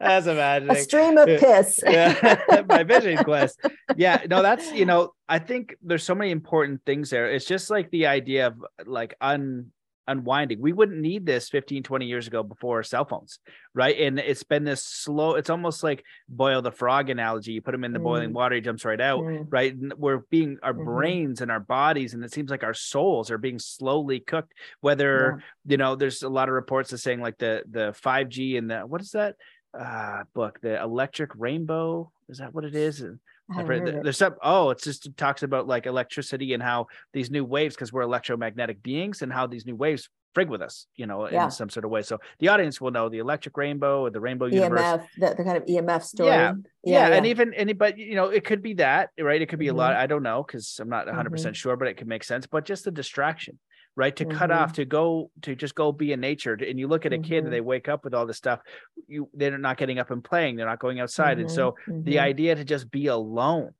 That's 0.00 0.26
imagining 0.26 0.76
a 0.76 0.80
stream 0.80 1.18
of 1.18 1.26
piss. 1.26 1.78
yeah, 1.84 2.62
my 2.68 2.82
vision 2.82 3.22
quest. 3.24 3.60
Yeah, 3.96 4.22
no, 4.28 4.42
that's 4.42 4.72
you 4.72 4.84
know 4.84 5.12
I 5.28 5.38
think 5.38 5.76
there's 5.82 6.02
so 6.02 6.14
many 6.14 6.30
important 6.30 6.82
things 6.84 7.10
there. 7.10 7.30
It's 7.30 7.46
just 7.46 7.70
like 7.70 7.90
the 7.90 8.06
idea 8.06 8.48
of 8.48 8.64
like 8.86 9.14
un 9.20 9.72
unwinding. 10.06 10.60
We 10.60 10.72
wouldn't 10.72 11.00
need 11.00 11.26
this 11.26 11.48
15, 11.48 11.82
20 11.82 12.06
years 12.06 12.26
ago 12.26 12.42
before 12.42 12.82
cell 12.82 13.04
phones, 13.04 13.38
right? 13.74 13.98
And 13.98 14.18
it's 14.18 14.42
been 14.42 14.64
this 14.64 14.84
slow, 14.84 15.34
it's 15.34 15.50
almost 15.50 15.82
like 15.82 16.04
boil 16.28 16.62
the 16.62 16.72
frog 16.72 17.10
analogy. 17.10 17.52
You 17.52 17.62
put 17.62 17.74
him 17.74 17.84
in 17.84 17.92
the 17.92 17.98
mm. 17.98 18.04
boiling 18.04 18.32
water, 18.32 18.54
he 18.54 18.60
jumps 18.60 18.84
right 18.84 19.00
out, 19.00 19.20
mm. 19.20 19.46
right? 19.50 19.74
And 19.74 19.92
we're 19.96 20.22
being 20.30 20.58
our 20.62 20.72
mm-hmm. 20.72 20.84
brains 20.84 21.40
and 21.40 21.50
our 21.50 21.60
bodies, 21.60 22.14
and 22.14 22.24
it 22.24 22.32
seems 22.32 22.50
like 22.50 22.64
our 22.64 22.74
souls 22.74 23.30
are 23.30 23.38
being 23.38 23.58
slowly 23.58 24.20
cooked. 24.20 24.52
Whether, 24.80 25.42
yeah. 25.64 25.72
you 25.72 25.76
know, 25.76 25.96
there's 25.96 26.22
a 26.22 26.28
lot 26.28 26.48
of 26.48 26.54
reports 26.54 26.92
of 26.92 27.00
saying 27.00 27.20
like 27.20 27.38
the 27.38 27.62
the 27.70 27.94
5G 28.04 28.58
and 28.58 28.70
the 28.70 28.80
what 28.80 29.00
is 29.00 29.10
that 29.12 29.36
uh 29.78 30.22
book, 30.34 30.60
the 30.60 30.80
electric 30.80 31.30
rainbow? 31.36 32.10
Is 32.28 32.38
that 32.38 32.54
what 32.54 32.64
it 32.64 32.74
is? 32.74 33.04
I've 33.50 33.66
there's 33.66 34.18
some 34.18 34.36
oh 34.42 34.70
it's 34.70 34.84
just 34.84 35.06
it 35.06 35.16
talks 35.16 35.42
about 35.42 35.66
like 35.66 35.86
electricity 35.86 36.54
and 36.54 36.62
how 36.62 36.86
these 37.12 37.30
new 37.30 37.44
waves 37.44 37.74
because 37.74 37.92
we're 37.92 38.02
electromagnetic 38.02 38.82
beings 38.82 39.20
and 39.22 39.32
how 39.32 39.46
these 39.46 39.66
new 39.66 39.76
waves 39.76 40.08
frig 40.34 40.48
with 40.48 40.62
us 40.62 40.86
you 40.96 41.06
know 41.06 41.28
yeah. 41.28 41.44
in 41.44 41.50
some 41.50 41.68
sort 41.68 41.84
of 41.84 41.90
way 41.90 42.02
so 42.02 42.18
the 42.38 42.48
audience 42.48 42.80
will 42.80 42.90
know 42.90 43.08
the 43.08 43.18
electric 43.18 43.56
rainbow 43.56 44.00
or 44.00 44.10
the 44.10 44.20
rainbow 44.20 44.46
universe 44.46 45.00
the, 45.18 45.34
the 45.36 45.44
kind 45.44 45.56
of 45.56 45.64
emf 45.66 46.02
story 46.02 46.30
yeah. 46.30 46.52
yeah, 46.82 47.08
yeah 47.08 47.14
and 47.14 47.26
even 47.26 47.52
any 47.54 47.72
but 47.72 47.98
you 47.98 48.14
know 48.14 48.26
it 48.26 48.44
could 48.44 48.62
be 48.62 48.74
that 48.74 49.10
right 49.20 49.42
it 49.42 49.46
could 49.46 49.58
be 49.58 49.66
mm-hmm. 49.66 49.76
a 49.76 49.78
lot 49.78 49.92
mm-hmm. 49.92 50.02
i 50.02 50.06
don't 50.06 50.22
know 50.22 50.42
because 50.42 50.78
i'm 50.80 50.88
not 50.88 51.06
100% 51.06 51.14
mm 51.14 51.46
hmm 51.46 51.52
sure 51.52 51.76
but 51.76 51.86
it 51.86 51.96
could 51.96 52.08
make 52.08 52.24
sense 52.24 52.46
but 52.46 52.64
just 52.64 52.84
the 52.84 52.90
distraction 52.90 53.58
right 53.96 54.16
to 54.16 54.24
mm-hmm. 54.24 54.36
cut 54.36 54.50
off 54.50 54.68
mm-hmm. 54.68 54.82
to 54.82 54.84
go 54.84 55.30
to 55.42 55.54
just 55.54 55.74
go 55.74 55.92
be 55.92 56.12
in 56.12 56.20
nature 56.20 56.54
and 56.54 56.78
you 56.78 56.88
look 56.88 57.06
at 57.06 57.12
a 57.12 57.18
kid 57.18 57.38
and 57.38 57.46
mm-hmm. 57.46 57.52
they 57.52 57.60
wake 57.60 57.88
up 57.88 58.04
with 58.04 58.14
all 58.14 58.26
this 58.26 58.36
stuff 58.36 58.60
you 59.06 59.28
they're 59.34 59.56
not 59.58 59.76
getting 59.76 59.98
up 59.98 60.10
and 60.10 60.24
playing 60.24 60.56
they're 60.56 60.66
not 60.66 60.78
going 60.78 61.00
outside 61.00 61.38
and 61.38 61.50
so 61.50 61.76
the 61.86 61.92
mm-hmm. 61.92 62.18
idea 62.18 62.54
to 62.54 62.64
just 62.64 62.90
be 62.90 63.06
alone 63.06 63.70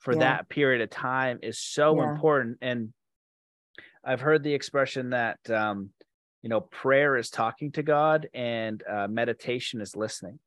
for 0.00 0.12
yeah. 0.12 0.20
that 0.20 0.48
period 0.48 0.82
of 0.82 0.90
time 0.90 1.38
is 1.42 1.58
so 1.58 1.96
yeah. 1.96 2.10
important 2.10 2.58
and 2.60 2.92
i've 4.04 4.20
heard 4.20 4.42
the 4.42 4.52
expression 4.52 5.10
that 5.10 5.38
um 5.50 5.90
you 6.42 6.50
know 6.50 6.60
prayer 6.60 7.16
is 7.16 7.30
talking 7.30 7.72
to 7.72 7.82
god 7.82 8.28
and 8.34 8.82
uh, 8.90 9.06
meditation 9.08 9.80
is 9.80 9.96
listening 9.96 10.38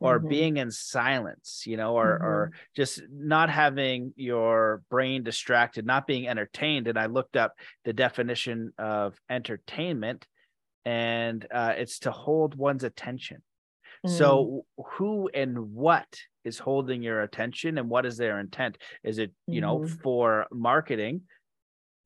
or 0.00 0.18
mm-hmm. 0.18 0.28
being 0.28 0.56
in 0.56 0.70
silence 0.70 1.64
you 1.66 1.76
know 1.76 1.96
or 1.96 2.18
mm-hmm. 2.18 2.26
or 2.26 2.52
just 2.74 3.02
not 3.10 3.50
having 3.50 4.12
your 4.16 4.82
brain 4.90 5.22
distracted 5.22 5.86
not 5.86 6.06
being 6.06 6.28
entertained 6.28 6.86
and 6.88 6.98
i 6.98 7.06
looked 7.06 7.36
up 7.36 7.54
the 7.84 7.92
definition 7.92 8.72
of 8.78 9.14
entertainment 9.30 10.26
and 10.84 11.46
uh, 11.52 11.74
it's 11.76 12.00
to 12.00 12.10
hold 12.10 12.54
one's 12.54 12.84
attention 12.84 13.38
mm-hmm. 14.04 14.16
so 14.16 14.64
who 14.92 15.28
and 15.32 15.58
what 15.58 16.06
is 16.44 16.58
holding 16.58 17.02
your 17.02 17.22
attention 17.22 17.76
and 17.78 17.88
what 17.88 18.06
is 18.06 18.16
their 18.16 18.38
intent 18.38 18.78
is 19.02 19.18
it 19.18 19.32
you 19.46 19.60
know 19.60 19.78
mm-hmm. 19.78 19.94
for 19.96 20.46
marketing 20.52 21.22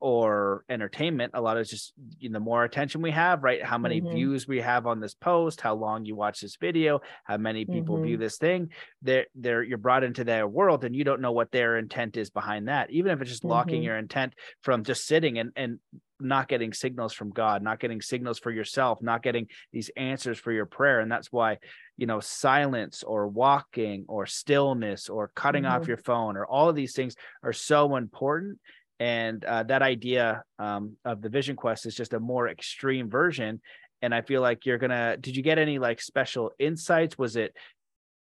or 0.00 0.64
entertainment 0.70 1.32
a 1.34 1.40
lot 1.40 1.58
of 1.58 1.68
just 1.68 1.92
you 2.18 2.30
know, 2.30 2.34
the 2.34 2.40
more 2.40 2.64
attention 2.64 3.02
we 3.02 3.10
have 3.10 3.42
right 3.42 3.62
how 3.62 3.76
many 3.76 4.00
mm-hmm. 4.00 4.14
views 4.14 4.48
we 4.48 4.60
have 4.60 4.86
on 4.86 4.98
this 4.98 5.14
post 5.14 5.60
how 5.60 5.74
long 5.74 6.04
you 6.04 6.16
watch 6.16 6.40
this 6.40 6.56
video 6.56 7.00
how 7.24 7.36
many 7.36 7.64
people 7.64 7.96
mm-hmm. 7.96 8.06
view 8.06 8.16
this 8.16 8.38
thing 8.38 8.70
they're 9.02 9.26
they're 9.34 9.62
you're 9.62 9.78
brought 9.78 10.02
into 10.02 10.24
their 10.24 10.48
world 10.48 10.84
and 10.84 10.96
you 10.96 11.04
don't 11.04 11.20
know 11.20 11.32
what 11.32 11.50
their 11.52 11.76
intent 11.76 12.16
is 12.16 12.30
behind 12.30 12.68
that 12.68 12.90
even 12.90 13.12
if 13.12 13.20
it's 13.20 13.30
just 13.30 13.42
mm-hmm. 13.42 13.48
blocking 13.48 13.82
your 13.82 13.98
intent 13.98 14.32
from 14.62 14.84
just 14.84 15.06
sitting 15.06 15.38
and 15.38 15.52
and 15.54 15.78
not 16.22 16.48
getting 16.48 16.72
signals 16.72 17.12
from 17.12 17.30
god 17.30 17.62
not 17.62 17.80
getting 17.80 18.00
signals 18.00 18.38
for 18.38 18.50
yourself 18.50 19.00
not 19.02 19.22
getting 19.22 19.46
these 19.72 19.90
answers 19.96 20.38
for 20.38 20.52
your 20.52 20.66
prayer 20.66 21.00
and 21.00 21.10
that's 21.10 21.32
why 21.32 21.58
you 21.96 22.06
know 22.06 22.20
silence 22.20 23.02
or 23.02 23.26
walking 23.26 24.04
or 24.08 24.26
stillness 24.26 25.08
or 25.08 25.30
cutting 25.34 25.64
off 25.64 25.82
mm-hmm. 25.82 25.90
your 25.90 25.96
phone 25.98 26.36
or 26.36 26.46
all 26.46 26.68
of 26.68 26.74
these 26.74 26.94
things 26.94 27.14
are 27.42 27.52
so 27.52 27.96
important 27.96 28.58
and 29.00 29.44
uh, 29.44 29.64
that 29.64 29.82
idea 29.82 30.44
um, 30.60 30.96
of 31.04 31.20
the 31.22 31.28
vision 31.28 31.56
quest 31.56 31.86
is 31.86 31.96
just 31.96 32.12
a 32.12 32.20
more 32.20 32.48
extreme 32.48 33.10
version 33.10 33.60
and 34.02 34.14
i 34.14 34.20
feel 34.20 34.40
like 34.40 34.64
you're 34.64 34.78
gonna 34.78 35.16
did 35.18 35.36
you 35.36 35.42
get 35.42 35.58
any 35.58 35.78
like 35.78 36.00
special 36.00 36.52
insights 36.58 37.18
was 37.18 37.36
it 37.36 37.56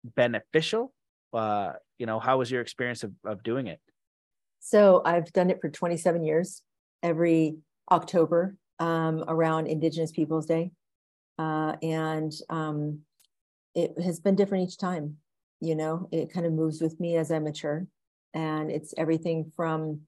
beneficial 0.04 0.94
uh, 1.34 1.74
you 1.98 2.06
know, 2.06 2.20
how 2.20 2.38
was 2.38 2.50
your 2.50 2.62
experience 2.62 3.04
of, 3.04 3.12
of 3.26 3.44
doing 3.44 3.68
it? 3.68 3.80
So 4.60 5.02
I've 5.06 5.32
done 5.34 5.50
it 5.50 5.62
for 5.62 5.70
27 5.70 6.24
years, 6.24 6.62
every 7.04 7.58
October 7.92 8.56
um, 8.80 9.24
around 9.28 9.68
Indigenous 9.68 10.12
Peoples 10.12 10.46
Day. 10.46 10.72
Uh, 11.38 11.76
and 11.82 12.34
um, 12.50 13.00
it 13.76 14.00
has 14.02 14.20
been 14.20 14.36
different 14.36 14.68
each 14.68 14.78
time. 14.78 15.18
You 15.62 15.76
know, 15.76 16.10
it 16.12 16.34
kind 16.34 16.46
of 16.46 16.54
moves 16.54 16.82
with 16.82 17.00
me 17.00 17.18
as 17.18 17.32
I 17.32 17.40
mature. 17.40 17.86
And 18.34 18.72
it's 18.72 18.94
everything 18.98 19.52
from, 19.56 20.02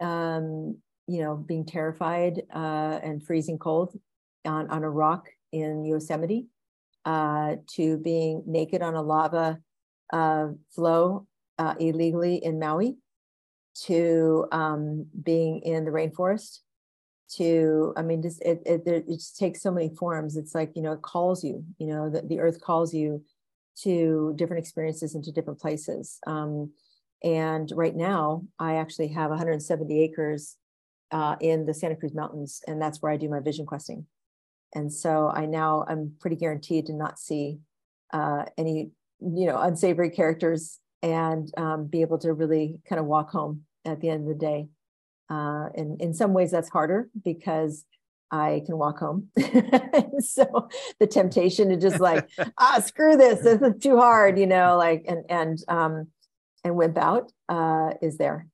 um, 0.00 0.78
you 1.06 1.22
know, 1.22 1.36
being 1.36 1.64
terrified 1.64 2.42
uh, 2.54 2.98
and 3.02 3.22
freezing 3.22 3.58
cold 3.58 3.98
on, 4.44 4.68
on 4.70 4.84
a 4.84 4.90
rock 4.90 5.28
in 5.52 5.84
Yosemite 5.84 6.46
uh, 7.04 7.56
to 7.74 7.98
being 7.98 8.42
naked 8.46 8.82
on 8.82 8.94
a 8.94 9.02
lava 9.02 9.58
uh, 10.12 10.48
flow 10.74 11.26
uh, 11.58 11.74
illegally 11.78 12.36
in 12.36 12.58
Maui 12.58 12.96
to 13.86 14.46
um, 14.52 15.06
being 15.22 15.60
in 15.60 15.84
the 15.84 15.90
rainforest 15.90 16.60
to 17.26 17.94
i 17.96 18.02
mean 18.02 18.22
just 18.22 18.40
it, 18.42 18.62
it, 18.66 18.82
it 18.86 19.08
just 19.08 19.38
takes 19.38 19.62
so 19.62 19.70
many 19.70 19.88
forms. 19.94 20.36
It's 20.36 20.54
like 20.54 20.72
you 20.74 20.82
know 20.82 20.92
it 20.92 21.02
calls 21.02 21.42
you 21.42 21.64
you 21.78 21.86
know 21.86 22.10
the, 22.10 22.22
the 22.22 22.40
earth 22.40 22.60
calls 22.60 22.92
you 22.92 23.24
to 23.82 24.34
different 24.36 24.62
experiences 24.62 25.14
and 25.14 25.24
to 25.24 25.32
different 25.32 25.60
places. 25.60 26.18
Um, 26.26 26.72
and 27.24 27.72
right 27.74 27.96
now 27.96 28.44
i 28.58 28.74
actually 28.76 29.08
have 29.08 29.30
170 29.30 30.02
acres 30.02 30.56
uh, 31.10 31.36
in 31.40 31.66
the 31.66 31.74
santa 31.74 31.96
cruz 31.96 32.14
mountains 32.14 32.60
and 32.66 32.80
that's 32.80 33.02
where 33.02 33.10
i 33.10 33.16
do 33.16 33.28
my 33.28 33.40
vision 33.40 33.66
questing 33.66 34.06
and 34.74 34.92
so 34.92 35.30
i 35.34 35.46
now 35.46 35.84
i'm 35.88 36.12
pretty 36.20 36.36
guaranteed 36.36 36.86
to 36.86 36.92
not 36.92 37.18
see 37.18 37.58
uh, 38.12 38.44
any 38.56 38.90
you 39.20 39.46
know 39.46 39.58
unsavory 39.60 40.10
characters 40.10 40.78
and 41.02 41.50
um, 41.56 41.86
be 41.86 42.02
able 42.02 42.18
to 42.18 42.32
really 42.32 42.78
kind 42.88 43.00
of 43.00 43.06
walk 43.06 43.30
home 43.30 43.62
at 43.84 44.00
the 44.00 44.08
end 44.08 44.22
of 44.22 44.28
the 44.28 44.34
day 44.34 44.68
uh, 45.30 45.68
and 45.74 46.00
in 46.00 46.14
some 46.14 46.32
ways 46.32 46.50
that's 46.50 46.68
harder 46.68 47.08
because 47.24 47.84
I 48.30 48.62
can 48.66 48.78
walk 48.78 48.98
home. 48.98 49.28
so 50.18 50.68
the 50.98 51.06
temptation 51.06 51.68
to 51.68 51.76
just 51.76 52.00
like, 52.00 52.28
ah, 52.58 52.82
screw 52.84 53.16
this, 53.16 53.40
this 53.40 53.62
is 53.62 53.80
too 53.80 53.96
hard, 53.96 54.38
you 54.38 54.46
know, 54.46 54.76
like, 54.76 55.04
and, 55.06 55.24
and, 55.28 55.58
um, 55.68 56.08
and 56.64 56.76
wimp 56.76 56.98
out, 56.98 57.30
uh, 57.48 57.92
is 58.02 58.16
there, 58.16 58.48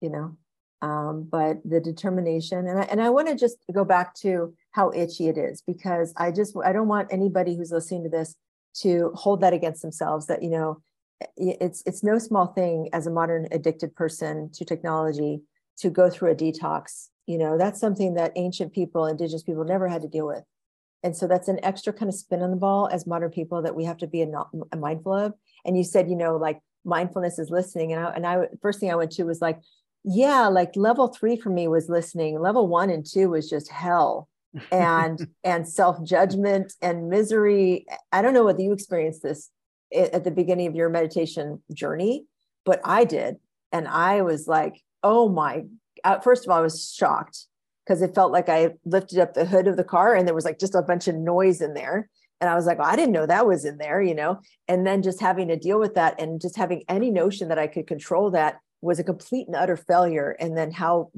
you 0.00 0.10
know, 0.10 0.36
um, 0.80 1.26
but 1.30 1.58
the 1.64 1.80
determination 1.80 2.68
and 2.68 2.78
I, 2.78 2.82
and 2.84 3.02
I 3.02 3.10
want 3.10 3.28
to 3.28 3.34
just 3.34 3.58
go 3.72 3.84
back 3.84 4.14
to 4.16 4.54
how 4.70 4.92
itchy 4.92 5.28
it 5.28 5.36
is 5.36 5.62
because 5.66 6.14
I 6.16 6.30
just, 6.30 6.56
I 6.64 6.72
don't 6.72 6.88
want 6.88 7.12
anybody 7.12 7.56
who's 7.56 7.72
listening 7.72 8.04
to 8.04 8.08
this 8.08 8.36
to 8.82 9.10
hold 9.14 9.40
that 9.40 9.52
against 9.52 9.82
themselves 9.82 10.26
that, 10.28 10.42
you 10.42 10.50
know, 10.50 10.80
it's, 11.36 11.82
it's 11.84 12.04
no 12.04 12.16
small 12.18 12.46
thing 12.46 12.88
as 12.92 13.08
a 13.08 13.10
modern 13.10 13.48
addicted 13.50 13.96
person 13.96 14.50
to 14.52 14.64
technology 14.64 15.42
to 15.78 15.90
go 15.90 16.08
through 16.08 16.30
a 16.30 16.34
detox. 16.34 17.08
You 17.26 17.38
know, 17.38 17.58
that's 17.58 17.80
something 17.80 18.14
that 18.14 18.32
ancient 18.36 18.72
people, 18.72 19.04
indigenous 19.06 19.42
people 19.42 19.64
never 19.64 19.88
had 19.88 20.02
to 20.02 20.08
deal 20.08 20.28
with. 20.28 20.44
And 21.02 21.16
so 21.16 21.26
that's 21.26 21.48
an 21.48 21.58
extra 21.64 21.92
kind 21.92 22.08
of 22.08 22.14
spin 22.14 22.42
on 22.42 22.50
the 22.50 22.56
ball 22.56 22.88
as 22.92 23.06
modern 23.06 23.30
people 23.30 23.62
that 23.62 23.74
we 23.74 23.84
have 23.84 23.98
to 23.98 24.06
be 24.06 24.22
a, 24.22 24.28
a 24.72 24.76
mindful 24.76 25.12
of. 25.12 25.34
And 25.64 25.76
you 25.76 25.84
said, 25.84 26.08
you 26.08 26.16
know, 26.16 26.36
like 26.36 26.60
mindfulness 26.88 27.38
is 27.38 27.50
listening. 27.50 27.92
And 27.92 28.04
I, 28.04 28.10
and 28.12 28.26
I, 28.26 28.46
first 28.60 28.80
thing 28.80 28.90
I 28.90 28.96
went 28.96 29.12
to 29.12 29.24
was 29.24 29.40
like, 29.40 29.60
yeah, 30.04 30.46
like 30.48 30.74
level 30.76 31.08
three 31.08 31.36
for 31.36 31.50
me 31.50 31.68
was 31.68 31.88
listening. 31.88 32.40
Level 32.40 32.66
one 32.66 32.90
and 32.90 33.04
two 33.04 33.30
was 33.30 33.48
just 33.48 33.70
hell 33.70 34.28
and, 34.72 35.28
and 35.44 35.68
self-judgment 35.68 36.72
and 36.80 37.08
misery. 37.08 37.86
I 38.12 38.22
don't 38.22 38.34
know 38.34 38.44
whether 38.44 38.62
you 38.62 38.72
experienced 38.72 39.22
this 39.22 39.50
at 39.94 40.24
the 40.24 40.30
beginning 40.30 40.66
of 40.66 40.74
your 40.74 40.88
meditation 40.88 41.62
journey, 41.72 42.26
but 42.64 42.80
I 42.84 43.04
did. 43.04 43.36
And 43.72 43.86
I 43.86 44.22
was 44.22 44.48
like, 44.48 44.82
oh 45.02 45.28
my, 45.28 45.64
uh, 46.04 46.20
first 46.20 46.44
of 46.44 46.50
all, 46.50 46.58
I 46.58 46.62
was 46.62 46.92
shocked 46.92 47.46
because 47.84 48.02
it 48.02 48.14
felt 48.14 48.32
like 48.32 48.48
I 48.48 48.74
lifted 48.84 49.18
up 49.18 49.34
the 49.34 49.46
hood 49.46 49.66
of 49.66 49.76
the 49.76 49.84
car 49.84 50.14
and 50.14 50.26
there 50.26 50.34
was 50.34 50.44
like 50.44 50.58
just 50.58 50.74
a 50.74 50.82
bunch 50.82 51.08
of 51.08 51.14
noise 51.14 51.60
in 51.60 51.74
there. 51.74 52.08
And 52.40 52.48
I 52.48 52.54
was 52.54 52.66
like, 52.66 52.78
oh, 52.78 52.84
I 52.84 52.96
didn't 52.96 53.12
know 53.12 53.26
that 53.26 53.46
was 53.46 53.64
in 53.64 53.78
there, 53.78 54.00
you 54.00 54.14
know? 54.14 54.40
And 54.68 54.86
then 54.86 55.02
just 55.02 55.20
having 55.20 55.48
to 55.48 55.56
deal 55.56 55.78
with 55.80 55.94
that 55.94 56.20
and 56.20 56.40
just 56.40 56.56
having 56.56 56.84
any 56.88 57.10
notion 57.10 57.48
that 57.48 57.58
I 57.58 57.66
could 57.66 57.86
control 57.86 58.30
that 58.30 58.58
was 58.80 58.98
a 58.98 59.04
complete 59.04 59.48
and 59.48 59.56
utter 59.56 59.76
failure. 59.76 60.36
And 60.38 60.56
then 60.56 60.70
how 60.70 61.10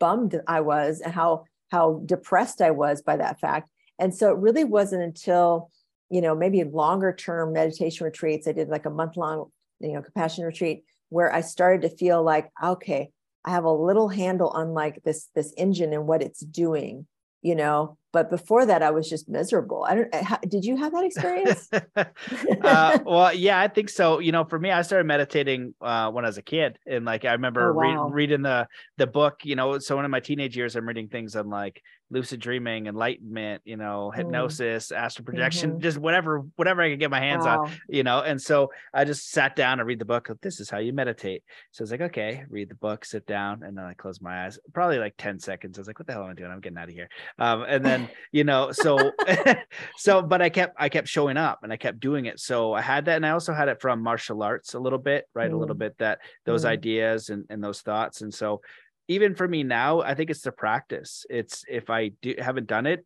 bummed 0.00 0.40
I 0.46 0.60
was 0.60 1.00
and 1.00 1.12
how 1.12 1.44
how 1.70 2.02
depressed 2.06 2.62
I 2.62 2.70
was 2.70 3.02
by 3.02 3.16
that 3.18 3.40
fact. 3.40 3.68
And 3.98 4.14
so 4.14 4.30
it 4.30 4.38
really 4.38 4.64
wasn't 4.64 5.02
until, 5.02 5.70
you 6.08 6.20
know, 6.20 6.34
maybe 6.34 6.64
longer 6.64 7.12
term 7.12 7.52
meditation 7.52 8.04
retreats. 8.04 8.48
I 8.48 8.52
did 8.52 8.68
like 8.68 8.86
a 8.86 8.90
month 8.90 9.16
long, 9.16 9.50
you 9.80 9.92
know, 9.92 10.02
compassion 10.02 10.44
retreat 10.44 10.84
where 11.10 11.32
I 11.32 11.42
started 11.42 11.82
to 11.82 11.96
feel 11.96 12.22
like, 12.22 12.50
okay, 12.62 13.10
I 13.44 13.50
have 13.50 13.64
a 13.64 13.72
little 13.72 14.08
handle 14.08 14.48
on 14.48 14.74
like 14.74 15.02
this 15.04 15.28
this 15.34 15.52
engine 15.56 15.92
and 15.92 16.06
what 16.06 16.22
it's 16.22 16.40
doing, 16.40 17.06
you 17.42 17.54
know. 17.54 17.96
But 18.10 18.30
before 18.30 18.64
that, 18.64 18.82
I 18.82 18.90
was 18.90 19.08
just 19.08 19.28
miserable. 19.28 19.84
I 19.86 19.94
don't. 19.94 20.14
How, 20.14 20.38
did 20.38 20.64
you 20.64 20.76
have 20.76 20.92
that 20.92 21.04
experience? 21.04 21.68
uh, 21.96 22.98
well, 23.04 23.34
yeah, 23.34 23.60
I 23.60 23.68
think 23.68 23.90
so. 23.90 24.18
You 24.18 24.32
know, 24.32 24.44
for 24.44 24.58
me, 24.58 24.70
I 24.70 24.80
started 24.80 25.06
meditating 25.06 25.74
uh, 25.82 26.10
when 26.10 26.24
I 26.24 26.28
was 26.28 26.38
a 26.38 26.42
kid, 26.42 26.78
and 26.86 27.04
like 27.04 27.26
I 27.26 27.32
remember 27.32 27.70
oh, 27.70 27.74
wow. 27.74 28.08
re- 28.08 28.12
reading 28.12 28.42
the 28.42 28.66
the 28.96 29.06
book. 29.06 29.40
You 29.44 29.56
know, 29.56 29.78
so 29.78 30.00
in 30.00 30.10
my 30.10 30.20
teenage 30.20 30.56
years, 30.56 30.74
I'm 30.74 30.88
reading 30.88 31.08
things 31.08 31.36
on 31.36 31.50
like 31.50 31.82
lucid 32.10 32.40
dreaming, 32.40 32.86
enlightenment, 32.86 33.62
you 33.64 33.76
know, 33.76 34.10
mm. 34.12 34.16
hypnosis, 34.16 34.88
mm. 34.88 34.96
astral 34.96 35.24
projection, 35.24 35.72
mm-hmm. 35.72 35.80
just 35.80 35.98
whatever, 35.98 36.44
whatever 36.56 36.82
I 36.82 36.90
could 36.90 37.00
get 37.00 37.10
my 37.10 37.20
hands 37.20 37.44
wow. 37.44 37.64
on, 37.64 37.72
you 37.88 38.02
know. 38.02 38.20
And 38.20 38.40
so 38.40 38.70
I 38.94 39.04
just 39.04 39.30
sat 39.30 39.56
down 39.56 39.80
and 39.80 39.86
read 39.86 39.98
the 39.98 40.04
book. 40.04 40.30
This 40.40 40.60
is 40.60 40.70
how 40.70 40.78
you 40.78 40.92
meditate. 40.92 41.42
So 41.72 41.82
I 41.82 41.84
was 41.84 41.90
like, 41.90 42.00
okay, 42.00 42.44
read 42.48 42.68
the 42.68 42.74
book, 42.74 43.04
sit 43.04 43.26
down, 43.26 43.62
and 43.62 43.76
then 43.76 43.84
I 43.84 43.94
closed 43.94 44.22
my 44.22 44.46
eyes. 44.46 44.58
Probably 44.72 44.98
like 44.98 45.14
10 45.18 45.38
seconds. 45.38 45.78
I 45.78 45.80
was 45.80 45.86
like, 45.86 45.98
what 45.98 46.06
the 46.06 46.12
hell 46.14 46.24
am 46.24 46.30
I 46.30 46.34
doing? 46.34 46.50
I'm 46.50 46.60
getting 46.60 46.78
out 46.78 46.88
of 46.88 46.94
here. 46.94 47.08
Um, 47.38 47.64
and 47.68 47.84
then, 47.84 48.08
you 48.32 48.44
know, 48.44 48.72
so 48.72 49.12
so 49.96 50.22
but 50.22 50.40
I 50.40 50.48
kept 50.48 50.76
I 50.78 50.88
kept 50.88 51.08
showing 51.08 51.36
up 51.36 51.60
and 51.62 51.72
I 51.72 51.76
kept 51.76 52.00
doing 52.00 52.26
it. 52.26 52.40
So 52.40 52.72
I 52.72 52.80
had 52.80 53.04
that, 53.06 53.16
and 53.16 53.26
I 53.26 53.30
also 53.30 53.52
had 53.52 53.68
it 53.68 53.80
from 53.80 54.02
martial 54.02 54.42
arts 54.42 54.74
a 54.74 54.78
little 54.78 54.98
bit, 54.98 55.26
right? 55.34 55.50
Mm. 55.50 55.54
A 55.54 55.56
little 55.56 55.76
mm. 55.76 55.80
bit 55.80 55.98
that 55.98 56.20
those 56.46 56.64
mm. 56.64 56.68
ideas 56.68 57.28
and, 57.28 57.44
and 57.50 57.62
those 57.62 57.80
thoughts. 57.80 58.22
And 58.22 58.32
so 58.32 58.60
even 59.08 59.34
for 59.34 59.48
me 59.48 59.62
now, 59.62 60.02
I 60.02 60.14
think 60.14 60.30
it's 60.30 60.42
the 60.42 60.52
practice. 60.52 61.24
It's 61.28 61.64
if 61.68 61.90
I 61.90 62.12
do 62.22 62.34
haven't 62.38 62.66
done 62.66 62.86
it, 62.86 63.04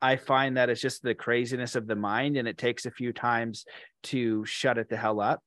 I 0.00 0.16
find 0.16 0.58
that 0.58 0.68
it's 0.68 0.80
just 0.80 1.02
the 1.02 1.14
craziness 1.14 1.74
of 1.74 1.86
the 1.86 1.96
mind, 1.96 2.36
and 2.36 2.46
it 2.46 2.58
takes 2.58 2.84
a 2.84 2.90
few 2.90 3.12
times 3.12 3.64
to 4.04 4.44
shut 4.44 4.76
it 4.76 4.90
the 4.90 4.98
hell 4.98 5.20
up, 5.20 5.42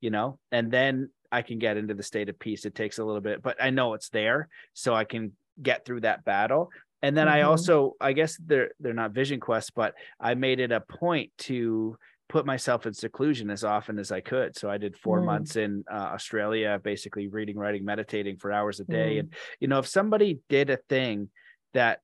you 0.00 0.10
know, 0.10 0.38
and 0.52 0.70
then 0.70 1.08
I 1.32 1.40
can 1.42 1.58
get 1.58 1.78
into 1.78 1.94
the 1.94 2.02
state 2.02 2.28
of 2.28 2.38
peace. 2.38 2.66
It 2.66 2.74
takes 2.74 2.98
a 2.98 3.04
little 3.04 3.22
bit, 3.22 3.42
but 3.42 3.56
I 3.60 3.70
know 3.70 3.94
it's 3.94 4.10
there, 4.10 4.48
so 4.74 4.94
I 4.94 5.04
can 5.04 5.32
get 5.60 5.84
through 5.84 6.02
that 6.02 6.24
battle. 6.24 6.70
And 7.02 7.16
then 7.16 7.26
mm-hmm. 7.26 7.36
I 7.36 7.42
also, 7.42 7.94
I 8.00 8.12
guess 8.12 8.36
they're 8.36 8.70
they're 8.78 8.92
not 8.92 9.12
vision 9.12 9.40
quests, 9.40 9.70
but 9.74 9.94
I 10.20 10.34
made 10.34 10.60
it 10.60 10.72
a 10.72 10.80
point 10.80 11.32
to 11.38 11.96
put 12.34 12.44
myself 12.44 12.84
in 12.84 12.92
seclusion 12.92 13.48
as 13.48 13.62
often 13.62 13.96
as 13.96 14.10
I 14.10 14.20
could. 14.20 14.58
So 14.58 14.68
I 14.68 14.76
did 14.76 14.96
four 14.96 15.20
mm. 15.20 15.26
months 15.26 15.54
in 15.54 15.84
uh, 15.88 15.94
Australia, 15.94 16.80
basically 16.82 17.28
reading, 17.28 17.56
writing, 17.56 17.84
meditating 17.84 18.38
for 18.38 18.50
hours 18.50 18.80
a 18.80 18.84
day. 18.84 19.14
Mm. 19.14 19.20
And, 19.20 19.34
you 19.60 19.68
know, 19.68 19.78
if 19.78 19.86
somebody 19.86 20.40
did 20.48 20.68
a 20.68 20.78
thing 20.88 21.28
that, 21.74 22.00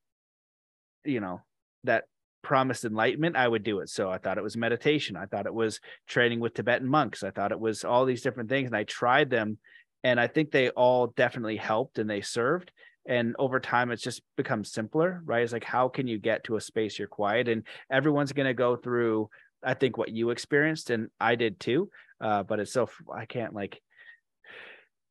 you 1.05 1.19
know, 1.19 1.41
that 1.83 2.05
promised 2.43 2.85
enlightenment, 2.85 3.35
I 3.35 3.49
would 3.49 3.65
do 3.65 3.81
it. 3.81 3.89
So 3.89 4.09
I 4.09 4.19
thought 4.19 4.39
it 4.39 4.45
was 4.45 4.57
meditation. 4.57 5.17
I 5.17 5.27
thought 5.27 5.47
it 5.47 5.53
was 5.55 5.81
training 6.07 6.39
with 6.39 6.55
Tibetan 6.55 6.87
monks. 6.87 7.25
I 7.25 7.33
thought 7.33 7.51
it 7.51 7.59
was 7.59 7.83
all 7.83 8.05
these 8.05 8.23
different 8.23 8.51
things. 8.51 8.69
And 8.69 8.77
I 8.77 8.85
tried 8.85 9.31
them. 9.31 9.59
And 10.05 10.21
I 10.21 10.29
think 10.29 10.53
they 10.53 10.71
all 10.71 11.09
definitely 11.09 11.57
helped 11.57 11.99
and 11.99 12.09
they 12.09 12.21
served 12.21 12.71
and 13.09 13.35
over 13.39 13.59
time 13.59 13.91
it's 13.91 14.03
just 14.03 14.21
become 14.37 14.63
simpler 14.63 15.23
right 15.25 15.43
it's 15.43 15.55
like 15.55 15.65
how 15.65 15.89
can 15.89 16.07
you 16.07 16.19
get 16.19 16.45
to 16.45 16.57
a 16.57 16.61
space 16.61 16.99
you're 16.99 17.09
quiet 17.09 17.49
and 17.49 17.63
everyone's 17.91 18.33
going 18.33 18.47
to 18.47 18.53
go 18.53 18.77
through 18.77 19.31
I 19.63 19.75
think 19.75 19.97
what 19.97 20.11
you 20.11 20.31
experienced 20.31 20.91
and 20.91 21.09
I 21.21 21.35
did 21.35 21.61
too. 21.61 21.91
Uh, 22.21 22.43
but 22.43 22.61
it's 22.61 22.73
so 22.73 22.89
I 23.13 23.27
can't 23.27 23.55
like 23.55 23.81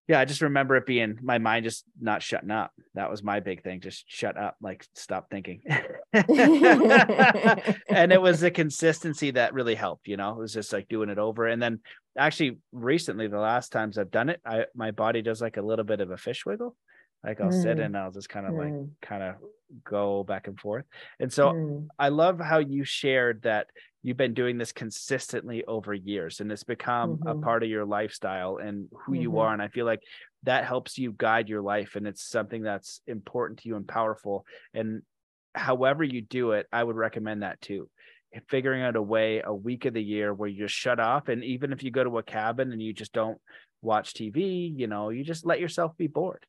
yeah, 0.10 0.20
I 0.20 0.26
just 0.26 0.42
remember 0.42 0.76
it 0.76 0.88
being 0.88 1.20
my 1.22 1.38
mind 1.38 1.66
just 1.66 1.86
not 2.02 2.24
shutting 2.24 2.50
up. 2.50 2.72
That 2.96 3.12
was 3.12 3.22
my 3.22 3.42
big 3.42 3.62
thing. 3.62 3.80
Just 3.80 4.06
shut 4.08 4.38
up, 4.38 4.56
like 4.60 4.84
stop 4.96 5.30
thinking. 5.30 5.62
and 6.14 6.26
it 8.12 8.20
was 8.20 8.40
the 8.40 8.50
consistency 8.50 9.30
that 9.30 9.54
really 9.54 9.76
helped, 9.76 10.08
you 10.08 10.18
know, 10.18 10.32
it 10.32 10.40
was 10.40 10.52
just 10.52 10.74
like 10.74 10.88
doing 10.88 11.10
it 11.10 11.20
over. 11.20 11.46
And 11.46 11.62
then 11.62 11.82
actually 12.18 12.58
recently, 12.72 13.28
the 13.28 13.38
last 13.38 13.72
times 13.72 14.00
I've 14.00 14.10
done 14.10 14.30
it, 14.30 14.42
I 14.44 14.66
my 14.74 14.90
body 14.90 15.22
does 15.22 15.42
like 15.44 15.58
a 15.58 15.62
little 15.62 15.86
bit 15.86 16.02
of 16.02 16.10
a 16.10 16.18
fish 16.18 16.44
wiggle. 16.44 16.76
Like 17.24 17.42
I'll 17.42 17.50
mm. 17.50 17.62
sit 17.62 17.80
and 17.80 17.98
I'll 17.98 18.12
just 18.12 18.30
kind 18.30 18.46
of 18.46 18.54
mm. 18.54 18.60
like 18.60 18.90
kind 19.02 19.24
of 19.24 19.36
go 19.84 20.24
back 20.24 20.48
and 20.48 20.60
forth. 20.60 20.86
And 21.20 21.32
so 21.32 21.52
mm. 21.52 21.88
I 21.98 22.10
love 22.10 22.40
how 22.40 22.60
you 22.60 22.84
shared 22.84 23.44
that 23.44 23.68
you've 24.02 24.18
been 24.18 24.34
doing 24.34 24.58
this 24.58 24.72
consistently 24.72 25.64
over 25.66 25.94
years 25.94 26.40
and 26.40 26.52
it's 26.52 26.64
become 26.64 27.18
mm-hmm. 27.18 27.28
a 27.28 27.42
part 27.42 27.64
of 27.64 27.70
your 27.70 27.86
lifestyle 27.86 28.58
and 28.58 28.88
who 28.92 29.12
mm-hmm. 29.12 29.22
you 29.24 29.40
are 29.40 29.52
and 29.52 29.62
i 29.62 29.68
feel 29.68 29.86
like 29.86 30.00
that 30.44 30.64
helps 30.64 30.98
you 30.98 31.12
guide 31.12 31.50
your 31.50 31.62
life 31.62 31.98
and 31.98 32.08
it's 32.08 32.24
something 32.24 32.62
that's 32.62 33.02
important 33.08 33.60
to 33.60 33.68
you 33.68 33.76
and 33.76 33.86
powerful 33.86 34.46
and 34.74 35.02
however 35.54 36.02
you 36.02 36.22
do 36.22 36.52
it 36.52 36.66
i 36.72 36.82
would 36.82 36.96
recommend 36.96 37.44
that 37.44 37.60
too 37.60 37.90
figuring 38.48 38.84
out 38.84 38.96
a 38.96 39.02
way 39.02 39.42
a 39.44 39.54
week 39.54 39.86
of 39.86 39.94
the 39.94 40.04
year 40.04 40.34
where 40.34 40.50
you 40.50 40.64
just 40.64 40.76
shut 40.76 41.00
off. 41.00 41.28
And 41.28 41.44
even 41.44 41.72
if 41.72 41.84
you 41.84 41.92
go 41.92 42.04
to 42.04 42.18
a 42.18 42.24
cabin 42.24 42.72
and 42.72 42.82
you 42.82 42.94
just 42.94 43.14
don't 43.14 43.40
watch 43.82 44.14
TV, 44.14 44.72
you 44.76 44.88
know, 44.88 45.10
you 45.10 45.24
just 45.24 45.46
let 45.46 45.60
yourself 45.60 45.98
be 45.98 46.08
bored. 46.08 46.46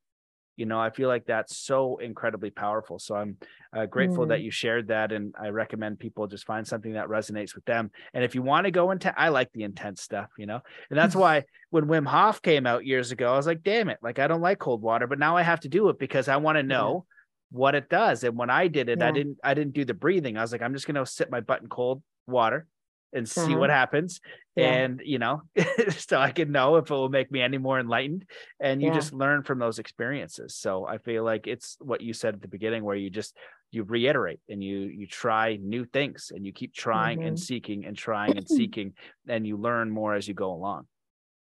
You 0.61 0.67
know, 0.67 0.79
I 0.79 0.91
feel 0.91 1.09
like 1.09 1.27
that's 1.27 1.57
so 1.57 1.97
incredibly 1.97 2.51
powerful. 2.51 2.99
So 2.99 3.17
I'm 3.17 3.39
uh, 3.77 3.87
grateful 3.87 4.27
mm. 4.27 4.29
that 4.29 4.43
you 4.43 4.51
shared 4.51 4.89
that. 4.89 5.11
And 5.11 5.35
I 5.41 5.49
recommend 5.49 5.99
people 5.99 6.27
just 6.27 6.47
find 6.47 6.67
something 6.67 6.93
that 6.93 7.09
resonates 7.09 7.55
with 7.55 7.65
them. 7.65 7.91
And 8.15 8.23
if 8.23 8.35
you 8.35 8.43
want 8.43 8.67
to 8.67 8.71
go 8.71 8.91
into, 8.91 9.19
I 9.19 9.31
like 9.31 9.51
the 9.53 9.65
intense 9.65 10.03
stuff, 10.03 10.29
you 10.39 10.47
know, 10.47 10.61
and 10.91 10.99
that's 10.99 11.17
why 11.17 11.45
when 11.71 11.87
Wim 11.87 12.07
Hof 12.07 12.43
came 12.43 12.67
out 12.67 12.87
years 12.87 13.11
ago, 13.11 13.33
I 13.33 13.37
was 13.37 13.47
like, 13.47 13.63
damn 13.63 13.89
it, 13.89 13.99
like 14.03 14.19
I 14.19 14.29
don't 14.29 14.43
like 14.43 14.59
cold 14.59 14.83
water, 14.83 15.07
but 15.07 15.19
now 15.19 15.37
I 15.37 15.43
have 15.43 15.61
to 15.61 15.69
do 15.69 15.89
it 15.89 15.99
because 15.99 16.29
I 16.29 16.37
want 16.37 16.57
to 16.57 16.63
know. 16.63 17.05
Yeah 17.09 17.15
what 17.53 17.75
it 17.75 17.89
does. 17.89 18.23
And 18.23 18.39
when 18.39 18.49
I 18.49 18.69
did 18.69 18.89
it, 18.89 19.01
yeah. 19.01 19.09
I 19.09 19.11
didn't 19.11 19.39
I 19.43 19.55
didn't 19.55 19.73
do 19.73 19.85
the 19.85 19.93
breathing. 19.93 20.37
I 20.37 20.41
was 20.41 20.53
like, 20.53 20.63
I'm 20.63 20.73
just 20.73 20.87
gonna 20.87 21.05
sit 21.05 21.33
my 21.33 21.41
butt 21.41 21.61
in 21.61 21.69
cold 21.69 22.01
water 22.29 22.67
and 23.13 23.29
see 23.29 23.41
uh-huh. 23.41 23.59
what 23.59 23.71
happens. 23.71 24.21
Yeah. 24.57 24.73
And 24.73 25.01
you 25.05 25.19
know, 25.19 25.43
so 25.91 26.19
I 26.19 26.33
can 26.33 26.53
know 26.53 26.77
if 26.77 26.91
it 26.91 26.95
will 26.95 27.09
make 27.09 27.31
me 27.31 27.41
any 27.41 27.59
more 27.59 27.79
enlightened. 27.79 28.25
And 28.61 28.81
you 28.81 28.89
yeah. 28.89 28.95
just 28.95 29.13
learn 29.13 29.43
from 29.43 29.59
those 29.59 29.79
experiences. 29.79 30.57
So 30.57 30.87
I 30.87 30.99
feel 30.99 31.25
like 31.25 31.47
it's 31.47 31.77
what 31.81 32.01
you 32.01 32.13
said 32.13 32.35
at 32.35 32.43
the 32.43 32.49
beginning, 32.49 32.85
where 32.85 32.97
you 32.97 33.11
just 33.11 33.37
you 33.71 33.85
reiterate 33.85 34.41
and 34.49 34.63
you 34.63 34.79
you 34.79 35.07
try 35.07 35.57
new 35.57 35.85
things 35.85 36.33
and 36.35 36.45
you 36.45 36.53
keep 36.53 36.75
trying 36.75 37.19
mm-hmm. 37.19 37.29
and 37.29 37.41
seeking 37.41 37.85
and 37.85 37.97
trying 37.97 38.37
and 38.37 38.49
seeking 38.49 38.95
and 39.29 39.47
you 39.47 39.57
learn 39.57 39.91
more 39.91 40.15
as 40.15 40.27
you 40.27 40.35
go 40.35 40.53
along. 40.53 40.87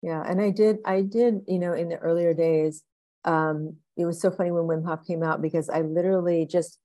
Yeah. 0.02 0.24
And 0.26 0.42
I 0.42 0.52
did, 0.52 0.78
I 0.86 1.02
did, 1.02 1.42
you 1.48 1.60
know, 1.60 1.74
in 1.74 1.90
the 1.90 1.98
earlier 1.98 2.34
days, 2.34 2.84
um, 3.26 3.78
it 3.98 4.06
was 4.06 4.22
so 4.22 4.32
funny 4.32 4.52
when 4.52 4.64
Wim 4.64 4.86
Hof 4.86 5.06
came 5.06 5.24
out 5.24 5.42
because 5.42 5.70
I 5.70 5.82
literally 5.82 6.46
just 6.46 6.80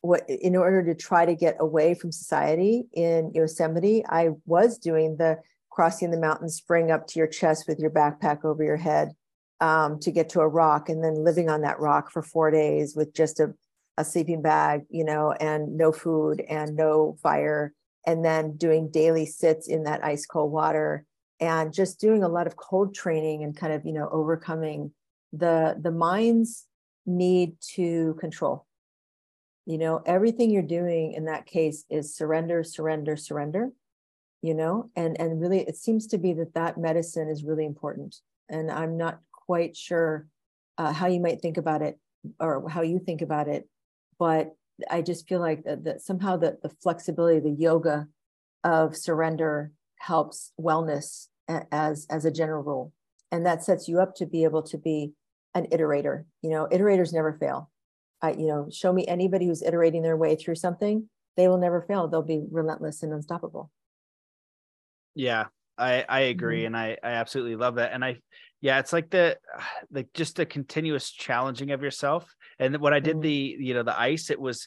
what 0.00 0.28
in 0.28 0.56
order 0.56 0.84
to 0.84 0.94
try 0.94 1.26
to 1.26 1.34
get 1.34 1.56
away 1.60 1.94
from 1.94 2.12
society 2.12 2.84
in 2.92 3.32
Yosemite, 3.34 4.04
I 4.06 4.30
was 4.46 4.78
doing 4.78 5.16
the 5.16 5.38
crossing 5.70 6.10
the 6.10 6.18
mountain, 6.18 6.48
spring 6.48 6.90
up 6.90 7.06
to 7.08 7.18
your 7.18 7.28
chest 7.28 7.66
with 7.68 7.78
your 7.78 7.90
backpack 7.90 8.44
over 8.44 8.64
your 8.64 8.76
head 8.76 9.12
um, 9.60 9.98
to 10.00 10.10
get 10.10 10.28
to 10.30 10.40
a 10.40 10.48
rock, 10.48 10.88
and 10.88 11.02
then 11.02 11.24
living 11.24 11.48
on 11.48 11.62
that 11.62 11.80
rock 11.80 12.10
for 12.10 12.22
four 12.22 12.50
days 12.50 12.94
with 12.96 13.14
just 13.14 13.40
a, 13.40 13.54
a 13.96 14.04
sleeping 14.04 14.42
bag, 14.42 14.82
you 14.90 15.04
know, 15.04 15.32
and 15.32 15.76
no 15.76 15.92
food 15.92 16.40
and 16.48 16.76
no 16.76 17.16
fire, 17.22 17.72
and 18.06 18.24
then 18.24 18.56
doing 18.56 18.90
daily 18.90 19.26
sits 19.26 19.68
in 19.68 19.84
that 19.84 20.04
ice 20.04 20.26
cold 20.26 20.52
water 20.52 21.04
and 21.40 21.72
just 21.72 22.00
doing 22.00 22.22
a 22.22 22.28
lot 22.28 22.46
of 22.46 22.56
cold 22.56 22.94
training 22.94 23.44
and 23.44 23.56
kind 23.56 23.72
of 23.72 23.84
you 23.84 23.92
know 23.92 24.08
overcoming 24.10 24.92
the 25.32 25.76
the 25.80 25.90
mind's 25.90 26.66
need 27.06 27.54
to 27.60 28.16
control 28.20 28.66
you 29.68 29.76
know 29.76 30.00
everything 30.06 30.50
you're 30.50 30.62
doing 30.62 31.12
in 31.12 31.26
that 31.26 31.44
case 31.44 31.84
is 31.90 32.16
surrender 32.16 32.64
surrender 32.64 33.16
surrender 33.16 33.70
you 34.40 34.54
know 34.54 34.90
and 34.96 35.20
and 35.20 35.40
really 35.40 35.60
it 35.60 35.76
seems 35.76 36.06
to 36.06 36.16
be 36.16 36.32
that 36.32 36.54
that 36.54 36.78
medicine 36.78 37.28
is 37.28 37.44
really 37.44 37.66
important 37.66 38.16
and 38.48 38.70
i'm 38.70 38.96
not 38.96 39.20
quite 39.30 39.76
sure 39.76 40.26
uh, 40.78 40.92
how 40.92 41.06
you 41.06 41.20
might 41.20 41.42
think 41.42 41.58
about 41.58 41.82
it 41.82 41.98
or 42.40 42.68
how 42.68 42.80
you 42.80 42.98
think 42.98 43.20
about 43.20 43.46
it 43.46 43.68
but 44.18 44.54
i 44.90 45.02
just 45.02 45.28
feel 45.28 45.40
like 45.40 45.62
that, 45.64 45.84
that 45.84 46.00
somehow 46.00 46.36
that 46.36 46.62
the 46.62 46.70
flexibility 46.82 47.38
the 47.38 47.50
yoga 47.50 48.08
of 48.64 48.96
surrender 48.96 49.70
helps 49.98 50.52
wellness 50.58 51.26
as 51.70 52.06
as 52.08 52.24
a 52.24 52.30
general 52.30 52.62
rule 52.62 52.92
and 53.30 53.44
that 53.44 53.62
sets 53.62 53.86
you 53.86 54.00
up 54.00 54.14
to 54.14 54.24
be 54.24 54.44
able 54.44 54.62
to 54.62 54.78
be 54.78 55.12
an 55.54 55.66
iterator 55.66 56.24
you 56.40 56.48
know 56.48 56.66
iterators 56.72 57.12
never 57.12 57.34
fail 57.34 57.70
i 58.22 58.32
you 58.32 58.46
know 58.46 58.68
show 58.70 58.92
me 58.92 59.06
anybody 59.06 59.46
who's 59.46 59.62
iterating 59.62 60.02
their 60.02 60.16
way 60.16 60.36
through 60.36 60.54
something 60.54 61.08
they 61.36 61.48
will 61.48 61.58
never 61.58 61.82
fail 61.82 62.08
they'll 62.08 62.22
be 62.22 62.44
relentless 62.50 63.02
and 63.02 63.12
unstoppable 63.12 63.70
yeah 65.14 65.46
i 65.76 66.04
i 66.08 66.20
agree 66.20 66.58
mm-hmm. 66.58 66.74
and 66.74 66.76
i 66.76 66.96
i 67.02 67.10
absolutely 67.10 67.56
love 67.56 67.76
that 67.76 67.92
and 67.92 68.04
i 68.04 68.18
yeah 68.60 68.78
it's 68.78 68.92
like 68.92 69.10
the 69.10 69.36
like 69.90 70.08
just 70.14 70.36
the 70.36 70.46
continuous 70.46 71.10
challenging 71.10 71.70
of 71.70 71.82
yourself 71.82 72.34
and 72.58 72.76
when 72.78 72.94
i 72.94 73.00
did 73.00 73.14
mm-hmm. 73.14 73.22
the 73.22 73.56
you 73.60 73.74
know 73.74 73.82
the 73.82 73.98
ice 73.98 74.30
it 74.30 74.40
was 74.40 74.66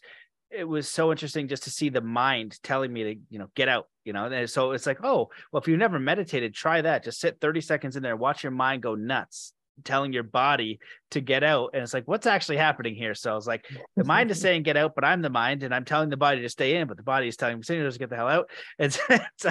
it 0.52 0.68
was 0.68 0.88
so 0.88 1.12
interesting 1.12 1.48
just 1.48 1.64
to 1.64 1.72
see 1.72 1.90
the 1.90 2.02
mind 2.02 2.62
telling 2.62 2.92
me 2.92 3.04
to 3.04 3.16
you 3.30 3.40
know 3.40 3.48
get 3.56 3.70
out 3.70 3.88
you 4.04 4.14
know 4.14 4.26
and 4.26 4.50
so 4.50 4.72
it's 4.72 4.86
like 4.86 5.00
oh 5.04 5.30
well 5.52 5.62
if 5.62 5.68
you've 5.68 5.80
never 5.80 6.00
meditated 6.00 6.54
try 6.54 6.82
that 6.82 7.04
just 7.04 7.20
sit 7.20 7.40
30 7.40 7.62
seconds 7.62 7.96
in 7.96 8.04
there 8.04 8.16
watch 8.16 8.44
your 8.44 8.52
mind 8.52 8.84
go 8.84 8.96
nuts 8.96 9.54
telling 9.84 10.14
your 10.14 10.24
body 10.24 10.80
to 11.12 11.22
get 11.22 11.44
out 11.44 11.72
and 11.74 11.84
it's 11.84 11.94
like 11.94 12.08
what's 12.08 12.28
actually 12.28 12.58
happening 12.58 12.96
here? 12.96 13.14
So 13.14 13.36
it's 13.36 13.48
like 13.48 13.66
the 13.96 14.04
mind 14.04 14.32
is 14.32 14.40
saying 14.42 14.64
get 14.64 14.78
out 14.78 14.94
but 14.96 15.04
i'm 15.04 15.22
the 15.22 15.30
mind 15.30 15.64
and 15.64 15.74
i'm 15.74 15.86
telling 15.86 16.10
the 16.10 16.18
body 16.18 16.42
to 16.42 16.50
stay 16.50 16.78
in 16.78 16.88
but 16.88 16.98
the 16.98 17.04
body 17.04 17.28
is 17.28 17.38
telling 17.38 17.58
me 17.58 17.64
to 17.64 17.92
get 17.98 18.10
the 18.10 18.16
hell 18.16 18.28
out. 18.28 18.50
It's 18.80 19.00
it's, 19.10 19.46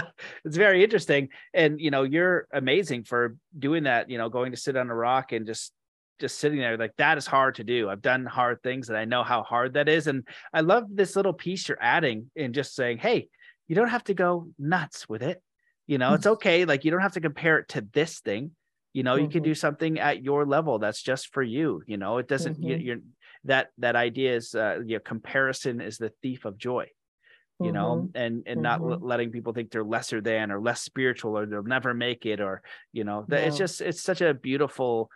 it's 0.45 0.57
very 0.57 0.83
interesting 0.85 1.29
and 1.55 1.81
you 1.81 1.91
know 1.91 2.03
you're 2.03 2.47
amazing 2.53 3.05
for 3.05 3.37
doing 3.59 3.85
that 3.85 4.11
you 4.11 4.19
know 4.19 4.29
going 4.29 4.53
to 4.53 4.57
sit 4.57 4.77
on 4.77 4.91
a 4.91 4.95
rock 4.95 5.33
and 5.33 5.47
just 5.47 5.73
just 6.19 6.39
sitting 6.39 6.59
there 6.59 6.77
like 6.77 6.95
that 6.99 7.17
is 7.17 7.27
hard 7.27 7.55
to 7.55 7.65
do. 7.65 7.89
I've 7.89 8.03
done 8.03 8.27
hard 8.27 8.63
things 8.63 8.89
and 8.89 8.99
i 8.99 9.05
know 9.05 9.25
how 9.25 9.43
hard 9.43 9.75
that 9.75 9.89
is 9.89 10.07
and 10.07 10.27
i 10.53 10.61
love 10.61 10.85
this 10.91 11.17
little 11.17 11.33
piece 11.33 11.69
you're 11.69 11.79
adding 11.81 12.31
in 12.37 12.53
just 12.53 12.75
saying 12.75 12.99
hey 12.99 13.29
you 13.69 13.77
don't 13.77 13.89
have 13.89 14.05
to 14.05 14.15
go 14.15 14.49
nuts 14.59 15.09
with 15.09 15.23
it 15.23 15.43
you 15.87 15.97
know 15.97 16.15
it's 16.15 16.27
okay 16.35 16.65
like 16.65 16.85
you 16.85 16.91
don't 16.91 17.01
have 17.01 17.15
to 17.15 17.21
compare 17.21 17.59
it 17.59 17.69
to 17.69 17.87
this 17.93 18.21
thing 18.21 18.51
you 18.93 19.03
know 19.03 19.15
mm-hmm. 19.15 19.25
you 19.25 19.31
can 19.31 19.43
do 19.43 19.55
something 19.55 19.99
at 19.99 20.23
your 20.23 20.47
level 20.47 20.79
that's 20.79 21.03
just 21.03 21.33
for 21.33 21.43
you 21.43 21.83
you 21.87 21.97
know 21.97 22.19
it 22.19 22.29
doesn't 22.29 22.61
mm-hmm. 22.61 22.81
you, 22.81 22.95
are 22.95 22.99
that 23.45 23.69
that 23.79 23.97
idea 23.97 24.35
is 24.35 24.55
uh 24.55 24.79
you 24.85 24.97
know 24.97 25.01
comparison 25.01 25.81
is 25.81 25.99
the 25.99 26.13
thief 26.23 26.45
of 26.45 26.59
joy 26.59 26.87
you 27.61 27.67
mm-hmm. 27.67 27.75
know 27.75 28.09
and 28.15 28.43
and 28.47 28.63
not 28.63 28.81
l- 28.81 28.89
mm-hmm. 28.89 29.05
letting 29.05 29.31
people 29.31 29.53
think 29.53 29.71
they're 29.71 29.85
lesser 29.85 30.21
than 30.21 30.51
or 30.51 30.61
less 30.61 30.83
spiritual 30.83 31.39
or 31.39 31.47
they'll 31.47 31.63
never 31.63 31.95
make 31.95 32.27
it 32.27 32.41
or 32.41 32.63
you 32.93 33.05
know 33.05 33.25
that 33.29 33.47
it's 33.47 33.59
just 33.59 33.81
it's 33.81 34.03
such 34.03 34.21
a 34.21 34.35
beautiful 34.35 35.11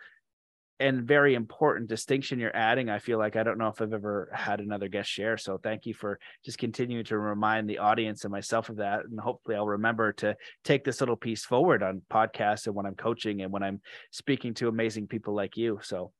and 0.79 1.03
very 1.03 1.35
important 1.35 1.89
distinction 1.89 2.39
you're 2.39 2.55
adding. 2.55 2.89
I 2.89 2.99
feel 2.99 3.17
like 3.17 3.35
I 3.35 3.43
don't 3.43 3.57
know 3.57 3.67
if 3.67 3.81
I've 3.81 3.93
ever 3.93 4.29
had 4.33 4.59
another 4.59 4.87
guest 4.87 5.09
share. 5.09 5.37
So 5.37 5.57
thank 5.57 5.85
you 5.85 5.93
for 5.93 6.19
just 6.43 6.57
continuing 6.57 7.05
to 7.05 7.17
remind 7.17 7.69
the 7.69 7.79
audience 7.79 8.25
and 8.25 8.31
myself 8.31 8.69
of 8.69 8.77
that. 8.77 9.05
And 9.05 9.19
hopefully 9.19 9.55
I'll 9.55 9.67
remember 9.67 10.11
to 10.13 10.35
take 10.63 10.83
this 10.83 10.99
little 10.99 11.15
piece 11.15 11.45
forward 11.45 11.81
on 11.81 12.01
podcasts 12.11 12.67
and 12.67 12.75
when 12.75 12.85
I'm 12.85 12.95
coaching 12.95 13.41
and 13.41 13.51
when 13.51 13.63
I'm 13.63 13.81
speaking 14.11 14.53
to 14.55 14.67
amazing 14.67 15.07
people 15.07 15.33
like 15.33 15.55
you. 15.57 15.79
So 15.81 16.11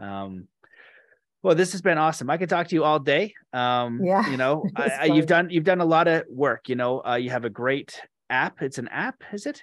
um 0.00 0.48
well, 1.42 1.54
this 1.54 1.72
has 1.72 1.82
been 1.82 1.98
awesome. 1.98 2.30
I 2.30 2.38
could 2.38 2.48
talk 2.48 2.68
to 2.68 2.74
you 2.74 2.84
all 2.84 2.98
day. 2.98 3.34
Um, 3.52 4.00
yeah, 4.02 4.30
you 4.30 4.38
know, 4.38 4.64
I, 4.76 4.88
I, 4.88 5.04
you've 5.04 5.26
done 5.26 5.50
you've 5.50 5.64
done 5.64 5.82
a 5.82 5.84
lot 5.84 6.08
of 6.08 6.24
work. 6.30 6.70
You 6.70 6.74
know, 6.74 7.02
uh, 7.04 7.16
you 7.16 7.28
have 7.28 7.44
a 7.44 7.50
great 7.50 8.00
app. 8.30 8.62
It's 8.62 8.78
an 8.78 8.88
app, 8.88 9.22
is 9.30 9.44
it? 9.44 9.62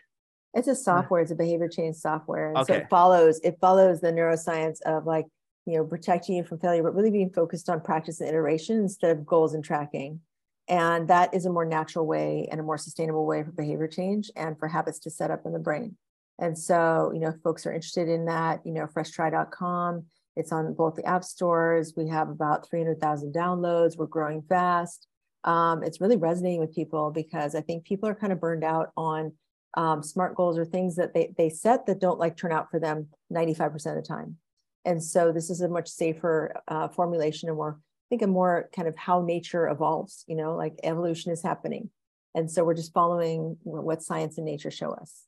It's 0.53 0.67
a 0.67 0.75
software. 0.75 1.21
It's 1.21 1.31
a 1.31 1.35
behavior 1.35 1.69
change 1.69 1.95
software. 1.95 2.49
And 2.49 2.57
okay. 2.57 2.73
so 2.73 2.79
it 2.79 2.89
follows 2.89 3.39
it 3.43 3.57
follows 3.61 4.01
the 4.01 4.11
neuroscience 4.11 4.81
of 4.81 5.05
like 5.05 5.25
you 5.65 5.77
know 5.77 5.85
protecting 5.85 6.35
you 6.35 6.43
from 6.43 6.59
failure, 6.59 6.83
but 6.83 6.95
really 6.95 7.11
being 7.11 7.31
focused 7.31 7.69
on 7.69 7.81
practice 7.81 8.19
and 8.19 8.29
iteration 8.29 8.77
instead 8.77 9.15
of 9.15 9.25
goals 9.25 9.53
and 9.53 9.63
tracking. 9.63 10.19
And 10.67 11.07
that 11.07 11.33
is 11.33 11.45
a 11.45 11.49
more 11.49 11.65
natural 11.65 12.05
way 12.05 12.47
and 12.51 12.59
a 12.59 12.63
more 12.63 12.77
sustainable 12.77 13.25
way 13.25 13.43
for 13.43 13.51
behavior 13.51 13.87
change 13.87 14.31
and 14.35 14.57
for 14.57 14.67
habits 14.67 14.99
to 14.99 15.09
set 15.09 15.31
up 15.31 15.41
in 15.45 15.53
the 15.53 15.59
brain. 15.59 15.97
And 16.39 16.57
so, 16.57 17.11
you 17.13 17.19
know, 17.19 17.29
if 17.29 17.41
folks 17.43 17.65
are 17.65 17.73
interested 17.73 18.07
in 18.09 18.25
that, 18.25 18.61
you 18.65 18.71
know, 18.71 18.87
freshtri.com. 18.87 20.05
It's 20.37 20.53
on 20.53 20.73
both 20.73 20.95
the 20.95 21.05
app 21.05 21.23
stores. 21.25 21.93
We 21.97 22.07
have 22.07 22.29
about 22.29 22.69
300,000 22.69 23.33
downloads. 23.33 23.97
We're 23.97 24.05
growing 24.05 24.41
fast. 24.43 25.07
Um, 25.43 25.83
it's 25.83 25.99
really 25.99 26.15
resonating 26.15 26.59
with 26.59 26.73
people 26.73 27.11
because 27.11 27.53
I 27.53 27.61
think 27.61 27.83
people 27.83 28.07
are 28.07 28.15
kind 28.15 28.31
of 28.31 28.39
burned 28.39 28.63
out 28.63 28.91
on 28.95 29.33
um, 29.75 30.03
smart 30.03 30.35
goals 30.35 30.57
are 30.57 30.65
things 30.65 30.95
that 30.95 31.13
they, 31.13 31.33
they 31.37 31.49
set 31.49 31.85
that 31.85 31.99
don't 31.99 32.19
like 32.19 32.35
turn 32.35 32.51
out 32.51 32.69
for 32.69 32.79
them 32.79 33.07
95% 33.31 33.73
of 33.73 33.95
the 33.95 34.01
time. 34.01 34.37
And 34.83 35.01
so 35.01 35.31
this 35.31 35.49
is 35.49 35.61
a 35.61 35.69
much 35.69 35.87
safer 35.87 36.55
uh, 36.67 36.87
formulation 36.89 37.49
and 37.49 37.57
more, 37.57 37.79
I 37.79 38.07
think 38.09 38.21
a 38.23 38.27
more 38.27 38.69
kind 38.75 38.87
of 38.87 38.95
how 38.95 39.21
nature 39.21 39.69
evolves, 39.69 40.23
you 40.27 40.35
know, 40.35 40.55
like 40.55 40.79
evolution 40.83 41.31
is 41.31 41.43
happening. 41.43 41.89
And 42.33 42.49
so 42.49 42.63
we're 42.63 42.73
just 42.73 42.93
following 42.93 43.57
what 43.63 44.01
science 44.01 44.37
and 44.37 44.45
nature 44.45 44.71
show 44.71 44.91
us. 44.91 45.25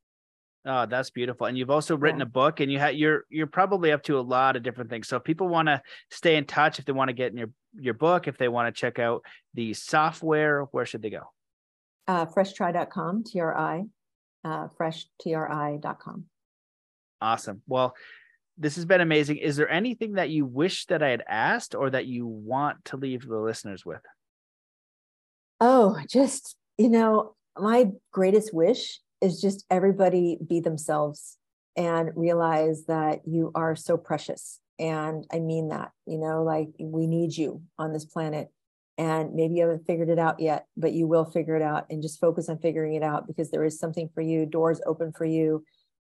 Oh, 0.65 0.85
that's 0.85 1.09
beautiful. 1.09 1.47
And 1.47 1.57
you've 1.57 1.69
also 1.69 1.97
written 1.97 2.21
yeah. 2.21 2.25
a 2.25 2.29
book 2.29 2.61
and 2.61 2.71
you 2.71 2.79
have 2.79 2.95
you're 2.95 3.25
you're 3.29 3.47
probably 3.47 3.91
up 3.91 4.01
to 4.03 4.17
a 4.17 4.21
lot 4.21 4.55
of 4.55 4.63
different 4.63 4.89
things. 4.89 5.09
So 5.09 5.17
if 5.17 5.23
people 5.25 5.49
want 5.49 5.67
to 5.67 5.81
stay 6.09 6.37
in 6.37 6.45
touch, 6.45 6.79
if 6.79 6.85
they 6.85 6.93
want 6.93 7.09
to 7.09 7.13
get 7.13 7.33
in 7.33 7.37
your 7.37 7.49
your 7.77 7.93
book, 7.93 8.29
if 8.29 8.37
they 8.37 8.47
want 8.47 8.73
to 8.73 8.79
check 8.79 8.97
out 8.97 9.25
the 9.53 9.73
software, 9.73 10.61
where 10.71 10.85
should 10.85 11.01
they 11.01 11.09
go? 11.09 11.23
Uh, 12.07 12.25
freshtri.com, 12.25 13.25
T 13.25 13.41
R 13.41 13.57
I 13.57 13.83
uh, 14.43 14.67
freshtri.com. 14.79 16.25
Awesome. 17.21 17.61
Well, 17.67 17.95
this 18.57 18.75
has 18.75 18.85
been 18.85 19.01
amazing. 19.01 19.37
Is 19.37 19.55
there 19.55 19.69
anything 19.69 20.13
that 20.13 20.29
you 20.29 20.45
wish 20.45 20.85
that 20.87 21.01
I 21.01 21.09
had 21.09 21.23
asked 21.27 21.73
or 21.73 21.89
that 21.89 22.05
you 22.05 22.27
want 22.27 22.85
to 22.85 22.97
leave 22.97 23.27
the 23.27 23.37
listeners 23.37 23.85
with? 23.85 24.01
Oh, 25.59 25.99
just, 26.07 26.55
you 26.77 26.89
know, 26.89 27.35
my 27.57 27.87
greatest 28.11 28.53
wish 28.53 28.99
is 29.21 29.39
just 29.39 29.65
everybody 29.69 30.37
be 30.45 30.59
themselves 30.59 31.37
and 31.75 32.11
realize 32.15 32.85
that 32.85 33.21
you 33.25 33.51
are 33.55 33.75
so 33.75 33.97
precious. 33.97 34.59
And 34.77 35.25
I 35.31 35.39
mean 35.39 35.69
that, 35.69 35.91
you 36.05 36.17
know, 36.17 36.43
like 36.43 36.69
we 36.79 37.07
need 37.07 37.35
you 37.35 37.61
on 37.79 37.93
this 37.93 38.05
planet. 38.05 38.49
And 38.97 39.33
maybe 39.33 39.55
you 39.55 39.61
haven't 39.61 39.87
figured 39.87 40.09
it 40.09 40.19
out 40.19 40.39
yet, 40.39 40.67
but 40.77 40.93
you 40.93 41.07
will 41.07 41.25
figure 41.25 41.55
it 41.55 41.63
out 41.63 41.85
and 41.89 42.01
just 42.01 42.19
focus 42.19 42.47
on 42.49 42.59
figuring 42.59 42.93
it 42.93 43.03
out 43.03 43.25
because 43.25 43.49
there 43.49 43.63
is 43.63 43.79
something 43.79 44.09
for 44.13 44.21
you, 44.21 44.45
doors 44.45 44.81
open 44.85 45.11
for 45.11 45.25
you. 45.25 45.63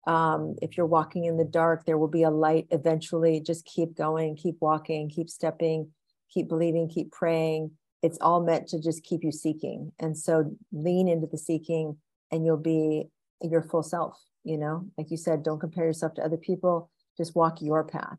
Um, 0.06 0.56
if 0.60 0.76
you're 0.76 0.84
walking 0.84 1.24
in 1.24 1.38
the 1.38 1.46
dark, 1.46 1.86
there 1.86 1.96
will 1.96 2.08
be 2.08 2.24
a 2.24 2.30
light 2.30 2.66
eventually. 2.70 3.40
Just 3.40 3.64
keep 3.64 3.96
going, 3.96 4.36
keep 4.36 4.56
walking, 4.60 5.08
keep 5.08 5.30
stepping, 5.30 5.92
keep 6.30 6.48
believing, 6.48 6.88
keep 6.88 7.10
praying. 7.10 7.70
It's 8.02 8.18
all 8.20 8.42
meant 8.42 8.68
to 8.68 8.80
just 8.80 9.02
keep 9.02 9.24
you 9.24 9.32
seeking. 9.32 9.92
And 9.98 10.16
so 10.18 10.54
lean 10.72 11.08
into 11.08 11.26
the 11.26 11.38
seeking 11.38 11.96
and 12.30 12.44
you'll 12.44 12.58
be 12.58 13.04
your 13.40 13.62
full 13.62 13.82
self. 13.82 14.18
You 14.42 14.58
know, 14.58 14.86
like 14.98 15.10
you 15.10 15.16
said, 15.16 15.42
don't 15.42 15.58
compare 15.58 15.86
yourself 15.86 16.12
to 16.14 16.22
other 16.22 16.36
people, 16.36 16.90
just 17.16 17.34
walk 17.34 17.62
your 17.62 17.82
path. 17.82 18.18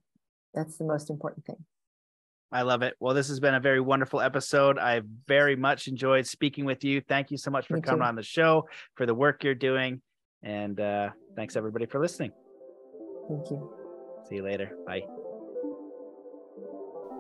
That's 0.55 0.77
the 0.77 0.85
most 0.85 1.11
important 1.11 1.45
thing. 1.45 1.65
I 2.51 2.61
love 2.61 2.81
it. 2.83 2.95
Well, 2.99 3.13
this 3.13 3.27
has 3.29 3.39
been 3.39 3.55
a 3.55 3.59
very 3.59 3.81
wonderful 3.81 4.21
episode. 4.21 4.77
I 4.77 5.01
very 5.27 5.55
much 5.55 5.87
enjoyed 5.87 6.25
speaking 6.27 6.63
with 6.65 6.83
you. 6.83 7.01
Thank 7.01 7.31
you 7.31 7.37
so 7.37 7.51
much 7.51 7.67
for 7.67 7.75
Me 7.75 7.81
coming 7.81 8.01
too. 8.01 8.05
on 8.07 8.15
the 8.15 8.23
show, 8.23 8.67
for 8.95 9.05
the 9.05 9.13
work 9.13 9.43
you're 9.43 9.55
doing. 9.55 10.01
And 10.43 10.79
uh, 10.79 11.09
thanks 11.35 11.55
everybody 11.55 11.85
for 11.85 11.99
listening. 11.99 12.31
Thank 13.27 13.49
you. 13.49 13.73
See 14.29 14.35
you 14.35 14.43
later. 14.43 14.71
Bye. 14.85 15.24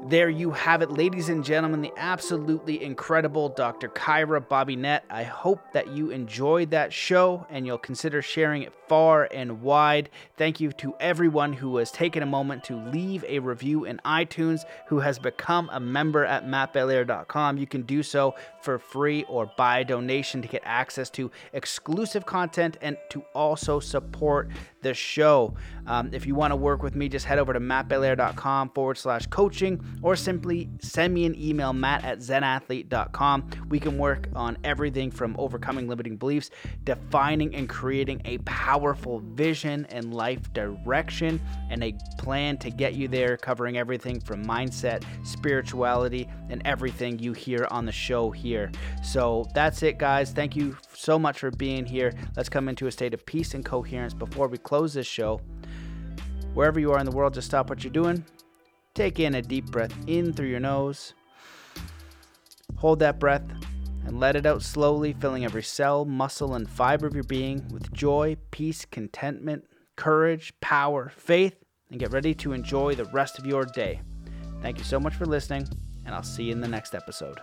There 0.07 0.29
you 0.29 0.51
have 0.51 0.83
it, 0.83 0.91
ladies 0.91 1.29
and 1.29 1.43
gentlemen, 1.43 1.81
the 1.81 1.91
absolutely 1.97 2.83
incredible 2.83 3.49
Dr. 3.49 3.89
Kyra 3.89 4.39
Bobinet. 4.39 5.01
I 5.09 5.23
hope 5.23 5.59
that 5.73 5.87
you 5.87 6.11
enjoyed 6.11 6.69
that 6.69 6.93
show 6.93 7.47
and 7.49 7.65
you'll 7.65 7.79
consider 7.79 8.21
sharing 8.21 8.61
it 8.61 8.71
far 8.87 9.27
and 9.33 9.63
wide. 9.63 10.11
Thank 10.37 10.59
you 10.59 10.71
to 10.73 10.93
everyone 10.99 11.53
who 11.53 11.77
has 11.77 11.89
taken 11.89 12.21
a 12.21 12.27
moment 12.27 12.63
to 12.65 12.75
leave 12.75 13.25
a 13.27 13.39
review 13.39 13.85
in 13.85 13.99
iTunes, 14.05 14.63
who 14.89 14.99
has 14.99 15.17
become 15.17 15.71
a 15.73 15.79
member 15.79 16.23
at 16.23 16.45
mattbelair.com. 16.45 17.57
You 17.57 17.65
can 17.65 17.81
do 17.81 18.03
so 18.03 18.35
for 18.65 18.79
free 18.79 19.23
or 19.29 19.49
by 19.55 19.83
donation 19.83 20.41
to 20.41 20.47
get 20.47 20.63
access 20.65 21.09
to 21.11 21.31
exclusive 21.53 22.25
content 22.25 22.77
and 22.81 22.97
to 23.11 23.23
also 23.33 23.79
support 23.79 24.49
the 24.81 24.93
show. 24.93 25.53
Um, 25.87 26.09
if 26.13 26.25
you 26.25 26.35
want 26.35 26.51
to 26.51 26.55
work 26.55 26.83
with 26.83 26.95
me, 26.95 27.07
just 27.09 27.25
head 27.25 27.39
over 27.39 27.53
to 27.53 27.59
mattbelair.com 27.59 28.69
forward 28.69 28.97
slash 28.97 29.27
coaching 29.27 29.83
or 30.01 30.15
simply 30.15 30.69
send 30.79 31.13
me 31.13 31.25
an 31.25 31.35
email, 31.39 31.73
matt 31.73 32.03
at 32.03 32.19
zenathlete.com. 32.19 33.49
We 33.69 33.79
can 33.79 33.97
work 33.97 34.27
on 34.35 34.57
everything 34.63 35.11
from 35.11 35.35
overcoming 35.39 35.87
limiting 35.87 36.17
beliefs, 36.17 36.49
defining 36.83 37.55
and 37.55 37.69
creating 37.69 38.21
a 38.25 38.39
powerful 38.39 39.19
vision 39.19 39.85
and 39.89 40.13
life 40.13 40.51
direction, 40.53 41.39
and 41.69 41.83
a 41.83 41.95
plan 42.17 42.57
to 42.57 42.71
get 42.71 42.95
you 42.95 43.07
there, 43.07 43.37
covering 43.37 43.77
everything 43.77 44.19
from 44.19 44.43
mindset, 44.43 45.03
spirituality, 45.23 46.27
and 46.49 46.61
everything 46.65 47.19
you 47.19 47.33
hear 47.33 47.67
on 47.69 47.85
the 47.85 47.91
show 47.91 48.31
So 49.03 49.45
that's 49.53 49.83
it, 49.83 49.97
guys. 49.97 50.31
Thank 50.31 50.55
you 50.55 50.77
so 50.93 51.17
much 51.19 51.39
for 51.39 51.51
being 51.51 51.85
here. 51.85 52.13
Let's 52.35 52.49
come 52.49 52.69
into 52.69 52.87
a 52.87 52.91
state 52.91 53.13
of 53.13 53.25
peace 53.25 53.53
and 53.53 53.63
coherence 53.63 54.13
before 54.13 54.47
we 54.47 54.57
close 54.57 54.93
this 54.93 55.07
show. 55.07 55.41
Wherever 56.53 56.79
you 56.79 56.91
are 56.91 56.99
in 56.99 57.05
the 57.05 57.11
world, 57.11 57.33
just 57.33 57.47
stop 57.47 57.69
what 57.69 57.83
you're 57.83 57.91
doing 57.91 58.23
Take 58.95 59.19
in 59.19 59.35
a 59.35 59.41
deep 59.41 59.65
breath 59.65 59.93
in 60.07 60.31
through 60.31 60.47
your 60.47 60.61
nose. 60.61 61.13
Hold 62.77 62.99
that 62.99 63.19
breath 63.19 63.43
and 64.05 64.21
let 64.21 64.37
it 64.37 64.45
out 64.45 64.61
slowly, 64.61 65.11
filling 65.11 65.43
every 65.43 65.63
cell, 65.63 66.05
muscle, 66.05 66.55
and 66.55 66.69
fiber 66.69 67.05
of 67.05 67.13
your 67.13 67.25
being 67.25 67.67
with 67.69 67.91
joy, 67.91 68.37
peace, 68.51 68.85
contentment, 68.85 69.65
courage, 69.97 70.53
power, 70.61 71.11
faith, 71.13 71.55
and 71.91 71.99
get 71.99 72.13
ready 72.13 72.33
to 72.35 72.53
enjoy 72.53 72.95
the 72.95 73.05
rest 73.05 73.37
of 73.37 73.45
your 73.45 73.65
day. 73.65 73.99
Thank 74.61 74.77
you 74.77 74.85
so 74.85 74.99
much 74.99 75.15
for 75.15 75.25
listening, 75.25 75.67
and 76.05 76.15
I'll 76.15 76.23
see 76.23 76.43
you 76.43 76.53
in 76.53 76.61
the 76.61 76.67
next 76.67 76.95
episode. 76.95 77.39